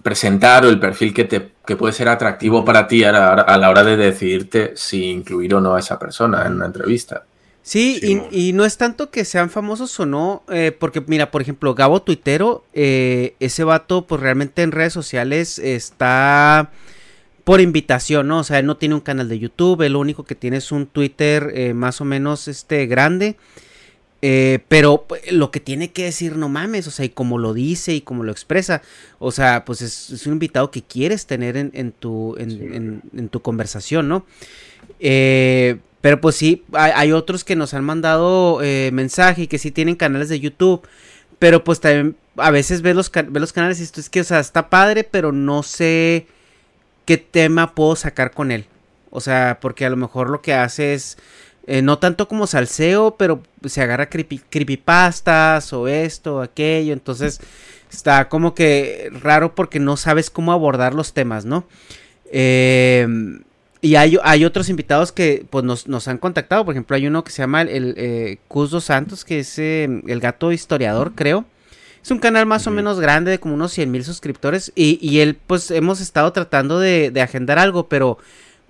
presentar 0.02 0.64
o 0.64 0.68
el 0.68 0.78
perfil 0.78 1.12
que, 1.12 1.24
te, 1.24 1.50
que 1.66 1.76
puede 1.76 1.92
ser 1.92 2.08
atractivo 2.08 2.64
para 2.64 2.86
ti 2.86 3.04
a 3.04 3.12
la 3.12 3.70
hora 3.70 3.82
de 3.82 3.96
decidirte 3.96 4.72
si 4.76 5.10
incluir 5.10 5.54
o 5.54 5.60
no 5.60 5.74
a 5.74 5.80
esa 5.80 5.98
persona 5.98 6.46
en 6.46 6.54
una 6.54 6.66
entrevista. 6.66 7.24
Sí, 7.64 8.00
y, 8.32 8.52
no 8.54 8.64
es 8.64 8.76
tanto 8.76 9.10
que 9.10 9.24
sean 9.24 9.48
famosos 9.48 9.98
o 10.00 10.04
no, 10.04 10.42
eh, 10.48 10.76
porque 10.76 11.00
mira, 11.06 11.30
por 11.30 11.42
ejemplo, 11.42 11.76
Gabo 11.76 12.02
Tuitero, 12.02 12.64
eh, 12.74 13.36
ese 13.38 13.62
vato, 13.62 14.04
pues 14.04 14.20
realmente 14.20 14.62
en 14.62 14.72
redes 14.72 14.92
sociales 14.92 15.60
está 15.60 16.72
por 17.44 17.60
invitación, 17.60 18.26
¿no? 18.26 18.40
O 18.40 18.44
sea, 18.44 18.58
él 18.58 18.66
no 18.66 18.78
tiene 18.78 18.96
un 18.96 19.00
canal 19.00 19.28
de 19.28 19.38
YouTube, 19.38 19.82
él 19.82 19.92
lo 19.92 20.00
único 20.00 20.24
que 20.24 20.34
tiene 20.34 20.56
es 20.56 20.72
un 20.72 20.86
Twitter 20.86 21.52
eh, 21.54 21.72
más 21.72 22.00
o 22.00 22.04
menos 22.04 22.48
este 22.48 22.86
grande. 22.86 23.36
Pero 24.68 25.06
lo 25.32 25.50
que 25.50 25.58
tiene 25.58 25.90
que 25.90 26.04
decir, 26.04 26.36
no 26.36 26.48
mames, 26.48 26.86
o 26.86 26.92
sea, 26.92 27.04
y 27.04 27.08
como 27.08 27.38
lo 27.38 27.54
dice 27.54 27.92
y 27.94 28.02
como 28.02 28.22
lo 28.22 28.30
expresa, 28.30 28.80
o 29.18 29.32
sea, 29.32 29.64
pues 29.64 29.82
es, 29.82 30.26
un 30.26 30.34
invitado 30.34 30.70
que 30.70 30.82
quieres 30.82 31.26
tener 31.26 31.56
en, 31.56 31.92
tu, 31.92 32.36
en, 32.38 33.02
en, 33.14 33.28
tu 33.28 33.42
conversación, 33.42 34.08
¿no? 34.08 34.24
Eh, 35.00 35.78
pero 36.02 36.20
pues 36.20 36.34
sí, 36.34 36.64
hay, 36.72 37.12
otros 37.12 37.44
que 37.44 37.54
nos 37.54 37.74
han 37.74 37.84
mandado 37.84 38.60
eh, 38.60 38.90
mensaje 38.92 39.42
y 39.42 39.46
que 39.46 39.58
sí 39.58 39.70
tienen 39.70 39.94
canales 39.94 40.28
de 40.28 40.40
YouTube. 40.40 40.86
Pero 41.38 41.64
pues 41.64 41.80
también 41.80 42.16
a 42.36 42.50
veces 42.50 42.82
ves 42.82 42.96
los, 42.96 43.10
los 43.32 43.52
canales 43.52 43.80
y 43.80 43.84
esto 43.84 44.00
es 44.00 44.10
que, 44.10 44.20
o 44.20 44.24
sea, 44.24 44.40
está 44.40 44.68
padre, 44.68 45.04
pero 45.04 45.30
no 45.32 45.62
sé 45.62 46.26
qué 47.04 47.18
tema 47.18 47.74
puedo 47.74 47.94
sacar 47.94 48.32
con 48.32 48.50
él. 48.50 48.66
O 49.10 49.20
sea, 49.20 49.58
porque 49.60 49.84
a 49.84 49.90
lo 49.90 49.96
mejor 49.96 50.28
lo 50.28 50.42
que 50.42 50.54
hace 50.54 50.94
es, 50.94 51.18
eh, 51.66 51.82
no 51.82 51.98
tanto 51.98 52.28
como 52.28 52.46
salseo, 52.46 53.16
pero 53.16 53.42
se 53.64 53.82
agarra 53.82 54.08
creepypastas 54.08 55.72
o 55.72 55.88
esto, 55.88 56.36
o 56.36 56.40
aquello. 56.40 56.92
Entonces 56.92 57.40
está 57.90 58.28
como 58.28 58.54
que 58.54 59.10
raro 59.20 59.54
porque 59.54 59.80
no 59.80 59.96
sabes 59.96 60.30
cómo 60.30 60.52
abordar 60.52 60.94
los 60.94 61.12
temas, 61.12 61.44
¿no? 61.44 61.66
Eh, 62.30 63.06
y 63.84 63.96
hay, 63.96 64.16
hay, 64.22 64.44
otros 64.44 64.68
invitados 64.68 65.10
que 65.10 65.44
pues 65.50 65.64
nos, 65.64 66.08
han 66.08 66.18
contactado. 66.18 66.64
Por 66.64 66.72
ejemplo, 66.72 66.94
hay 66.94 67.08
uno 67.08 67.24
que 67.24 67.32
se 67.32 67.42
llama 67.42 67.62
el, 67.62 67.94
eh, 67.96 68.38
Santos, 68.80 69.24
que 69.24 69.40
es 69.40 69.58
eh, 69.58 69.88
el 70.06 70.20
gato 70.20 70.52
historiador, 70.52 71.12
creo. 71.16 71.44
Es 72.00 72.12
un 72.12 72.20
canal 72.20 72.46
más 72.46 72.68
o 72.68 72.70
menos 72.70 73.00
grande, 73.00 73.32
de 73.32 73.40
como 73.40 73.54
unos 73.54 73.72
100 73.72 73.90
mil 73.90 74.04
suscriptores. 74.04 74.70
Y, 74.76 75.18
él, 75.18 75.34
pues, 75.34 75.72
hemos 75.72 76.00
estado 76.00 76.32
tratando 76.32 76.78
de, 76.78 77.12
agendar 77.20 77.58
algo, 77.58 77.88
pero 77.88 78.18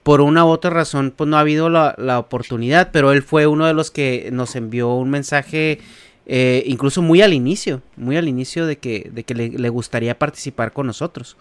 por 0.02 0.20
una 0.20 0.44
u 0.44 0.48
otra 0.48 0.70
razón, 0.70 1.12
pues 1.16 1.28
no 1.28 1.36
ha 1.36 1.40
habido 1.40 1.68
la, 1.68 2.18
oportunidad. 2.18 2.90
Pero 2.92 3.12
él 3.12 3.22
fue 3.22 3.46
uno 3.46 3.66
de 3.66 3.74
los 3.74 3.90
que 3.90 4.30
nos 4.32 4.56
envió 4.56 4.94
un 4.94 5.10
mensaje, 5.10 5.78
eh, 6.26 6.62
incluso 6.66 7.02
muy 7.02 7.22
al 7.22 7.32
inicio, 7.32 7.82
muy 7.96 8.16
al 8.16 8.28
inicio 8.28 8.66
de 8.66 8.78
que, 8.78 9.10
de 9.12 9.24
que 9.24 9.34
le, 9.34 9.68
gustaría 9.68 10.18
participar 10.18 10.72
con 10.72 10.86
nosotros. 10.86 11.36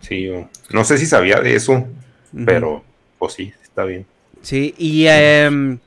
Sí, 0.00 0.28
no 0.70 0.84
sé 0.84 0.98
si 0.98 1.06
sabía 1.06 1.40
de 1.40 1.56
eso, 1.56 1.86
pero 2.44 2.84
pues 3.18 3.34
sí, 3.34 3.52
está 3.62 3.84
bien. 3.84 4.06
Sí, 4.42 4.74
y, 4.78 5.06
em, 5.08 5.78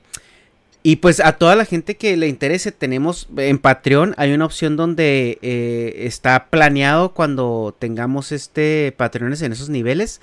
y 0.83 0.97
pues 0.97 1.19
a 1.19 1.33
toda 1.33 1.55
la 1.55 1.65
gente 1.65 1.95
que 1.95 2.17
le 2.17 2.27
interese, 2.27 2.71
tenemos 2.71 3.29
en 3.37 3.59
Patreon, 3.59 4.15
hay 4.17 4.33
una 4.33 4.45
opción 4.45 4.75
donde 4.75 5.37
eh, 5.41 5.93
está 6.05 6.47
planeado 6.49 7.13
cuando 7.13 7.75
tengamos 7.77 8.31
este 8.31 8.93
Patreones 8.97 9.41
en 9.41 9.51
esos 9.51 9.69
niveles, 9.69 10.21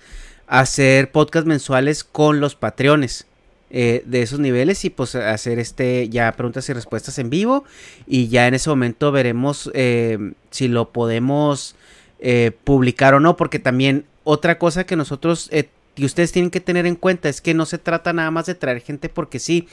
hacer 0.49 1.13
podcast 1.13 1.47
mensuales 1.47 2.03
con 2.05 2.41
los 2.41 2.55
Patreones. 2.57 3.27
Eh, 3.71 4.03
de 4.07 4.23
esos 4.23 4.41
niveles 4.41 4.83
y 4.87 4.89
pues 4.89 5.15
hacer 5.15 5.59
este 5.59 6.09
ya 6.09 6.33
preguntas 6.33 6.67
y 6.71 6.73
respuestas 6.73 7.19
en 7.19 7.29
vivo 7.29 7.65
y 8.07 8.29
ya 8.29 8.47
en 8.47 8.55
ese 8.55 8.71
momento 8.71 9.13
veremos 9.13 9.71
eh, 9.75 10.33
si 10.51 10.69
lo 10.69 10.91
podemos 10.91 11.77
eh, 12.19 12.53
publicar 12.65 13.13
o 13.13 13.21
no, 13.21 13.37
porque 13.37 13.59
también 13.59 14.07
otra 14.25 14.59
cosa 14.59 14.87
que 14.87 14.97
nosotros 14.97 15.51
y 15.97 16.05
ustedes 16.07 16.33
tienen 16.33 16.51
que 16.51 16.61
tener 16.61 16.87
en 16.87 16.97
cuenta 16.97 17.29
es 17.29 17.43
que 17.43 17.53
no 17.53 17.67
se 17.67 17.77
trata 17.77 18.15
nada 18.15 18.31
más 18.31 18.47
de 18.47 18.55
traer 18.55 18.81
gente 18.81 19.11
porque 19.11 19.39
sí, 19.39 19.69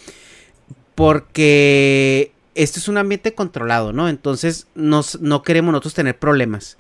porque 0.93 2.34
esto 2.53 2.80
es 2.80 2.89
un 2.89 2.97
ambiente 2.97 3.34
controlado, 3.34 3.93
¿no? 3.93 4.09
Entonces 4.09 4.67
nos, 4.76 5.21
no 5.21 5.41
queremos 5.41 5.71
nosotros 5.71 5.93
tener 5.93 6.19
problemas. 6.19 6.78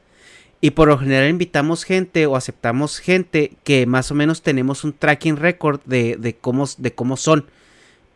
Y 0.65 0.71
por 0.71 0.87
lo 0.87 0.97
general 0.97 1.29
invitamos 1.29 1.83
gente 1.83 2.25
o 2.25 2.35
aceptamos 2.35 2.97
gente 2.97 3.51
que 3.63 3.85
más 3.85 4.09
o 4.09 4.15
menos 4.15 4.41
tenemos 4.41 4.83
un 4.83 4.93
tracking 4.93 5.37
record 5.37 5.79
de, 5.85 6.17
de, 6.17 6.33
cómo, 6.33 6.65
de 6.79 6.91
cómo 6.91 7.17
son. 7.17 7.45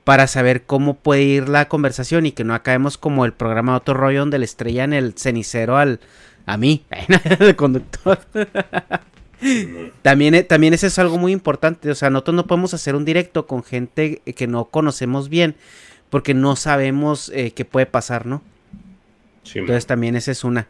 Para 0.04 0.26
saber 0.26 0.64
cómo 0.64 0.96
puede 0.96 1.22
ir 1.22 1.48
la 1.48 1.68
conversación 1.68 2.26
y 2.26 2.32
que 2.32 2.44
no 2.44 2.56
acabemos 2.56 2.98
como 2.98 3.24
el 3.26 3.34
programa 3.34 3.74
de 3.74 3.78
otro 3.78 3.94
rollo 3.94 4.22
donde 4.22 4.40
le 4.40 4.46
estrellan 4.46 4.94
el 4.94 5.14
cenicero 5.14 5.78
al, 5.78 6.00
a 6.48 6.58
mí, 6.58 6.86
el 7.40 7.56
conductor. 7.56 8.18
también, 10.02 10.44
también 10.48 10.74
eso 10.74 10.88
es 10.88 10.98
algo 10.98 11.20
muy 11.20 11.32
importante. 11.32 11.92
O 11.92 11.96
sea, 11.96 12.10
nosotros 12.10 12.36
no 12.36 12.48
podemos 12.48 12.74
hacer 12.74 12.96
un 12.96 13.06
directo 13.06 13.46
con 13.46 13.62
gente 13.62 14.24
que 14.26 14.48
no 14.48 14.66
conocemos 14.66 15.30
bien 15.30 15.54
porque 16.10 16.34
no 16.34 16.56
sabemos 16.56 17.32
eh, 17.32 17.52
qué 17.52 17.64
puede 17.64 17.86
pasar, 17.86 18.26
¿no? 18.26 18.42
Entonces 19.54 19.86
también 19.86 20.16
esa 20.16 20.32
es 20.32 20.44
una. 20.44 20.68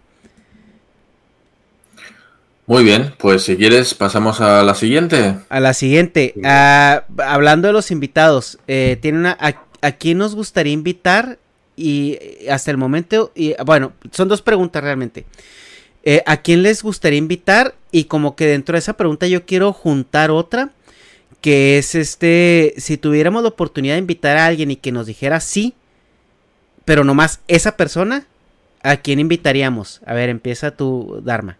Muy 2.69 2.83
bien, 2.83 3.15
pues 3.17 3.41
si 3.41 3.57
quieres 3.57 3.95
pasamos 3.95 4.41
a 4.41 4.61
la 4.61 4.75
siguiente. 4.75 5.33
A 5.49 5.59
la 5.59 5.73
siguiente. 5.73 6.35
Ah, 6.43 7.03
hablando 7.17 7.67
de 7.67 7.73
los 7.73 7.89
invitados, 7.89 8.59
eh, 8.67 8.95
tiene 9.01 9.17
una, 9.17 9.35
a, 9.81 9.91
quién 9.93 10.19
nos 10.19 10.35
gustaría 10.35 10.71
invitar? 10.71 11.39
Y 11.75 12.19
hasta 12.47 12.69
el 12.69 12.77
momento, 12.77 13.31
y, 13.33 13.55
bueno, 13.65 13.93
son 14.11 14.27
dos 14.27 14.43
preguntas 14.43 14.83
realmente. 14.83 15.25
Eh, 16.03 16.21
¿A 16.27 16.37
quién 16.37 16.61
les 16.61 16.83
gustaría 16.83 17.17
invitar? 17.17 17.73
Y 17.91 18.03
como 18.03 18.35
que 18.35 18.45
dentro 18.45 18.73
de 18.73 18.79
esa 18.79 18.93
pregunta 18.93 19.25
yo 19.25 19.47
quiero 19.47 19.73
juntar 19.73 20.29
otra, 20.29 20.69
que 21.41 21.79
es 21.79 21.95
este, 21.95 22.75
si 22.77 22.97
tuviéramos 22.97 23.41
la 23.41 23.49
oportunidad 23.49 23.95
de 23.95 23.99
invitar 24.01 24.37
a 24.37 24.45
alguien 24.45 24.69
y 24.69 24.75
que 24.75 24.91
nos 24.91 25.07
dijera 25.07 25.39
sí, 25.39 25.73
pero 26.85 27.03
nomás 27.03 27.39
esa 27.47 27.77
persona, 27.77 28.27
¿a 28.83 28.97
quién 28.97 29.19
invitaríamos? 29.19 30.01
A 30.05 30.13
ver, 30.13 30.29
empieza 30.29 30.69
tu 30.69 31.19
Dharma. 31.23 31.57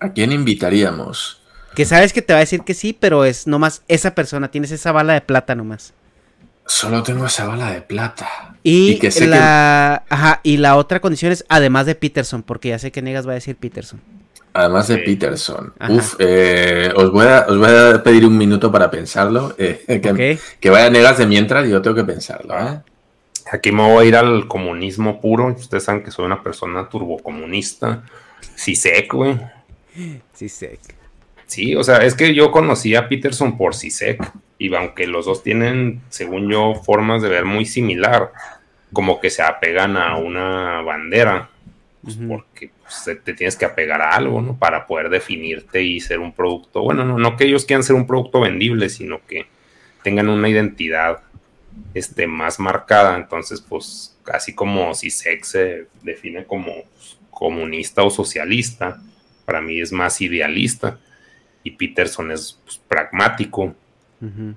¿A 0.00 0.12
quién 0.12 0.32
invitaríamos? 0.32 1.40
Que 1.74 1.84
sabes 1.84 2.12
que 2.12 2.22
te 2.22 2.32
va 2.32 2.38
a 2.38 2.40
decir 2.40 2.62
que 2.62 2.74
sí, 2.74 2.96
pero 2.98 3.24
es 3.24 3.46
nomás 3.46 3.82
esa 3.86 4.14
persona, 4.14 4.50
tienes 4.50 4.72
esa 4.72 4.92
bala 4.92 5.12
de 5.12 5.20
plata 5.20 5.54
nomás. 5.54 5.94
Solo 6.66 7.02
tengo 7.02 7.26
esa 7.26 7.46
bala 7.46 7.72
de 7.72 7.82
plata. 7.82 8.54
Y, 8.62 9.00
la, 9.26 10.04
Ajá, 10.08 10.40
y 10.42 10.56
la 10.56 10.76
otra 10.76 11.00
condición 11.00 11.32
es 11.32 11.44
además 11.48 11.86
de 11.86 11.94
Peterson, 11.94 12.42
porque 12.42 12.70
ya 12.70 12.78
sé 12.78 12.90
que 12.92 13.02
Negas 13.02 13.26
va 13.26 13.32
a 13.32 13.34
decir 13.34 13.56
Peterson. 13.56 14.00
Además 14.52 14.88
de 14.88 14.98
Peterson. 14.98 15.72
Uf, 15.88 16.14
eh, 16.18 16.92
os, 16.96 17.10
voy 17.12 17.26
a, 17.26 17.46
os 17.48 17.58
voy 17.58 17.68
a 17.68 18.02
pedir 18.02 18.24
un 18.24 18.36
minuto 18.36 18.70
para 18.72 18.90
pensarlo. 18.90 19.54
Eh, 19.58 19.84
que, 20.60 20.70
vaya 20.70 20.90
Negas 20.90 21.18
de 21.18 21.26
mientras 21.26 21.68
yo 21.68 21.82
tengo 21.82 21.96
que 21.96 22.04
pensarlo. 22.04 22.58
¿eh? 22.58 22.80
Aquí 23.52 23.70
me 23.72 23.82
voy 23.82 24.04
a 24.04 24.08
ir 24.08 24.16
al 24.16 24.48
comunismo 24.48 25.20
puro. 25.20 25.48
Ustedes 25.48 25.84
saben 25.84 26.02
que 26.02 26.10
soy 26.10 26.24
una 26.24 26.42
persona 26.42 26.88
turbocomunista. 26.88 28.02
CISEC, 28.56 29.12
güey. 29.12 29.40
CISEC. 30.34 30.80
Sí, 31.46 31.74
o 31.74 31.82
sea, 31.82 31.98
es 31.98 32.14
que 32.14 32.34
yo 32.34 32.52
conocí 32.52 32.94
a 32.94 33.08
Peterson 33.08 33.56
por 33.58 33.74
CISEC 33.74 34.20
y 34.58 34.72
aunque 34.74 35.06
los 35.06 35.26
dos 35.26 35.42
tienen, 35.42 36.00
según 36.08 36.50
yo, 36.50 36.74
formas 36.74 37.22
de 37.22 37.28
ver 37.28 37.44
muy 37.44 37.64
similar, 37.64 38.32
como 38.92 39.20
que 39.20 39.30
se 39.30 39.42
apegan 39.42 39.96
a 39.96 40.16
una 40.16 40.82
bandera, 40.82 41.50
pues, 42.02 42.16
porque 42.28 42.70
pues, 42.82 43.20
te 43.24 43.34
tienes 43.34 43.56
que 43.56 43.64
apegar 43.64 44.00
a 44.00 44.14
algo, 44.14 44.40
¿no? 44.40 44.56
Para 44.58 44.86
poder 44.86 45.10
definirte 45.10 45.82
y 45.82 46.00
ser 46.00 46.18
un 46.18 46.32
producto, 46.32 46.82
bueno, 46.82 47.04
no, 47.04 47.18
no 47.18 47.36
que 47.36 47.44
ellos 47.44 47.64
quieran 47.64 47.82
ser 47.82 47.96
un 47.96 48.06
producto 48.06 48.40
vendible, 48.40 48.88
sino 48.88 49.24
que 49.26 49.46
tengan 50.02 50.28
una 50.28 50.48
identidad 50.48 51.20
este, 51.94 52.26
más 52.26 52.58
marcada, 52.58 53.16
entonces, 53.16 53.60
pues, 53.60 54.16
así 54.32 54.54
como 54.54 54.94
si 54.94 55.10
se 55.10 55.86
define 56.02 56.44
como 56.44 56.72
comunista 57.30 58.02
o 58.02 58.10
socialista, 58.10 59.00
para 59.50 59.60
mí 59.60 59.80
es 59.80 59.90
más 59.90 60.20
idealista. 60.20 61.00
Y 61.64 61.72
Peterson 61.72 62.30
es 62.30 62.60
pues, 62.62 62.78
pragmático, 62.86 63.74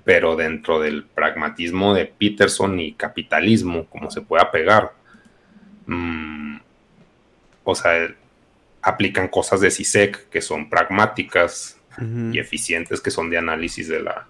pero 0.04 0.36
dentro 0.36 0.78
del 0.78 1.04
pragmatismo 1.04 1.94
de 1.94 2.06
Peterson 2.06 2.78
y 2.78 2.92
capitalismo, 2.92 3.86
como 3.86 4.08
se 4.08 4.20
pueda 4.20 4.52
pegar, 4.52 4.92
mm, 5.86 6.58
o 7.64 7.74
sea, 7.74 8.14
aplican 8.82 9.26
cosas 9.26 9.60
de 9.62 9.72
CISEC 9.72 10.28
que 10.28 10.40
son 10.40 10.70
pragmáticas 10.70 11.80
y 12.32 12.38
eficientes, 12.38 13.00
que 13.00 13.10
son 13.10 13.30
de 13.30 13.38
análisis 13.38 13.88
de 13.88 14.00
la, 14.00 14.28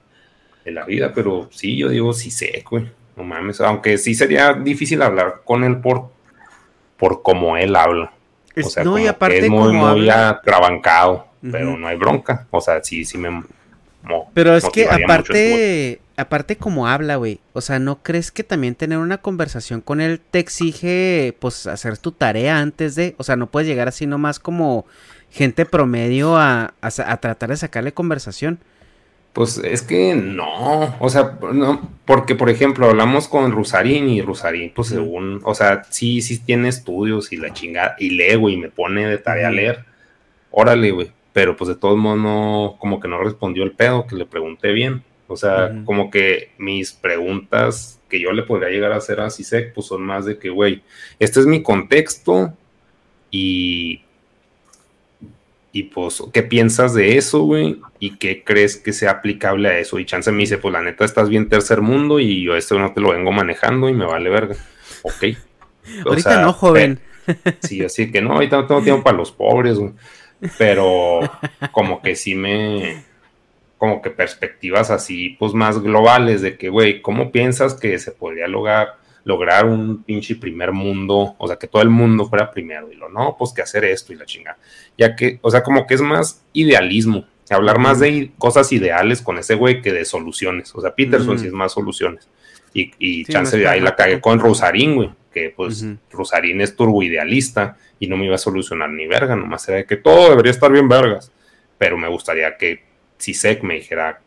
de 0.64 0.70
la 0.70 0.86
vida, 0.86 1.12
pero 1.14 1.50
sí, 1.52 1.76
yo 1.76 1.90
digo 1.90 2.14
CISEC, 2.14 2.70
güey, 2.70 2.90
no 3.16 3.24
mames, 3.24 3.60
aunque 3.60 3.98
sí 3.98 4.14
sería 4.14 4.54
difícil 4.54 5.02
hablar 5.02 5.42
con 5.44 5.62
él 5.62 5.78
por, 5.82 6.10
por 6.96 7.22
cómo 7.22 7.58
él 7.58 7.76
habla. 7.76 8.13
O 8.56 8.68
sea, 8.68 8.85
no, 8.85 8.98
y 8.98 9.06
aparte 9.06 9.39
es 9.39 9.51
muy, 9.51 9.72
muy 9.72 10.09
atrabancado, 10.09 11.26
pero 11.40 11.76
no 11.76 11.86
hay 11.86 11.97
bronca, 11.97 12.47
o 12.51 12.60
sea, 12.60 12.82
sí, 12.82 13.05
sí 13.05 13.18
me 13.18 13.28
pero 14.35 14.56
es 14.56 14.68
que 14.68 14.86
aparte, 14.89 16.01
aparte 16.16 16.56
como 16.56 16.89
habla, 16.89 17.16
güey, 17.16 17.40
o 17.52 17.60
sea, 17.60 17.78
¿no 17.78 18.02
crees 18.02 18.31
que 18.31 18.44
también 18.44 18.74
tener 18.74 18.98
una 18.98 19.18
conversación 19.18 19.81
con 19.81 20.01
él 20.01 20.20
te 20.31 20.39
exige, 20.39 21.36
pues, 21.39 21.66
hacer 21.66 21.98
tu 21.98 22.12
tarea 22.12 22.59
antes 22.59 22.94
de, 22.94 23.14
o 23.18 23.24
sea, 23.24 23.36
no 23.36 23.47
puedes 23.47 23.68
llegar 23.68 23.89
así 23.89 24.06
nomás 24.06 24.39
como 24.39 24.85
gente 25.31 25.64
promedio 25.64 26.36
a, 26.36 26.74
a, 26.81 27.16
tratar 27.16 27.48
de 27.48 27.56
sacarle 27.56 27.93
conversación? 27.93 28.59
Pues 29.35 29.59
es 29.59 29.82
que 29.82 30.15
no, 30.15 30.97
o 30.98 31.11
sea, 31.11 31.39
no, 31.52 31.90
porque 32.06 32.35
por 32.35 32.48
ejemplo 32.48 32.86
hablamos 32.86 33.28
con 33.28 33.51
Rusarín 33.51 34.09
y 34.09 34.23
Rusarín, 34.23 34.73
pues 34.74 34.89
según, 34.89 35.40
o 35.44 35.55
sea, 35.55 35.82
sí, 35.90 36.23
sí 36.23 36.39
tiene 36.39 36.69
estudios 36.69 37.32
y 37.32 37.36
la 37.36 37.52
chingada, 37.52 37.97
y 37.98 38.11
lee, 38.11 38.36
güey, 38.36 38.56
me 38.56 38.69
pone 38.69 39.06
de 39.06 39.19
tarea 39.19 39.48
a 39.48 39.51
leer, 39.51 39.85
órale, 40.52 40.93
güey, 40.93 41.11
pero 41.32 41.56
pues 41.56 41.69
de 41.69 41.74
todos 41.74 41.98
modos 41.98 42.20
no, 42.20 42.77
como 42.78 43.01
que 43.01 43.09
no 43.09 43.23
respondió 43.23 43.65
el 43.65 43.73
pedo, 43.73 44.06
que 44.06 44.16
le 44.16 44.24
pregunté 44.24 44.73
bien. 44.73 45.02
O 45.27 45.36
sea, 45.36 45.82
como 45.85 46.11
que 46.11 46.51
mis 46.59 46.93
preguntas 46.93 47.98
que 48.09 48.20
yo 48.20 48.31
le 48.32 48.43
podría 48.43 48.69
llegar 48.69 48.93
a 48.93 48.98
hacer 48.98 49.20
a 49.20 49.31
CISEC, 49.31 49.73
pues 49.73 49.86
son 49.86 50.02
más 50.02 50.27
de 50.27 50.39
que, 50.39 50.51
güey, 50.51 50.82
este 51.19 51.40
es 51.40 51.47
mi 51.47 51.62
contexto 51.62 52.52
y, 53.31 54.03
y 55.74 55.82
pues, 55.82 56.22
¿qué 56.32 56.42
piensas 56.42 56.94
de 56.94 57.18
eso, 57.18 57.42
güey? 57.42 57.80
¿Y 57.98 58.16
qué 58.16 58.42
crees 58.42 58.78
que 58.78 58.94
sea 58.94 59.10
aplicable 59.10 59.68
a 59.68 59.78
eso? 59.78 59.98
Y 59.98 60.06
Chance 60.06 60.32
me 60.32 60.38
dice, 60.38 60.56
pues 60.56 60.72
la 60.72 60.80
neta 60.80 61.05
estás 61.05 61.28
bien 61.28 61.51
tercer 61.51 61.82
mundo 61.82 62.18
y 62.20 62.42
yo 62.42 62.56
esto 62.56 62.78
no 62.78 62.94
te 62.94 63.02
lo 63.02 63.12
vengo 63.12 63.32
manejando 63.32 63.90
y 63.90 63.92
me 63.92 64.06
vale 64.06 64.30
verga. 64.30 64.56
Ok. 65.02 65.24
ahorita 66.06 66.40
no, 66.40 66.55
joven. 66.55 67.01
sí, 67.60 67.84
así 67.84 68.10
que 68.10 68.22
no, 68.22 68.32
ahorita 68.32 68.56
no 68.56 68.66
tengo 68.66 68.82
tiempo 68.82 69.05
para 69.05 69.18
los 69.18 69.32
pobres, 69.32 69.76
güey 69.76 69.92
pero 70.59 71.20
como 71.72 72.02
que 72.02 72.16
sí 72.16 72.34
me, 72.34 73.05
como 73.78 74.02
que 74.02 74.10
perspectivas 74.10 74.90
así, 74.90 75.30
pues 75.38 75.55
más 75.55 75.80
globales 75.80 76.42
de 76.42 76.56
que, 76.56 76.68
güey, 76.68 77.02
¿cómo 77.02 77.30
piensas 77.32 77.74
que 77.74 77.98
se 77.98 78.12
podría 78.12 78.48
lograr, 78.48 78.96
lograr 79.24 79.66
un 79.66 80.02
pinche 80.02 80.36
primer 80.36 80.72
mundo? 80.72 81.34
O 81.38 81.46
sea, 81.46 81.56
que 81.56 81.66
todo 81.66 81.82
el 81.82 81.90
mundo 81.90 82.26
fuera 82.26 82.51
primero 82.51 82.90
y 82.92 82.96
lo, 82.96 83.09
no, 83.09 83.36
pues 83.38 83.52
que 83.52 83.62
hacer 83.62 83.84
esto 83.84 84.12
y 84.12 84.16
la 84.16 84.24
chinga. 84.24 84.56
Ya 84.96 85.16
que, 85.16 85.38
o 85.42 85.51
sea, 85.51 85.62
como 85.62 85.86
que 85.86 85.94
es 85.94 86.01
más 86.01 86.42
idealismo, 86.52 87.26
hablar 87.51 87.78
más 87.78 88.01
de 88.01 88.32
cosas 88.38 88.72
ideales 88.72 89.20
con 89.20 89.38
ese 89.38 89.55
güey 89.55 89.82
que 89.82 89.92
de 89.92 90.05
soluciones. 90.05 90.74
O 90.74 90.80
sea, 90.80 90.94
Peterson 90.94 91.38
sí 91.38 91.46
es 91.46 91.52
más 91.52 91.72
soluciones. 91.72 92.28
Y, 92.72 92.92
y 92.98 93.24
chance 93.24 93.66
ahí 93.68 93.80
la 93.80 93.94
cagué 93.94 94.20
con 94.20 94.40
Rosarín, 94.40 94.96
güey, 94.96 95.10
que 95.32 95.52
pues 95.55 95.86
Rosarín 96.10 96.60
es 96.60 96.74
turbo 96.74 97.02
idealista 97.02 97.76
y 98.01 98.09
no 98.09 98.16
me 98.16 98.26
iba 98.26 98.34
a 98.34 98.38
solucionar 98.38 98.90
ni 98.90 99.06
verga, 99.06 99.36
nomás 99.36 99.68
era 99.68 99.78
de 99.78 99.86
que 99.86 99.96
todo 99.96 100.30
debería 100.30 100.51
estar 100.51 100.72
bien 100.72 100.88
vergas. 100.88 101.30
Pero 101.78 101.96
me 101.96 102.09
gustaría 102.09 102.56
que 102.56 102.82
si 103.18 103.34
Sek 103.34 103.62
me 103.62 103.74
dijera 103.74 104.20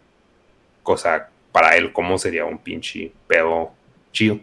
cosa 0.84 1.30
para 1.52 1.76
él, 1.76 1.92
cómo 1.92 2.18
sería 2.18 2.46
un 2.46 2.60
pinche 2.60 3.12
pedo 3.28 3.72
chido. 4.12 4.40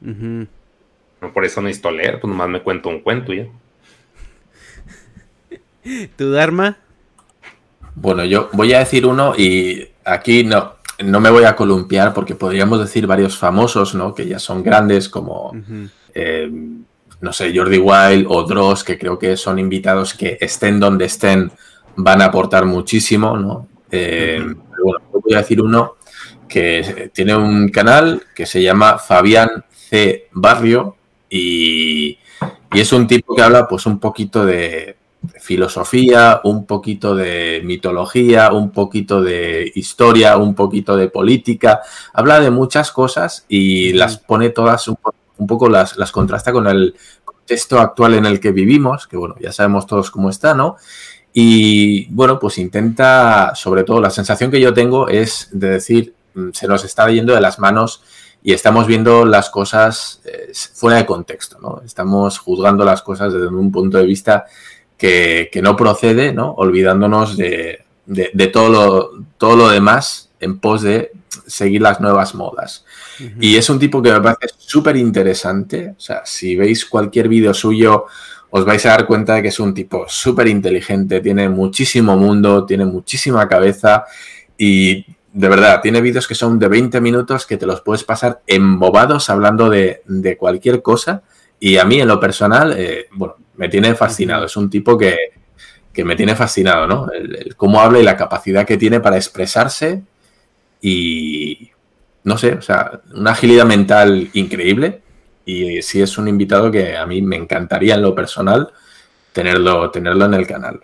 No 0.00 1.32
por 1.32 1.44
eso 1.44 1.60
necesito 1.60 1.90
leer, 1.90 2.20
pues 2.20 2.30
nomás 2.30 2.48
me 2.48 2.62
cuento 2.62 2.88
un 2.88 3.00
cuento 3.00 3.32
ya. 3.32 3.46
¿Tu 6.16 6.30
Dharma? 6.30 6.78
Bueno, 7.94 8.24
yo 8.24 8.50
voy 8.52 8.72
a 8.74 8.78
decir 8.78 9.06
uno 9.06 9.34
y 9.36 9.88
aquí 10.04 10.44
no, 10.44 10.74
no 11.04 11.20
me 11.20 11.30
voy 11.30 11.44
a 11.44 11.56
columpiar 11.56 12.14
porque 12.14 12.34
podríamos 12.34 12.78
decir 12.80 13.06
varios 13.06 13.36
famosos, 13.36 13.94
¿no? 13.94 14.14
Que 14.14 14.26
ya 14.26 14.38
son 14.38 14.62
grandes 14.62 15.08
como 15.08 15.52
no 17.20 17.32
sé, 17.32 17.52
Jordi 17.54 17.78
Wild 17.78 18.26
o 18.28 18.44
Dross, 18.44 18.84
que 18.84 18.98
creo 18.98 19.18
que 19.18 19.36
son 19.36 19.58
invitados 19.58 20.14
que 20.14 20.38
estén 20.40 20.78
donde 20.78 21.06
estén, 21.06 21.50
van 21.96 22.22
a 22.22 22.26
aportar 22.26 22.64
muchísimo, 22.64 23.36
¿no? 23.36 23.66
Eh, 23.90 24.40
bueno, 24.82 25.04
voy 25.12 25.34
a 25.34 25.38
decir 25.38 25.60
uno 25.60 25.96
que 26.48 27.10
tiene 27.12 27.34
un 27.34 27.68
canal 27.70 28.22
que 28.34 28.46
se 28.46 28.62
llama 28.62 28.98
Fabián 28.98 29.64
C. 29.88 30.28
Barrio 30.32 30.96
y, 31.30 32.18
es 32.72 32.92
un 32.92 33.06
tipo 33.06 33.34
que 33.34 33.42
habla 33.42 33.66
pues 33.66 33.86
un 33.86 33.98
poquito 33.98 34.44
de 34.44 34.96
filosofía, 35.40 36.40
un 36.44 36.66
poquito 36.66 37.14
de 37.14 37.62
mitología, 37.64 38.52
un 38.52 38.70
poquito 38.70 39.22
de 39.22 39.72
historia, 39.74 40.36
un 40.36 40.54
poquito 40.54 40.96
de 40.96 41.08
política, 41.08 41.80
habla 42.12 42.40
de 42.40 42.50
muchas 42.50 42.92
cosas 42.92 43.46
y 43.48 43.94
las 43.94 44.18
pone 44.18 44.50
todas 44.50 44.86
un 44.88 44.96
poco 44.96 45.16
un 45.38 45.46
poco 45.46 45.68
las, 45.68 45.96
las 45.96 46.12
contrasta 46.12 46.52
con 46.52 46.66
el 46.66 46.94
contexto 47.24 47.78
actual 47.78 48.14
en 48.14 48.26
el 48.26 48.40
que 48.40 48.52
vivimos, 48.52 49.06
que 49.06 49.16
bueno, 49.16 49.36
ya 49.40 49.52
sabemos 49.52 49.86
todos 49.86 50.10
cómo 50.10 50.28
está, 50.28 50.54
¿no? 50.54 50.76
Y 51.32 52.06
bueno, 52.12 52.38
pues 52.38 52.58
intenta, 52.58 53.54
sobre 53.54 53.84
todo 53.84 54.00
la 54.00 54.10
sensación 54.10 54.50
que 54.50 54.60
yo 54.60 54.74
tengo 54.74 55.08
es 55.08 55.48
de 55.52 55.70
decir, 55.70 56.14
mm, 56.34 56.48
se 56.52 56.66
nos 56.66 56.84
está 56.84 57.08
yendo 57.08 57.34
de 57.34 57.40
las 57.40 57.58
manos 57.58 58.02
y 58.42 58.52
estamos 58.52 58.86
viendo 58.86 59.24
las 59.24 59.50
cosas 59.50 60.20
eh, 60.24 60.52
fuera 60.74 60.98
de 60.98 61.06
contexto, 61.06 61.58
¿no? 61.60 61.82
Estamos 61.84 62.38
juzgando 62.38 62.84
las 62.84 63.02
cosas 63.02 63.32
desde 63.32 63.48
un 63.48 63.72
punto 63.72 63.98
de 63.98 64.06
vista 64.06 64.46
que, 64.96 65.50
no 65.62 65.76
procede, 65.76 66.32
¿no? 66.32 66.52
Olvidándonos 66.52 67.36
de, 67.36 67.84
de, 68.06 68.46
todo, 68.48 68.68
lo, 68.68 69.24
todo 69.38 69.56
lo 69.56 69.68
demás 69.68 70.30
en 70.40 70.58
pos 70.58 70.82
de 70.82 71.12
seguir 71.46 71.82
las 71.82 72.00
nuevas 72.00 72.34
modas. 72.34 72.84
Y 73.40 73.56
es 73.56 73.68
un 73.68 73.78
tipo 73.78 74.00
que 74.00 74.12
me 74.12 74.20
parece 74.20 74.54
súper 74.56 74.96
interesante. 74.96 75.94
O 75.96 76.00
sea, 76.00 76.22
si 76.24 76.56
veis 76.56 76.84
cualquier 76.84 77.28
vídeo 77.28 77.52
suyo, 77.52 78.06
os 78.50 78.64
vais 78.64 78.84
a 78.86 78.90
dar 78.90 79.06
cuenta 79.06 79.34
de 79.34 79.42
que 79.42 79.48
es 79.48 79.60
un 79.60 79.74
tipo 79.74 80.06
súper 80.08 80.48
inteligente, 80.48 81.20
tiene 81.20 81.48
muchísimo 81.48 82.16
mundo, 82.16 82.64
tiene 82.64 82.84
muchísima 82.84 83.48
cabeza 83.48 84.04
y 84.56 85.04
de 85.32 85.48
verdad, 85.48 85.80
tiene 85.82 86.00
vídeos 86.00 86.26
que 86.26 86.34
son 86.34 86.58
de 86.58 86.68
20 86.68 87.00
minutos 87.00 87.46
que 87.46 87.56
te 87.56 87.66
los 87.66 87.80
puedes 87.80 88.04
pasar 88.04 88.42
embobados 88.46 89.30
hablando 89.30 89.68
de, 89.68 90.36
cualquier 90.38 90.82
cosa. 90.82 91.22
Y 91.60 91.76
a 91.76 91.84
mí, 91.84 92.00
en 92.00 92.08
lo 92.08 92.20
personal, 92.20 92.74
eh, 92.76 93.08
bueno, 93.12 93.36
me 93.56 93.68
tiene 93.68 93.94
fascinado. 93.94 94.46
Es 94.46 94.56
un 94.56 94.70
tipo 94.70 94.96
que, 94.96 95.16
me 96.04 96.14
tiene 96.14 96.36
fascinado, 96.36 96.86
¿no? 96.86 97.08
el, 97.12 97.56
cómo 97.56 97.80
habla 97.80 97.98
y 97.98 98.04
la 98.04 98.16
capacidad 98.16 98.64
que 98.64 98.76
tiene 98.76 99.00
para 99.00 99.16
expresarse. 99.16 100.02
Y, 100.80 101.70
no 102.22 102.38
sé, 102.38 102.52
o 102.52 102.62
sea, 102.62 103.00
una 103.14 103.32
agilidad 103.32 103.64
mental 103.64 104.30
increíble 104.34 105.02
y 105.44 105.80
sí 105.80 106.02
es 106.02 106.18
un 106.18 106.28
invitado 106.28 106.70
que 106.70 106.94
a 106.94 107.06
mí 107.06 107.22
me 107.22 107.36
encantaría 107.36 107.94
en 107.94 108.02
lo 108.02 108.14
personal 108.14 108.70
tenerlo, 109.32 109.90
tenerlo 109.90 110.26
en 110.26 110.34
el 110.34 110.46
canal. 110.46 110.80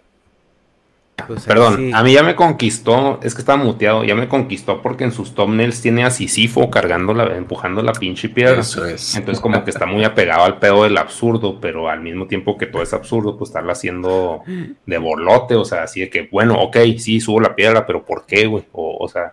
Pues 1.26 1.44
Perdón, 1.44 1.94
a 1.94 2.02
mí 2.02 2.12
ya 2.12 2.24
me 2.24 2.34
conquistó, 2.34 3.20
es 3.22 3.34
que 3.34 3.40
estaba 3.40 3.62
muteado, 3.62 4.02
ya 4.02 4.16
me 4.16 4.28
conquistó 4.28 4.82
porque 4.82 5.04
en 5.04 5.12
sus 5.12 5.32
thumbnails 5.34 5.80
tiene 5.80 6.04
a 6.04 6.10
Sisifo 6.10 6.70
cargando 6.70 7.14
la, 7.14 7.36
empujando 7.36 7.82
la 7.82 7.92
pinche 7.92 8.28
piedra. 8.28 8.60
Eso 8.60 8.84
es. 8.84 9.14
Entonces 9.14 9.40
como 9.40 9.62
que 9.64 9.70
está 9.70 9.86
muy 9.86 10.04
apegado 10.04 10.44
al 10.44 10.58
pedo 10.58 10.82
del 10.82 10.98
absurdo, 10.98 11.60
pero 11.60 11.88
al 11.88 12.00
mismo 12.00 12.26
tiempo 12.26 12.58
que 12.58 12.66
todo 12.66 12.82
es 12.82 12.92
absurdo, 12.92 13.38
pues 13.38 13.50
estarlo 13.50 13.70
haciendo 13.70 14.42
de 14.84 14.98
borlote, 14.98 15.54
o 15.54 15.64
sea, 15.64 15.84
así 15.84 16.00
de 16.00 16.10
que, 16.10 16.28
bueno, 16.30 16.60
ok, 16.60 16.78
sí, 16.98 17.20
subo 17.20 17.40
la 17.40 17.54
piedra, 17.54 17.86
pero 17.86 18.04
¿por 18.04 18.26
qué, 18.26 18.46
güey? 18.46 18.64
O, 18.72 18.96
o 18.98 19.08
sea, 19.08 19.32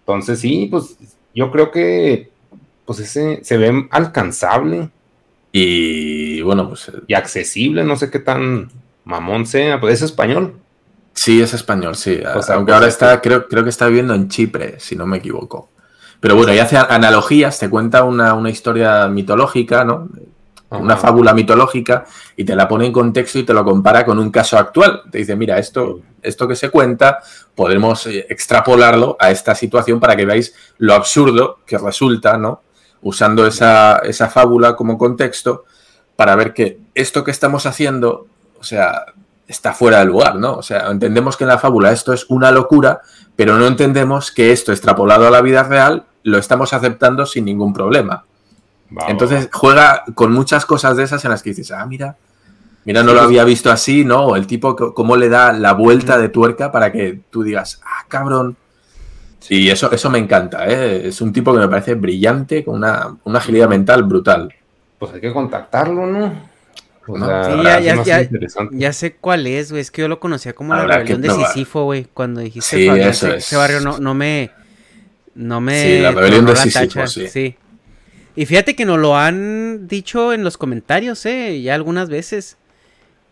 entonces 0.00 0.38
sí, 0.38 0.68
pues 0.70 0.96
yo 1.34 1.50
creo 1.50 1.72
que 1.72 2.30
pues 2.86 3.00
ese 3.00 3.40
se 3.42 3.58
ve 3.58 3.88
alcanzable. 3.90 4.88
Y 5.52 6.40
bueno, 6.42 6.68
pues. 6.68 6.90
Y 7.06 7.14
accesible, 7.14 7.84
no 7.84 7.96
sé 7.96 8.10
qué 8.10 8.20
tan 8.20 8.70
mamón 9.04 9.44
sea. 9.46 9.80
Pues 9.80 9.94
es 9.94 10.02
español. 10.02 10.54
Sí, 11.16 11.42
es 11.42 11.52
español, 11.54 11.96
sí. 11.96 12.20
Aunque 12.50 12.72
ahora 12.72 12.86
está, 12.86 13.20
creo, 13.20 13.48
creo 13.48 13.64
que 13.64 13.70
está 13.70 13.86
viviendo 13.86 14.14
en 14.14 14.28
Chipre, 14.28 14.78
si 14.78 14.94
no 14.94 15.06
me 15.06 15.16
equivoco. 15.16 15.70
Pero 16.20 16.36
bueno, 16.36 16.54
y 16.54 16.58
hace 16.58 16.76
analogías, 16.76 17.58
te 17.58 17.68
cuenta 17.68 18.04
una, 18.04 18.34
una 18.34 18.50
historia 18.50 19.08
mitológica, 19.08 19.84
¿no? 19.84 20.08
una 20.70 20.96
fábula 20.96 21.32
mitológica 21.32 22.04
y 22.36 22.44
te 22.44 22.56
la 22.56 22.66
pone 22.66 22.86
en 22.86 22.92
contexto 22.92 23.38
y 23.38 23.44
te 23.44 23.54
lo 23.54 23.64
compara 23.64 24.04
con 24.04 24.18
un 24.18 24.30
caso 24.30 24.58
actual. 24.58 25.02
Te 25.10 25.18
dice, 25.18 25.36
mira, 25.36 25.58
esto, 25.58 26.00
esto 26.22 26.48
que 26.48 26.56
se 26.56 26.70
cuenta, 26.70 27.20
podemos 27.54 28.06
eh, 28.06 28.26
extrapolarlo 28.28 29.16
a 29.20 29.30
esta 29.30 29.54
situación 29.54 30.00
para 30.00 30.16
que 30.16 30.26
veáis 30.26 30.54
lo 30.78 30.94
absurdo 30.94 31.60
que 31.66 31.78
resulta, 31.78 32.36
¿no? 32.36 32.62
Usando 33.02 33.46
esa, 33.46 34.00
fábula 34.30 34.74
como 34.74 34.98
contexto 34.98 35.64
para 36.16 36.34
ver 36.34 36.52
que 36.52 36.80
esto 36.94 37.22
que 37.22 37.30
estamos 37.30 37.66
haciendo, 37.66 38.26
o 38.58 38.64
sea, 38.64 39.06
está 39.48 39.72
fuera 39.72 40.00
de 40.00 40.06
lugar, 40.06 40.36
¿no? 40.36 40.54
O 40.54 40.62
sea, 40.62 40.90
entendemos 40.90 41.36
que 41.36 41.44
en 41.44 41.48
la 41.48 41.58
fábula 41.58 41.92
esto 41.92 42.12
es 42.12 42.26
una 42.28 42.50
locura, 42.50 43.00
pero 43.36 43.56
no 43.58 43.66
entendemos 43.66 44.30
que 44.30 44.52
esto 44.52 44.72
extrapolado 44.72 45.26
a 45.26 45.30
la 45.30 45.40
vida 45.40 45.62
real 45.62 46.04
lo 46.22 46.38
estamos 46.38 46.72
aceptando 46.72 47.26
sin 47.26 47.44
ningún 47.44 47.72
problema. 47.72 48.24
Entonces 49.08 49.48
juega 49.52 50.04
con 50.14 50.32
muchas 50.32 50.64
cosas 50.64 50.96
de 50.96 51.04
esas 51.04 51.24
en 51.24 51.30
las 51.30 51.42
que 51.42 51.50
dices, 51.50 51.72
ah, 51.72 51.84
mira, 51.86 52.16
mira, 52.84 53.02
no 53.02 53.14
lo 53.14 53.20
había 53.20 53.44
visto 53.44 53.70
así, 53.70 54.04
¿no? 54.04 54.26
O 54.26 54.36
el 54.36 54.46
tipo, 54.46 54.76
cómo 54.76 55.16
le 55.16 55.28
da 55.28 55.52
la 55.52 55.72
vuelta 55.72 56.18
de 56.18 56.28
tuerca 56.28 56.70
para 56.72 56.92
que 56.92 57.20
tú 57.30 57.42
digas, 57.42 57.80
ah, 57.84 58.04
cabrón. 58.08 58.56
Y 59.48 59.68
eso, 59.68 59.92
eso 59.92 60.10
me 60.10 60.18
encanta, 60.18 60.66
¿eh? 60.66 61.06
Es 61.06 61.20
un 61.20 61.32
tipo 61.32 61.52
que 61.52 61.60
me 61.60 61.68
parece 61.68 61.94
brillante, 61.94 62.64
con 62.64 62.76
una, 62.76 63.16
una 63.24 63.38
agilidad 63.38 63.68
mental 63.68 64.02
brutal. 64.02 64.52
Pues 64.98 65.12
hay 65.14 65.20
que 65.20 65.32
contactarlo, 65.32 66.06
¿no? 66.06 66.55
O 67.06 67.18
No, 67.18 67.26
sea, 67.26 67.44
Sí, 67.44 67.50
ahora 67.52 67.80
ya, 67.80 68.02
ya, 68.04 68.22
ya, 68.22 68.28
ya 68.72 68.92
sé 68.92 69.14
cuál 69.14 69.46
es, 69.46 69.70
güey. 69.70 69.80
Es 69.80 69.90
que 69.90 70.02
yo 70.02 70.08
lo 70.08 70.20
conocía 70.20 70.52
como 70.54 70.74
la 70.74 70.82
Habrá 70.82 70.98
rebelión 70.98 71.22
de. 71.22 71.30
Sísifo, 71.30 71.84
güey. 71.84 72.06
Cuando 72.12 72.40
dijiste 72.40 72.76
Sí, 72.76 72.88
ese, 72.88 73.36
es. 73.36 73.44
ese 73.46 73.56
barrio 73.56 73.80
no, 73.80 73.98
no 73.98 74.14
me. 74.14 74.50
No 75.34 75.60
me. 75.60 75.82
Sí, 75.82 75.98
la 76.00 76.12
rebelión 76.12 76.46
de 76.46 76.54
tacha, 76.54 77.06
sí. 77.06 77.56
Y 78.34 78.44
fíjate 78.44 78.76
que 78.76 78.84
nos 78.84 78.98
lo 78.98 79.16
han 79.16 79.88
dicho 79.88 80.32
en 80.32 80.44
los 80.44 80.58
comentarios, 80.58 81.24
eh, 81.26 81.60
ya 81.62 81.74
algunas 81.74 82.08
veces. 82.08 82.56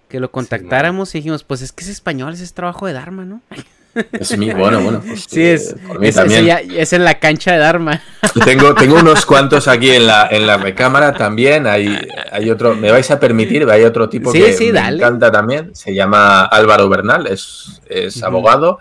Que 0.09 0.20
lo 0.20 0.30
contactáramos 0.30 1.14
y 1.14 1.18
dijimos, 1.18 1.44
pues 1.44 1.60
es 1.62 1.72
que 1.72 1.82
es 1.82 1.90
español, 1.90 2.32
ese 2.34 2.44
es 2.44 2.55
trabajo 2.55 2.86
de 2.86 2.92
Dharma, 2.92 3.24
¿no? 3.24 3.40
Es 4.12 4.36
mi, 4.36 4.50
bueno, 4.52 4.80
bueno. 4.80 5.02
pues, 5.06 5.26
Sí, 5.28 5.40
eh, 5.42 5.54
es. 5.54 5.74
por 5.86 5.98
mí 6.00 6.08
es, 6.08 6.14
también. 6.16 6.44
ya- 6.44 6.60
es 6.60 6.92
en 6.92 7.04
la 7.04 7.18
cancha 7.18 7.52
de 7.52 7.58
Dharma. 7.58 8.02
Tengo, 8.44 8.74
tengo 8.74 8.96
unos 8.98 9.24
cuantos 9.26 9.68
aquí 9.68 9.90
en 9.90 10.06
la, 10.06 10.28
en 10.30 10.46
la 10.46 10.56
recámara 10.56 11.12
también. 11.12 11.66
Hay, 11.66 11.96
hay 12.32 12.50
otro, 12.50 12.74
me 12.74 12.90
vais 12.90 13.10
a 13.10 13.20
permitir, 13.20 13.68
hay 13.70 13.84
otro 13.84 14.08
tipo 14.08 14.32
Sí, 14.32 14.38
que 14.40 14.52
sí, 14.52 14.66
me 14.66 14.72
dale. 14.80 14.96
encanta 14.98 15.30
también. 15.30 15.74
Se 15.74 15.94
llama 15.94 16.44
Álvaro 16.44 16.88
Bernal, 16.88 17.26
es, 17.26 17.80
es 17.88 18.22
abogado. 18.22 18.80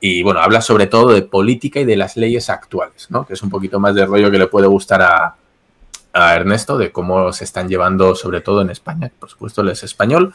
Y 0.00 0.22
bueno, 0.22 0.40
habla 0.40 0.60
sobre 0.60 0.86
todo 0.86 1.12
de 1.14 1.22
política 1.22 1.80
y 1.80 1.84
de 1.86 1.96
las 1.96 2.16
leyes 2.18 2.50
actuales, 2.50 3.06
¿no? 3.10 3.26
Que 3.26 3.32
es 3.34 3.42
un 3.42 3.48
poquito 3.48 3.80
más 3.80 3.94
de 3.94 4.04
rollo 4.04 4.30
que 4.30 4.36
le 4.38 4.48
puede 4.48 4.66
gustar 4.66 5.00
a, 5.00 5.36
a 6.12 6.34
Ernesto, 6.34 6.76
de 6.76 6.92
cómo 6.92 7.32
se 7.32 7.44
están 7.44 7.68
llevando, 7.70 8.14
sobre 8.14 8.42
todo 8.42 8.60
en 8.60 8.68
España, 8.68 9.10
por 9.18 9.30
supuesto 9.30 9.62
él 9.62 9.70
es 9.70 9.82
español. 9.82 10.34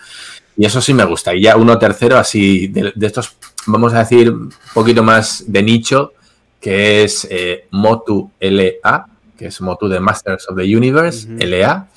Y 0.58 0.66
eso 0.66 0.82
sí 0.82 0.94
me 0.94 1.06
gusta. 1.06 1.36
Y 1.36 1.44
ya 1.44 1.56
uno 1.56 1.78
tercero, 1.78 2.18
así, 2.18 2.68
de, 2.68 2.92
de 2.96 3.08
estos, 3.08 3.36
vamos 3.68 3.94
a 3.94 4.00
decir, 4.00 4.30
un 4.32 4.52
poquito 4.74 5.04
más 5.04 5.44
de 5.48 5.64
nicho, 5.64 6.14
que 6.60 7.04
es 7.04 7.28
eh, 7.30 7.68
Motu 7.72 8.32
LA, 8.40 9.06
que 9.38 9.48
es 9.48 9.62
Motu 9.62 9.88
de 9.88 10.00
Masters 10.00 10.50
of 10.50 10.58
the 10.58 10.64
Universe, 10.76 11.28
Ujú. 11.28 11.38
LA, 11.40 11.88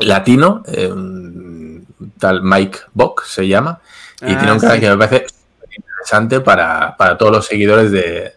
latino, 0.00 0.62
eh, 0.66 0.86
un 0.90 1.86
tal 2.18 2.42
Mike 2.42 2.78
Bock 2.94 3.24
se 3.24 3.46
llama, 3.46 3.80
y 4.20 4.32
Ah, 4.32 4.38
tiene 4.38 4.52
un 4.52 4.58
canal 4.60 4.76
sí. 4.76 4.80
que 4.80 4.88
me 4.90 4.96
parece 4.96 5.26
interesante 5.76 6.40
para, 6.40 6.96
para 6.96 7.18
todos 7.18 7.32
los 7.32 7.46
seguidores 7.46 7.90
de, 7.90 8.32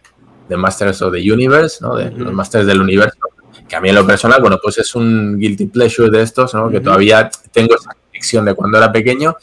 de 0.48 0.56
Masters 0.56 1.00
of 1.02 1.12
the 1.12 1.32
Universe, 1.32 1.78
¿no? 1.80 1.96
de 1.96 2.10
los 2.10 2.32
Masters 2.32 2.66
del 2.66 2.80
Universo, 2.80 3.18
que 3.68 3.76
a 3.76 3.80
mí 3.80 3.88
en 3.88 3.94
lo 3.94 4.06
personal, 4.06 4.40
bueno, 4.40 4.58
pues 4.62 4.78
es 4.78 4.94
un 4.94 5.38
guilty 5.38 5.66
pleasure 5.66 6.10
de 6.10 6.22
estos, 6.22 6.52
¿no? 6.54 6.68
que 6.68 6.80
todavía 6.80 7.30
tengo 7.52 7.74
esa 7.74 7.94
conexión 8.06 8.44
de 8.44 8.54
cuando 8.54 8.78
era 8.78 8.92
pequeño 8.92 9.36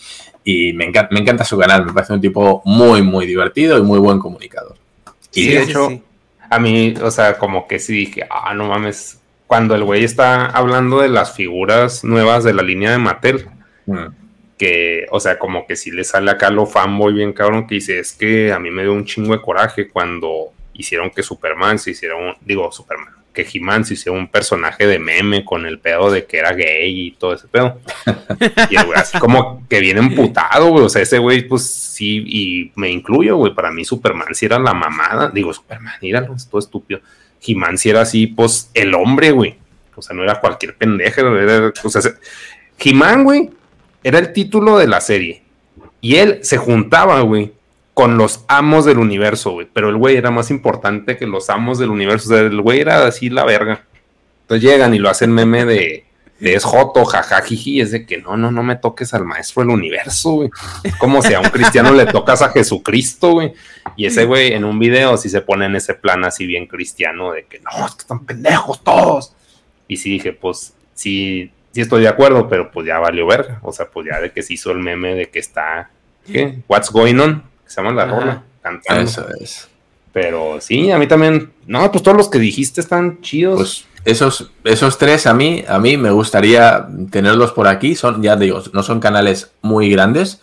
y 0.44 0.74
me 0.74 0.86
encanta, 0.86 1.10
me 1.14 1.20
encanta 1.20 1.44
su 1.44 1.58
canal, 1.58 1.86
me 1.86 1.94
parece 1.94 2.14
un 2.14 2.22
tipo 2.22 2.62
muy, 2.66 3.02
muy 3.02 3.26
divertido 3.26 3.78
y 3.78 3.82
muy 3.84 4.00
buen 4.00 4.20
comunicador. 4.20 4.76
Y 5.34 5.44
Sí, 5.44 5.50
de 5.50 5.64
hecho, 5.64 5.90
sí. 5.90 6.02
a 6.50 6.60
mí, 6.60 6.94
o 7.02 7.12
sea, 7.12 7.38
como 7.38 7.68
que 7.68 7.80
sí 7.80 7.94
dije, 7.94 8.26
ah, 8.30 8.54
no 8.54 8.68
mames. 8.68 9.20
Cuando 9.48 9.74
el 9.76 9.84
güey 9.84 10.04
está 10.04 10.46
hablando 10.48 11.02
de 11.02 11.10
las 11.10 11.34
figuras 11.34 12.04
nuevas 12.04 12.44
de 12.44 12.54
la 12.54 12.64
línea 12.64 12.92
de 12.92 12.98
Mattel, 13.00 13.48
Mm. 13.86 14.06
que, 14.58 15.06
o 15.10 15.20
sea, 15.20 15.40
como 15.40 15.66
que 15.66 15.76
sí 15.76 15.90
le 15.90 16.04
sale 16.04 16.30
acá 16.30 16.50
lo 16.52 16.66
fanboy 16.68 17.14
bien 17.14 17.34
cabrón, 17.34 17.66
que 17.66 17.76
dice, 17.76 17.98
es 18.00 18.14
que 18.14 18.52
a 18.54 18.60
mí 18.60 18.70
me 18.70 18.84
dio 18.84 18.94
un 18.94 19.06
chingo 19.06 19.34
de 19.34 19.42
coraje 19.42 19.88
cuando 19.88 20.52
hicieron 20.74 21.10
que 21.10 21.24
Superman 21.24 21.80
se 21.80 21.92
hiciera 21.92 22.16
un, 22.16 22.34
digo, 22.42 22.72
Superman, 22.72 23.14
que 23.46 23.58
He-Man 23.58 23.86
se 23.86 24.10
un 24.10 24.28
personaje 24.28 24.88
de 24.88 25.00
meme 25.00 25.46
con 25.46 25.66
el 25.66 25.80
pedo 25.80 26.12
de 26.12 26.26
que 26.26 26.38
era 26.38 26.54
gay 26.54 27.08
y 27.08 27.12
todo 27.12 27.34
ese 27.34 27.48
pedo. 27.48 27.80
Y 28.70 28.76
el 28.76 28.86
güey 28.86 29.00
así 29.00 29.18
como 29.20 29.66
que 29.68 29.80
viene 29.80 30.00
emputado, 30.00 30.70
güey, 30.70 30.86
o 30.86 30.90
sea, 30.90 31.02
ese 31.02 31.18
güey, 31.20 31.48
pues 31.48 31.66
sí, 31.66 32.24
y 32.26 32.72
me 32.76 32.90
incluyo, 32.90 33.38
güey, 33.38 33.54
para 33.54 33.72
mí 33.72 33.86
Superman 33.86 34.34
sí 34.34 34.46
era 34.46 34.60
la 34.60 34.74
mamada, 34.74 35.30
digo, 35.30 35.54
Superman, 35.54 35.94
míralo, 36.02 36.36
es 36.36 36.48
todo 36.50 36.60
estúpido. 36.60 37.00
He-Man 37.46 37.78
sí 37.78 37.90
era 37.90 38.02
así, 38.02 38.28
pues, 38.28 38.70
el 38.74 38.94
hombre, 38.96 39.32
güey. 39.32 39.56
O 39.96 40.02
sea, 40.02 40.16
no 40.16 40.24
era 40.24 40.40
cualquier 40.40 40.76
pendeja, 40.76 41.22
era, 41.22 41.74
o 41.84 41.90
sea, 41.90 42.02
se- 42.02 42.16
He-Man, 42.80 43.24
güey, 43.24 43.50
era 44.04 44.20
el 44.20 44.32
título 44.34 44.78
de 44.78 44.88
la 44.88 45.02
serie. 45.02 45.44
Y 46.02 46.16
él 46.16 46.40
se 46.44 46.58
juntaba, 46.58 47.20
güey, 47.22 47.52
con 48.00 48.18
los 48.18 48.46
amos 48.48 48.86
del 48.86 48.98
universo, 48.98 49.52
güey. 49.52 49.68
Pero 49.74 49.90
el 49.90 49.98
güey 49.98 50.16
era 50.16 50.32
más 50.32 50.52
importante 50.52 51.18
que 51.18 51.28
los 51.28 51.50
amos 51.50 51.80
del 51.80 51.90
universo. 51.90 52.30
O 52.30 52.38
sea, 52.38 52.46
el 52.46 52.62
güey 52.62 52.80
era 52.80 53.06
así 53.06 53.30
la 53.30 53.44
verga. 53.44 53.84
Entonces 54.44 54.70
llegan 54.70 54.94
y 54.94 55.00
lo 55.00 55.10
hacen 55.10 55.34
meme 55.34 55.66
de, 55.66 56.06
de 56.40 56.54
es 56.54 56.64
joto, 56.64 57.04
jajajiji. 57.04 57.82
Es 57.82 57.92
de 57.92 58.06
que 58.06 58.20
no, 58.20 58.38
no, 58.38 58.52
no 58.52 58.64
me 58.64 58.78
toques 58.78 59.14
al 59.14 59.26
maestro 59.26 59.64
del 59.64 59.72
universo, 59.72 60.32
güey. 60.32 60.50
Como 60.98 61.22
si 61.22 61.34
a 61.34 61.42
un 61.42 61.50
cristiano 61.50 61.92
le 61.92 62.06
tocas 62.06 62.42
a 62.42 62.52
Jesucristo, 62.52 63.34
güey. 63.34 63.52
Y 63.98 64.06
ese 64.06 64.24
güey 64.24 64.54
en 64.54 64.64
un 64.64 64.80
video 64.80 65.18
sí 65.18 65.28
se 65.28 65.42
pone 65.42 65.66
en 65.66 65.76
ese 65.76 65.94
plan 65.94 66.24
así 66.24 66.46
bien 66.46 66.68
cristiano 66.68 67.34
de 67.34 67.48
que 67.48 67.60
no, 67.60 67.86
es 67.86 67.96
que 67.96 68.04
están 68.04 68.26
pendejos 68.26 68.82
todos. 68.82 69.34
Y 69.90 69.98
sí 69.98 70.10
dije, 70.12 70.32
pues 70.32 70.74
sí, 70.94 71.52
sí 71.74 71.82
estoy 71.82 72.04
de 72.04 72.08
acuerdo, 72.08 72.48
pero 72.48 72.72
pues 72.72 72.88
ya 72.88 72.98
valió 72.98 73.28
verga. 73.28 73.60
O 73.62 73.74
sea, 73.74 73.88
pues 73.88 74.08
ya 74.10 74.22
de 74.22 74.32
que 74.32 74.42
se 74.42 74.54
hizo 74.54 74.72
el 74.72 74.80
meme 74.80 75.16
de 75.16 75.30
que 75.30 75.40
está, 75.40 75.92
¿qué? 76.26 76.60
What's 76.70 76.90
going 76.94 77.16
on? 77.20 77.50
Que 77.70 77.74
se 77.76 77.82
llama 77.84 77.94
la 77.94 78.04
Ajá. 78.12 78.20
rola, 78.20 78.44
cantando. 78.64 79.02
Eso 79.04 79.28
es. 79.40 79.68
Pero 80.12 80.58
sí, 80.60 80.90
a 80.90 80.98
mí 80.98 81.06
también. 81.08 81.52
No, 81.68 81.92
pues 81.92 82.02
todos 82.04 82.18
los 82.18 82.30
que 82.30 82.40
dijiste 82.40 82.82
están 82.82 83.22
chidos. 83.22 83.58
Pues 83.58 83.86
esos, 84.06 84.52
esos 84.64 84.98
tres 84.98 85.28
a 85.28 85.36
mí, 85.36 85.64
a 85.68 85.78
mí 85.78 85.96
me 85.98 86.10
gustaría 86.10 86.88
tenerlos 87.12 87.52
por 87.52 87.68
aquí. 87.68 87.94
Son, 87.96 88.24
ya 88.24 88.36
digo, 88.36 88.64
no 88.74 88.82
son 88.82 89.00
canales 89.00 89.52
muy 89.62 89.88
grandes, 89.92 90.42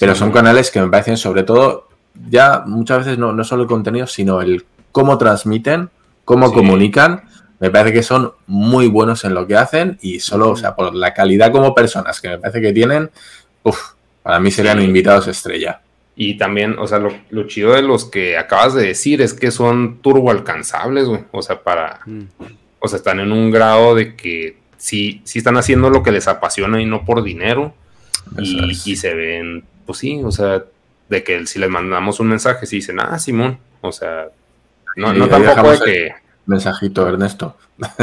pero 0.00 0.16
son 0.16 0.32
canales 0.32 0.72
que 0.72 0.80
me 0.80 0.88
parecen 0.88 1.16
sobre 1.16 1.44
todo, 1.44 1.86
ya 2.28 2.64
muchas 2.66 2.98
veces 3.04 3.18
no, 3.18 3.32
no 3.32 3.44
solo 3.44 3.62
el 3.62 3.68
contenido, 3.68 4.08
sino 4.08 4.40
el 4.40 4.64
cómo 4.90 5.16
transmiten, 5.16 5.90
cómo 6.24 6.48
Sí. 6.48 6.54
comunican. 6.54 7.22
Me 7.60 7.70
parece 7.70 7.94
que 7.94 8.02
son 8.02 8.32
muy 8.48 8.88
buenos 8.88 9.24
en 9.24 9.32
lo 9.34 9.46
que 9.46 9.56
hacen 9.56 9.96
y 10.02 10.18
solo, 10.18 10.50
o 10.50 10.56
sea, 10.56 10.74
por 10.74 10.92
la 10.92 11.14
calidad 11.14 11.52
como 11.52 11.72
personas 11.72 12.20
que 12.20 12.30
me 12.30 12.38
parece 12.38 12.60
que 12.60 12.72
tienen, 12.72 13.10
uf, 13.62 13.78
para 14.24 14.40
mí 14.40 14.50
serían 14.50 14.78
Sí. 14.80 14.84
invitados 14.84 15.28
estrella. 15.28 15.80
Y 16.16 16.36
también, 16.36 16.78
o 16.78 16.86
sea, 16.86 16.98
lo, 16.98 17.12
lo 17.30 17.46
chido 17.46 17.72
de 17.72 17.82
los 17.82 18.04
que 18.04 18.38
acabas 18.38 18.74
de 18.74 18.86
decir 18.86 19.20
es 19.20 19.34
que 19.34 19.50
son 19.50 19.98
turbo 20.00 20.30
alcanzables, 20.30 21.06
güey. 21.06 21.24
O 21.32 21.42
sea, 21.42 21.62
para. 21.62 22.00
Mm. 22.06 22.22
O 22.78 22.88
sea, 22.88 22.98
están 22.98 23.18
en 23.20 23.32
un 23.32 23.50
grado 23.50 23.94
de 23.94 24.14
que 24.14 24.58
sí, 24.76 25.22
sí 25.24 25.38
están 25.38 25.56
haciendo 25.56 25.90
lo 25.90 26.02
que 26.02 26.12
les 26.12 26.28
apasiona 26.28 26.80
y 26.80 26.86
no 26.86 27.04
por 27.04 27.22
dinero. 27.22 27.74
Y, 28.38 28.70
y 28.70 28.96
se 28.96 29.14
ven, 29.14 29.64
pues 29.86 29.98
sí, 29.98 30.20
o 30.24 30.30
sea, 30.30 30.64
de 31.08 31.24
que 31.24 31.46
si 31.46 31.58
les 31.58 31.68
mandamos 31.68 32.20
un 32.20 32.28
mensaje, 32.28 32.66
sí 32.66 32.76
dicen, 32.76 33.00
ah, 33.00 33.18
Simón. 33.18 33.58
O 33.80 33.92
sea, 33.92 34.28
no, 34.96 35.12
no 35.12 35.28
tampoco 35.28 35.70
de 35.72 35.78
que. 35.80 36.14
Mensajito, 36.46 37.08
Ernesto. 37.08 37.56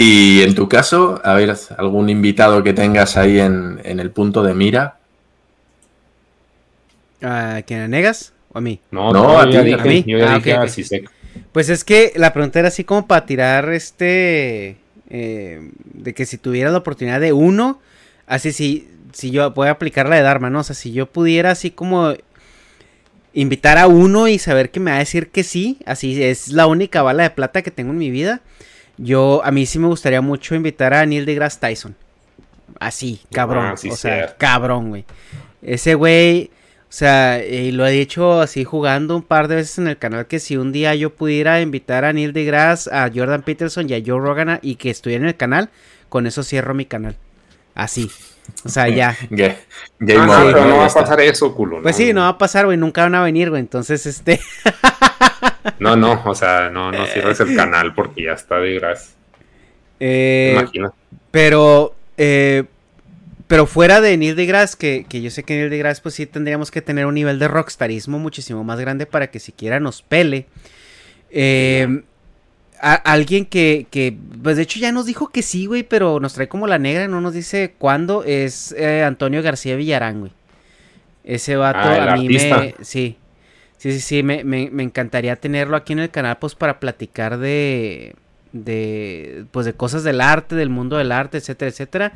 Y 0.00 0.42
en 0.42 0.54
tu 0.54 0.68
caso, 0.68 1.20
a 1.24 1.34
ver, 1.34 1.52
algún 1.76 2.08
invitado 2.08 2.62
que 2.62 2.72
tengas 2.72 3.16
ahí 3.16 3.40
en, 3.40 3.80
en 3.82 3.98
el 3.98 4.12
punto 4.12 4.44
de 4.44 4.54
mira. 4.54 4.97
¿A 7.22 7.62
quién 7.66 7.80
a 7.80 7.88
Negas 7.88 8.32
o 8.50 8.58
a 8.58 8.60
mí? 8.60 8.80
no, 8.90 9.12
No, 9.12 9.26
no, 9.26 9.38
a 9.38 9.46
yo 9.50 9.62
ti, 9.62 9.74
a 9.78 9.84
dije, 9.84 9.86
mí. 9.86 10.06
yo 10.06 10.18
ya 10.18 10.28
Ah, 10.34 10.34
dije, 10.34 10.54
ok, 10.54 10.60
ok. 10.62 10.64
así 10.64 10.84
sé. 10.84 11.04
Pues 11.52 11.68
es 11.68 11.84
que 11.84 12.12
la 12.16 12.32
pregunta 12.32 12.58
era 12.58 12.68
así 12.68 12.84
como 12.84 13.06
para 13.06 13.26
tirar 13.26 13.70
este. 13.72 14.78
eh, 15.10 15.70
de 15.84 16.14
que 16.14 16.26
si 16.26 16.38
tuviera 16.38 16.70
la 16.70 16.78
oportunidad 16.78 17.20
de 17.20 17.32
uno, 17.32 17.80
así 18.26 18.52
si, 18.52 18.88
si 19.12 19.30
yo 19.30 19.50
voy 19.52 19.68
a 19.68 19.72
aplicar 19.72 20.08
la 20.08 20.16
de 20.16 20.22
Dharma, 20.22 20.50
¿no? 20.50 20.60
O 20.60 20.64
sea, 20.64 20.74
si 20.76 20.92
yo 20.92 21.06
pudiera 21.06 21.50
así 21.52 21.70
como 21.70 22.14
invitar 23.34 23.78
a 23.78 23.86
uno 23.86 24.28
y 24.28 24.38
saber 24.38 24.70
que 24.70 24.80
me 24.80 24.90
va 24.90 24.96
a 24.96 25.00
decir 25.00 25.30
que 25.30 25.44
sí, 25.44 25.78
así 25.86 26.22
es 26.22 26.48
la 26.48 26.66
única 26.66 27.02
bala 27.02 27.22
de 27.24 27.30
plata 27.30 27.62
que 27.62 27.70
tengo 27.70 27.90
en 27.92 27.98
mi 27.98 28.10
vida. 28.10 28.40
Yo, 28.96 29.42
a 29.44 29.50
mí 29.52 29.66
sí 29.66 29.78
me 29.78 29.86
gustaría 29.86 30.20
mucho 30.20 30.54
invitar 30.54 30.94
a 30.94 31.06
Neil 31.06 31.24
deGrasse 31.26 31.60
Tyson. 31.60 31.96
Así, 32.80 33.20
cabrón. 33.32 33.72
Ah, 33.72 33.76
sí, 33.76 33.90
o 33.90 33.96
sea, 33.96 34.12
cierto. 34.16 34.34
cabrón, 34.38 34.90
güey. 34.90 35.04
Ese 35.62 35.94
güey, 35.94 36.50
o 36.88 36.92
sea, 36.92 37.44
y 37.44 37.70
lo 37.70 37.86
he 37.86 37.90
dicho 37.90 38.40
así 38.40 38.64
jugando 38.64 39.14
un 39.14 39.22
par 39.22 39.46
de 39.48 39.56
veces 39.56 39.78
en 39.78 39.88
el 39.88 39.98
canal 39.98 40.26
que 40.26 40.38
si 40.38 40.56
un 40.56 40.72
día 40.72 40.94
yo 40.94 41.10
pudiera 41.10 41.60
invitar 41.60 42.04
a 42.06 42.12
Neil 42.14 42.32
deGrasse, 42.32 42.88
a 42.92 43.10
Jordan 43.14 43.42
Peterson 43.42 43.88
y 43.90 43.94
a 43.94 44.02
Joe 44.04 44.18
Rogan 44.20 44.58
y 44.62 44.76
que 44.76 44.88
estuviera 44.90 45.22
en 45.22 45.28
el 45.28 45.36
canal, 45.36 45.68
con 46.08 46.26
eso 46.26 46.42
cierro 46.42 46.72
mi 46.74 46.86
canal. 46.86 47.16
Así. 47.74 48.10
O 48.64 48.68
sea, 48.70 48.88
ya. 48.88 49.14
Ga- 49.30 49.54
Ah, 49.58 49.84
Game 50.00 50.26
no, 50.26 50.32
over, 50.42 50.54
pero 50.54 50.64
no 50.64 50.70
Ya 50.70 50.76
va 50.78 50.86
a 50.86 50.94
pasar 50.94 51.20
eso, 51.20 51.54
culo. 51.54 51.82
Pues 51.82 51.94
sí, 51.94 52.12
no 52.14 52.22
va 52.22 52.28
a 52.28 52.38
pasar, 52.38 52.64
güey, 52.64 52.78
nunca 52.78 53.02
van 53.02 53.14
a 53.14 53.22
venir, 53.22 53.50
güey. 53.50 53.60
Entonces, 53.60 54.06
este... 54.06 54.40
No, 55.78 55.94
no, 55.96 56.22
o 56.24 56.34
sea, 56.34 56.70
no, 56.70 56.90
no 56.90 57.04
cierres 57.06 57.38
el 57.40 57.54
canal 57.54 57.94
porque 57.94 58.24
ya 58.24 58.32
está 58.32 58.56
de 58.58 58.74
gras. 58.74 59.14
eh, 60.00 60.54
Imagina. 60.58 60.92
Pero, 61.30 61.94
eh, 62.16 62.64
pero 63.48 63.66
fuera 63.66 64.00
de 64.00 64.16
Neil 64.16 64.36
deGrasse, 64.36 64.76
que, 64.76 65.06
que 65.08 65.20
yo 65.20 65.30
sé 65.30 65.42
que 65.42 65.56
Neil 65.56 65.70
deGrasse 65.70 66.02
pues 66.02 66.14
sí 66.14 66.26
tendríamos 66.26 66.70
que 66.70 66.82
tener 66.82 67.06
un 67.06 67.14
nivel 67.14 67.38
de 67.38 67.48
rockstarismo 67.48 68.18
muchísimo 68.18 68.62
más 68.62 68.78
grande 68.78 69.06
para 69.06 69.30
que 69.30 69.40
siquiera 69.40 69.80
nos 69.80 70.02
pele. 70.02 70.46
Eh, 71.30 72.02
alguien 72.80 73.46
que, 73.46 73.86
que, 73.90 74.16
pues 74.42 74.56
de 74.56 74.62
hecho 74.62 74.78
ya 74.78 74.92
nos 74.92 75.06
dijo 75.06 75.28
que 75.28 75.42
sí, 75.42 75.66
güey, 75.66 75.82
pero 75.82 76.20
nos 76.20 76.34
trae 76.34 76.48
como 76.48 76.66
la 76.66 76.78
negra, 76.78 77.08
no 77.08 77.20
nos 77.20 77.32
dice 77.34 77.74
cuándo, 77.76 78.22
es 78.22 78.72
eh, 78.72 79.02
Antonio 79.02 79.42
García 79.42 79.76
Villarán, 79.76 80.20
güey. 80.20 80.32
Ese 81.24 81.56
vato 81.56 81.78
Ah, 81.80 82.12
a 82.12 82.16
mí 82.16 82.28
me... 82.28 82.74
Sí, 82.82 83.16
sí, 83.78 83.92
sí, 83.92 84.00
sí, 84.00 84.22
me, 84.22 84.44
me, 84.44 84.70
me 84.70 84.82
encantaría 84.82 85.36
tenerlo 85.36 85.76
aquí 85.76 85.94
en 85.94 86.00
el 86.00 86.10
canal, 86.10 86.38
pues 86.38 86.54
para 86.54 86.80
platicar 86.80 87.38
de, 87.38 88.14
de, 88.52 89.44
pues 89.50 89.66
de 89.66 89.72
cosas 89.72 90.04
del 90.04 90.20
arte, 90.20 90.54
del 90.54 90.70
mundo 90.70 90.96
del 90.96 91.12
arte, 91.12 91.38
etcétera, 91.38 91.70
etcétera. 91.70 92.12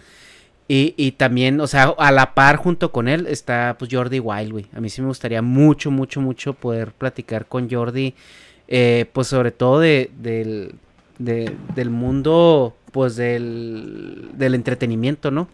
Y, 0.73 0.95
y 0.97 1.13
también, 1.13 1.61
o 1.61 1.67
sea, 1.67 1.95
a 1.99 2.11
la 2.13 2.33
par 2.33 2.57
junto 2.57 2.93
con 2.93 3.07
él 3.07 3.27
está 3.27 3.77
pues 3.79 3.91
Jordi 3.93 4.21
Wild, 4.21 4.53
güey. 4.53 4.67
A 4.75 4.81
mí 4.81 4.89
sí 4.89 5.03
me 5.03 5.09
gustaría 5.09 5.43
mucho, 5.43 5.91
mucho, 5.91 6.23
mucho 6.23 6.55
poder 6.55 6.93
platicar 6.93 7.45
con 7.45 7.69
Jordi, 7.69 8.15
eh, 8.69 9.05
pues 9.13 9.27
sobre 9.29 9.51
todo 9.51 9.81
de, 9.81 10.11
del, 10.19 10.75
de- 11.19 11.55
del 11.75 11.91
mundo, 11.91 12.75
pues 12.91 13.17
del, 13.17 14.31
del 14.33 14.55
entretenimiento, 14.55 15.31
¿no? 15.31 15.47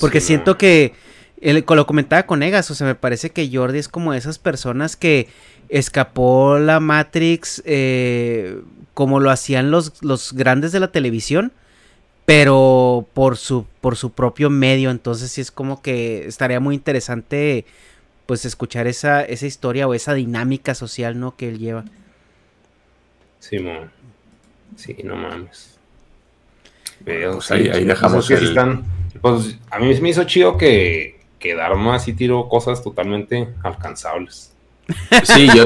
Porque 0.00 0.20
Sí, 0.20 0.28
siento 0.28 0.58
que, 0.58 0.94
el, 1.40 1.64
lo 1.68 1.86
comentaba 1.86 2.24
con 2.24 2.42
Egas, 2.42 2.68
o 2.72 2.74
sea, 2.74 2.88
me 2.88 2.96
parece 2.96 3.30
que 3.30 3.48
Jordi 3.52 3.78
es 3.78 3.86
como 3.88 4.14
esas 4.14 4.40
personas 4.40 4.96
que 4.96 5.28
escapó 5.68 6.58
la 6.58 6.80
Matrix 6.80 7.62
eh, 7.66 8.62
como 8.94 9.20
lo 9.20 9.30
hacían 9.30 9.70
los, 9.70 10.02
los 10.02 10.32
grandes 10.32 10.72
de 10.72 10.80
la 10.80 10.90
televisión, 10.90 11.52
pero 12.28 13.06
por 13.14 13.38
su, 13.38 13.64
por 13.80 13.96
su 13.96 14.12
propio 14.12 14.50
medio, 14.50 14.90
entonces 14.90 15.32
sí 15.32 15.40
es 15.40 15.50
como 15.50 15.80
que 15.80 16.26
estaría 16.26 16.60
muy 16.60 16.74
interesante 16.74 17.64
pues 18.26 18.44
escuchar 18.44 18.86
esa, 18.86 19.22
esa 19.24 19.46
historia 19.46 19.88
o 19.88 19.94
esa 19.94 20.12
dinámica 20.12 20.74
social, 20.74 21.18
¿no? 21.18 21.34
Que 21.38 21.48
él 21.48 21.58
lleva. 21.58 21.86
Simón. 23.40 23.90
Sí, 24.76 24.94
no 25.04 25.16
mames. 25.16 25.78
Veo, 27.00 27.32
Pues 27.36 27.50
ahí- 27.50 27.68
ahí 27.70 27.84
dejamos 27.84 28.28
que 28.28 28.34
el- 28.34 28.48
están- 28.48 28.84
pues 29.22 29.56
a 29.70 29.78
mí 29.78 29.98
me 30.02 30.10
hizo 30.10 30.24
chido 30.24 30.58
que, 30.58 31.20
que 31.38 31.54
Dharma 31.54 31.98
sí 31.98 32.12
tiró 32.12 32.46
cosas 32.50 32.82
totalmente 32.84 33.48
alcanzables. 33.62 34.52
Sí, 35.24 35.48
yo, 35.56 35.64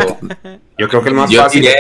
Yo 0.79 0.89
creo 0.89 1.03
que 1.03 1.09
el 1.09 1.15
más 1.17 1.29
yo 1.29 1.43
fácil. 1.43 1.63
tiré 1.63 1.75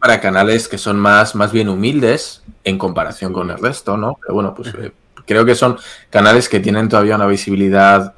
para 0.00 0.20
canales 0.20 0.68
que 0.68 0.78
son 0.78 0.98
más, 0.98 1.34
más 1.34 1.52
bien 1.52 1.68
humildes 1.68 2.42
en 2.64 2.78
comparación 2.78 3.32
con 3.32 3.50
el 3.50 3.58
resto, 3.58 3.96
¿no? 3.96 4.18
Pero 4.20 4.34
bueno, 4.34 4.54
pues 4.54 4.74
eh, 4.74 4.92
creo 5.26 5.44
que 5.44 5.54
son 5.54 5.78
canales 6.10 6.48
que 6.48 6.60
tienen 6.60 6.88
todavía 6.88 7.16
una 7.16 7.26
visibilidad 7.26 8.12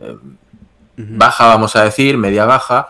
eh, 0.00 0.16
baja, 0.96 1.46
vamos 1.46 1.76
a 1.76 1.84
decir, 1.84 2.16
media 2.18 2.44
baja, 2.44 2.88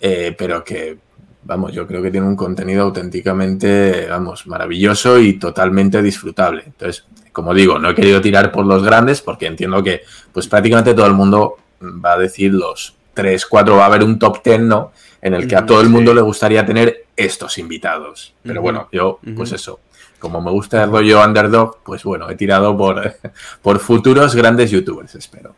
eh, 0.00 0.34
pero 0.36 0.64
que, 0.64 0.98
vamos, 1.44 1.72
yo 1.72 1.86
creo 1.86 2.02
que 2.02 2.10
tiene 2.10 2.26
un 2.26 2.36
contenido 2.36 2.84
auténticamente, 2.84 4.06
vamos, 4.08 4.46
maravilloso 4.46 5.18
y 5.18 5.38
totalmente 5.38 6.02
disfrutable. 6.02 6.62
Entonces, 6.66 7.04
como 7.32 7.54
digo, 7.54 7.78
no 7.78 7.90
he 7.90 7.94
querido 7.94 8.20
tirar 8.20 8.52
por 8.52 8.66
los 8.66 8.82
grandes 8.82 9.22
porque 9.22 9.46
entiendo 9.46 9.82
que, 9.82 10.02
pues 10.32 10.46
prácticamente 10.46 10.94
todo 10.94 11.06
el 11.06 11.14
mundo 11.14 11.56
va 11.82 12.14
a 12.14 12.18
decir 12.18 12.52
los 12.52 12.96
3, 13.14 13.46
4, 13.46 13.76
va 13.76 13.84
a 13.84 13.86
haber 13.86 14.02
un 14.02 14.18
top 14.18 14.42
10, 14.44 14.60
¿no? 14.60 14.92
En 15.20 15.34
el 15.34 15.48
que 15.48 15.56
a 15.56 15.66
todo 15.66 15.80
el 15.80 15.88
mundo 15.88 16.14
le 16.14 16.20
gustaría 16.20 16.64
tener 16.64 17.07
estos 17.18 17.58
invitados. 17.58 18.32
Pero 18.42 18.62
bueno, 18.62 18.88
yo, 18.92 19.18
pues 19.36 19.52
eso. 19.52 19.80
Como 20.18 20.40
me 20.40 20.50
gusta 20.50 20.82
el 20.82 20.90
rollo 20.90 21.22
underdog, 21.22 21.78
pues 21.84 22.02
bueno, 22.02 22.30
he 22.30 22.36
tirado 22.36 22.76
por, 22.76 23.16
por 23.62 23.78
futuros 23.78 24.34
grandes 24.34 24.70
youtubers, 24.70 25.14
espero. 25.14 25.54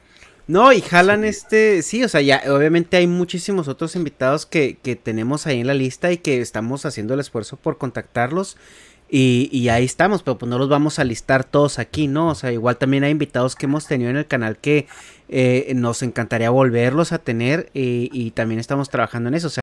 No, 0.47 0.73
y 0.73 0.81
jalan 0.81 1.24
este, 1.24 1.82
sí, 1.82 2.03
o 2.03 2.09
sea, 2.09 2.20
ya 2.20 2.43
obviamente 2.49 2.97
hay 2.97 3.07
muchísimos 3.07 3.69
otros 3.69 3.95
invitados 3.95 4.47
que, 4.47 4.78
que 4.82 4.97
tenemos 4.97 5.47
ahí 5.47 5.61
en 5.61 5.66
la 5.66 5.74
lista 5.74 6.11
y 6.11 6.19
que 6.19 6.41
estamos 6.41 6.85
haciendo 6.85 7.15
el 7.15 7.20
esfuerzo 7.20 7.57
por 7.57 7.78
contactarlos. 7.78 8.57
Y, 9.09 9.49
y 9.53 9.69
ahí 9.69 9.85
estamos, 9.85 10.23
pero 10.23 10.39
pues 10.39 10.49
no 10.49 10.59
los 10.59 10.69
vamos 10.69 10.99
a 10.99 11.05
listar 11.05 11.45
todos 11.45 11.78
aquí, 11.78 12.07
¿no? 12.07 12.28
O 12.28 12.35
sea, 12.35 12.53
igual 12.53 12.77
también 12.77 13.05
hay 13.05 13.11
invitados 13.11 13.57
que 13.57 13.66
hemos 13.66 13.87
tenido 13.87 14.11
en 14.11 14.16
el 14.16 14.27
canal 14.27 14.59
que 14.59 14.87
eh, 15.28 15.73
nos 15.74 16.03
encantaría 16.03 16.51
volverlos 16.51 17.12
a 17.12 17.19
tener 17.19 17.70
y, 17.74 18.09
y 18.12 18.31
también 18.31 18.61
estamos 18.61 18.89
trabajando 18.89 19.28
en 19.28 19.35
eso. 19.35 19.49
O 19.49 19.51
sea, 19.51 19.62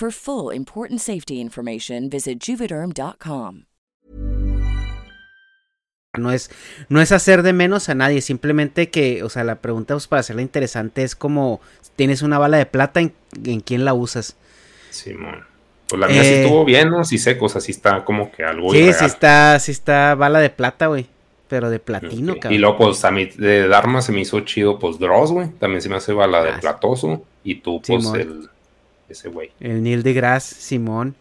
For 0.00 0.10
full 0.10 0.54
important 0.54 0.98
safety 0.98 1.40
information, 1.40 2.08
visit 2.08 2.38
juvederm.com. 2.42 3.64
no 6.18 6.32
es, 6.32 6.50
no 6.88 7.02
es 7.02 7.12
hacer 7.12 7.42
de 7.42 7.52
menos 7.52 7.90
a 7.90 7.94
nadie, 7.94 8.22
simplemente 8.22 8.88
que, 8.88 9.22
o 9.22 9.28
sea, 9.28 9.44
la 9.44 9.56
pregunta 9.56 9.92
pues, 9.94 10.06
para 10.06 10.20
hacerla 10.20 10.40
interesante 10.40 11.02
es 11.02 11.14
como, 11.14 11.60
tienes 11.96 12.22
una 12.22 12.38
bala 12.38 12.56
de 12.56 12.64
plata, 12.64 13.00
¿en, 13.00 13.12
en 13.44 13.60
quién 13.60 13.84
la 13.84 13.92
usas? 13.92 14.36
Simón. 14.88 15.44
Pues 15.86 16.00
la 16.00 16.08
mía 16.08 16.22
sí 16.24 16.30
Eh. 16.30 16.42
estuvo 16.44 16.64
bien, 16.64 16.88
¿no? 16.88 17.04
Sí 17.04 17.18
sé, 17.18 17.36
o 17.38 17.48
sea, 17.50 17.60
sí 17.60 17.72
está 17.72 18.02
como 18.02 18.32
que 18.32 18.42
algo 18.42 18.72
Sí, 18.72 18.78
irreal. 18.78 18.94
sí 19.00 19.04
está, 19.04 19.60
sí 19.60 19.70
está 19.72 20.14
bala 20.14 20.40
de 20.40 20.48
plata, 20.48 20.86
güey, 20.86 21.08
pero 21.46 21.68
de 21.68 21.78
platino, 21.78 22.36
cabrón. 22.36 22.54
Y 22.54 22.58
luego, 22.58 22.78
pues, 22.78 23.04
a 23.04 23.10
mí 23.10 23.26
de 23.26 23.68
Dharma 23.68 24.00
se 24.00 24.12
me 24.12 24.20
hizo 24.22 24.40
chido, 24.40 24.78
pues, 24.78 24.98
Dross, 24.98 25.30
güey. 25.30 25.50
También 25.58 25.82
se 25.82 25.90
me 25.90 25.96
hace 25.96 26.14
bala 26.14 26.42
de 26.42 26.52
Ah, 26.52 26.58
platoso. 26.58 27.22
Y 27.44 27.56
tú, 27.56 27.82
pues, 27.86 28.02
Simón. 28.04 28.18
el... 28.20 28.48
Ese 29.10 29.28
güey. 29.28 29.50
El 29.58 29.82
Neil 29.82 30.02
deGrasse, 30.02 30.54
Simón. 30.54 31.16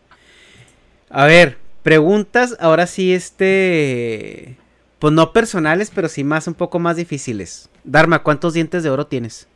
A 1.09 1.25
ver, 1.25 1.57
preguntas, 1.83 2.55
ahora 2.59 2.85
sí, 2.85 3.13
este. 3.13 4.55
Pues 4.99 5.13
no 5.13 5.33
personales, 5.33 5.91
pero 5.93 6.07
sí 6.07 6.23
más, 6.23 6.47
un 6.47 6.53
poco 6.53 6.77
más 6.77 6.97
difíciles. 6.97 7.69
Dharma, 7.83 8.21
¿cuántos 8.21 8.53
dientes 8.53 8.83
de 8.83 8.89
oro 8.89 9.07
tienes? 9.07 9.47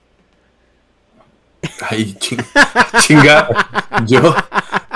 Ay, 1.89 2.17
chinga, 2.99 3.47
yo, 4.05 4.35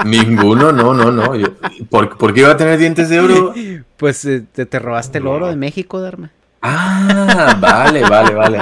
ninguno, 0.04 0.72
no, 0.72 0.94
no, 0.94 1.12
no. 1.12 1.32
¿por, 1.90 2.34
qué 2.34 2.42
iba 2.42 2.52
a 2.52 2.58
tener 2.58 2.78
dientes 2.78 3.10
de 3.10 3.20
oro? 3.20 3.54
Pues 3.98 4.24
eh, 4.26 4.42
te, 4.42 4.80
robaste 4.80 5.18
el 5.18 5.26
oro 5.26 5.48
de 5.48 5.56
México, 5.56 6.00
Dharma. 6.00 6.32
Ah, 6.62 7.58
vale, 7.60 8.02
vale, 8.02 8.36
vale. 8.36 8.60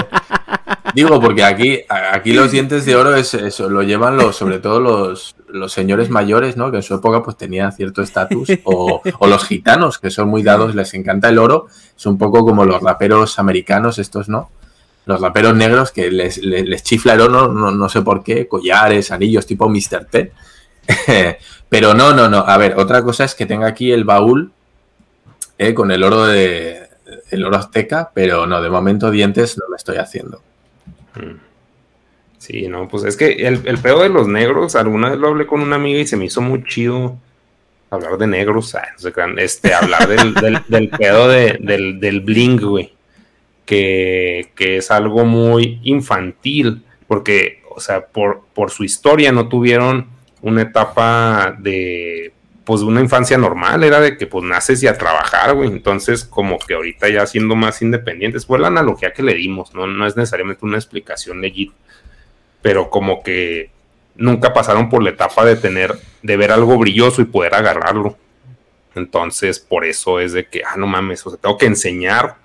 Digo, 0.95 1.19
porque 1.19 1.43
aquí, 1.43 1.81
aquí 1.89 2.31
los 2.31 2.51
dientes 2.51 2.85
de 2.85 2.95
oro 2.95 3.15
es 3.15 3.33
eso, 3.33 3.69
lo 3.69 3.83
llevan 3.83 4.15
los, 4.15 4.37
sobre 4.37 4.59
todo 4.59 4.79
los, 4.79 5.35
los 5.49 5.73
señores 5.73 6.09
mayores, 6.09 6.55
¿no? 6.55 6.71
Que 6.71 6.77
en 6.77 6.83
su 6.83 6.95
época 6.95 7.21
pues 7.21 7.35
tenían 7.35 7.73
cierto 7.73 8.01
estatus, 8.01 8.49
o, 8.63 9.01
los 9.27 9.43
gitanos, 9.43 9.99
que 9.99 10.09
son 10.09 10.29
muy 10.29 10.41
dados, 10.41 10.73
les 10.73 10.93
encanta 10.93 11.27
el 11.27 11.37
oro, 11.37 11.67
es 11.97 12.05
un 12.05 12.17
poco 12.17 12.45
como 12.45 12.63
los 12.63 12.81
raperos 12.81 13.39
americanos, 13.39 13.99
estos, 13.99 14.29
¿no? 14.29 14.49
Los 15.05 15.19
raperos 15.19 15.53
negros 15.53 15.91
que 15.91 16.09
les, 16.09 16.37
les, 16.37 16.81
chifla 16.81 17.15
el 17.15 17.21
oro, 17.21 17.49
no, 17.49 17.71
no, 17.71 17.89
sé 17.89 18.01
por 18.01 18.23
qué, 18.23 18.47
collares, 18.47 19.11
anillos, 19.11 19.45
tipo 19.45 19.67
Mr. 19.67 20.05
T. 20.09 20.31
Pero 21.69 21.93
no, 21.93 22.13
no, 22.13 22.29
no. 22.29 22.37
A 22.37 22.57
ver, 22.57 22.77
otra 22.77 23.03
cosa 23.03 23.25
es 23.25 23.35
que 23.35 23.45
tenga 23.45 23.67
aquí 23.67 23.91
el 23.91 24.05
baúl 24.05 24.53
eh, 25.57 25.73
con 25.73 25.91
el 25.91 26.03
oro 26.03 26.25
de 26.25 26.85
el 27.29 27.45
oro 27.45 27.57
azteca, 27.57 28.11
pero 28.13 28.47
no, 28.47 28.61
de 28.61 28.69
momento 28.69 29.11
dientes 29.11 29.57
no 29.57 29.65
me 29.69 29.77
estoy 29.77 29.97
haciendo. 29.97 30.41
Mm. 31.15 31.39
Sí, 32.37 32.67
no, 32.67 32.87
pues 32.87 33.03
es 33.05 33.17
que 33.17 33.47
el, 33.47 33.61
el 33.65 33.77
pedo 33.79 34.03
de 34.03 34.09
los 34.09 34.27
negros, 34.27 34.75
alguna 34.75 35.09
vez 35.09 35.19
lo 35.19 35.29
hablé 35.29 35.47
con 35.47 35.61
una 35.61 35.77
amiga 35.77 35.99
y 35.99 36.07
se 36.07 36.17
me 36.17 36.25
hizo 36.25 36.41
muy 36.41 36.63
chido 36.63 37.17
hablar 37.89 38.17
de 38.17 38.27
negros, 38.27 38.75
este, 39.37 39.73
hablar 39.73 40.07
del, 40.35 40.63
del, 40.67 40.89
pedo 40.89 41.27
de, 41.27 41.57
del, 41.59 41.99
del 41.99 42.21
bling, 42.21 42.59
güey, 42.59 42.93
que, 43.65 44.51
que, 44.55 44.77
es 44.77 44.91
algo 44.91 45.25
muy 45.25 45.79
infantil, 45.83 46.83
porque, 47.07 47.63
o 47.69 47.79
sea, 47.79 48.05
por, 48.05 48.43
por 48.53 48.69
su 48.69 48.83
historia 48.83 49.31
no 49.31 49.47
tuvieron 49.47 50.07
una 50.41 50.61
etapa 50.61 51.55
de 51.57 52.33
pues 52.65 52.81
una 52.81 52.99
infancia 52.99 53.37
normal, 53.37 53.83
era 53.83 53.99
de 53.99 54.17
que 54.17 54.25
pues 54.25 54.43
naces 54.43 54.81
y 54.83 54.87
a 54.87 54.97
trabajar, 54.97 55.53
güey. 55.53 55.69
Entonces, 55.69 56.25
como 56.25 56.57
que 56.57 56.73
ahorita 56.73 57.07
ya 57.09 57.25
siendo 57.27 57.55
más 57.55 57.81
independientes, 57.81 58.45
fue 58.45 58.59
la 58.59 58.67
analogía 58.67 59.13
que 59.13 59.23
le 59.23 59.35
dimos, 59.35 59.73
¿no? 59.73 59.85
No 59.87 60.05
es 60.07 60.17
necesariamente 60.17 60.65
una 60.65 60.77
explicación 60.77 61.41
legit, 61.41 61.71
pero 62.61 62.89
como 62.89 63.21
que 63.21 63.69
nunca 64.15 64.51
pasaron 64.53 64.89
por 64.89 65.03
la 65.03 65.11
etapa 65.11 65.45
de 65.45 65.55
tener, 65.55 65.95
de 66.23 66.37
ver 66.37 66.51
algo 66.51 66.77
brilloso 66.77 67.21
y 67.21 67.25
poder 67.25 67.53
agarrarlo. 67.53 68.17
Entonces, 68.95 69.59
por 69.59 69.85
eso 69.85 70.19
es 70.19 70.33
de 70.33 70.47
que, 70.47 70.63
ah, 70.65 70.75
no 70.77 70.87
mames, 70.87 71.25
o 71.27 71.29
sea, 71.29 71.39
tengo 71.39 71.57
que 71.57 71.67
enseñar 71.67 72.37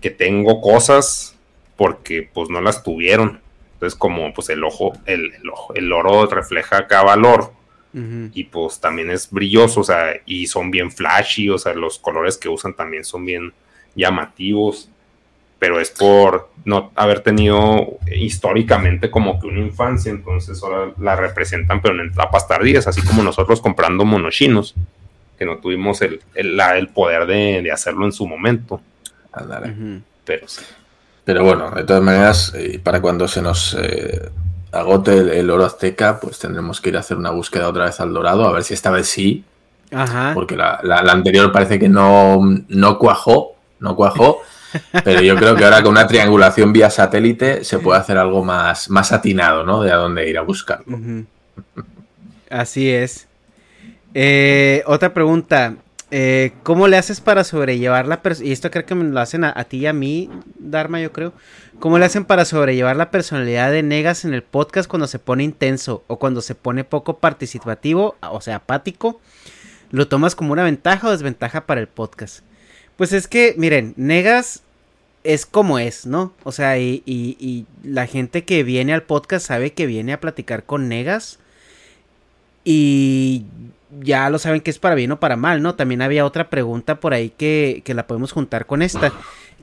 que 0.00 0.10
tengo 0.10 0.60
cosas 0.60 1.36
porque 1.76 2.28
pues 2.32 2.48
no 2.48 2.60
las 2.60 2.82
tuvieron. 2.82 3.40
Entonces, 3.74 3.98
como 3.98 4.34
pues 4.34 4.48
el 4.48 4.64
ojo, 4.64 4.92
el, 5.06 5.32
el, 5.32 5.48
ojo, 5.48 5.74
el 5.74 5.92
oro 5.92 6.26
refleja 6.26 6.78
acá 6.78 7.02
valor, 7.02 7.52
y 7.92 8.44
pues 8.44 8.78
también 8.78 9.10
es 9.10 9.28
brilloso, 9.30 9.80
o 9.80 9.84
sea, 9.84 10.12
y 10.24 10.46
son 10.46 10.70
bien 10.70 10.92
flashy, 10.92 11.50
o 11.50 11.58
sea, 11.58 11.74
los 11.74 11.98
colores 11.98 12.38
que 12.38 12.48
usan 12.48 12.74
también 12.74 13.04
son 13.04 13.24
bien 13.24 13.52
llamativos, 13.96 14.88
pero 15.58 15.80
es 15.80 15.90
por 15.90 16.50
no 16.64 16.92
haber 16.94 17.20
tenido 17.20 17.98
históricamente 18.14 19.10
como 19.10 19.40
que 19.40 19.48
una 19.48 19.60
infancia, 19.60 20.10
entonces 20.10 20.62
ahora 20.62 20.92
la 20.98 21.16
representan, 21.16 21.82
pero 21.82 22.00
en 22.00 22.10
etapas 22.10 22.46
tardías, 22.46 22.86
así 22.86 23.02
como 23.02 23.22
nosotros 23.22 23.60
comprando 23.60 24.04
monochinos, 24.04 24.74
que 25.38 25.44
no 25.44 25.58
tuvimos 25.58 26.00
el, 26.02 26.20
el, 26.34 26.88
poder 26.88 27.26
de, 27.26 27.70
hacerlo 27.72 28.04
en 28.04 28.12
su 28.12 28.26
momento. 28.26 28.80
Pero 30.24 30.46
Pero 31.24 31.44
bueno, 31.44 31.70
de 31.70 31.84
todas 31.84 32.02
maneras, 32.02 32.52
eh, 32.54 32.78
para 32.82 33.00
cuando 33.00 33.26
se 33.26 33.40
nos 33.42 33.74
eh, 33.74 34.30
agote 34.72 35.38
el, 35.38 35.50
oro 35.50 35.64
azteca, 35.64 36.20
pues 36.20 36.38
tendremos 36.38 36.80
que 36.80 36.90
ir 36.90 36.96
a 36.96 37.00
hacer 37.00 37.16
una 37.16 37.30
búsqueda 37.30 37.68
otra 37.68 37.86
vez 37.86 38.00
al 38.00 38.12
dorado, 38.12 38.46
a 38.46 38.52
ver 38.52 38.62
si 38.62 38.74
esta 38.74 38.90
vez 38.90 39.08
sí. 39.08 39.44
Ajá. 39.92 40.32
Porque 40.34 40.56
la, 40.56 40.80
anterior 41.08 41.50
parece 41.52 41.78
que 41.78 41.88
no, 41.88 42.40
no 42.68 42.98
cuajó, 42.98 43.56
no 43.80 43.96
cuajó. 43.96 44.40
Pero 45.04 45.20
yo 45.20 45.34
creo 45.34 45.56
que 45.56 45.64
ahora 45.64 45.82
con 45.82 45.92
una 45.92 46.06
triangulación 46.06 46.72
vía 46.72 46.90
satélite 46.90 47.64
se 47.64 47.80
puede 47.80 47.98
hacer 47.98 48.16
algo 48.16 48.44
más, 48.44 48.88
más 48.88 49.10
atinado, 49.10 49.64
¿no? 49.64 49.82
De 49.82 49.90
a 49.90 49.96
dónde 49.96 50.28
ir 50.28 50.38
a 50.38 50.42
buscarlo. 50.42 50.96
Así 52.48 52.88
es. 52.88 53.26
Eh, 54.14 54.84
otra 54.86 55.12
pregunta. 55.12 55.74
Eh, 56.10 56.52
¿Cómo 56.64 56.88
le 56.88 56.96
haces 56.96 57.20
para 57.20 57.44
sobrellevar 57.44 58.08
la 58.08 58.20
Y 58.42 58.50
esto 58.50 58.70
creo 58.70 58.84
que 58.84 58.94
me 58.96 59.04
lo 59.04 59.20
hacen 59.20 59.44
a, 59.44 59.64
ti 59.64 59.78
y 59.78 59.86
a 59.86 59.92
mí, 59.92 60.28
Dharma, 60.58 61.00
yo 61.00 61.12
creo. 61.12 61.32
¿Cómo 61.78 61.98
le 61.98 62.04
hacen 62.04 62.24
para 62.24 62.44
sobrellevar 62.44 62.96
la 62.96 63.10
personalidad 63.10 63.70
de 63.70 63.82
Negas 63.82 64.24
en 64.24 64.34
el 64.34 64.42
podcast 64.42 64.88
cuando 64.88 65.06
se 65.06 65.18
pone 65.18 65.44
intenso 65.44 66.02
o 66.08 66.18
cuando 66.18 66.42
se 66.42 66.54
pone 66.54 66.84
poco 66.84 67.18
participativo, 67.18 68.16
o 68.20 68.40
sea, 68.40 68.56
apático? 68.56 69.20
¿Lo 69.90 70.08
tomas 70.08 70.34
como 70.34 70.52
una 70.52 70.64
ventaja 70.64 71.08
o 71.08 71.12
desventaja 71.12 71.66
para 71.66 71.80
el 71.80 71.88
podcast? 71.88 72.40
Pues 72.96 73.12
es 73.12 73.28
que, 73.28 73.54
miren, 73.56 73.94
Negas 73.96 74.62
es 75.22 75.46
como 75.46 75.78
es, 75.78 76.06
¿no? 76.06 76.34
O 76.42 76.52
sea, 76.52 76.78
y, 76.78 77.02
y 77.06 77.66
la 77.84 78.06
gente 78.06 78.44
que 78.44 78.64
viene 78.64 78.92
al 78.92 79.02
podcast 79.02 79.46
sabe 79.46 79.72
que 79.72 79.86
viene 79.86 80.12
a 80.12 80.20
platicar 80.20 80.64
con 80.64 80.88
Negas. 80.88 81.38
Y 82.64 83.44
ya 84.00 84.30
lo 84.30 84.38
saben 84.38 84.60
que 84.60 84.70
es 84.70 84.78
para 84.78 84.94
bien 84.94 85.12
o 85.12 85.20
para 85.20 85.36
mal, 85.36 85.62
¿no? 85.62 85.74
También 85.74 86.02
había 86.02 86.24
otra 86.24 86.50
pregunta 86.50 87.00
por 87.00 87.14
ahí 87.14 87.30
que, 87.30 87.82
que 87.84 87.94
la 87.94 88.06
podemos 88.06 88.32
juntar 88.32 88.66
con 88.66 88.82
esta. 88.82 89.12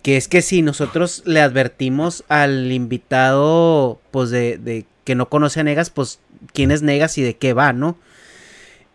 Que 0.01 0.17
es 0.17 0.27
que 0.27 0.41
si 0.41 0.61
nosotros 0.61 1.23
le 1.25 1.41
advertimos 1.41 2.23
al 2.27 2.71
invitado, 2.71 3.99
pues 4.11 4.29
de, 4.29 4.57
de 4.57 4.85
que 5.03 5.15
no 5.15 5.29
conoce 5.29 5.59
a 5.59 5.63
Negas, 5.63 5.89
pues 5.89 6.19
quién 6.53 6.71
es 6.71 6.81
Negas 6.81 7.17
y 7.17 7.23
de 7.23 7.35
qué 7.35 7.53
va, 7.53 7.73
¿no? 7.73 7.97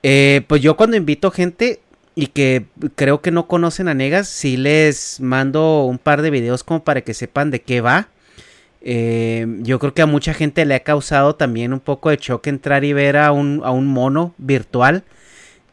Eh, 0.03 0.43
pues 0.47 0.61
yo 0.63 0.77
cuando 0.77 0.97
invito 0.97 1.31
gente 1.31 1.81
y 2.15 2.29
que 2.29 2.67
creo 2.95 3.23
que 3.23 3.31
no 3.31 3.47
conocen 3.47 3.89
a 3.89 3.95
Negas, 3.95 4.29
sí 4.29 4.57
les 4.57 5.21
mando 5.21 5.85
un 5.85 5.99
par 5.99 6.23
de 6.23 6.31
videos 6.31 6.65
como 6.65 6.85
para 6.85 7.01
que 7.01 7.15
sepan 7.15 7.51
de 7.51 7.63
qué 7.63 7.81
va. 7.81 8.09
Eh, 8.83 9.47
yo 9.61 9.79
creo 9.79 9.95
que 9.95 10.03
a 10.03 10.07
mucha 10.07 10.35
gente 10.35 10.65
le 10.65 10.75
ha 10.75 10.81
causado 10.81 11.37
también 11.37 11.73
un 11.73 11.81
poco 11.81 12.11
de 12.11 12.19
choque 12.19 12.51
entrar 12.51 12.85
y 12.85 12.93
ver 12.93 13.17
a 13.17 13.31
un, 13.33 13.63
a 13.65 13.71
un 13.71 13.87
mono 13.87 14.35
virtual 14.39 15.05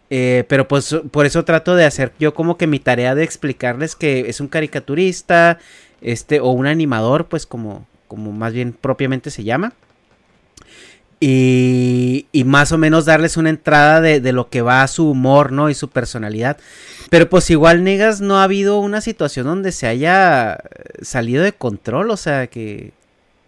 eh, 0.10 0.44
pero 0.48 0.68
pues 0.68 0.96
por 1.12 1.26
eso 1.26 1.46
trato 1.46 1.76
de 1.76 1.86
hacer 1.86 2.14
yo 2.20 2.34
como 2.34 2.58
que 2.58 2.68
mi 2.68 2.80
tarea 2.80 3.14
de 3.16 3.24
explicarles 3.24 3.96
que 3.96 4.30
es 4.30 4.40
un 4.40 4.48
caricaturista, 4.48 5.60
este, 6.02 6.40
o 6.40 6.50
un 6.50 6.68
animador, 6.68 7.28
pues 7.28 7.46
como, 7.46 7.86
como 8.08 8.32
más 8.32 8.54
bien 8.54 8.74
propiamente 8.74 9.32
se 9.32 9.44
llama. 9.44 9.74
Y, 11.22 12.28
y 12.32 12.46
más 12.46 12.72
o 12.72 12.78
menos 12.78 13.06
darles 13.06 13.36
una 13.36 13.50
entrada 13.50 14.00
de, 14.00 14.22
de, 14.22 14.32
lo 14.32 14.50
que 14.50 14.62
va 14.62 14.84
a 14.84 14.88
su 14.88 15.10
humor, 15.10 15.52
¿no? 15.52 15.70
Y 15.70 15.74
su 15.74 15.90
personalidad. 15.90 16.58
Pero 17.10 17.30
pues 17.30 17.50
igual, 17.50 17.84
Negas, 17.84 18.22
no 18.22 18.40
ha 18.40 18.44
habido 18.44 18.80
una 18.80 19.02
situación 19.02 19.46
donde 19.46 19.74
se 19.74 19.88
haya 19.88 20.60
salido 21.02 21.44
de 21.44 21.52
control, 21.52 22.10
o 22.12 22.16
sea, 22.16 22.48
que, 22.48 22.94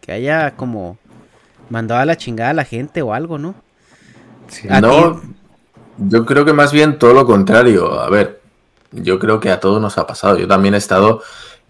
que 0.02 0.12
haya 0.12 0.52
como 0.58 0.98
mandado 1.70 2.02
a 2.02 2.06
la 2.06 2.18
chingada 2.18 2.50
a 2.50 2.56
la 2.56 2.66
gente 2.66 3.02
o 3.02 3.14
algo, 3.14 3.38
¿no? 3.38 3.56
no, 4.82 5.22
yo 6.08 6.26
creo 6.26 6.46
que 6.46 6.54
más 6.54 6.72
bien 6.72 6.98
todo 6.98 7.14
lo 7.14 7.26
contrario. 7.26 8.00
A 8.00 8.10
ver, 8.10 8.42
yo 8.92 9.20
creo 9.20 9.40
que 9.40 9.52
a 9.52 9.60
todos 9.60 9.82
nos 9.82 9.98
ha 9.98 10.08
pasado. 10.08 10.38
Yo 10.38 10.48
también 10.48 10.74
he 10.74 10.78
estado, 10.78 11.22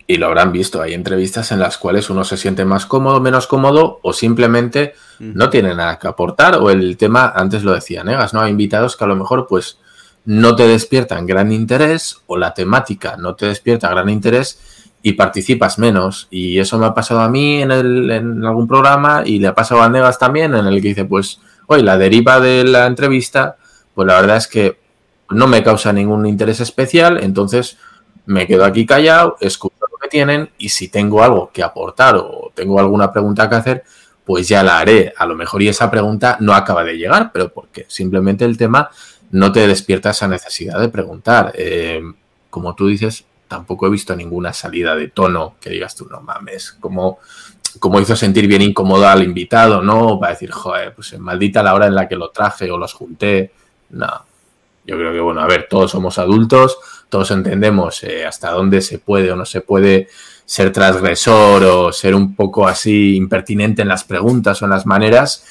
y 0.07 0.17
lo 0.17 0.27
habrán 0.27 0.51
visto, 0.51 0.81
hay 0.81 0.93
entrevistas 0.93 1.51
en 1.51 1.59
las 1.59 1.77
cuales 1.77 2.09
uno 2.09 2.23
se 2.23 2.37
siente 2.37 2.65
más 2.65 2.85
cómodo, 2.85 3.19
menos 3.21 3.47
cómodo, 3.47 3.99
o 4.01 4.13
simplemente 4.13 4.93
no 5.19 5.49
tiene 5.49 5.75
nada 5.75 5.99
que 5.99 6.07
aportar, 6.07 6.55
o 6.55 6.69
el 6.69 6.97
tema, 6.97 7.31
antes 7.35 7.63
lo 7.63 7.73
decía 7.73 8.03
Negas, 8.03 8.33
¿no? 8.33 8.41
Hay 8.41 8.51
invitados 8.51 8.97
que 8.97 9.03
a 9.03 9.07
lo 9.07 9.15
mejor, 9.15 9.45
pues, 9.47 9.77
no 10.25 10.55
te 10.55 10.67
despiertan 10.67 11.25
gran 11.25 11.51
interés, 11.51 12.21
o 12.27 12.37
la 12.37 12.53
temática 12.53 13.17
no 13.17 13.35
te 13.35 13.47
despierta 13.47 13.89
gran 13.89 14.09
interés, 14.09 14.59
y 15.03 15.13
participas 15.13 15.79
menos. 15.79 16.27
Y 16.29 16.59
eso 16.59 16.77
me 16.77 16.85
ha 16.85 16.93
pasado 16.93 17.21
a 17.21 17.29
mí 17.29 17.61
en, 17.61 17.71
el, 17.71 18.11
en 18.11 18.45
algún 18.45 18.67
programa, 18.67 19.23
y 19.25 19.39
le 19.39 19.47
ha 19.47 19.55
pasado 19.55 19.81
a 19.81 19.89
Negas 19.89 20.17
también, 20.17 20.55
en 20.55 20.65
el 20.65 20.81
que 20.81 20.89
dice, 20.89 21.05
pues, 21.05 21.39
hoy 21.67 21.83
la 21.83 21.97
deriva 21.97 22.39
de 22.39 22.63
la 22.63 22.87
entrevista 22.87 23.57
pues 23.93 24.07
la 24.07 24.19
verdad 24.19 24.37
es 24.37 24.47
que 24.47 24.79
no 25.29 25.47
me 25.47 25.63
causa 25.63 25.93
ningún 25.93 26.25
interés 26.25 26.59
especial, 26.59 27.23
entonces 27.23 27.77
me 28.25 28.47
quedo 28.47 28.65
aquí 28.65 28.85
callado, 28.85 29.37
escucho 29.39 29.75
lo 29.91 29.97
que 29.97 30.07
tienen 30.07 30.49
y 30.57 30.69
si 30.69 30.89
tengo 30.89 31.23
algo 31.23 31.51
que 31.53 31.63
aportar 31.63 32.15
o 32.15 32.51
tengo 32.53 32.79
alguna 32.79 33.11
pregunta 33.11 33.49
que 33.49 33.55
hacer, 33.55 33.83
pues 34.25 34.47
ya 34.47 34.63
la 34.63 34.79
haré. 34.79 35.13
A 35.17 35.25
lo 35.25 35.35
mejor 35.35 35.61
y 35.61 35.67
esa 35.67 35.89
pregunta 35.89 36.37
no 36.39 36.53
acaba 36.53 36.83
de 36.83 36.97
llegar, 36.97 37.31
pero 37.31 37.51
porque 37.51 37.85
simplemente 37.87 38.45
el 38.45 38.57
tema 38.57 38.89
no 39.31 39.51
te 39.51 39.67
despierta 39.67 40.11
esa 40.11 40.27
necesidad 40.27 40.79
de 40.79 40.89
preguntar. 40.89 41.53
Eh, 41.55 42.01
como 42.49 42.75
tú 42.75 42.87
dices, 42.87 43.25
tampoco 43.47 43.87
he 43.87 43.89
visto 43.89 44.15
ninguna 44.15 44.53
salida 44.53 44.95
de 44.95 45.07
tono 45.07 45.55
que 45.59 45.69
digas 45.69 45.95
tú, 45.95 46.07
no 46.09 46.21
mames, 46.21 46.73
como, 46.73 47.19
como 47.79 47.99
hizo 47.99 48.15
sentir 48.15 48.47
bien 48.47 48.61
incómodo 48.61 49.07
al 49.07 49.23
invitado, 49.23 49.81
¿no? 49.81 50.19
Va 50.19 50.27
a 50.27 50.31
decir, 50.31 50.51
joder, 50.51 50.93
pues 50.93 51.17
maldita 51.19 51.63
la 51.63 51.73
hora 51.73 51.87
en 51.87 51.95
la 51.95 52.07
que 52.07 52.15
lo 52.15 52.29
traje 52.29 52.69
o 52.71 52.77
los 52.77 52.93
junté. 52.93 53.51
No. 53.91 54.25
Yo 54.85 54.97
creo 54.97 55.13
que, 55.13 55.19
bueno, 55.19 55.41
a 55.41 55.47
ver, 55.47 55.67
todos 55.69 55.91
somos 55.91 56.17
adultos, 56.17 56.77
todos 57.09 57.29
entendemos 57.31 58.03
eh, 58.03 58.25
hasta 58.25 58.51
dónde 58.51 58.81
se 58.81 58.99
puede 58.99 59.31
o 59.31 59.35
no 59.35 59.45
se 59.45 59.61
puede 59.61 60.07
ser 60.45 60.71
transgresor 60.71 61.63
o 61.63 61.93
ser 61.93 62.15
un 62.15 62.35
poco 62.35 62.67
así 62.67 63.15
impertinente 63.15 63.83
en 63.83 63.87
las 63.87 64.03
preguntas 64.03 64.61
o 64.61 64.65
en 64.65 64.71
las 64.71 64.85
maneras 64.85 65.45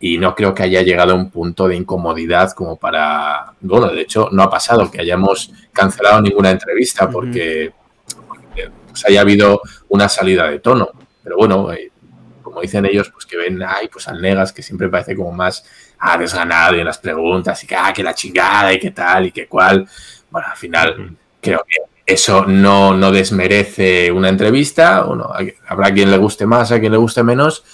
y 0.00 0.18
no 0.18 0.34
creo 0.34 0.54
que 0.54 0.64
haya 0.64 0.82
llegado 0.82 1.12
a 1.12 1.16
un 1.16 1.30
punto 1.30 1.66
de 1.66 1.76
incomodidad 1.76 2.52
como 2.52 2.76
para, 2.76 3.54
bueno, 3.62 3.88
de 3.88 4.02
hecho 4.02 4.28
no 4.32 4.42
ha 4.42 4.50
pasado 4.50 4.90
que 4.90 5.00
hayamos 5.00 5.50
cancelado 5.72 6.20
ninguna 6.20 6.50
entrevista 6.50 7.08
porque, 7.08 7.72
pues, 8.54 9.04
haya 9.06 9.22
habido 9.22 9.62
una 9.88 10.08
salida 10.08 10.50
de 10.50 10.58
tono, 10.58 10.90
pero 11.22 11.36
bueno, 11.36 11.72
eh, 11.72 11.90
como 12.54 12.62
dicen 12.62 12.86
ellos, 12.86 13.10
pues 13.10 13.26
que 13.26 13.36
ven, 13.36 13.60
ay, 13.66 13.88
pues 13.88 14.06
al 14.06 14.22
Negas 14.22 14.52
que 14.52 14.62
siempre 14.62 14.88
parece 14.88 15.16
como 15.16 15.32
más 15.32 15.64
ah, 15.98 16.16
desganado 16.16 16.76
en 16.76 16.84
las 16.84 16.98
preguntas 16.98 17.64
y 17.64 17.66
que, 17.66 17.74
ah, 17.74 17.92
que 17.92 18.04
la 18.04 18.14
chingada 18.14 18.72
y 18.72 18.78
que 18.78 18.92
tal 18.92 19.26
y 19.26 19.32
que 19.32 19.48
cual, 19.48 19.88
bueno, 20.30 20.46
al 20.48 20.56
final 20.56 21.16
creo 21.40 21.64
que 21.68 21.78
eso 22.06 22.44
no, 22.46 22.94
no 22.94 23.10
desmerece 23.10 24.12
una 24.12 24.28
entrevista, 24.28 25.02
bueno, 25.02 25.32
habrá 25.66 25.92
quien 25.92 26.12
le 26.12 26.16
guste 26.16 26.46
más, 26.46 26.70
a 26.70 26.78
quien 26.78 26.92
le 26.92 26.98
guste 26.98 27.24
menos, 27.24 27.64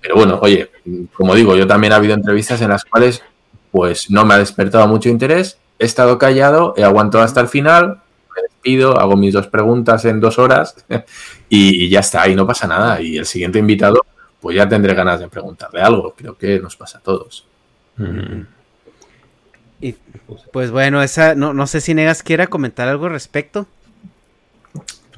pero 0.00 0.14
bueno, 0.14 0.38
oye, 0.40 0.70
como 1.12 1.34
digo, 1.34 1.54
yo 1.54 1.66
también 1.66 1.92
ha 1.92 1.96
habido 1.96 2.14
entrevistas 2.14 2.62
en 2.62 2.70
las 2.70 2.86
cuales 2.86 3.22
pues 3.70 4.10
no 4.10 4.24
me 4.24 4.32
ha 4.32 4.38
despertado 4.38 4.88
mucho 4.88 5.10
interés, 5.10 5.58
he 5.78 5.84
estado 5.84 6.16
callado, 6.16 6.72
he 6.78 6.84
aguantado 6.84 7.22
hasta 7.22 7.42
el 7.42 7.48
final, 7.48 8.00
me 8.34 8.42
despido, 8.42 8.98
hago 8.98 9.16
mis 9.16 9.34
dos 9.34 9.48
preguntas 9.48 10.04
en 10.04 10.20
dos 10.20 10.38
horas 10.38 10.74
y, 11.48 11.88
ya 11.88 12.00
está, 12.00 12.28
y 12.28 12.34
no 12.34 12.46
pasa 12.46 12.66
nada. 12.66 13.00
Y 13.00 13.18
el 13.18 13.26
siguiente 13.26 13.58
invitado, 13.58 14.00
pues 14.42 14.56
ya 14.56 14.68
tendré 14.68 14.92
ganas 14.92 15.20
de 15.20 15.28
preguntarle 15.28 15.80
algo, 15.80 16.14
creo 16.14 16.36
que 16.36 16.58
nos 16.58 16.76
pasa 16.76 16.98
a 16.98 17.00
todos. 17.00 17.46
Y 19.80 19.94
pues 20.52 20.72
bueno, 20.72 21.00
esa, 21.00 21.36
no, 21.36 21.54
no 21.54 21.66
sé 21.68 21.80
si 21.80 21.94
Negas 21.94 22.24
quiera 22.24 22.48
comentar 22.48 22.88
algo 22.88 23.06
al 23.06 23.12
respecto. 23.12 23.66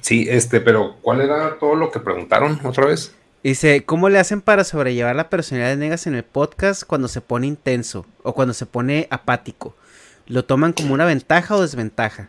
Sí, 0.02 0.26
este, 0.28 0.60
pero 0.60 0.96
¿cuál 1.00 1.22
era 1.22 1.58
todo 1.58 1.74
lo 1.74 1.90
que 1.90 2.00
preguntaron 2.00 2.60
otra 2.64 2.84
vez? 2.84 3.14
Dice, 3.42 3.84
¿cómo 3.84 4.10
le 4.10 4.18
hacen 4.18 4.42
para 4.42 4.62
sobrellevar 4.62 5.16
la 5.16 5.30
personalidad 5.30 5.70
de 5.70 5.76
Negas 5.76 6.06
en 6.06 6.14
el 6.14 6.24
podcast 6.24 6.84
cuando 6.84 7.08
se 7.08 7.22
pone 7.22 7.46
intenso 7.46 8.04
o 8.22 8.34
cuando 8.34 8.52
se 8.52 8.66
pone 8.66 9.08
apático? 9.10 9.74
¿Lo 10.26 10.44
toman 10.44 10.74
como 10.74 10.92
una 10.92 11.06
ventaja 11.06 11.56
o 11.56 11.62
desventaja? 11.62 12.28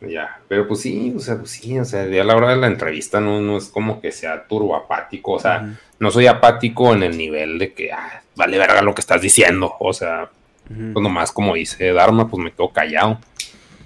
Ya, 0.00 0.40
pero 0.46 0.68
pues 0.68 0.82
sí, 0.82 1.12
o 1.16 1.18
sea, 1.18 1.38
pues 1.38 1.50
sí, 1.50 1.76
o 1.78 1.84
sea, 1.84 2.06
ya 2.06 2.22
a 2.22 2.24
la 2.24 2.36
hora 2.36 2.50
de 2.50 2.56
la 2.56 2.68
entrevista 2.68 3.20
no, 3.20 3.40
no 3.40 3.56
es 3.56 3.68
como 3.68 4.00
que 4.00 4.12
sea 4.12 4.46
turbo 4.46 4.76
apático, 4.76 5.32
o 5.32 5.40
sea, 5.40 5.76
no 5.98 6.10
soy 6.12 6.28
apático 6.28 6.94
en 6.94 7.02
el 7.02 7.18
nivel 7.18 7.58
de 7.58 7.72
que, 7.72 7.90
ah, 7.90 8.22
vale 8.36 8.58
verga 8.58 8.80
lo 8.82 8.94
que 8.94 9.00
estás 9.00 9.20
diciendo, 9.20 9.74
o 9.80 9.92
sea, 9.92 10.30
pues 10.68 11.02
nomás 11.02 11.32
como 11.32 11.54
dice 11.54 11.92
Dharma, 11.92 12.28
pues 12.28 12.40
me 12.40 12.52
quedo 12.52 12.68
callado, 12.68 13.18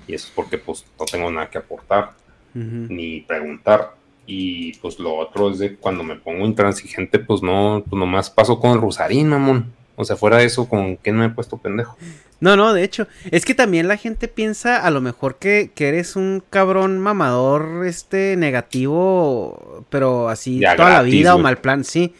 y 0.06 0.12
eso 0.12 0.26
es 0.26 0.32
porque 0.34 0.58
pues 0.58 0.84
no 1.00 1.06
tengo 1.06 1.30
nada 1.30 1.48
que 1.48 1.56
aportar, 1.56 2.10
ni 2.52 3.22
preguntar, 3.22 3.92
y 4.26 4.74
pues 4.78 4.98
lo 4.98 5.16
otro 5.16 5.50
es 5.50 5.60
de 5.60 5.76
cuando 5.76 6.04
me 6.04 6.16
pongo 6.16 6.44
intransigente, 6.44 7.20
pues 7.20 7.42
no, 7.42 7.82
pues 7.88 7.98
nomás 7.98 8.28
paso 8.28 8.60
con 8.60 8.72
el 8.72 8.80
Rosarín, 8.82 9.28
mamón. 9.28 9.72
O 9.96 10.04
sea, 10.04 10.16
fuera 10.16 10.38
de 10.38 10.44
eso, 10.44 10.68
¿con 10.68 10.96
quién 10.96 11.16
me 11.16 11.26
he 11.26 11.30
puesto 11.30 11.58
pendejo? 11.58 11.96
No, 12.40 12.56
no, 12.56 12.72
de 12.72 12.82
hecho, 12.82 13.06
es 13.30 13.44
que 13.44 13.54
también 13.54 13.88
la 13.88 13.96
gente 13.96 14.26
piensa 14.26 14.78
a 14.78 14.90
lo 14.90 15.00
mejor 15.00 15.36
que, 15.36 15.70
eres 15.76 16.16
un 16.16 16.42
cabrón 16.50 16.98
mamador, 16.98 17.86
este, 17.86 18.36
negativo, 18.36 19.84
pero 19.90 20.28
así 20.28 20.60
toda 20.76 20.90
la 20.90 21.02
vida 21.02 21.34
o 21.34 21.38
mal 21.38 21.58
plan, 21.58 21.84
sí. 21.84 22.14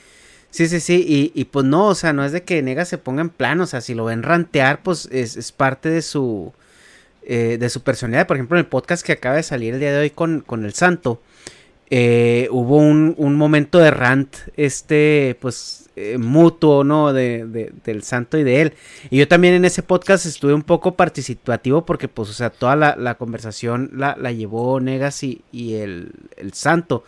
Sí, 0.50 0.68
sí, 0.68 0.80
sí, 0.80 1.04
y, 1.08 1.32
y, 1.34 1.46
pues 1.46 1.64
no, 1.64 1.86
o 1.86 1.94
sea, 1.94 2.12
no 2.12 2.26
es 2.26 2.32
de 2.32 2.42
que 2.42 2.60
Nega 2.60 2.84
se 2.84 2.98
ponga 2.98 3.22
en 3.22 3.30
plan, 3.30 3.58
o 3.62 3.66
sea, 3.66 3.80
si 3.80 3.94
lo 3.94 4.04
ven 4.04 4.22
rantear, 4.22 4.82
pues 4.82 5.08
es, 5.10 5.38
es 5.38 5.50
parte 5.50 5.88
de 5.88 6.02
su, 6.02 6.52
eh, 7.24 7.56
de 7.58 7.70
su 7.70 7.82
personalidad. 7.82 8.26
Por 8.26 8.36
ejemplo, 8.36 8.58
en 8.58 8.64
el 8.64 8.66
podcast 8.66 9.06
que 9.06 9.12
acaba 9.12 9.36
de 9.36 9.44
salir 9.44 9.74
el 9.74 9.80
día 9.80 9.92
de 9.92 10.00
hoy 10.00 10.10
con, 10.10 10.40
con 10.40 10.64
el 10.64 10.74
Santo, 10.74 11.22
eh, 11.88 12.48
hubo 12.50 12.78
un, 12.78 13.36
momento 13.36 13.78
de 13.78 13.92
rant, 13.92 14.34
este, 14.56 15.36
pues, 15.40 15.81
eh, 15.94 16.16
mutuo, 16.16 16.84
¿no? 16.84 17.12
De, 17.12 17.70
del 17.84 18.02
santo 18.02 18.38
y 18.38 18.44
de 18.44 18.62
él. 18.62 18.72
Y 19.10 19.18
yo 19.18 19.28
también 19.28 19.52
en 19.52 19.66
ese 19.66 19.82
podcast 19.82 20.24
estuve 20.24 20.54
un 20.54 20.62
poco 20.62 20.94
participativo 20.94 21.84
porque, 21.84 22.08
pues, 22.08 22.30
o 22.30 22.32
sea, 22.32 22.48
toda 22.48 22.76
la, 22.76 23.14
conversación 23.16 23.90
la, 23.94 24.14
llevó 24.32 24.80
Negas 24.80 25.22
y, 25.22 25.42
el, 25.52 26.12
santo. 26.52 27.04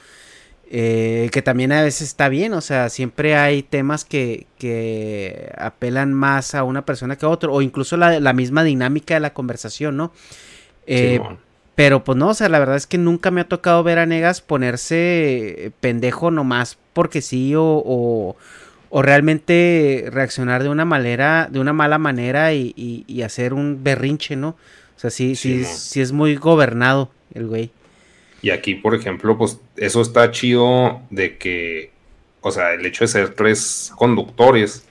Eh, 0.70 1.28
que 1.32 1.40
también 1.40 1.72
a 1.72 1.82
veces 1.82 2.08
está 2.08 2.28
bien, 2.28 2.52
o 2.52 2.60
sea, 2.60 2.88
siempre 2.88 3.36
hay 3.36 3.62
temas 3.62 4.04
que, 4.04 4.46
que 4.58 5.52
apelan 5.56 6.12
más 6.12 6.54
a 6.54 6.64
una 6.64 6.84
persona 6.84 7.16
que 7.16 7.26
a 7.26 7.28
otro, 7.28 7.52
o 7.52 7.62
incluso 7.62 7.96
la, 7.96 8.32
misma 8.32 8.64
dinámica 8.64 9.14
de 9.14 9.20
la 9.20 9.32
conversación, 9.32 9.96
¿no? 9.96 10.12
Pero 11.74 12.04
pues 12.04 12.16
no, 12.16 12.28
o 12.28 12.34
sea, 12.34 12.48
la 12.48 12.58
verdad 12.58 12.76
es 12.76 12.86
que 12.86 12.98
nunca 12.98 13.30
me 13.30 13.40
ha 13.40 13.48
tocado 13.48 13.82
ver 13.82 13.98
a 13.98 14.06
Negas 14.06 14.40
ponerse 14.40 15.72
pendejo 15.80 16.30
nomás 16.30 16.78
porque 16.92 17.20
sí 17.20 17.54
o, 17.54 17.64
o, 17.64 18.36
realmente 19.02 20.08
reaccionar 20.10 20.62
de 20.62 20.68
una 20.68 20.84
manera, 20.84 21.48
de 21.50 21.58
una 21.58 21.72
mala 21.72 21.98
manera 21.98 22.52
y, 22.52 23.22
hacer 23.24 23.52
un 23.52 23.82
berrinche, 23.82 24.36
¿no? 24.36 24.50
O 24.96 25.00
sea, 25.00 25.10
sí, 25.10 25.34
sí, 25.34 25.64
sí, 25.64 26.00
es 26.00 26.12
muy 26.12 26.36
gobernado 26.36 27.10
el 27.34 27.46
güey. 27.46 27.70
Y 28.42 28.50
aquí, 28.50 28.74
por 28.74 28.94
ejemplo, 28.94 29.36
pues 29.36 29.58
eso 29.76 30.02
está 30.02 30.30
chido 30.30 31.00
de 31.10 31.38
que, 31.38 31.90
o 32.40 32.50
sea, 32.50 32.74
el 32.74 32.84
hecho 32.86 33.04
de 33.04 33.08
ser 33.08 33.30
tres 33.30 33.90
conductores, 33.96 34.84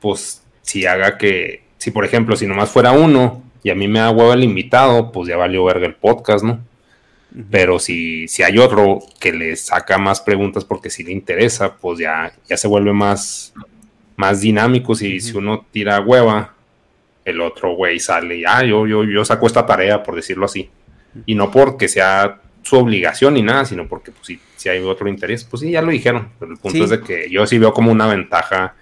pues 0.00 0.42
si 0.62 0.86
haga 0.86 1.18
que, 1.18 1.62
si 1.78 1.90
por 1.90 2.04
ejemplo, 2.04 2.36
si 2.36 2.46
nomás 2.46 2.70
fuera 2.70 2.92
uno, 2.92 3.42
y 3.62 3.70
a 3.70 3.74
mí 3.74 3.86
me 3.86 3.98
da 3.98 4.10
huevo 4.10 4.32
el 4.32 4.44
invitado, 4.44 5.12
pues 5.12 5.28
ya 5.28 5.36
valió 5.36 5.64
verga 5.64 5.86
el 5.86 5.94
podcast, 5.94 6.42
¿no? 6.42 6.60
Pero 7.50 7.78
si, 7.78 8.26
si 8.26 8.42
hay 8.42 8.58
otro 8.58 8.98
que 9.20 9.32
le 9.32 9.54
saca 9.54 9.98
más 9.98 10.20
preguntas 10.20 10.64
porque 10.64 10.90
si 10.90 11.04
le 11.04 11.12
interesa, 11.12 11.76
pues 11.76 12.00
ya, 12.00 12.32
ya 12.48 12.56
se 12.56 12.66
vuelve 12.66 12.92
más, 12.92 13.54
más 14.16 14.40
dinámico. 14.40 14.94
Si, 14.94 15.20
si 15.20 15.36
uno 15.36 15.64
tira 15.70 16.00
hueva, 16.00 16.54
el 17.24 17.40
otro 17.40 17.76
güey 17.76 18.00
sale 18.00 18.36
y, 18.36 18.44
ah, 18.44 18.64
yo, 18.64 18.86
yo, 18.86 19.04
yo 19.04 19.24
saco 19.24 19.46
esta 19.46 19.64
tarea, 19.64 20.02
por 20.02 20.16
decirlo 20.16 20.46
así. 20.46 20.70
Y 21.24 21.34
no 21.34 21.50
porque 21.50 21.88
sea 21.88 22.40
su 22.62 22.76
obligación 22.76 23.34
ni 23.34 23.42
nada, 23.42 23.64
sino 23.64 23.86
porque 23.86 24.10
pues, 24.10 24.26
si, 24.26 24.40
si 24.56 24.68
hay 24.68 24.80
otro 24.80 25.08
interés, 25.08 25.44
pues 25.44 25.60
sí, 25.60 25.70
ya 25.70 25.82
lo 25.82 25.92
dijeron. 25.92 26.30
Pero 26.38 26.52
el 26.52 26.58
punto 26.58 26.84
es 26.84 26.90
de 26.90 27.00
que 27.00 27.30
yo 27.30 27.46
sí 27.46 27.58
veo 27.58 27.72
como 27.72 27.92
una 27.92 28.06
ventaja 28.06 28.74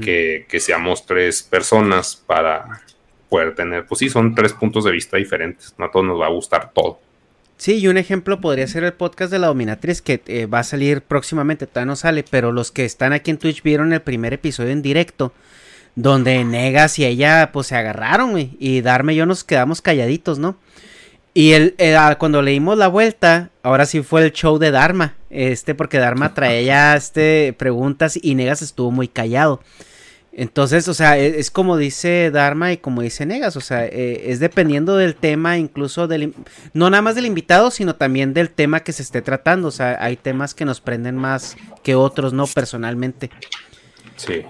que, 0.00 0.46
que 0.48 0.60
seamos 0.60 1.06
tres 1.06 1.42
personas 1.42 2.14
para 2.14 2.82
poder 3.28 3.54
tener, 3.54 3.86
pues 3.86 4.00
sí, 4.00 4.08
son 4.10 4.34
tres 4.34 4.52
puntos 4.52 4.84
de 4.84 4.90
vista 4.90 5.16
diferentes, 5.16 5.74
no 5.78 5.86
a 5.86 5.90
todos 5.90 6.04
nos 6.04 6.20
va 6.20 6.26
a 6.26 6.30
gustar 6.30 6.72
todo. 6.72 7.00
Sí, 7.60 7.74
y 7.74 7.88
un 7.88 7.98
ejemplo 7.98 8.40
podría 8.40 8.66
ser 8.66 8.84
el 8.84 8.94
podcast 8.94 9.30
de 9.30 9.38
la 9.38 9.48
dominatriz 9.48 10.00
que 10.00 10.22
eh, 10.28 10.46
va 10.46 10.60
a 10.60 10.64
salir 10.64 11.02
próximamente, 11.02 11.66
todavía 11.66 11.90
no 11.90 11.96
sale, 11.96 12.24
pero 12.24 12.52
los 12.52 12.70
que 12.70 12.86
están 12.86 13.12
aquí 13.12 13.30
en 13.30 13.36
Twitch 13.36 13.62
vieron 13.62 13.92
el 13.92 14.00
primer 14.00 14.32
episodio 14.32 14.70
en 14.70 14.80
directo, 14.80 15.34
donde 15.94 16.42
Negas 16.42 16.98
y 16.98 17.04
ella 17.04 17.50
pues 17.52 17.66
se 17.66 17.76
agarraron, 17.76 18.32
y 18.58 18.80
Darme 18.80 19.12
y 19.12 19.16
yo 19.16 19.26
nos 19.26 19.44
quedamos 19.44 19.82
calladitos, 19.82 20.38
¿no? 20.38 20.56
Y 21.34 21.52
el, 21.52 21.74
eh, 21.76 21.96
ah, 21.96 22.16
cuando 22.18 22.40
leímos 22.40 22.78
la 22.78 22.88
vuelta, 22.88 23.50
ahora 23.62 23.84
sí 23.84 24.00
fue 24.00 24.24
el 24.24 24.32
show 24.32 24.56
de 24.56 24.70
Dharma, 24.70 25.16
este, 25.28 25.74
porque 25.74 25.98
Dharma 25.98 26.32
traía 26.32 26.96
este, 26.96 27.54
preguntas 27.58 28.18
y 28.22 28.36
Negas 28.36 28.62
estuvo 28.62 28.90
muy 28.90 29.06
callado. 29.06 29.60
Entonces, 30.32 30.86
o 30.88 30.94
sea, 30.94 31.18
e, 31.18 31.40
es, 31.40 31.50
como 31.50 31.76
dice 31.76 32.30
Dharma 32.30 32.72
y 32.72 32.76
como 32.76 33.02
dice 33.02 33.26
Negas, 33.26 33.56
o 33.56 33.60
sea, 33.60 33.84
e, 33.84 34.30
es 34.30 34.38
dependiendo 34.38 34.96
del 34.96 35.14
tema, 35.14 35.58
incluso 35.58 36.06
del, 36.06 36.34
no 36.72 36.88
nada 36.90 37.02
más 37.02 37.14
del 37.14 37.26
invitado, 37.26 37.70
sino 37.70 37.96
también 37.96 38.32
del 38.32 38.50
tema 38.50 38.80
que 38.80 38.92
se 38.92 39.02
esté 39.02 39.22
tratando, 39.22 39.68
o 39.68 39.72
sea, 39.72 39.98
hay 40.00 40.16
temas 40.16 40.54
que 40.54 40.64
nos 40.64 40.80
prenden 40.80 41.16
más 41.16 41.56
que 41.82 41.94
otros, 41.94 42.32
¿no? 42.32 42.46
Personalmente. 42.46 43.30
Sí. 44.16 44.42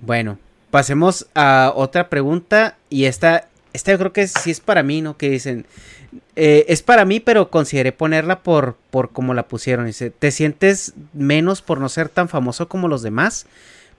Bueno, 0.00 0.38
pasemos 0.70 1.26
a 1.34 1.72
otra 1.74 2.08
pregunta 2.08 2.76
y 2.90 3.04
esta, 3.04 3.48
esta 3.72 3.92
yo 3.92 3.98
creo 3.98 4.12
que 4.12 4.26
sí 4.26 4.50
es 4.50 4.60
para 4.60 4.82
mí, 4.82 5.00
¿no? 5.00 5.16
Que 5.16 5.30
dicen, 5.30 5.66
eh, 6.36 6.66
es 6.68 6.82
para 6.82 7.04
mí, 7.04 7.20
pero 7.20 7.50
consideré 7.50 7.92
ponerla 7.92 8.42
por, 8.42 8.76
por 8.90 9.10
como 9.10 9.34
la 9.34 9.46
pusieron. 9.46 9.86
Dice, 9.86 10.10
¿te 10.10 10.32
sientes 10.32 10.94
menos 11.12 11.62
por 11.62 11.78
no 11.78 11.88
ser 11.88 12.08
tan 12.08 12.28
famoso 12.28 12.68
como 12.68 12.88
los 12.88 13.02
demás? 13.02 13.46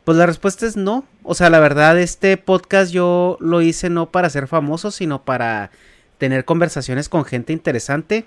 Pues 0.06 0.18
la 0.18 0.28
respuesta 0.28 0.66
es 0.68 0.78
no. 0.78 1.04
O 1.24 1.34
sea, 1.34 1.50
la 1.50 1.60
verdad, 1.60 2.00
este 2.00 2.38
podcast 2.38 2.92
yo 2.94 3.38
lo 3.42 3.62
hice 3.62 3.90
no 3.90 4.12
para 4.12 4.30
ser 4.30 4.48
famoso, 4.48 4.92
sino 4.92 5.26
para 5.26 5.72
tener 6.20 6.46
conversaciones 6.46 7.10
con 7.10 7.26
gente 7.26 7.54
interesante. 7.54 8.26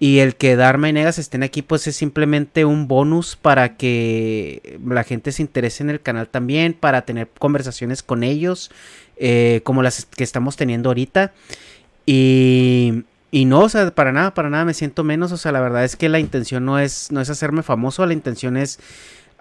Y 0.00 0.18
el 0.18 0.34
que 0.34 0.56
Dharma 0.56 0.88
y 0.88 0.92
Negas 0.92 1.20
estén 1.20 1.44
aquí, 1.44 1.62
pues 1.62 1.86
es 1.86 1.94
simplemente 1.94 2.64
un 2.64 2.88
bonus 2.88 3.36
para 3.36 3.76
que 3.76 4.78
la 4.84 5.04
gente 5.04 5.30
se 5.30 5.42
interese 5.42 5.84
en 5.84 5.90
el 5.90 6.00
canal 6.00 6.28
también, 6.28 6.74
para 6.74 7.02
tener 7.02 7.28
conversaciones 7.38 8.02
con 8.02 8.24
ellos, 8.24 8.72
eh, 9.16 9.60
como 9.62 9.84
las 9.84 10.06
que 10.06 10.24
estamos 10.24 10.56
teniendo 10.56 10.90
ahorita. 10.90 11.32
Y, 12.06 13.04
y 13.30 13.44
no, 13.44 13.60
o 13.60 13.68
sea, 13.68 13.94
para 13.94 14.10
nada, 14.10 14.34
para 14.34 14.50
nada 14.50 14.64
me 14.64 14.74
siento 14.74 15.04
menos. 15.04 15.30
O 15.30 15.36
sea, 15.36 15.52
la 15.52 15.60
verdad 15.60 15.84
es 15.84 15.94
que 15.94 16.08
la 16.08 16.18
intención 16.18 16.64
no 16.64 16.80
es, 16.80 17.12
no 17.12 17.20
es 17.20 17.30
hacerme 17.30 17.62
famoso, 17.62 18.04
la 18.04 18.14
intención 18.14 18.56
es 18.56 18.80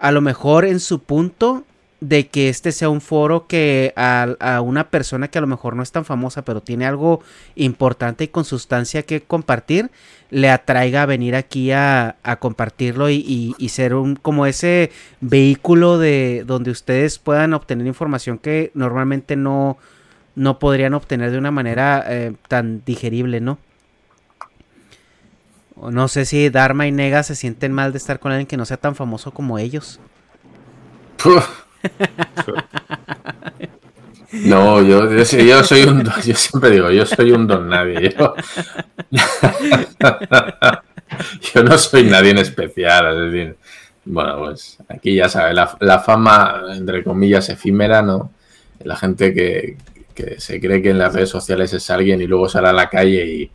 a 0.03 0.11
lo 0.11 0.19
mejor 0.19 0.65
en 0.65 0.81
su 0.81 0.99
punto 0.99 1.63
de 2.01 2.27
que 2.27 2.49
este 2.49 2.73
sea 2.73 2.89
un 2.89 2.99
foro 2.99 3.47
que 3.47 3.93
a, 3.95 4.59
una 4.61 4.89
persona 4.89 5.30
que 5.30 5.38
a 5.38 5.41
lo 5.41 5.47
mejor 5.47 5.77
no 5.77 5.81
es 5.81 5.93
tan 5.93 6.03
famosa, 6.03 6.43
pero 6.43 6.61
tiene 6.61 6.85
algo 6.85 7.21
importante 7.55 8.25
y 8.25 8.27
con 8.27 8.43
sustancia 8.43 9.03
que 9.03 9.21
compartir, 9.21 9.91
le 10.30 10.49
atraiga 10.49 11.03
a 11.03 11.05
venir 11.05 11.38
aquí 11.38 11.71
a, 11.71 12.17
compartirlo 12.41 13.09
y, 13.09 13.55
ser 13.69 13.95
un 13.95 14.17
como 14.17 14.45
ese 14.45 14.91
vehículo 15.21 15.97
de 15.97 16.43
donde 16.45 16.71
ustedes 16.71 17.17
puedan 17.17 17.53
obtener 17.53 17.88
información 17.88 18.39
que 18.39 18.71
normalmente 18.73 19.38
no, 19.38 19.77
no 20.35 20.59
podrían 20.59 20.95
obtener 20.95 21.31
de 21.31 21.38
una 21.38 21.51
manera 21.51 22.03
eh, 22.09 22.34
tan 22.49 22.84
digerible, 22.84 23.39
¿no? 23.39 23.57
No 25.75 26.07
sé 26.07 26.25
si 26.25 26.49
Dharma 26.49 26.87
y 26.87 26.91
Nega 26.91 27.23
se 27.23 27.35
sienten 27.35 27.73
mal 27.73 27.91
de 27.91 27.97
estar 27.97 28.19
con 28.19 28.31
alguien 28.31 28.47
que 28.47 28.57
no 28.57 28.65
sea 28.65 28.77
tan 28.77 28.95
famoso 28.95 29.31
como 29.31 29.59
ellos. 29.59 29.99
No, 34.33 34.81
yo, 34.81 35.15
yo, 35.15 35.63
soy 35.63 35.83
un. 35.83 36.03
Yo 36.25 36.35
siempre 36.35 36.71
digo, 36.71 36.89
yo 36.89 37.05
soy 37.05 37.31
un 37.31 37.45
don 37.45 37.69
nadie. 37.69 38.15
Yo, 38.17 38.33
no 41.63 41.77
soy 41.77 42.05
nadie 42.05 42.31
en 42.31 42.39
especial. 42.39 43.55
Bueno, 44.05 44.39
pues 44.39 44.79
aquí 44.89 45.13
ya 45.15 45.29
sabes, 45.29 45.55
la, 45.79 45.99
fama, 45.99 46.63
entre 46.71 47.03
comillas, 47.03 47.47
efímera, 47.49 48.01
¿no? 48.01 48.31
La 48.83 48.95
gente 48.95 49.35
que, 49.35 49.77
se 50.39 50.59
cree 50.59 50.81
que 50.81 50.89
en 50.89 50.97
las 50.97 51.13
redes 51.13 51.29
sociales 51.29 51.71
es 51.73 51.91
alguien 51.91 52.19
y 52.19 52.27
luego 52.27 52.49
sale 52.49 52.69
a 52.69 52.73
la 52.73 52.89
calle 52.89 53.27
y, 53.27 53.51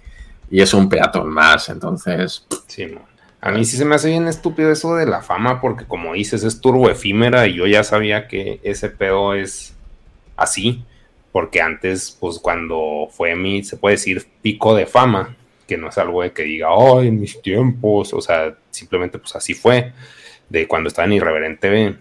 y 0.50 0.60
es 0.60 0.74
un 0.74 0.88
peatón 0.88 1.30
más. 1.30 1.68
Entonces. 1.68 2.46
Sí, 2.66 2.86
a 3.40 3.52
mí 3.52 3.64
sí 3.64 3.76
se 3.76 3.84
me 3.84 3.94
hace 3.94 4.08
bien 4.08 4.26
estúpido 4.26 4.72
eso 4.72 4.96
de 4.96 5.06
la 5.06 5.22
fama, 5.22 5.60
porque 5.60 5.84
como 5.84 6.14
dices, 6.14 6.42
es 6.42 6.60
turbo 6.60 6.90
efímera 6.90 7.46
y 7.46 7.54
yo 7.54 7.66
ya 7.66 7.84
sabía 7.84 8.26
que 8.26 8.60
ese 8.64 8.90
pedo 8.90 9.34
es 9.34 9.76
así, 10.36 10.84
porque 11.30 11.60
antes, 11.60 12.16
pues 12.18 12.38
cuando 12.40 13.08
fue 13.10 13.36
mi, 13.36 13.62
se 13.62 13.76
puede 13.76 13.94
decir, 13.94 14.26
pico 14.42 14.74
de 14.74 14.86
fama, 14.86 15.36
que 15.68 15.76
no 15.76 15.90
es 15.90 15.98
algo 15.98 16.22
de 16.22 16.32
que 16.32 16.42
diga, 16.42 16.70
oh, 16.72 17.00
en 17.00 17.20
mis 17.20 17.40
tiempos, 17.40 18.12
o 18.12 18.20
sea, 18.20 18.56
simplemente 18.70 19.18
pues 19.18 19.36
así 19.36 19.54
fue, 19.54 19.92
de 20.48 20.66
cuando 20.66 20.88
estaba 20.88 21.06
en 21.06 21.12
Irreverente 21.12 21.68
B. 21.68 21.96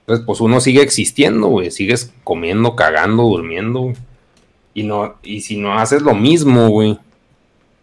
Entonces, 0.00 0.24
pues 0.24 0.40
uno 0.40 0.60
sigue 0.60 0.82
existiendo, 0.82 1.48
güey, 1.48 1.70
sigues 1.70 2.14
comiendo, 2.24 2.76
cagando, 2.76 3.24
durmiendo, 3.24 3.92
Y, 4.72 4.84
no, 4.84 5.16
y 5.22 5.40
si 5.40 5.58
no 5.58 5.74
haces 5.78 6.02
lo 6.02 6.14
mismo, 6.14 6.68
güey, 6.68 6.98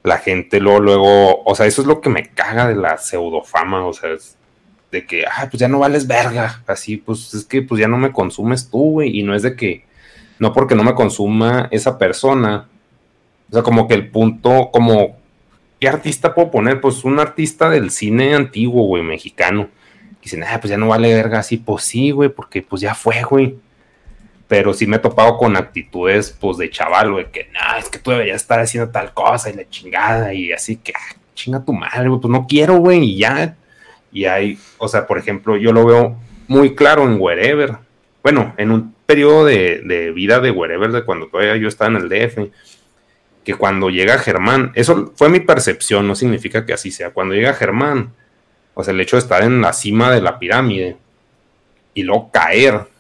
la 0.03 0.17
gente 0.17 0.59
luego, 0.59 0.79
luego, 0.79 1.43
o 1.43 1.55
sea, 1.55 1.65
eso 1.65 1.81
es 1.81 1.87
lo 1.87 2.01
que 2.01 2.09
me 2.09 2.27
caga 2.27 2.67
de 2.67 2.75
la 2.75 2.97
pseudofama, 2.97 3.85
o 3.85 3.93
sea, 3.93 4.11
es 4.11 4.37
de 4.91 5.05
que, 5.05 5.25
ah, 5.25 5.47
pues 5.49 5.59
ya 5.59 5.67
no 5.67 5.79
vales 5.79 6.05
verga, 6.05 6.61
así, 6.67 6.97
pues 6.97 7.33
es 7.33 7.45
que 7.45 7.61
pues 7.61 7.79
ya 7.79 7.87
no 7.87 7.97
me 7.97 8.11
consumes 8.11 8.69
tú, 8.69 8.91
güey, 8.91 9.17
y 9.17 9.23
no 9.23 9.33
es 9.33 9.41
de 9.41 9.55
que, 9.55 9.85
no 10.39 10.53
porque 10.53 10.75
no 10.75 10.83
me 10.83 10.93
consuma 10.93 11.69
esa 11.71 11.97
persona, 11.97 12.67
o 13.49 13.53
sea, 13.53 13.63
como 13.63 13.87
que 13.87 13.93
el 13.93 14.09
punto, 14.09 14.69
como, 14.71 15.17
¿qué 15.79 15.87
artista 15.87 16.35
puedo 16.35 16.51
poner? 16.51 16.81
Pues 16.81 17.03
un 17.05 17.19
artista 17.19 17.69
del 17.69 17.89
cine 17.89 18.35
antiguo, 18.35 18.85
güey, 18.85 19.03
mexicano, 19.03 19.69
dicen, 20.21 20.43
ah, 20.43 20.59
pues 20.59 20.69
ya 20.69 20.77
no 20.77 20.89
vale 20.89 21.13
verga, 21.13 21.39
así, 21.39 21.57
pues 21.57 21.85
sí, 21.85 22.11
güey, 22.11 22.29
porque 22.29 22.61
pues 22.61 22.81
ya 22.81 22.93
fue, 22.93 23.23
güey, 23.23 23.55
pero 24.53 24.71
sí 24.71 24.85
me 24.85 24.97
he 24.97 24.99
topado 24.99 25.35
con 25.35 25.57
actitudes, 25.57 26.37
pues, 26.39 26.57
de 26.57 26.69
chaval, 26.69 27.11
güey, 27.11 27.31
que, 27.31 27.49
no, 27.51 27.75
es 27.79 27.89
que 27.89 27.97
tú 27.97 28.11
deberías 28.11 28.39
estar 28.39 28.59
haciendo 28.59 28.91
tal 28.91 29.11
cosa 29.11 29.49
y 29.49 29.53
la 29.53 29.67
chingada, 29.67 30.31
y 30.31 30.51
así 30.51 30.75
que, 30.75 30.93
ah, 30.95 31.15
chinga 31.33 31.65
tu 31.65 31.73
madre, 31.73 32.07
güey, 32.07 32.21
pues 32.21 32.31
no 32.31 32.45
quiero, 32.47 32.75
güey, 32.75 33.03
y 33.03 33.17
ya. 33.17 33.55
Y 34.11 34.25
hay, 34.25 34.59
o 34.77 34.87
sea, 34.87 35.07
por 35.07 35.17
ejemplo, 35.17 35.57
yo 35.57 35.73
lo 35.73 35.83
veo 35.87 36.17
muy 36.47 36.75
claro 36.75 37.03
en 37.05 37.19
Wherever. 37.19 37.77
Bueno, 38.21 38.53
en 38.57 38.69
un 38.69 38.93
periodo 39.07 39.43
de, 39.43 40.11
vida 40.13 40.39
de 40.39 40.51
Wherever, 40.51 40.91
de 40.91 41.03
cuando 41.03 41.25
todavía 41.29 41.55
yo 41.55 41.67
estaba 41.67 41.89
en 41.89 42.03
el 42.03 42.09
DF, 42.09 42.51
que 43.43 43.55
cuando 43.55 43.89
llega 43.89 44.19
Germán, 44.19 44.71
eso 44.75 45.13
fue 45.15 45.29
mi 45.29 45.39
percepción, 45.39 46.07
no 46.07 46.13
significa 46.13 46.63
que 46.63 46.73
así 46.73 46.91
sea. 46.91 47.09
Cuando 47.09 47.33
llega 47.33 47.55
Germán, 47.55 48.13
o 48.75 48.83
sea, 48.83 48.93
el 48.93 49.01
hecho 49.01 49.15
de 49.15 49.21
estar 49.21 49.41
en 49.41 49.61
la 49.61 49.73
cima 49.73 50.11
de 50.11 50.21
la 50.21 50.37
pirámide 50.37 50.95
y 51.95 52.03
luego 52.03 52.29
caer 52.31 52.92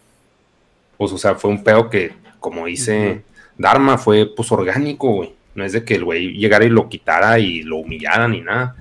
pues, 1.03 1.11
o 1.11 1.17
sea, 1.17 1.35
fue 1.35 1.51
un 1.51 1.61
pedo 1.61 1.89
que, 1.89 2.13
como 2.39 2.65
dice 2.65 3.23
Dharma, 3.57 3.97
fue 3.97 4.25
pues 4.25 4.49
orgánico, 4.53 5.11
güey. 5.11 5.33
No 5.53 5.65
es 5.65 5.73
de 5.73 5.83
que 5.83 5.95
el 5.95 6.05
güey 6.05 6.31
llegara 6.31 6.63
y 6.63 6.69
lo 6.69 6.87
quitara 6.87 7.39
y 7.39 7.61
lo 7.61 7.75
humillara 7.75 8.25
ni 8.29 8.39
nada. 8.39 8.77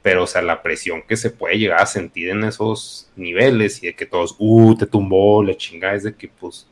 Pero, 0.00 0.22
o 0.22 0.26
sea, 0.28 0.40
la 0.40 0.62
presión 0.62 1.02
que 1.02 1.16
se 1.16 1.30
puede 1.30 1.58
llegar 1.58 1.82
a 1.82 1.86
sentir 1.86 2.28
en 2.28 2.44
esos 2.44 3.10
niveles 3.16 3.82
y 3.82 3.88
de 3.88 3.96
que 3.96 4.06
todos, 4.06 4.36
uh, 4.38 4.76
te 4.76 4.86
tumbó, 4.86 5.42
le 5.42 5.56
chingada, 5.56 5.94
es 5.96 6.04
de 6.04 6.14
que, 6.14 6.28
pues, 6.28 6.68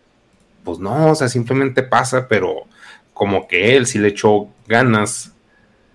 pues 0.63 0.79
no, 0.79 1.11
o 1.11 1.15
sea, 1.17 1.29
simplemente 1.29 1.83
pasa, 1.83 2.29
pero 2.29 2.67
como 3.13 3.49
que 3.49 3.75
él 3.75 3.87
sí 3.87 3.99
le 3.99 4.09
echó 4.09 4.47
ganas 4.69 5.35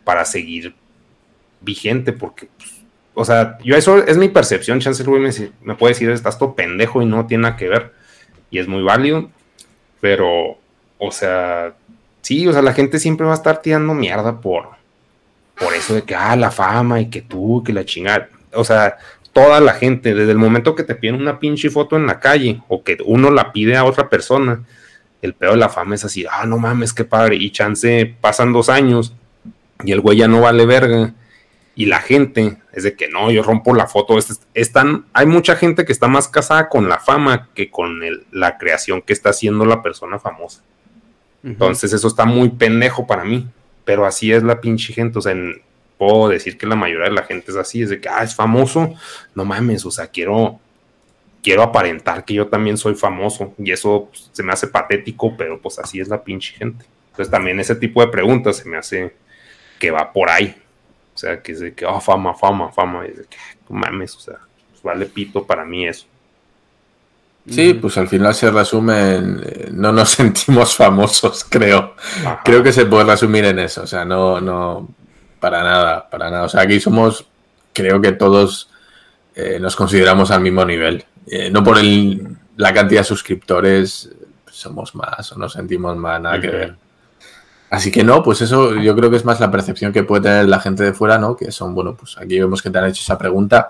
para 0.03 0.25
seguir 0.25 0.75
vigente, 1.61 2.11
porque, 2.11 2.49
pues, 2.57 2.83
o 3.13 3.23
sea, 3.23 3.57
yo 3.63 3.77
eso 3.77 4.03
es 4.05 4.17
mi 4.17 4.27
percepción, 4.27 4.81
Chance 4.81 5.01
güey 5.05 5.21
me, 5.21 5.29
me, 5.61 5.75
puede 5.75 5.93
decir, 5.93 6.09
estás 6.09 6.37
todo 6.37 6.55
pendejo 6.55 7.01
y 7.01 7.05
no 7.05 7.25
tiene 7.25 7.43
nada 7.43 7.55
que 7.55 7.69
ver 7.69 7.95
y 8.49 8.59
es 8.59 8.67
muy 8.67 8.83
válido, 8.83 9.29
pero, 9.99 10.57
o 10.97 11.11
sea, 11.11 11.73
sí, 12.21 12.47
o 12.47 12.53
sea, 12.53 12.61
la 12.61 12.73
gente 12.73 12.99
siempre 12.99 13.25
va 13.25 13.33
a 13.33 13.35
estar 13.35 13.61
tirando 13.61 13.93
mierda 13.93 14.39
por, 14.39 14.69
por 15.59 15.73
eso 15.73 15.95
de 15.95 16.03
que, 16.03 16.15
ah, 16.15 16.35
la 16.35 16.51
fama 16.51 16.99
y 17.01 17.09
que 17.09 17.21
tú, 17.21 17.63
que 17.65 17.73
la 17.73 17.85
chingada, 17.85 18.29
o 18.53 18.63
sea, 18.63 18.97
toda 19.33 19.59
la 19.59 19.73
gente, 19.73 20.13
desde 20.13 20.31
el 20.31 20.37
momento 20.37 20.75
que 20.75 20.83
te 20.83 20.95
piden 20.95 21.15
una 21.15 21.39
pinche 21.39 21.69
foto 21.69 21.95
en 21.95 22.07
la 22.07 22.19
calle 22.19 22.61
o 22.67 22.83
que 22.83 22.97
uno 23.05 23.29
la 23.31 23.51
pide 23.51 23.75
a 23.75 23.83
otra 23.83 24.09
persona, 24.09 24.63
el 25.21 25.33
peor 25.33 25.53
de 25.53 25.59
la 25.59 25.69
fama 25.69 25.95
es 25.95 26.05
así, 26.05 26.25
ah, 26.29 26.45
no 26.45 26.57
mames, 26.57 26.93
qué 26.93 27.03
padre, 27.03 27.35
y 27.35 27.51
chance 27.51 28.15
pasan 28.21 28.53
dos 28.53 28.69
años 28.69 29.13
y 29.83 29.91
el 29.91 30.01
güey 30.01 30.17
ya 30.17 30.27
no 30.27 30.41
vale 30.41 30.65
verga 30.65 31.13
y 31.77 31.85
la 31.85 31.99
gente 31.99 32.57
es 32.73 32.81
de 32.81 32.95
que 32.95 33.07
no, 33.07 33.29
yo 33.29 33.43
rompo 33.43 33.75
la 33.75 33.85
foto. 33.85 34.17
Están, 34.55 35.05
hay 35.13 35.27
mucha 35.27 35.55
gente 35.55 35.85
que 35.85 35.91
está 35.91 36.07
más 36.07 36.27
casada 36.27 36.69
con 36.69 36.89
la 36.89 36.97
fama 36.97 37.49
que 37.53 37.69
con 37.69 38.01
la 38.31 38.57
creación 38.57 39.03
que 39.03 39.13
está 39.13 39.29
haciendo 39.29 39.63
la 39.63 39.83
persona 39.83 40.17
famosa. 40.17 40.63
Entonces 41.43 41.93
eso 41.93 42.07
está 42.07 42.25
muy 42.25 42.49
pendejo 42.49 43.05
para 43.05 43.23
mí, 43.23 43.47
pero 43.85 44.07
así 44.07 44.33
es 44.33 44.41
la 44.41 44.59
pinche 44.59 44.91
gente. 44.91 45.19
O 45.19 45.21
sea, 45.21 45.35
puedo 45.99 46.29
decir 46.29 46.57
que 46.57 46.65
la 46.65 46.75
mayoría 46.75 47.09
de 47.09 47.15
la 47.15 47.21
gente 47.21 47.51
es 47.51 47.57
así, 47.57 47.83
es 47.83 47.91
de 47.91 48.01
que, 48.01 48.09
ah, 48.09 48.23
es 48.23 48.33
famoso, 48.33 48.95
no 49.35 49.45
mames, 49.45 49.85
o 49.85 49.91
sea, 49.91 50.07
quiero, 50.07 50.59
quiero 51.43 51.61
aparentar 51.61 52.25
que 52.25 52.33
yo 52.33 52.47
también 52.47 52.77
soy 52.77 52.95
famoso 52.95 53.53
y 53.59 53.71
eso 53.71 54.07
pues, 54.09 54.31
se 54.31 54.41
me 54.41 54.51
hace 54.51 54.65
patético, 54.65 55.37
pero 55.37 55.61
pues 55.61 55.77
así 55.77 55.99
es 55.99 56.07
la 56.07 56.23
pinche 56.23 56.55
gente. 56.55 56.85
Entonces 57.11 57.29
también 57.29 57.59
ese 57.59 57.75
tipo 57.75 58.01
de 58.01 58.07
preguntas 58.07 58.57
se 58.57 58.67
me 58.67 58.77
hace 58.77 59.13
que 59.77 59.91
va 59.91 60.11
por 60.11 60.31
ahí. 60.31 60.55
O 61.17 61.19
sea, 61.19 61.41
que 61.41 61.51
es 61.53 61.59
de 61.59 61.73
que, 61.73 61.83
oh, 61.83 61.99
fama, 61.99 62.35
fama, 62.35 62.71
fama. 62.71 63.03
Y 63.07 63.09
de 63.09 63.23
que, 63.23 63.37
mames, 63.69 64.15
o 64.17 64.19
sea, 64.19 64.37
pues 64.69 64.83
vale 64.83 65.07
pito 65.07 65.43
para 65.43 65.65
mí 65.65 65.87
eso. 65.87 66.05
Sí, 67.49 67.73
pues 67.73 67.97
al 67.97 68.07
final 68.07 68.35
se 68.35 68.51
resume 68.51 69.15
en, 69.15 69.41
eh, 69.43 69.69
no 69.73 69.91
nos 69.91 70.09
sentimos 70.21 70.75
famosos, 70.75 71.43
creo. 71.43 71.95
Creo 72.45 72.61
que 72.61 72.71
se 72.71 72.85
puede 72.85 73.05
resumir 73.05 73.45
en 73.45 73.57
eso, 73.57 73.81
o 73.81 73.87
sea, 73.87 74.05
no, 74.05 74.39
no, 74.39 74.87
para 75.39 75.63
nada, 75.63 76.07
para 76.07 76.29
nada. 76.29 76.43
O 76.43 76.49
sea, 76.49 76.61
aquí 76.61 76.79
somos, 76.79 77.25
creo 77.73 77.99
que 77.99 78.11
todos 78.11 78.69
eh, 79.33 79.57
nos 79.59 79.75
consideramos 79.75 80.29
al 80.29 80.41
mismo 80.41 80.63
nivel. 80.65 81.03
Eh, 81.25 81.49
no 81.49 81.63
por 81.63 81.79
el, 81.79 82.37
la 82.57 82.71
cantidad 82.75 83.01
de 83.01 83.05
suscriptores 83.05 84.11
somos 84.51 84.93
más 84.93 85.31
o 85.31 85.39
nos 85.39 85.53
sentimos 85.53 85.97
más, 85.97 86.21
nada 86.21 86.39
que 86.39 86.47
ver. 86.47 86.75
Así 87.69 87.91
que 87.91 88.03
no, 88.03 88.23
pues 88.23 88.41
eso 88.41 88.75
yo 88.75 88.95
creo 88.95 89.09
que 89.09 89.17
es 89.17 89.25
más 89.25 89.39
la 89.39 89.51
percepción 89.51 89.91
que 89.91 90.03
puede 90.03 90.23
tener 90.23 90.47
la 90.47 90.59
gente 90.59 90.83
de 90.83 90.93
fuera, 90.93 91.17
¿no? 91.17 91.35
Que 91.35 91.51
son, 91.51 91.75
bueno, 91.75 91.95
pues 91.95 92.17
aquí 92.17 92.39
vemos 92.39 92.61
que 92.61 92.69
te 92.69 92.77
han 92.77 92.85
hecho 92.85 93.01
esa 93.01 93.17
pregunta, 93.17 93.69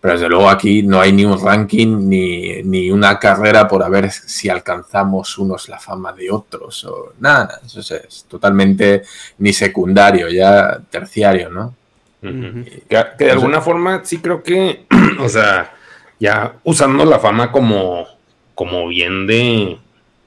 pero 0.00 0.14
desde 0.14 0.28
luego 0.28 0.48
aquí 0.48 0.82
no 0.82 1.00
hay 1.00 1.12
ni 1.12 1.26
un 1.26 1.38
ranking 1.42 2.08
ni, 2.08 2.62
ni 2.62 2.90
una 2.90 3.18
carrera 3.18 3.68
por 3.68 3.82
a 3.82 3.88
ver 3.88 4.10
si 4.10 4.48
alcanzamos 4.48 5.36
unos 5.38 5.68
la 5.68 5.78
fama 5.78 6.12
de 6.12 6.30
otros 6.30 6.84
o 6.86 7.12
nada, 7.20 7.60
eso 7.64 7.80
es, 7.80 8.24
totalmente 8.28 9.02
ni 9.38 9.52
secundario, 9.52 10.28
ya 10.30 10.80
terciario, 10.90 11.50
¿no? 11.50 11.74
que, 12.22 13.04
de 13.18 13.30
alguna 13.30 13.60
forma 13.60 14.00
sí 14.04 14.18
creo 14.18 14.42
que, 14.42 14.86
o 15.20 15.28
sea, 15.28 15.74
ya 16.18 16.54
usando 16.64 17.04
la 17.04 17.18
fama 17.18 17.52
como, 17.52 18.06
como 18.54 18.88
bien 18.88 19.26
de, 19.26 19.78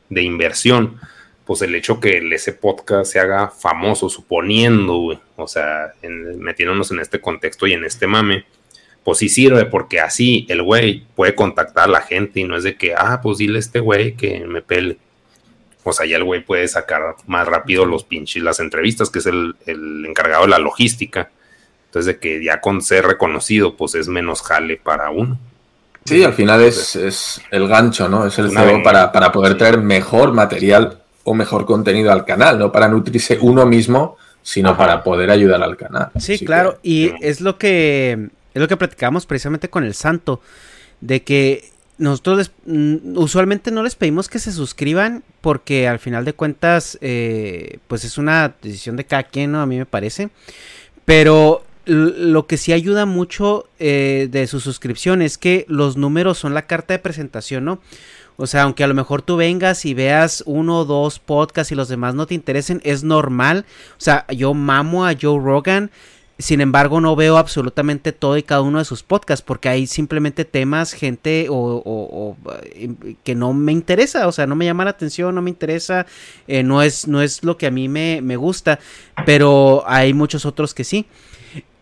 de 0.09 0.21
inversión 0.21 0.99
pues 1.47 1.61
el 1.61 1.73
hecho 1.73 2.01
que 2.01 2.17
ese 2.33 2.51
podcast 2.51 3.09
se 3.09 3.19
haga 3.19 3.47
famoso, 3.47 4.09
suponiendo, 4.09 4.97
güey, 4.97 5.19
o 5.37 5.47
sea, 5.47 5.93
metiéndonos 6.03 6.91
en 6.91 6.99
este 6.99 7.21
contexto 7.21 7.65
y 7.65 7.73
en 7.73 7.85
este 7.85 8.05
mame, 8.05 8.45
pues 9.05 9.19
sí 9.19 9.29
sirve 9.29 9.63
porque 9.63 10.01
así 10.01 10.45
el 10.49 10.61
güey 10.61 11.05
puede 11.15 11.33
contactar 11.33 11.85
a 11.85 11.91
la 11.91 12.01
gente 12.01 12.41
y 12.41 12.43
no 12.43 12.57
es 12.57 12.63
de 12.63 12.75
que, 12.75 12.93
ah, 12.93 13.21
pues 13.23 13.37
dile 13.37 13.55
a 13.55 13.59
este 13.59 13.79
güey 13.79 14.15
que 14.15 14.41
me 14.41 14.61
pele. 14.61 14.97
O 15.85 15.93
sea, 15.93 16.05
ya 16.05 16.17
el 16.17 16.25
güey 16.25 16.43
puede 16.43 16.67
sacar 16.67 17.15
más 17.27 17.47
rápido 17.47 17.85
los 17.85 18.03
pinches, 18.03 18.43
las 18.43 18.59
entrevistas, 18.59 19.09
que 19.09 19.19
es 19.19 19.25
el, 19.25 19.55
el 19.65 20.05
encargado 20.05 20.43
de 20.43 20.49
la 20.49 20.59
logística. 20.59 21.31
Entonces, 21.85 22.13
de 22.13 22.19
que 22.19 22.43
ya 22.43 22.59
con 22.59 22.81
ser 22.81 23.05
reconocido, 23.05 23.77
pues 23.77 23.95
es 23.95 24.09
menos 24.09 24.41
jale 24.41 24.75
para 24.75 25.11
uno. 25.11 25.39
Sí, 26.03 26.25
al 26.25 26.33
final 26.33 26.61
es, 26.61 26.97
es 26.97 27.41
el 27.51 27.69
gancho, 27.69 28.09
¿no? 28.09 28.25
Es 28.25 28.37
el 28.37 28.51
cebo 28.51 28.83
para, 28.83 29.13
para, 29.13 29.31
poder 29.31 29.57
traer 29.57 29.77
mejor 29.77 30.33
material 30.33 31.01
o 31.29 31.33
mejor 31.33 31.65
contenido 31.65 32.13
al 32.13 32.23
canal, 32.23 32.57
no 32.57 32.71
para 32.71 32.87
nutrirse 32.87 33.37
uno 33.41 33.65
mismo, 33.65 34.15
sino 34.41 34.77
para 34.77 35.03
poder 35.03 35.29
ayudar 35.29 35.61
al 35.61 35.75
canal. 35.75 36.09
Sí, 36.17 36.39
claro, 36.39 36.79
y 36.81 37.11
es 37.19 37.41
lo 37.41 37.57
que 37.57 38.29
es 38.53 38.61
lo 38.61 38.69
que 38.69 38.77
platicamos 38.77 39.25
precisamente 39.25 39.69
con 39.69 39.83
el 39.83 39.93
Santo, 39.93 40.39
de 41.01 41.23
que 41.23 41.69
nosotros 41.97 42.51
mm, 42.65 43.17
usualmente 43.17 43.71
no 43.71 43.83
les 43.83 43.95
pedimos 43.95 44.29
que 44.29 44.39
se 44.39 44.53
suscriban 44.53 45.21
porque 45.41 45.89
al 45.89 45.99
final 45.99 46.23
de 46.23 46.31
cuentas 46.31 46.97
eh, 47.01 47.79
pues 47.89 48.05
es 48.05 48.17
una 48.17 48.55
decisión 48.61 48.95
de 48.95 49.03
cada 49.03 49.23
quien, 49.23 49.51
¿no? 49.51 49.59
A 49.59 49.65
mí 49.65 49.77
me 49.77 49.85
parece. 49.85 50.29
Pero 51.03 51.65
lo 51.85 52.47
que 52.47 52.55
sí 52.55 52.71
ayuda 52.71 53.05
mucho 53.05 53.67
eh, 53.79 54.29
de 54.31 54.47
su 54.47 54.61
suscripción 54.61 55.21
es 55.21 55.37
que 55.37 55.65
los 55.67 55.97
números 55.97 56.37
son 56.37 56.53
la 56.53 56.67
carta 56.67 56.93
de 56.93 56.99
presentación, 56.99 57.65
¿no? 57.65 57.79
O 58.37 58.45
sea, 58.45 58.63
aunque 58.63 58.83
a 58.83 58.87
lo 58.87 58.93
mejor 58.93 59.23
tú 59.23 59.35
vengas 59.35 59.83
y 59.85 59.95
veas 59.95 60.43
uno 60.45 60.79
o 60.79 60.85
dos 60.85 61.17
podcasts 61.17 61.71
y 61.71 61.75
los 61.75 61.89
demás 61.89 62.13
no 62.13 62.27
te 62.27 62.35
interesen, 62.35 62.81
es 62.83 63.03
normal. 63.03 63.65
O 63.93 64.01
sea, 64.01 64.27
yo 64.27 64.53
mamo 64.53 65.05
a 65.05 65.15
Joe 65.19 65.39
Rogan. 65.39 65.89
Sin 66.39 66.61
embargo, 66.61 67.01
no 67.01 67.15
veo 67.15 67.37
absolutamente 67.37 68.11
todo 68.11 68.37
y 68.37 68.43
cada 68.43 68.61
uno 68.61 68.77
de 68.77 68.85
sus 68.85 69.01
podcasts 69.01 69.43
porque 69.43 69.69
hay 69.69 69.87
simplemente 69.87 70.45
temas, 70.45 70.93
gente 70.93 71.47
o, 71.49 72.37
eh, 72.61 73.15
que 73.23 73.33
no 73.33 73.53
me 73.53 73.71
interesa, 73.71 74.27
o 74.27 74.31
sea, 74.31 74.45
no 74.45 74.55
me 74.55 74.65
llama 74.65 74.83
la 74.83 74.91
atención, 74.91 75.33
no 75.33 75.41
me 75.41 75.49
interesa, 75.49 76.05
eh, 76.47 76.61
no, 76.61 76.83
es, 76.83 77.07
no 77.07 77.23
es 77.23 77.43
lo 77.43 77.57
que 77.57 77.65
a 77.65 77.71
mí 77.71 77.89
me, 77.89 78.21
me 78.21 78.35
gusta, 78.35 78.77
pero 79.25 79.83
hay 79.87 80.13
muchos 80.13 80.45
otros 80.45 80.75
que 80.75 80.83
sí. 80.83 81.07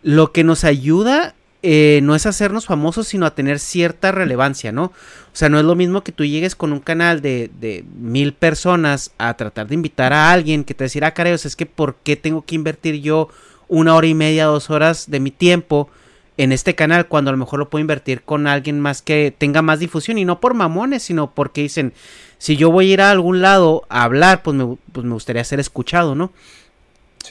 Lo 0.02 0.32
que 0.32 0.42
nos 0.42 0.64
ayuda 0.64 1.34
eh, 1.68 2.00
no 2.04 2.14
es 2.14 2.26
hacernos 2.26 2.66
famosos, 2.66 3.08
sino 3.08 3.26
a 3.26 3.34
tener 3.34 3.58
cierta 3.58 4.12
relevancia, 4.12 4.70
¿no? 4.70 4.92
O 5.36 5.38
sea, 5.38 5.50
no 5.50 5.58
es 5.58 5.66
lo 5.66 5.74
mismo 5.74 6.02
que 6.02 6.12
tú 6.12 6.24
llegues 6.24 6.56
con 6.56 6.72
un 6.72 6.80
canal 6.80 7.20
de, 7.20 7.50
de 7.60 7.84
mil 7.98 8.32
personas 8.32 9.10
a 9.18 9.36
tratar 9.36 9.66
de 9.66 9.74
invitar 9.74 10.14
a 10.14 10.32
alguien 10.32 10.64
que 10.64 10.72
te 10.72 10.84
decirá, 10.84 11.12
ah, 11.14 11.28
es 11.28 11.56
que 11.56 11.66
¿por 11.66 11.96
qué 11.96 12.16
tengo 12.16 12.40
que 12.40 12.54
invertir 12.54 13.02
yo 13.02 13.28
una 13.68 13.94
hora 13.94 14.06
y 14.06 14.14
media, 14.14 14.46
dos 14.46 14.70
horas 14.70 15.10
de 15.10 15.20
mi 15.20 15.30
tiempo 15.30 15.90
en 16.38 16.52
este 16.52 16.74
canal 16.74 17.06
cuando 17.06 17.28
a 17.28 17.32
lo 17.32 17.36
mejor 17.36 17.58
lo 17.58 17.68
puedo 17.68 17.82
invertir 17.82 18.22
con 18.22 18.46
alguien 18.46 18.80
más 18.80 19.02
que 19.02 19.30
tenga 19.36 19.60
más 19.60 19.78
difusión 19.78 20.16
y 20.16 20.24
no 20.24 20.40
por 20.40 20.54
mamones, 20.54 21.02
sino 21.02 21.30
porque 21.30 21.60
dicen, 21.60 21.92
si 22.38 22.56
yo 22.56 22.70
voy 22.70 22.88
a 22.88 22.94
ir 22.94 23.00
a 23.02 23.10
algún 23.10 23.42
lado 23.42 23.84
a 23.90 24.04
hablar, 24.04 24.42
pues 24.42 24.56
me, 24.56 24.78
pues 24.90 25.04
me 25.04 25.12
gustaría 25.12 25.44
ser 25.44 25.60
escuchado, 25.60 26.14
¿no? 26.14 26.32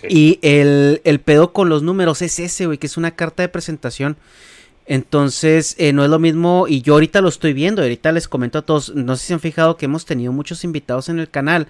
Y 0.07 0.37
el, 0.43 1.21
pedo 1.25 1.53
con 1.53 1.69
los 1.69 1.81
números 1.81 2.21
es 2.21 2.37
ese, 2.37 2.67
güey, 2.67 2.77
que 2.77 2.85
es 2.85 2.97
una 2.97 3.15
carta 3.15 3.41
de 3.41 3.49
presentación. 3.49 4.15
Entonces, 4.87 5.75
eh, 5.79 5.93
no 5.93 6.03
es 6.03 6.09
lo 6.09 6.19
mismo, 6.19 6.67
y 6.67 6.81
yo 6.81 6.93
ahorita 6.93 7.21
lo 7.21 7.29
estoy 7.29 7.53
viendo, 7.53 7.81
ahorita 7.81 8.11
les 8.11 8.27
comento 8.27 8.59
a 8.59 8.61
todos, 8.61 8.93
no 8.93 9.15
sé 9.15 9.25
si 9.25 9.33
han 9.33 9.39
fijado 9.39 9.77
que 9.77 9.85
hemos 9.85 10.05
tenido 10.05 10.31
muchos 10.31 10.63
invitados 10.63 11.09
en 11.09 11.19
el 11.19 11.29
canal, 11.29 11.67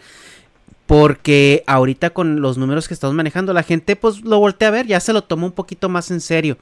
porque 0.86 1.64
ahorita 1.66 2.10
con 2.10 2.42
los 2.42 2.58
números 2.58 2.88
que 2.88 2.94
estamos 2.94 3.16
manejando, 3.16 3.54
la 3.54 3.64
gente 3.64 3.96
pues 3.96 4.22
lo 4.22 4.40
voltea 4.40 4.68
a 4.68 4.72
ver, 4.72 4.88
ya 4.88 5.00
se 5.00 5.14
lo 5.14 5.24
toma 5.24 5.46
un 5.46 5.54
poquito 5.54 5.88
más 5.88 6.12
en 6.12 6.20
serio, 6.20 6.58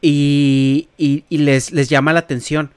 y, 0.00 0.88
les 1.28 1.88
llama 1.88 2.12
la 2.12 2.20
atención. 2.20 2.70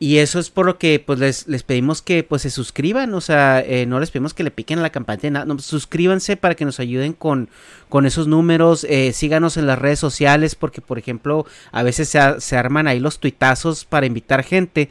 Y 0.00 0.18
eso 0.18 0.40
es 0.40 0.50
por 0.50 0.66
lo 0.66 0.76
que 0.76 0.98
pues 0.98 1.18
les, 1.20 1.46
les 1.46 1.62
pedimos 1.62 2.02
que 2.02 2.24
pues 2.24 2.42
se 2.42 2.50
suscriban, 2.50 3.14
o 3.14 3.20
sea, 3.20 3.60
eh, 3.60 3.86
no 3.86 4.00
les 4.00 4.10
pedimos 4.10 4.34
que 4.34 4.42
le 4.42 4.50
piquen 4.50 4.80
a 4.80 4.82
la 4.82 4.90
campana, 4.90 5.44
no, 5.44 5.58
suscríbanse 5.60 6.36
para 6.36 6.56
que 6.56 6.64
nos 6.64 6.80
ayuden 6.80 7.12
con, 7.12 7.48
con 7.88 8.04
esos 8.04 8.26
números, 8.26 8.84
eh, 8.90 9.12
síganos 9.12 9.56
en 9.56 9.68
las 9.68 9.78
redes 9.78 10.00
sociales 10.00 10.56
porque 10.56 10.80
por 10.80 10.98
ejemplo 10.98 11.46
a 11.70 11.84
veces 11.84 12.08
se, 12.08 12.40
se, 12.40 12.56
arman 12.56 12.88
ahí 12.88 12.98
los 12.98 13.20
tuitazos 13.20 13.84
para 13.84 14.06
invitar 14.06 14.42
gente 14.42 14.90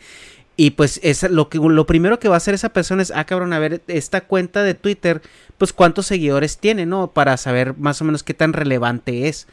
y 0.56 0.72
pues 0.72 1.00
es 1.04 1.24
lo 1.24 1.50
que 1.50 1.58
lo 1.58 1.86
primero 1.86 2.20
que 2.20 2.30
va 2.30 2.36
a 2.36 2.38
hacer 2.38 2.54
esa 2.54 2.70
persona 2.70 3.02
es, 3.02 3.12
ah 3.16 3.26
cabrón, 3.26 3.54
a 3.54 3.60
ver 3.60 3.82
esta 3.88 4.22
cuenta 4.22 4.64
de 4.64 4.76
Twitter, 4.76 5.22
pues 5.58 5.74
cuántos 5.74 6.06
seguidores 6.06 6.60
tiene, 6.60 6.86
¿no? 6.86 7.08
Para 7.12 7.38
saber 7.38 7.76
más 7.78 8.02
o 8.02 8.06
menos 8.06 8.24
qué 8.24 8.34
tan 8.34 8.54
relevante 8.54 9.28
es. 9.28 9.48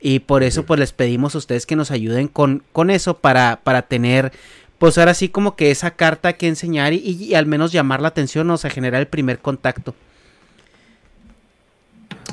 Y 0.00 0.20
por 0.20 0.44
eso 0.44 0.64
pues 0.64 0.78
les 0.78 0.92
pedimos 0.92 1.34
a 1.34 1.38
ustedes 1.38 1.66
que 1.66 1.74
nos 1.74 1.90
ayuden 1.90 2.28
con, 2.28 2.62
con 2.72 2.90
eso 2.90 3.18
para, 3.18 3.60
para 3.64 3.82
tener 3.82 4.32
pues 4.78 4.98
ahora 4.98 5.14
sí 5.14 5.28
como 5.28 5.56
que 5.56 5.70
esa 5.70 5.92
carta 5.92 6.34
que 6.34 6.48
enseñar 6.48 6.92
y, 6.92 7.34
al 7.34 7.46
menos 7.46 7.72
llamar 7.72 8.00
la 8.00 8.08
atención, 8.08 8.50
o 8.50 8.56
sea, 8.56 8.70
generar 8.70 9.00
el 9.00 9.08
primer 9.08 9.38
contacto. 9.38 9.94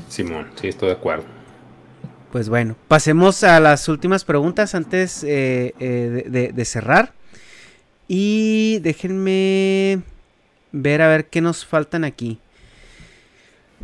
Simón, 0.10 0.48
sí, 0.60 0.68
estoy 0.68 0.90
de 0.90 0.95
acuerdo. 0.95 1.26
Pues 2.32 2.49
bueno, 2.49 2.76
pasemos 2.88 3.44
a 3.44 3.60
las 3.60 3.88
últimas 3.88 4.26
preguntas 4.26 4.76
antes 4.76 5.24
eh, 5.24 5.74
eh, 5.80 6.52
de 6.53 6.65
cerrar. 6.65 7.14
Y 8.07 8.80
déjenme 8.80 10.02
ver 10.72 11.02
a 11.02 11.07
ver 11.07 11.28
qué 11.28 11.41
nos 11.41 11.65
faltan 11.65 12.03
aquí. 12.03 12.40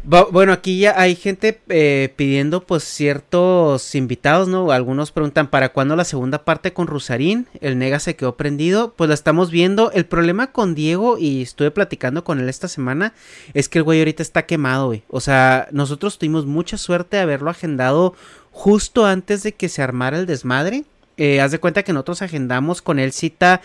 Bueno, 0.04 0.54
aquí 0.54 0.80
ya 0.80 1.00
hay 1.00 1.16
gente 1.16 1.60
eh, 1.68 2.14
pidiendo 2.16 2.64
pues 2.64 2.84
ciertos 2.84 3.94
invitados, 3.96 4.48
¿no? 4.48 4.72
Algunos 4.72 5.12
preguntan 5.12 5.48
para 5.48 5.70
cuándo 5.70 5.96
la 5.96 6.06
segunda 6.06 6.46
parte 6.46 6.74
con 6.74 6.88
Rusarín. 6.88 7.48
El 7.60 7.78
Nega 7.78 8.00
se 8.00 8.16
quedó 8.16 8.36
prendido. 8.36 8.94
Pues 8.96 9.10
la 9.10 9.14
estamos 9.14 9.52
viendo. 9.52 9.92
El 9.92 10.06
problema 10.06 10.52
con 10.52 10.74
Diego, 10.74 11.18
y 11.20 11.42
estuve 11.42 11.70
platicando 11.70 12.24
con 12.24 12.40
él 12.40 12.50
esta 12.50 12.68
semana, 12.68 13.14
es 13.54 13.70
que 13.70 13.80
el 13.80 13.84
güey 13.84 14.00
ahorita 14.00 14.24
está 14.24 14.46
quemado, 14.46 14.88
güey. 14.88 15.04
O 15.10 15.20
sea, 15.20 15.68
nosotros 15.72 16.18
tuvimos 16.18 16.46
mucha 16.46 16.78
suerte 16.78 17.18
de 17.18 17.24
haberlo 17.24 17.52
agendado 17.52 18.16
justo 18.52 19.06
antes 19.06 19.44
de 19.44 19.52
que 19.52 19.70
se 19.70 19.84
armara 19.84 20.18
el 20.18 20.26
desmadre. 20.26 20.86
Eh, 21.18 21.42
haz 21.42 21.52
de 21.52 21.60
cuenta 21.60 21.84
que 21.84 21.94
nosotros 21.94 22.22
agendamos 22.22 22.82
con 22.82 23.00
él 23.00 23.12
cita 23.12 23.62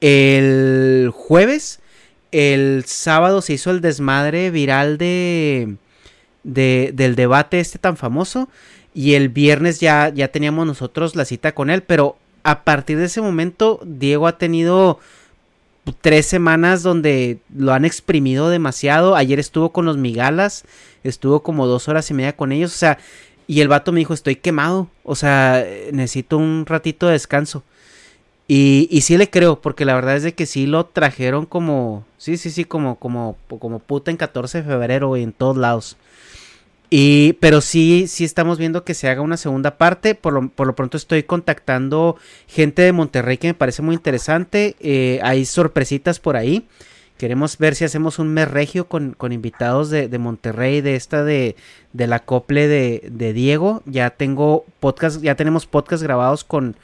el 0.00 1.10
jueves 1.12 1.81
el 2.32 2.84
sábado 2.86 3.42
se 3.42 3.52
hizo 3.54 3.70
el 3.70 3.80
desmadre 3.80 4.50
viral 4.50 4.98
de, 4.98 5.76
del 6.42 7.14
debate 7.14 7.60
este 7.60 7.78
tan 7.78 7.96
famoso 7.96 8.48
y 8.94 9.14
el 9.14 9.28
viernes 9.28 9.80
ya, 9.80 10.08
ya 10.08 10.28
teníamos 10.28 10.66
nosotros 10.66 11.14
la 11.14 11.24
cita 11.24 11.54
con 11.54 11.70
él, 11.70 11.82
pero 11.82 12.16
a 12.42 12.64
partir 12.64 12.98
de 12.98 13.04
ese 13.04 13.20
momento 13.20 13.80
Diego 13.84 14.26
ha 14.26 14.38
tenido 14.38 14.98
tres 16.00 16.26
semanas 16.26 16.82
donde 16.82 17.38
lo 17.54 17.72
han 17.72 17.84
exprimido 17.84 18.50
demasiado. 18.50 19.16
Ayer 19.16 19.38
estuvo 19.38 19.72
con 19.72 19.84
los 19.84 19.96
migalas, 19.96 20.64
estuvo 21.04 21.42
como 21.42 21.66
dos 21.66 21.88
horas 21.88 22.10
y 22.10 22.14
media 22.14 22.36
con 22.36 22.52
ellos, 22.52 22.74
o 22.74 22.78
sea, 22.78 22.98
y 23.46 23.60
el 23.60 23.68
vato 23.68 23.92
me 23.92 23.98
dijo, 23.98 24.14
estoy 24.14 24.36
quemado, 24.36 24.88
o 25.02 25.14
sea, 25.14 25.66
necesito 25.92 26.38
un 26.38 26.64
ratito 26.66 27.06
de 27.06 27.12
descanso. 27.12 27.64
Y, 28.48 28.88
y 28.90 29.02
sí 29.02 29.16
le 29.16 29.30
creo, 29.30 29.60
porque 29.60 29.84
la 29.84 29.94
verdad 29.94 30.16
es 30.16 30.22
de 30.24 30.34
que 30.34 30.46
sí 30.46 30.66
lo 30.66 30.86
trajeron 30.86 31.46
como, 31.46 32.04
sí, 32.18 32.36
sí, 32.36 32.50
sí, 32.50 32.64
como, 32.64 32.96
como, 32.96 33.36
como 33.48 33.78
puta 33.78 34.10
en 34.10 34.16
14 34.16 34.58
de 34.58 34.64
febrero, 34.64 35.16
en 35.16 35.32
todos 35.32 35.56
lados. 35.56 35.96
Y, 36.94 37.32
pero 37.40 37.62
sí, 37.62 38.04
sí 38.06 38.22
estamos 38.22 38.58
viendo 38.58 38.84
que 38.84 38.92
se 38.92 39.08
haga 39.08 39.22
una 39.22 39.38
segunda 39.38 39.78
parte. 39.78 40.14
Por 40.14 40.34
lo, 40.34 40.50
por 40.50 40.66
lo 40.66 40.74
pronto 40.74 40.98
estoy 40.98 41.22
contactando 41.22 42.18
gente 42.46 42.82
de 42.82 42.92
Monterrey 42.92 43.38
que 43.38 43.46
me 43.46 43.54
parece 43.54 43.80
muy 43.80 43.94
interesante. 43.94 44.76
Eh, 44.78 45.18
hay 45.22 45.46
sorpresitas 45.46 46.18
por 46.20 46.36
ahí. 46.36 46.68
Queremos 47.16 47.56
ver 47.56 47.76
si 47.76 47.84
hacemos 47.86 48.18
un 48.18 48.34
mes 48.34 48.50
regio 48.50 48.88
con, 48.88 49.14
con 49.14 49.32
invitados 49.32 49.88
de, 49.88 50.08
de, 50.08 50.18
Monterrey, 50.18 50.82
de 50.82 50.96
esta 50.96 51.24
de, 51.24 51.56
de 51.94 52.06
la 52.06 52.18
cople 52.18 52.68
de, 52.68 53.08
de 53.10 53.32
Diego. 53.32 53.82
Ya 53.86 54.10
tengo 54.10 54.66
podcast, 54.78 55.22
ya 55.22 55.34
tenemos 55.34 55.64
podcast 55.64 56.02
grabados 56.02 56.44
con, 56.44 56.76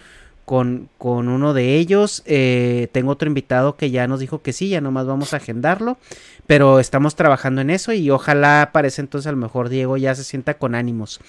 con, 0.49 0.89
con 0.97 1.29
uno 1.29 1.53
de 1.53 1.77
ellos. 1.77 2.23
Eh, 2.25 2.89
tengo 2.93 3.11
otro 3.11 3.29
invitado 3.29 3.77
que 3.77 3.91
ya 3.91 4.07
nos 4.07 4.19
dijo 4.19 4.41
que 4.41 4.55
sí, 4.55 4.70
ya 4.70 4.81
nomás 4.81 5.07
vamos 5.07 5.35
a 5.35 5.37
agendarlo. 5.37 5.99
Pero 6.47 6.81
estamos 6.81 7.16
trabajando 7.16 7.61
en 7.61 7.69
eso 7.69 7.93
y 7.93 8.09
ojalá 8.09 8.70
para 8.73 8.89
ese 8.89 9.03
entonces 9.03 9.27
a 9.27 9.33
lo 9.33 9.37
mejor 9.37 9.69
Diego 9.69 9.99
ya 9.99 10.15
se 10.15 10.25
sienta 10.25 10.55
con 10.55 10.75
ánimos. 10.75 11.20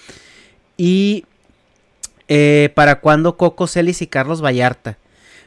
Y 0.78 1.26
eh, 2.28 2.72
para 2.74 3.00
cuándo 3.00 3.36
Coco 3.36 3.66
Celis 3.66 4.00
y 4.00 4.06
Carlos 4.06 4.42
Vallarta. 4.42 4.96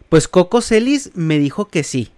Pues 0.08 0.28
Coco 0.28 0.62
Celis 0.62 1.10
me 1.16 1.40
dijo 1.40 1.66
que 1.66 1.84
sí. 1.84 2.12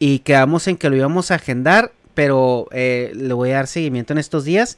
Y 0.00 0.18
quedamos 0.18 0.66
en 0.66 0.76
que 0.76 0.90
lo 0.90 0.96
íbamos 0.96 1.30
a 1.30 1.36
agendar. 1.36 1.92
Pero 2.14 2.66
eh, 2.72 3.12
le 3.14 3.32
voy 3.32 3.52
a 3.52 3.54
dar 3.54 3.68
seguimiento 3.68 4.12
en 4.12 4.18
estos 4.18 4.42
días. 4.42 4.76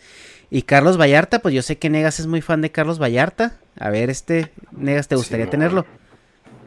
Y 0.51 0.60
Carlos 0.60 1.01
Vallarta, 1.01 1.39
pues 1.39 1.55
yo 1.55 1.62
sé 1.62 1.78
que 1.78 1.89
Negas 1.89 2.20
es 2.20 2.27
muy 2.27 2.43
fan 2.43 2.60
de 2.60 2.70
Carlos 2.70 3.01
Vallarta. 3.01 3.56
A 3.78 3.90
ver, 3.90 4.11
este, 4.11 4.51
Negas, 4.73 5.09
¿te 5.09 5.16
gustaría 5.16 5.51
tenerlo? 5.51 5.86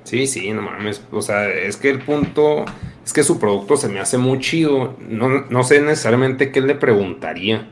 Sí, 0.03 0.27
sí, 0.27 0.51
no 0.53 0.61
mames. 0.61 1.03
O 1.11 1.21
sea, 1.21 1.49
es 1.49 1.77
que 1.77 1.89
el 1.89 2.01
punto 2.01 2.65
es 3.05 3.13
que 3.13 3.23
su 3.23 3.39
producto 3.39 3.77
se 3.77 3.89
me 3.89 3.99
hace 3.99 4.17
muy 4.17 4.39
chido. 4.39 4.95
No, 4.99 5.29
no 5.29 5.63
sé 5.63 5.81
necesariamente 5.81 6.51
qué 6.51 6.61
le 6.61 6.75
preguntaría. 6.75 7.67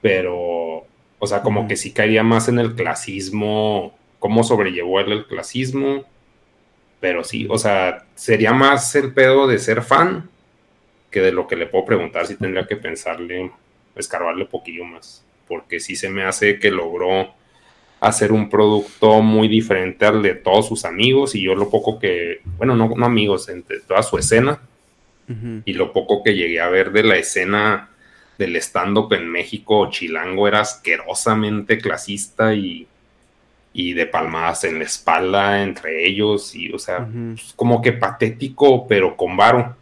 Pero, 0.00 0.86
o 1.18 1.26
sea, 1.26 1.42
como 1.42 1.66
que 1.68 1.76
sí 1.76 1.92
caería 1.92 2.22
más 2.22 2.48
en 2.48 2.58
el 2.58 2.74
clasismo. 2.74 3.94
Cómo 4.18 4.44
sobrellevó 4.44 5.00
él 5.00 5.12
el 5.12 5.26
clasismo. 5.26 6.04
Pero 7.00 7.24
sí, 7.24 7.46
o 7.50 7.58
sea, 7.58 8.06
sería 8.14 8.52
más 8.52 8.94
el 8.94 9.12
pedo 9.12 9.46
de 9.46 9.58
ser 9.58 9.82
fan 9.82 10.28
que 11.10 11.20
de 11.20 11.32
lo 11.32 11.46
que 11.46 11.56
le 11.56 11.66
puedo 11.66 11.84
preguntar 11.84 12.26
si 12.26 12.34
tendría 12.34 12.66
que 12.66 12.76
pensarle 12.76 13.52
escarbarle 13.94 14.46
poquillo 14.46 14.84
más, 14.84 15.24
porque 15.46 15.80
sí 15.80 15.96
se 15.96 16.10
me 16.10 16.24
hace 16.24 16.58
que 16.58 16.70
logró 16.70 17.32
hacer 18.04 18.32
un 18.32 18.50
producto 18.50 19.22
muy 19.22 19.48
diferente 19.48 20.04
al 20.04 20.22
de 20.22 20.34
todos 20.34 20.68
sus 20.68 20.84
amigos 20.84 21.34
y 21.34 21.42
yo 21.42 21.54
lo 21.54 21.70
poco 21.70 21.98
que, 21.98 22.40
bueno, 22.58 22.76
no, 22.76 22.92
no 22.94 23.06
amigos, 23.06 23.48
entre 23.48 23.80
toda 23.80 24.02
su 24.02 24.18
escena 24.18 24.60
y 25.64 25.72
lo 25.72 25.90
poco 25.94 26.22
que 26.22 26.34
llegué 26.34 26.60
a 26.60 26.68
ver 26.68 26.92
de 26.92 27.02
la 27.02 27.16
escena 27.16 27.88
del 28.36 28.56
stand-up 28.56 29.14
en 29.14 29.26
México, 29.30 29.88
Chilango 29.88 30.46
era 30.46 30.60
asquerosamente 30.60 31.78
clasista 31.78 32.52
y, 32.52 32.86
y 33.72 33.94
de 33.94 34.04
palmadas 34.04 34.64
en 34.64 34.78
la 34.78 34.84
espalda 34.84 35.62
entre 35.62 36.06
ellos 36.06 36.54
y, 36.54 36.70
o 36.72 36.78
sea, 36.78 37.08
pues, 37.08 37.54
como 37.56 37.80
que 37.80 37.92
patético, 37.92 38.86
pero 38.86 39.16
con 39.16 39.34
varo. 39.34 39.74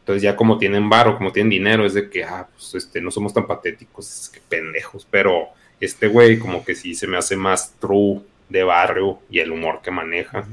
Entonces 0.00 0.22
ya 0.22 0.36
como 0.36 0.58
tienen 0.58 0.88
varo, 0.88 1.16
como 1.16 1.32
tienen 1.32 1.50
dinero, 1.50 1.84
es 1.84 1.94
de 1.94 2.08
que, 2.08 2.22
ah, 2.22 2.46
pues 2.54 2.74
este, 2.76 3.00
no 3.00 3.10
somos 3.10 3.34
tan 3.34 3.48
patéticos, 3.48 4.08
es 4.08 4.28
que 4.28 4.40
pendejos, 4.48 5.06
pero 5.10 5.48
este 5.82 6.06
güey 6.06 6.38
como 6.38 6.64
que 6.64 6.76
sí 6.76 6.94
se 6.94 7.08
me 7.08 7.16
hace 7.16 7.36
más 7.36 7.74
true 7.80 8.20
de 8.48 8.62
barrio 8.62 9.18
y 9.28 9.40
el 9.40 9.50
humor 9.50 9.80
que 9.82 9.90
maneja. 9.90 10.46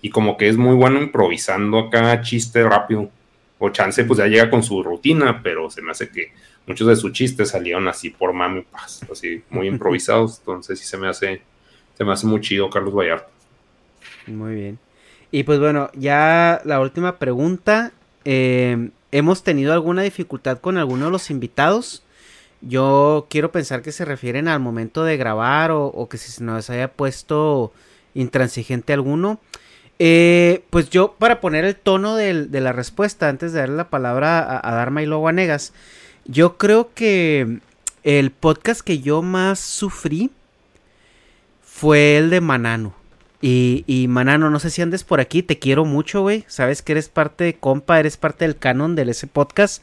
Y 0.00 0.08
como 0.08 0.38
que 0.38 0.48
es 0.48 0.56
muy 0.56 0.74
bueno 0.74 0.98
improvisando 1.00 1.78
acá 1.78 2.22
chiste 2.22 2.64
rápido. 2.64 3.10
O 3.58 3.68
chance 3.68 4.02
pues 4.04 4.18
ya 4.18 4.26
llega 4.26 4.48
con 4.48 4.62
su 4.62 4.82
rutina, 4.82 5.42
pero 5.42 5.70
se 5.70 5.82
me 5.82 5.90
hace 5.90 6.08
que 6.08 6.32
muchos 6.66 6.88
de 6.88 6.96
sus 6.96 7.12
chistes 7.12 7.50
salieron 7.50 7.86
así 7.86 8.10
por 8.10 8.32
mami 8.32 8.62
paz, 8.62 9.02
así 9.12 9.42
muy 9.50 9.68
improvisados. 9.74 10.38
Entonces 10.38 10.80
sí 10.80 10.86
se 10.86 10.96
me 10.96 11.06
hace, 11.06 11.42
se 11.96 12.04
me 12.04 12.12
hace 12.12 12.26
muy 12.26 12.40
chido 12.40 12.70
Carlos 12.70 12.94
Vallarta. 12.94 13.28
Muy 14.26 14.54
bien. 14.54 14.78
Y 15.30 15.42
pues 15.42 15.60
bueno, 15.60 15.90
ya 15.94 16.62
la 16.64 16.80
última 16.80 17.18
pregunta. 17.18 17.92
Eh, 18.24 18.88
¿Hemos 19.10 19.44
tenido 19.44 19.74
alguna 19.74 20.00
dificultad 20.00 20.60
con 20.60 20.78
alguno 20.78 21.04
de 21.04 21.10
los 21.10 21.30
invitados? 21.30 22.02
Yo 22.62 23.26
quiero 23.28 23.52
pensar 23.52 23.82
que 23.82 23.92
se 23.92 24.04
refieren 24.04 24.48
al 24.48 24.60
momento 24.60 25.04
de 25.04 25.16
grabar 25.16 25.70
o, 25.72 26.08
que 26.08 26.18
si 26.18 26.30
se 26.30 26.44
nos 26.44 26.70
haya 26.70 26.92
puesto 26.92 27.72
intransigente 28.14 28.92
alguno. 28.92 29.40
Eh, 29.98 30.64
pues 30.70 30.90
yo, 30.90 31.14
para 31.18 31.40
poner 31.40 31.64
el 31.64 31.76
tono 31.76 32.16
de, 32.16 32.48
la 32.48 32.72
respuesta, 32.72 33.28
antes 33.28 33.52
de 33.52 33.60
darle 33.60 33.76
la 33.76 33.90
palabra 33.90 34.40
a, 34.40 34.68
a 34.68 34.74
Dharma 34.74 35.02
y 35.02 35.06
luego 35.06 35.28
a 35.28 35.32
Negas, 35.32 35.72
yo 36.24 36.56
creo 36.56 36.92
que 36.94 37.60
el 38.02 38.30
podcast 38.30 38.80
que 38.80 39.00
yo 39.00 39.22
más 39.22 39.58
sufrí 39.58 40.30
fue 41.62 42.16
el 42.16 42.30
de 42.30 42.40
Manano. 42.40 42.94
Y, 43.44 44.06
Manano, 44.08 44.50
no 44.50 44.60
sé 44.60 44.70
si 44.70 44.82
andes 44.82 45.02
por 45.02 45.18
aquí, 45.18 45.42
te 45.42 45.58
quiero 45.58 45.84
mucho, 45.84 46.22
güey. 46.22 46.44
Sabes 46.46 46.80
que 46.80 46.92
eres 46.92 47.08
parte 47.08 47.42
de 47.42 47.54
compa, 47.54 47.98
eres 47.98 48.16
parte 48.16 48.44
del 48.44 48.56
canon 48.56 48.94
de 48.94 49.02
ese 49.10 49.26
podcast. 49.26 49.82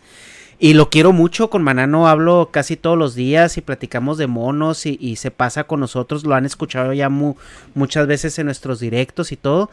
Y 0.61 0.73
lo 0.73 0.90
quiero 0.90 1.14
mucho, 1.14 1.49
con 1.49 1.64
Manano 1.64 2.10
hablo 2.10 2.49
casi 2.52 2.76
todos 2.76 2.98
los 2.98 3.15
días 3.15 3.57
y 3.57 3.61
platicamos 3.61 4.18
de 4.18 4.27
monos 4.27 4.86
y, 4.86 5.15
se 5.15 5.31
pasa 5.31 5.64
con 5.64 5.80
nosotros, 5.80 6.26
lo 6.26 6.36
han 6.36 6.45
escuchado 6.45 6.91
ya 6.91 7.07
muchas 7.07 8.07
veces 8.07 8.38
en 8.38 8.48
nuestros 8.48 8.81
directos 8.81 9.31
y 9.31 9.38
todo. 9.38 9.72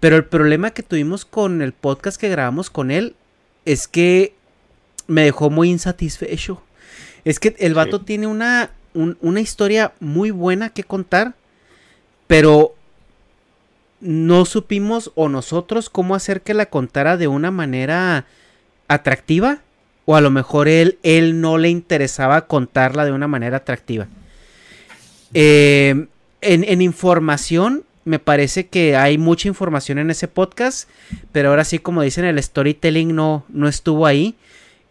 Pero 0.00 0.16
el 0.16 0.26
problema 0.26 0.70
que 0.72 0.82
tuvimos 0.82 1.24
con 1.24 1.62
el 1.62 1.72
podcast 1.72 2.20
que 2.20 2.28
grabamos 2.28 2.68
con 2.68 2.90
él 2.90 3.16
es 3.64 3.88
que 3.88 4.34
me 5.06 5.24
dejó 5.24 5.48
muy 5.48 5.70
insatisfecho. 5.70 6.62
Es 7.24 7.40
que 7.40 7.56
el 7.58 7.72
vato 7.72 8.02
tiene 8.02 8.26
una, 8.26 8.70
una 8.92 9.40
historia 9.40 9.94
muy 9.98 10.30
buena 10.30 10.68
que 10.68 10.84
contar, 10.84 11.36
pero 12.26 12.74
no 14.02 14.44
supimos 14.44 15.10
o 15.14 15.30
nosotros 15.30 15.88
cómo 15.88 16.14
hacer 16.14 16.42
que 16.42 16.52
la 16.52 16.66
contara 16.66 17.16
de 17.16 17.28
una 17.28 17.50
manera 17.50 18.26
atractiva 18.88 19.62
o 20.10 20.16
a 20.16 20.22
lo 20.22 20.30
mejor 20.30 20.68
él, 20.68 20.96
él 21.02 21.42
no 21.42 21.58
le 21.58 21.68
interesaba 21.68 22.46
contarla 22.46 23.04
de 23.04 23.12
una 23.12 23.28
manera 23.28 23.58
atractiva. 23.58 24.06
Eh, 25.34 26.06
en, 26.40 26.80
información, 26.80 27.84
me 28.06 28.18
parece 28.18 28.68
que 28.68 28.96
hay 28.96 29.18
mucha 29.18 29.48
información 29.48 29.98
en 29.98 30.08
ese 30.08 30.26
podcast, 30.26 30.88
pero 31.30 31.50
ahora 31.50 31.62
sí, 31.62 31.78
como 31.78 32.00
dicen, 32.00 32.24
el 32.24 32.42
storytelling 32.42 33.14
no, 33.14 33.44
no 33.50 33.68
estuvo 33.68 34.06
ahí. 34.06 34.34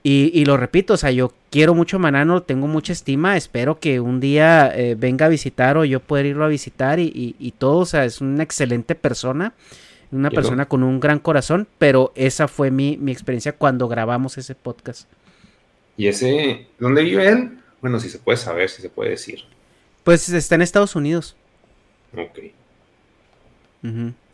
Y, 0.04 0.46
lo 0.46 0.56
repito, 0.56 0.94
o 0.94 0.98
sea, 0.98 1.10
yo 1.10 1.34
quiero 1.50 1.74
mucho 1.74 1.98
Manano, 1.98 2.44
tengo 2.44 2.68
mucha 2.68 2.94
estima, 2.94 3.38
espero 3.38 3.80
que 3.80 4.00
un 4.00 4.20
día 4.20 4.72
eh, 4.74 4.96
venga 4.96 5.26
a 5.26 5.30
visitar 5.30 5.78
o 5.78 5.84
yo 5.84 6.00
pueda 6.00 6.28
irlo 6.28 6.46
a 6.46 6.48
visitar 6.48 7.00
y, 7.00 7.54
todo, 7.58 7.80
o 7.80 7.86
sea, 7.88 8.06
es 8.06 8.22
una 8.22 8.44
excelente 8.44 8.94
persona 8.94 9.54
una 10.12 10.30
persona 10.30 10.68
con 10.68 10.84
un 10.84 11.00
gran 11.00 11.20
corazón, 11.20 11.68
pero 11.78 12.12
esa 12.16 12.48
fue 12.48 12.72
mi, 12.72 12.98
experiencia 13.08 13.54
cuando 13.54 13.88
grabamos 13.88 14.38
ese 14.38 14.56
podcast. 14.56 15.10
¿Y 15.98 16.08
ese, 16.08 16.68
dónde 16.80 17.04
vive 17.04 17.28
él? 17.28 17.60
Bueno, 17.82 18.00
si 18.00 18.10
se 18.10 18.20
puede 18.20 18.38
saber, 18.38 18.70
si 18.70 18.82
se 18.82 18.90
puede 18.90 19.12
decir. 19.12 19.44
Pues 20.04 20.30
está 20.30 20.56
en 20.56 20.62
Estados 20.62 20.96
Unidos. 20.96 21.36
Ok. 22.14 22.40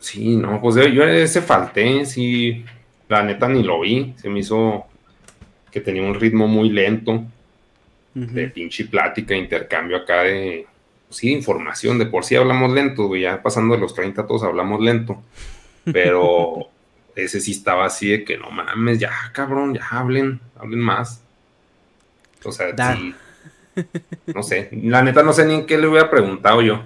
Sí, 0.00 0.36
no, 0.36 0.60
pues 0.60 0.74
yo 0.74 1.04
ese 1.04 1.40
falté, 1.40 2.04
sí, 2.06 2.64
la 3.08 3.22
neta 3.22 3.48
ni 3.48 3.62
lo 3.62 3.80
vi, 3.80 4.14
se 4.16 4.28
me 4.28 4.40
hizo 4.40 4.84
que 5.70 5.80
tenía 5.80 6.02
un 6.02 6.14
ritmo 6.14 6.48
muy 6.48 6.70
lento 6.70 7.24
de 8.14 8.48
pinche 8.48 8.84
plática, 8.84 9.34
intercambio 9.34 9.96
acá 9.96 10.22
de, 10.22 10.66
pues 11.08 11.18
sí, 11.18 11.32
información, 11.32 11.98
de 11.98 12.06
por 12.06 12.24
sí 12.24 12.36
hablamos 12.36 12.72
lento, 12.72 13.14
ya 13.16 13.42
pasando 13.42 13.74
de 13.74 13.80
los 13.80 13.94
30 13.94 14.26
todos 14.26 14.42
hablamos 14.44 14.80
lento. 14.80 15.22
Pero 15.92 16.70
ese 17.16 17.40
sí 17.40 17.52
estaba 17.52 17.86
así 17.86 18.08
de 18.08 18.24
que 18.24 18.38
no 18.38 18.50
mames, 18.50 18.98
ya 18.98 19.12
cabrón, 19.32 19.74
ya 19.74 19.86
hablen, 19.90 20.40
hablen 20.56 20.80
más. 20.80 21.22
O 22.44 22.52
sea, 22.52 22.74
sí. 22.94 23.14
No 24.26 24.42
sé, 24.42 24.68
la 24.72 25.02
neta 25.02 25.22
no 25.22 25.32
sé 25.32 25.44
ni 25.46 25.54
en 25.54 25.66
qué 25.66 25.78
le 25.78 25.88
hubiera 25.88 26.10
preguntado 26.10 26.62
yo. 26.62 26.84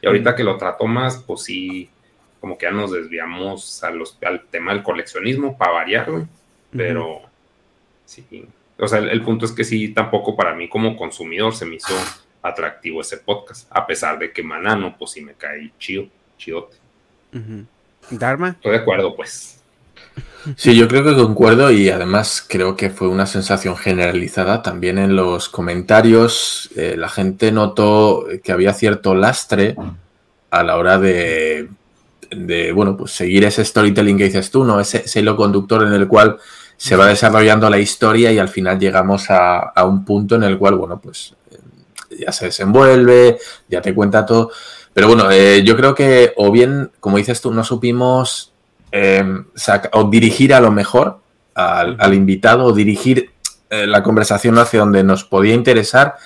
Y 0.00 0.06
ahorita 0.06 0.36
que 0.36 0.44
lo 0.44 0.56
trato 0.56 0.86
más, 0.86 1.18
pues 1.18 1.42
sí, 1.42 1.90
como 2.40 2.56
que 2.56 2.66
ya 2.66 2.72
nos 2.72 2.92
desviamos 2.92 3.82
a 3.82 3.90
los, 3.90 4.16
al 4.22 4.44
tema 4.44 4.72
del 4.72 4.82
coleccionismo 4.82 5.58
para 5.58 5.72
variar, 5.72 6.10
güey. 6.10 6.24
Pero 6.70 7.22
sí, 8.04 8.46
o 8.78 8.86
sea, 8.86 8.98
el, 8.98 9.22
punto 9.22 9.44
es 9.46 9.52
que 9.52 9.64
sí, 9.64 9.88
tampoco 9.88 10.36
para 10.36 10.54
mí 10.54 10.68
como 10.68 10.96
consumidor 10.96 11.54
se 11.54 11.64
me 11.64 11.76
hizo 11.76 11.94
atractivo 12.42 13.00
ese 13.00 13.16
podcast, 13.18 13.68
a 13.74 13.86
pesar 13.86 14.18
de 14.18 14.32
que 14.32 14.42
Manano, 14.42 14.96
pues 14.96 15.12
sí 15.12 15.22
me 15.22 15.34
cae 15.34 15.72
chido, 15.78 16.06
chidote. 16.36 16.76
Dharma. 18.10 18.50
Estoy 18.50 18.72
de 18.72 18.78
acuerdo, 18.78 19.14
pues. 19.14 19.58
Sí, 20.56 20.76
yo 20.76 20.88
creo 20.88 21.04
que 21.04 21.14
concuerdo 21.14 21.70
y 21.70 21.90
además 21.90 22.44
creo 22.46 22.76
que 22.76 22.90
fue 22.90 23.08
una 23.08 23.26
sensación 23.26 23.76
generalizada. 23.76 24.62
También 24.62 24.98
en 24.98 25.14
los 25.16 25.48
comentarios 25.48 26.70
eh, 26.76 26.94
la 26.96 27.08
gente 27.08 27.52
notó 27.52 28.26
que 28.42 28.52
había 28.52 28.72
cierto 28.72 29.14
lastre 29.14 29.76
a 30.50 30.62
la 30.62 30.76
hora 30.76 30.98
de, 30.98 31.68
de, 32.30 32.72
bueno, 32.72 32.96
pues 32.96 33.12
seguir 33.12 33.44
ese 33.44 33.64
storytelling 33.64 34.16
que 34.16 34.24
dices 34.24 34.50
tú, 34.50 34.64
¿no? 34.64 34.80
Ese, 34.80 35.02
ese 35.04 35.20
hilo 35.20 35.36
conductor 35.36 35.82
en 35.82 35.92
el 35.92 36.08
cual 36.08 36.38
se 36.76 36.96
va 36.96 37.06
desarrollando 37.06 37.68
la 37.68 37.78
historia 37.78 38.32
y 38.32 38.38
al 38.38 38.48
final 38.48 38.78
llegamos 38.78 39.30
a, 39.30 39.58
a 39.58 39.84
un 39.84 40.04
punto 40.04 40.36
en 40.36 40.44
el 40.44 40.56
cual, 40.56 40.76
bueno, 40.76 40.98
pues 40.98 41.34
eh, 41.50 41.58
ya 42.24 42.32
se 42.32 42.46
desenvuelve, 42.46 43.38
ya 43.68 43.82
te 43.82 43.94
cuenta 43.94 44.24
todo. 44.24 44.50
Pero 44.98 45.06
bueno, 45.06 45.30
eh, 45.30 45.62
yo 45.62 45.76
creo 45.76 45.94
que 45.94 46.32
o 46.34 46.50
bien, 46.50 46.90
como 46.98 47.18
dices 47.18 47.40
tú, 47.40 47.54
no 47.54 47.62
supimos 47.62 48.52
eh, 48.90 49.22
o 49.92 50.10
dirigir 50.10 50.52
a 50.52 50.60
lo 50.60 50.72
mejor 50.72 51.20
al, 51.54 52.14
invitado 52.14 52.64
o 52.64 52.72
dirigir 52.72 53.30
eh, 53.70 53.86
la 53.86 54.02
conversación 54.02 54.58
hacia 54.58 54.80
donde 54.80 55.04
nos 55.04 55.22
podía 55.22 55.54
interesar. 55.54 56.16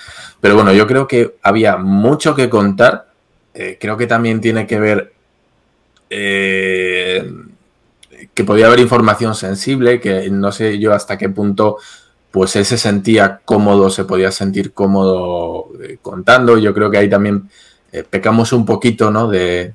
Pero 0.40 0.55
bueno, 0.55 0.73
yo 0.73 0.86
creo 0.86 1.07
que 1.07 1.36
había 1.43 1.77
mucho 1.77 2.35
que 2.35 2.49
contar. 2.49 3.09
creo 3.53 3.99
que 3.99 4.07
también 4.07 4.40
tiene 4.40 4.66
que 4.66 4.81
ver 4.81 5.12
que 6.09 7.24
podía 8.47 8.69
haber 8.69 8.81
información 8.81 9.35
sensible, 9.35 10.01
que 10.01 10.31
no 10.31 10.51
sé 10.51 10.78
yo 10.78 10.94
hasta 10.94 11.19
qué 11.19 11.28
punto 11.28 11.77
pues 12.31 12.57
él 12.57 12.65
se 12.65 12.78
sentía 12.78 13.43
cómodo, 13.44 13.90
se 13.90 14.05
podía 14.05 14.32
sentir 14.32 14.73
cómodo 14.73 15.69
contando. 16.01 16.57
Yo 16.57 16.73
creo 16.73 16.90
que 16.90 16.97
hay 16.97 17.11
también 17.11 17.51
eh, 17.93 18.02
pecamos 18.02 18.52
un 18.52 18.64
poquito, 18.64 19.10
¿no? 19.10 19.28
De, 19.28 19.74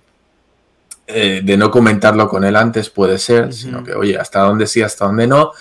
eh, 1.05 1.41
de 1.43 1.55
no 1.55 1.71
comentarlo 1.71 2.27
con 2.27 2.43
él 2.43 2.55
antes, 2.55 2.89
puede 2.89 3.17
ser, 3.17 3.53
sino 3.53 3.83
que, 3.83 3.93
oye, 3.93 4.17
hasta 4.17 4.41
dónde 4.41 4.67
sí, 4.67 4.81
hasta 4.81 5.05
dónde 5.05 5.27
no. 5.27 5.53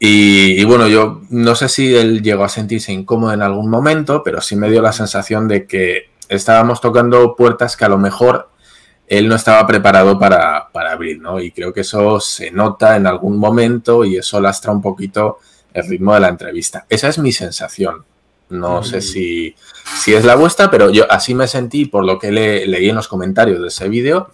Y, 0.00 0.62
bueno, 0.64 0.86
yo 0.86 1.22
no 1.30 1.56
sé 1.56 1.68
si 1.68 1.94
él 1.94 2.22
llegó 2.22 2.44
a 2.44 2.48
sentirse 2.48 2.92
incómodo 2.92 3.32
en 3.32 3.42
algún 3.42 3.68
momento, 3.68 4.22
pero 4.22 4.40
sí 4.40 4.54
me 4.54 4.70
dio 4.70 4.80
la 4.80 4.92
sensación 4.92 5.48
de 5.48 5.66
que 5.66 6.10
estábamos 6.28 6.80
tocando 6.80 7.34
puertas 7.34 7.76
que 7.76 7.84
a 7.84 7.88
lo 7.88 7.98
mejor 7.98 8.48
él 9.08 9.28
no 9.28 9.34
estaba 9.34 9.66
preparado 9.66 10.18
para, 10.18 10.68
para, 10.72 10.92
abrir, 10.92 11.20
¿no? 11.20 11.40
Y 11.40 11.50
creo 11.50 11.72
que 11.72 11.80
eso 11.80 12.20
se 12.20 12.52
nota 12.52 12.96
en 12.96 13.06
algún 13.08 13.38
momento 13.38 14.04
y 14.04 14.18
eso 14.18 14.40
lastra 14.40 14.70
un 14.70 14.80
poquito 14.80 15.38
el 15.74 15.88
ritmo 15.88 16.14
de 16.14 16.20
la 16.20 16.28
entrevista. 16.28 16.86
Esa 16.88 17.08
es 17.08 17.18
mi 17.18 17.32
sensación. 17.32 18.04
No 18.50 18.82
sé 18.82 19.02
si, 19.02 19.54
si, 19.96 20.14
es 20.14 20.24
la 20.24 20.34
vuestra, 20.34 20.70
pero 20.70 20.90
yo 20.90 21.10
así 21.10 21.34
me 21.34 21.48
sentí 21.48 21.84
por 21.84 22.04
lo 22.04 22.18
que 22.18 22.32
le, 22.32 22.66
leí 22.66 22.88
en 22.88 22.96
los 22.96 23.08
comentarios 23.08 23.60
de 23.60 23.68
ese 23.68 23.88
vídeo. 23.88 24.30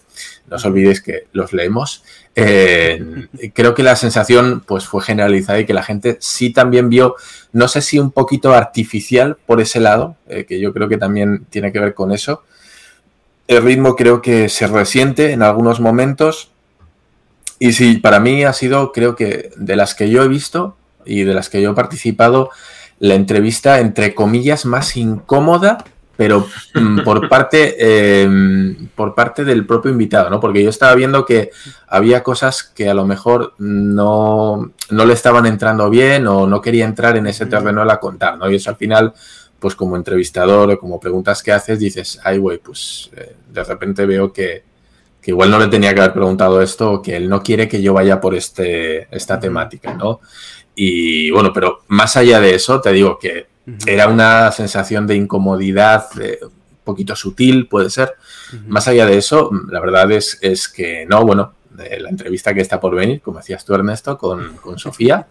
No 0.47 0.57
os 0.57 0.65
olvidéis 0.65 1.01
que 1.01 1.27
los 1.33 1.53
leemos. 1.53 2.03
Eh, 2.35 3.27
creo 3.53 3.73
que 3.73 3.83
la 3.83 3.95
sensación 3.95 4.61
pues, 4.65 4.85
fue 4.85 5.01
generalizada 5.01 5.59
y 5.59 5.65
que 5.65 5.73
la 5.73 5.83
gente 5.83 6.17
sí 6.19 6.51
también 6.51 6.89
vio, 6.89 7.15
no 7.53 7.67
sé 7.67 7.81
si 7.81 7.97
un 7.97 8.11
poquito 8.11 8.53
artificial 8.53 9.37
por 9.45 9.61
ese 9.61 9.79
lado, 9.79 10.17
eh, 10.27 10.45
que 10.45 10.59
yo 10.59 10.73
creo 10.73 10.89
que 10.89 10.97
también 10.97 11.45
tiene 11.49 11.71
que 11.71 11.79
ver 11.79 11.93
con 11.93 12.11
eso, 12.11 12.43
el 13.47 13.63
ritmo 13.63 13.95
creo 13.95 14.21
que 14.21 14.49
se 14.49 14.67
resiente 14.67 15.31
en 15.31 15.43
algunos 15.43 15.79
momentos. 15.79 16.51
Y 17.59 17.73
sí, 17.73 17.97
para 17.97 18.19
mí 18.19 18.43
ha 18.43 18.53
sido, 18.53 18.91
creo 18.91 19.15
que 19.15 19.51
de 19.55 19.75
las 19.75 19.95
que 19.95 20.09
yo 20.09 20.23
he 20.23 20.27
visto 20.27 20.75
y 21.05 21.23
de 21.23 21.33
las 21.33 21.49
que 21.49 21.61
yo 21.61 21.71
he 21.71 21.75
participado, 21.75 22.49
la 22.99 23.15
entrevista, 23.15 23.79
entre 23.79 24.15
comillas, 24.15 24.65
más 24.65 24.95
incómoda, 24.97 25.77
pero 26.17 26.47
mm, 26.73 27.01
por 27.03 27.27
parte, 27.29 27.75
eh, 27.77 28.75
por 28.95 29.13
parte 29.15 29.43
del 29.43 29.65
propio 29.65 29.91
invitado, 29.91 30.29
¿no? 30.29 30.39
Porque 30.39 30.63
yo 30.63 30.69
estaba 30.69 30.95
viendo 30.95 31.25
que 31.25 31.51
había 31.87 32.23
cosas 32.23 32.63
que 32.63 32.89
a 32.89 32.93
lo 32.93 33.05
mejor 33.05 33.53
no, 33.57 34.71
no 34.89 35.05
le 35.05 35.13
estaban 35.13 35.45
entrando 35.45 35.89
bien 35.89 36.27
o 36.27 36.47
no 36.47 36.61
quería 36.61 36.85
entrar 36.85 37.17
en 37.17 37.27
ese 37.27 37.45
terreno 37.45 37.81
a 37.81 37.99
contar, 37.99 38.37
¿no? 38.37 38.49
Y 38.49 38.55
eso 38.55 38.69
al 38.69 38.77
final, 38.77 39.13
pues 39.59 39.75
como 39.75 39.95
entrevistador 39.95 40.71
o 40.71 40.79
como 40.79 40.99
preguntas 40.99 41.43
que 41.43 41.51
haces, 41.51 41.79
dices, 41.79 42.19
ay, 42.23 42.37
güey, 42.37 42.59
pues 42.59 43.11
eh, 43.15 43.35
de 43.51 43.63
repente 43.63 44.05
veo 44.05 44.31
que, 44.31 44.63
que, 45.21 45.31
igual 45.31 45.51
no 45.51 45.59
le 45.59 45.67
tenía 45.67 45.93
que 45.93 46.01
haber 46.01 46.13
preguntado 46.13 46.61
esto 46.61 46.93
o 46.93 47.01
que 47.01 47.15
él 47.15 47.29
no 47.29 47.43
quiere 47.43 47.67
que 47.67 47.81
yo 47.81 47.93
vaya 47.93 48.21
por 48.21 48.35
este, 48.35 49.07
esta 49.15 49.39
temática, 49.39 49.93
¿no? 49.93 50.21
Y 50.75 51.31
bueno, 51.31 51.51
pero 51.53 51.83
más 51.87 52.17
allá 52.17 52.39
de 52.39 52.55
eso, 52.55 52.81
te 52.81 52.91
digo 52.91 53.17
que 53.17 53.47
era 53.85 54.07
una 54.07 54.51
sensación 54.51 55.07
de 55.07 55.15
incomodidad 55.15 56.05
eh, 56.21 56.39
un 56.41 56.51
poquito 56.83 57.15
sutil, 57.15 57.67
puede 57.67 57.89
ser. 57.89 58.13
Más 58.67 58.87
allá 58.87 59.05
de 59.05 59.17
eso, 59.17 59.49
la 59.69 59.79
verdad 59.79 60.11
es, 60.11 60.37
es 60.41 60.67
que 60.67 61.05
no, 61.07 61.25
bueno, 61.25 61.55
la 61.77 62.09
entrevista 62.09 62.53
que 62.53 62.61
está 62.61 62.79
por 62.79 62.95
venir, 62.95 63.21
como 63.21 63.39
decías 63.39 63.65
tú, 63.65 63.73
Ernesto, 63.73 64.17
con, 64.17 64.57
con 64.57 64.77
Sofía. 64.77 65.27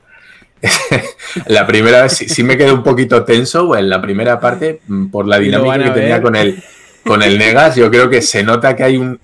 la 1.46 1.66
primera 1.66 2.02
vez 2.02 2.12
sí, 2.12 2.42
me 2.42 2.56
quedé 2.56 2.72
un 2.72 2.82
poquito 2.82 3.22
tenso 3.24 3.76
en 3.76 3.90
la 3.90 4.00
primera 4.00 4.40
parte 4.40 4.80
mm, 4.86 5.06
por 5.06 5.26
la 5.26 5.38
dinámica 5.38 5.84
que 5.84 5.90
tenía 5.90 6.22
con 6.22 6.36
el, 6.36 6.62
con 7.04 7.22
el 7.22 7.38
Negas. 7.38 7.76
Yo 7.76 7.90
creo 7.90 8.08
que 8.08 8.22
se 8.22 8.42
nota 8.42 8.76
que 8.76 8.84
hay 8.84 8.96
un 8.96 9.18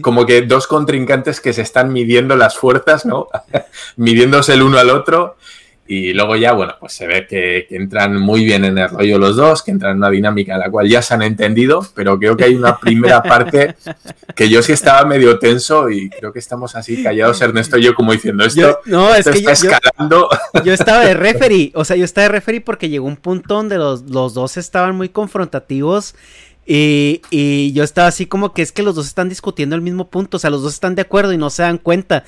como 0.00 0.26
que 0.26 0.42
dos 0.42 0.66
contrincantes 0.66 1.40
que 1.40 1.52
se 1.52 1.62
están 1.62 1.92
midiendo 1.92 2.36
las 2.36 2.56
fuerzas, 2.56 3.06
¿no? 3.06 3.28
Midiéndose 3.96 4.54
el 4.54 4.62
uno 4.62 4.78
al 4.78 4.90
otro 4.90 5.36
y 5.90 6.12
luego 6.12 6.36
ya, 6.36 6.52
bueno, 6.52 6.74
pues 6.78 6.92
se 6.92 7.06
ve 7.06 7.26
que, 7.26 7.66
entran 7.70 8.20
muy 8.20 8.44
bien 8.44 8.66
en 8.66 8.76
el 8.76 8.90
rollo 8.90 9.18
los 9.18 9.36
dos, 9.36 9.62
que 9.62 9.70
entran 9.70 9.92
en 9.92 9.96
una 9.98 10.10
dinámica 10.10 10.52
en 10.52 10.60
la 10.60 10.70
cual 10.70 10.86
ya 10.86 11.00
se 11.00 11.14
han 11.14 11.22
entendido, 11.22 11.84
pero 11.94 12.18
creo 12.18 12.36
que 12.36 12.44
hay 12.44 12.54
una 12.54 12.78
primera 12.78 13.22
parte 13.22 13.74
que 14.34 14.50
yo 14.50 14.62
sí 14.62 14.72
estaba 14.72 15.08
medio 15.08 15.38
tenso 15.38 15.88
y 15.88 16.10
creo 16.10 16.30
que 16.30 16.40
estamos 16.40 16.76
así 16.76 17.02
callados, 17.02 17.40
Ernesto 17.40 17.78
y 17.78 17.84
yo, 17.84 17.94
como 17.94 18.12
diciendo 18.12 18.44
esto, 18.44 18.80
no, 18.84 19.14
es 19.14 19.26
que 19.26 19.38
está 19.38 19.52
escalando. 19.52 20.28
Yo, 20.64 20.72
estaba 20.72 21.04
de 21.04 21.14
referee, 21.14 21.72
o 21.74 21.84
sea, 21.84 21.96
yo 21.96 22.04
estaba 22.04 22.24
de 22.24 22.32
referee 22.32 22.60
porque 22.60 22.88
llegó 22.88 23.06
un 23.06 23.16
punto 23.16 23.54
donde 23.54 23.78
los, 23.78 24.02
los 24.02 24.34
dos 24.34 24.56
estaban 24.56 24.96
muy 24.96 25.08
confrontativos 25.08 26.14
y, 26.70 27.72
yo 27.72 27.82
estaba 27.82 28.08
así 28.08 28.26
como 28.26 28.52
que 28.52 28.60
es 28.60 28.72
que 28.72 28.82
los 28.82 28.94
dos 28.94 29.06
están 29.06 29.30
discutiendo 29.30 29.74
el 29.74 29.80
mismo 29.80 30.10
punto, 30.10 30.36
o 30.36 30.40
sea, 30.40 30.50
los 30.50 30.62
dos 30.62 30.74
están 30.74 30.94
de 30.94 31.02
acuerdo 31.02 31.32
y 31.32 31.38
no 31.38 31.48
se 31.48 31.62
dan 31.62 31.78
cuenta. 31.78 32.24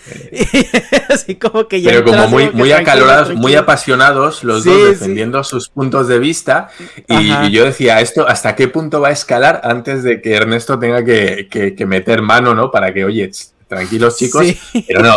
así 1.10 1.34
como 1.34 1.68
que 1.68 1.82
ya... 1.82 1.90
Pero 1.90 2.04
como 2.04 2.28
muy, 2.28 2.50
muy 2.50 2.72
acalorados, 2.72 3.34
muy 3.34 3.54
apasionados, 3.54 4.42
los 4.42 4.64
dos 4.64 4.88
defendiendo 4.88 5.44
sus 5.44 5.68
puntos 5.68 6.08
de 6.08 6.18
vista. 6.18 6.70
Y, 7.06 7.50
yo 7.50 7.64
decía, 7.64 8.00
¿esto 8.00 8.26
hasta 8.26 8.56
qué 8.56 8.68
punto 8.68 9.00
va 9.00 9.08
a 9.08 9.12
escalar 9.12 9.60
antes 9.62 10.02
de 10.02 10.22
que 10.22 10.32
Ernesto 10.32 10.78
tenga 10.78 11.04
que, 11.04 11.84
meter 11.86 12.22
mano, 12.22 12.54
¿no? 12.54 12.70
Para 12.70 12.94
que, 12.94 13.04
oye, 13.04 13.30
tranquilos 13.68 14.16
chicos. 14.16 14.46
Pero 14.86 15.02
no, 15.02 15.16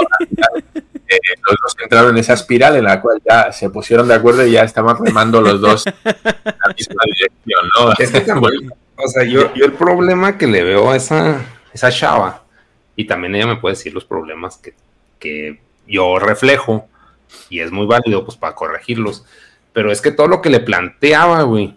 eh, 0.76 1.18
los 1.50 1.58
dos 1.62 1.76
entraron 1.82 2.12
en 2.12 2.18
esa 2.18 2.34
espiral 2.34 2.76
en 2.76 2.84
la 2.84 3.00
cual 3.00 3.22
ya 3.24 3.52
se 3.52 3.70
pusieron 3.70 4.08
de 4.08 4.16
acuerdo 4.16 4.46
y 4.46 4.52
ya 4.52 4.64
estaban 4.64 4.98
remando 4.98 5.42
los 5.42 5.62
dos 5.62 5.86
en 5.86 5.94
la 6.04 6.74
misma 6.76 7.04
dirección, 7.06 7.70
¿no? 7.80 7.94
Es 7.98 8.12
que 8.12 8.22
o 8.96 9.08
sea, 9.08 9.24
yo, 9.24 9.52
el 9.56 9.74
problema 9.74 10.38
que 10.38 10.48
le 10.48 10.64
veo 10.64 10.92
a 10.92 10.96
esa, 10.96 11.46
esa 11.74 11.92
chava, 11.92 12.44
y 12.96 13.06
también 13.06 13.36
ella 13.36 13.48
me 13.48 13.58
puede 13.58 13.76
decir 13.76 13.94
los 13.94 14.06
problemas 14.06 14.60
que, 15.20 15.60
yo 15.88 16.20
reflejo, 16.20 16.88
y 17.50 17.60
es 17.60 17.72
muy 17.72 17.86
válido 17.86 18.26
pues 18.26 18.38
para 18.38 18.56
corregirlos, 18.56 19.26
pero 19.72 19.92
es 19.92 20.02
que 20.02 20.12
todo 20.12 20.28
lo 20.28 20.42
que 20.42 20.50
le 20.50 20.60
planteaba, 20.60 21.44
güey, 21.44 21.76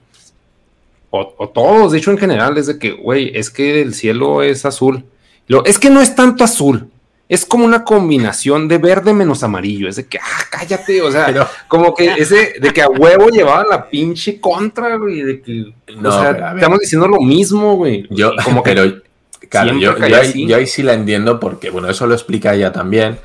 o, 1.10 1.48
todos, 1.48 1.92
de 1.92 1.98
hecho 1.98 2.10
en 2.10 2.18
general, 2.18 2.58
es 2.58 2.66
de 2.66 2.78
que, 2.78 2.90
güey, 2.92 3.30
es 3.34 3.50
que 3.50 3.80
el 3.80 3.94
cielo 3.94 4.42
es 4.42 4.66
azul. 4.66 5.04
Lo, 5.46 5.64
es 5.64 5.78
que 5.78 5.88
no 5.88 6.02
es 6.02 6.14
tanto 6.14 6.44
azul, 6.44 6.90
es 7.28 7.44
como 7.44 7.64
una 7.64 7.82
combinación 7.82 8.68
de 8.68 8.78
verde 8.78 9.12
menos 9.12 9.42
amarillo. 9.42 9.88
Es 9.88 9.96
de 9.96 10.06
que, 10.06 10.18
ah, 10.18 10.44
cállate, 10.50 11.02
o 11.02 11.10
sea, 11.10 11.48
como 11.66 11.94
que 11.94 12.12
ese, 12.18 12.54
de 12.60 12.72
que 12.72 12.82
a 12.82 12.88
huevo 12.88 13.28
llevaba 13.28 13.64
la 13.64 13.88
pinche 13.88 14.40
contra, 14.40 14.96
güey, 14.96 15.22
de 15.22 15.40
que, 15.40 15.72
no, 15.96 16.08
o 16.08 16.12
sea, 16.12 16.54
estamos 16.54 16.78
diciendo 16.80 17.08
lo 17.08 17.20
mismo, 17.20 17.74
güey. 17.76 18.06
Yo, 18.10 18.32
como 18.44 18.62
que, 18.62 18.74
pero, 18.74 19.02
claro, 19.48 19.76
yo, 19.76 19.94
ahí, 20.00 20.66
sí 20.66 20.82
la 20.82 20.94
entiendo 20.94 21.40
porque, 21.40 21.70
bueno, 21.70 21.90
eso 21.90 22.06
lo 22.06 22.14
explica 22.14 22.54
ella 22.54 22.72
también. 22.72 23.18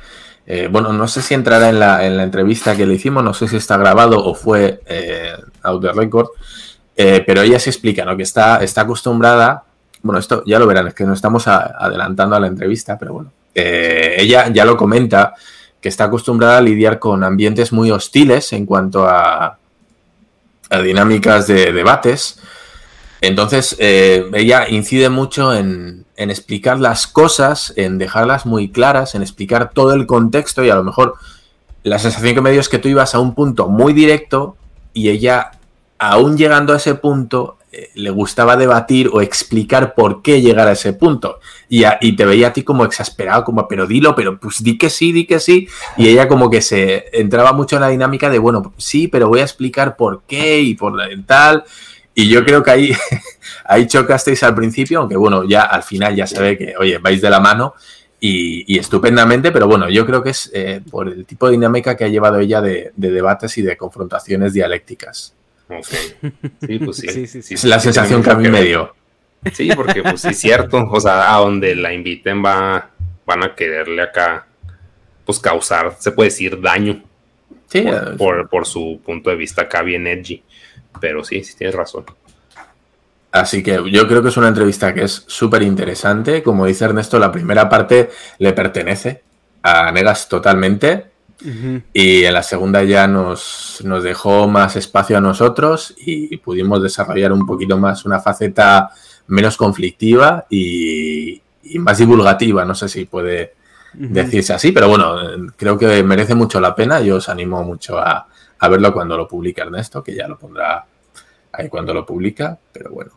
Eh, 0.44 0.68
bueno, 0.70 0.92
no 0.92 1.06
sé 1.06 1.22
si 1.22 1.34
entrará 1.34 1.68
en 1.68 1.78
la, 1.78 2.04
en 2.04 2.16
la, 2.16 2.24
entrevista 2.24 2.76
que 2.76 2.84
le 2.84 2.94
hicimos, 2.94 3.22
no 3.22 3.32
sé 3.32 3.46
si 3.46 3.56
está 3.56 3.76
grabado 3.76 4.24
o 4.24 4.34
fue 4.34 4.80
eh, 4.86 5.34
out 5.62 5.80
the 5.80 5.92
record, 5.92 6.30
eh, 6.96 7.22
pero 7.24 7.42
ella 7.42 7.60
se 7.60 7.70
explica, 7.70 8.04
¿no? 8.04 8.16
Que 8.16 8.24
está, 8.24 8.56
está 8.56 8.80
acostumbrada, 8.80 9.62
bueno, 10.02 10.18
esto 10.18 10.42
ya 10.44 10.58
lo 10.58 10.66
verán, 10.66 10.88
es 10.88 10.94
que 10.94 11.04
nos 11.04 11.18
estamos 11.18 11.46
adelantando 11.46 12.34
a 12.34 12.40
la 12.40 12.48
entrevista, 12.48 12.98
pero 12.98 13.12
bueno, 13.12 13.30
eh, 13.54 14.16
ella 14.18 14.48
ya 14.52 14.64
lo 14.64 14.76
comenta, 14.76 15.34
que 15.80 15.88
está 15.88 16.04
acostumbrada 16.04 16.58
a 16.58 16.62
lidiar 16.62 16.98
con 16.98 17.24
ambientes 17.24 17.72
muy 17.72 17.90
hostiles 17.90 18.52
en 18.52 18.66
cuanto 18.66 19.06
a, 19.06 19.58
dinámicas 20.82 21.48
de 21.48 21.70
debates. 21.72 22.40
Entonces, 23.20 23.76
eh, 23.78 24.24
ella 24.32 24.68
incide 24.68 25.10
mucho 25.10 25.52
en, 25.54 26.06
explicar 26.16 26.78
las 26.78 27.06
cosas, 27.06 27.74
en 27.76 27.98
dejarlas 27.98 28.46
muy 28.46 28.70
claras, 28.70 29.14
en 29.14 29.22
explicar 29.22 29.72
todo 29.74 29.92
el 29.92 30.06
contexto 30.06 30.64
y 30.64 30.70
a 30.70 30.76
lo 30.76 30.84
mejor 30.84 31.16
la 31.82 31.98
sensación 31.98 32.34
que 32.34 32.40
me 32.40 32.52
dio 32.52 32.60
es 32.60 32.68
que 32.68 32.78
tú 32.78 32.88
ibas 32.88 33.14
a 33.14 33.18
un 33.18 33.34
punto 33.34 33.68
muy 33.68 33.92
directo 33.92 34.56
y 34.94 35.10
ella, 35.10 35.50
aún 35.98 36.38
llegando 36.38 36.72
a 36.72 36.76
ese 36.76 36.94
punto, 36.94 37.58
le 37.94 38.10
gustaba 38.10 38.56
debatir 38.56 39.08
o 39.12 39.22
explicar 39.22 39.94
por 39.94 40.20
qué 40.20 40.42
llegar 40.42 40.68
a 40.68 40.72
ese 40.72 40.92
punto. 40.92 41.40
Y, 41.68 41.84
te 42.16 42.24
veía 42.26 42.48
a 42.48 42.52
ti 42.52 42.62
como 42.62 42.84
exasperado, 42.84 43.44
como, 43.44 43.66
pero 43.66 43.86
dilo, 43.86 44.14
pero 44.14 44.38
pues 44.38 44.62
di 44.62 44.76
que 44.76 44.90
sí, 44.90 45.12
di 45.12 45.26
que 45.26 45.40
sí. 45.40 45.68
Y 45.96 46.08
ella 46.08 46.28
como 46.28 46.50
que 46.50 46.60
se 46.60 47.06
entraba 47.18 47.52
mucho 47.52 47.76
en 47.76 47.82
la 47.82 47.88
dinámica 47.88 48.28
de, 48.28 48.38
bueno, 48.38 48.74
sí, 48.76 49.08
pero 49.08 49.28
voy 49.28 49.40
a 49.40 49.44
explicar 49.44 49.96
por 49.96 50.22
qué 50.26 50.60
y 50.60 50.74
por 50.74 50.98
tal. 51.26 51.64
Y 52.14 52.28
yo 52.28 52.44
creo 52.44 52.62
que 52.62 52.70
ahí, 52.70 52.92
ahí 53.64 53.86
chocasteis 53.86 54.42
al 54.42 54.54
principio, 54.54 55.00
aunque 55.00 55.16
bueno, 55.16 55.44
ya 55.44 55.62
al 55.62 55.82
final 55.82 56.14
ya 56.14 56.26
se 56.26 56.40
ve 56.40 56.58
que, 56.58 56.74
oye, 56.78 56.98
vais 56.98 57.22
de 57.22 57.30
la 57.30 57.40
mano 57.40 57.74
y, 58.20 58.78
estupendamente, 58.78 59.50
pero 59.50 59.66
bueno, 59.66 59.88
yo 59.88 60.04
creo 60.04 60.22
que 60.22 60.30
es 60.30 60.50
eh, 60.52 60.82
por 60.90 61.08
el 61.08 61.24
tipo 61.24 61.46
de 61.46 61.52
dinámica 61.52 61.96
que 61.96 62.04
ha 62.04 62.08
llevado 62.08 62.38
ella 62.38 62.60
de 62.60 62.92
debates 62.94 63.56
y 63.56 63.62
de 63.62 63.78
confrontaciones 63.78 64.52
dialécticas. 64.52 65.34
Sí, 66.66 66.78
pues 66.78 66.96
sí. 66.96 67.26
sí, 67.26 67.54
es 67.54 67.64
la 67.64 67.80
sensación 67.80 68.22
que 68.22 68.30
a 68.30 68.34
mí 68.34 68.48
me 68.48 68.62
dio. 68.62 68.94
Sí, 69.52 69.70
porque 69.74 70.02
pues 70.02 70.20
sí 70.20 70.28
es 70.28 70.38
cierto. 70.38 70.88
O 70.90 71.00
sea, 71.00 71.34
a 71.34 71.40
donde 71.40 71.74
la 71.74 71.92
inviten 71.92 72.44
va, 72.44 72.90
van 73.26 73.42
a 73.42 73.54
quererle 73.54 74.02
acá, 74.02 74.46
pues 75.24 75.40
causar, 75.40 75.96
se 75.98 76.12
puede 76.12 76.30
decir, 76.30 76.60
daño. 76.60 77.02
Sí. 77.68 77.84
Por, 78.18 78.48
por, 78.48 78.66
su 78.66 79.00
punto 79.04 79.30
de 79.30 79.36
vista 79.36 79.62
acá 79.62 79.82
bien 79.82 80.06
edgy. 80.06 80.42
Pero 81.00 81.24
sí, 81.24 81.42
sí 81.42 81.56
tienes 81.56 81.74
razón. 81.74 82.04
Así 83.32 83.62
que 83.62 83.82
yo 83.90 84.06
creo 84.06 84.22
que 84.22 84.28
es 84.28 84.36
una 84.36 84.48
entrevista 84.48 84.92
que 84.92 85.04
es 85.04 85.24
súper 85.26 85.62
interesante. 85.62 86.42
Como 86.42 86.66
dice 86.66 86.84
Ernesto, 86.84 87.18
la 87.18 87.32
primera 87.32 87.68
parte 87.68 88.10
le 88.38 88.52
pertenece 88.52 89.22
a 89.62 89.90
Negas 89.90 90.28
totalmente. 90.28 91.11
Y 91.92 92.24
en 92.24 92.32
la 92.32 92.42
segunda 92.42 92.82
ya 92.84 93.06
nos, 93.06 93.80
nos, 93.84 94.02
dejó 94.02 94.46
más 94.48 94.76
espacio 94.76 95.18
a 95.18 95.20
nosotros 95.20 95.94
y 95.98 96.36
pudimos 96.36 96.82
desarrollar 96.82 97.32
un 97.32 97.46
poquito 97.46 97.78
más 97.78 98.04
una 98.04 98.20
faceta 98.20 98.90
menos 99.26 99.56
conflictiva 99.56 100.46
y, 100.50 101.40
más 101.78 101.98
divulgativa. 101.98 102.64
No 102.64 102.74
sé 102.74 102.88
si 102.88 103.04
puede 103.04 103.54
decirse 103.94 104.52
así, 104.52 104.72
pero 104.72 104.88
bueno, 104.88 105.16
creo 105.56 105.78
que 105.78 106.02
merece 106.02 106.34
mucho 106.34 106.60
la 106.60 106.74
pena. 106.74 107.00
Yo 107.00 107.16
os 107.16 107.28
animo 107.28 107.62
mucho 107.64 107.98
a, 107.98 108.26
verlo 108.68 108.92
cuando 108.92 109.16
lo 109.16 109.26
publique 109.26 109.60
Ernesto, 109.60 110.02
que 110.02 110.14
ya 110.14 110.28
lo 110.28 110.38
pondrá 110.38 110.84
ahí 111.52 111.68
cuando 111.68 111.92
lo 111.92 112.06
publica, 112.06 112.58
pero 112.72 112.90
bueno. 112.90 113.10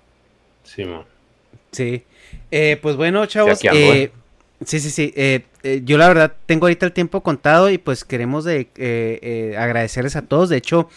Sí, 0.64 0.84
sí. 1.72 2.04
Eh, 2.50 2.80
pues 2.82 2.96
bueno, 2.96 3.26
chavos. 3.26 3.60
Eh, 3.64 4.12
Sí, 4.64 4.80
sí, 4.80 4.90
sí. 4.90 5.14
Eh, 5.16 5.44
eh, 5.64 5.82
yo 5.84 5.98
la 5.98 6.08
verdad 6.08 6.34
tengo 6.46 6.66
ahorita 6.66 6.86
el 6.86 6.94
tiempo 6.94 7.22
contado 7.22 7.70
y 7.70 7.78
pues 7.78 8.06
queremos 8.06 8.46
de, 8.46 8.70
eh, 8.78 9.56
agradecerles 9.58 10.16
a 10.16 10.22
todos. 10.22 10.50
De 10.50 10.58
hecho, 10.58 10.90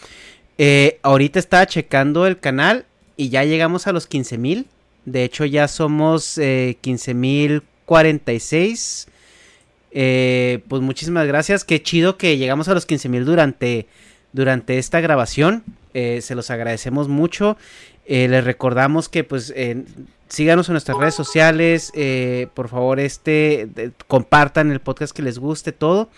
ahorita 1.02 1.39
estaba 1.39 1.66
checando 1.66 2.26
el 2.26 2.39
canal 2.39 2.86
y 3.16 3.30
ya 3.30 3.44
llegamos 3.44 3.86
a 3.86 3.93
los 3.93 4.06
15 4.06 4.39
mil. 4.39 4.66
De 5.05 5.24
hecho, 5.24 5.44
ya 5.44 5.66
somos 5.68 6.39
15 6.80 7.14
mil 7.14 7.62
46. 7.86 9.09
pues 9.90 10.82
muchísimas 10.82 11.26
gracias. 11.26 11.64
Qué 11.64 11.82
chido 11.82 12.16
que 12.16 12.36
llegamos 12.36 12.68
a 12.68 12.74
los 12.74 12.86
15 12.86 13.09
mil 13.09 13.24
durante, 13.24 13.86
durante 14.32 14.78
esta 14.78 15.01
grabación. 15.01 15.64
se 15.93 16.35
los 16.36 16.51
agradecemos 16.51 17.09
mucho. 17.09 17.56
les 18.06 18.44
recordamos 18.44 19.09
que 19.09 19.24
pues 19.24 19.52
síganos 20.29 20.69
en 20.69 20.75
nuestras 20.75 20.99
redes 20.99 21.15
sociales. 21.15 21.91
eh, 21.95 22.49
por 22.55 22.69
favor, 22.69 23.01
este 23.01 23.69
de- 23.75 23.93
compartan 24.07 24.71
el 24.73 24.81
podcast 24.81 25.15
que 25.15 25.23
les 25.23 25.39
guste, 25.39 25.73
todo. 25.73 26.09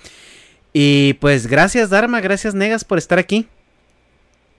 Y 0.72 1.14
pues 1.14 1.46
gracias, 1.46 1.90
Dharma, 1.90 2.20
gracias, 2.20 2.54
Negas, 2.54 2.84
por 2.84 2.98
estar 2.98 3.18
aquí. 3.18 3.48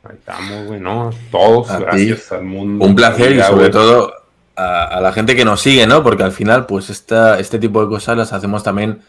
Ahí 0.04 0.16
estamos, 0.18 0.68
güey, 0.68 0.80
¿no? 0.80 1.12
Todos, 1.32 1.70
A 1.70 1.78
ti. 1.78 1.84
gracias 2.08 2.32
al 2.32 2.44
mundo. 2.44 2.84
Un 2.86 2.96
placer 2.96 3.32
y 3.34 3.42
sobre 3.42 3.70
todo 3.70 4.12
a, 4.56 4.86
a 4.86 5.00
la 5.02 5.14
gente 5.14 5.36
que 5.36 5.46
nos 5.46 5.62
sigue, 5.62 5.86
¿no? 5.88 6.04
Porque 6.04 6.24
al 6.24 6.32
final, 6.32 6.66
pues 6.66 6.90
esta, 6.90 7.40
este 7.40 7.60
tipo 7.60 7.82
de 7.84 7.88
cosas 7.88 8.18
las 8.18 8.34
hacemos 8.34 8.64
también, 8.64 9.02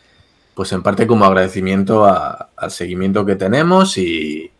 pues 0.55 0.71
en 0.73 0.83
parte 0.83 1.07
como 1.07 1.25
agradecimiento 1.25 2.05
a- 2.05 2.51
al 2.57 2.71
seguimiento 2.71 3.25
que 3.25 3.37
tenemos 3.37 3.97
y, 3.99 4.51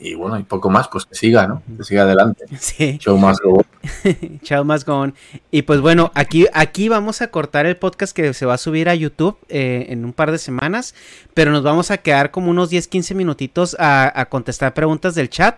y 0.00 0.14
bueno, 0.14 0.38
y 0.38 0.44
poco 0.44 0.70
más, 0.70 0.88
pues 0.88 1.04
que 1.04 1.14
siga, 1.14 1.46
¿no? 1.46 1.62
Que 1.76 1.84
siga 1.84 2.02
adelante. 2.02 2.44
Sí. 2.58 2.98
Show 2.98 3.18
más 3.18 3.40
go. 3.40 3.64
Chao, 4.42 4.64
más 4.64 4.84
gone. 4.84 5.14
Y 5.50 5.62
pues 5.62 5.80
bueno, 5.80 6.12
aquí, 6.14 6.46
aquí 6.52 6.88
vamos 6.88 7.20
a 7.22 7.28
cortar 7.30 7.66
el 7.66 7.76
podcast 7.76 8.14
que 8.14 8.32
se 8.32 8.46
va 8.46 8.54
a 8.54 8.58
subir 8.58 8.88
a 8.88 8.94
YouTube 8.94 9.36
eh, 9.48 9.86
en 9.88 10.04
un 10.04 10.12
par 10.12 10.30
de 10.30 10.38
semanas. 10.38 10.94
Pero 11.34 11.50
nos 11.50 11.62
vamos 11.62 11.90
a 11.90 11.98
quedar 11.98 12.30
como 12.30 12.50
unos 12.50 12.70
10-15 12.70 13.14
minutitos 13.14 13.76
a, 13.78 14.20
a 14.20 14.26
contestar 14.26 14.74
preguntas 14.74 15.14
del 15.14 15.30
chat. 15.30 15.56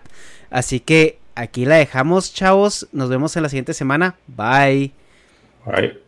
Así 0.49 0.79
que 0.79 1.19
aquí 1.35 1.65
la 1.65 1.75
dejamos, 1.75 2.33
chavos. 2.33 2.87
Nos 2.91 3.09
vemos 3.09 3.35
en 3.35 3.43
la 3.43 3.49
siguiente 3.49 3.73
semana. 3.73 4.15
Bye. 4.27 4.91
Ay. 5.65 6.00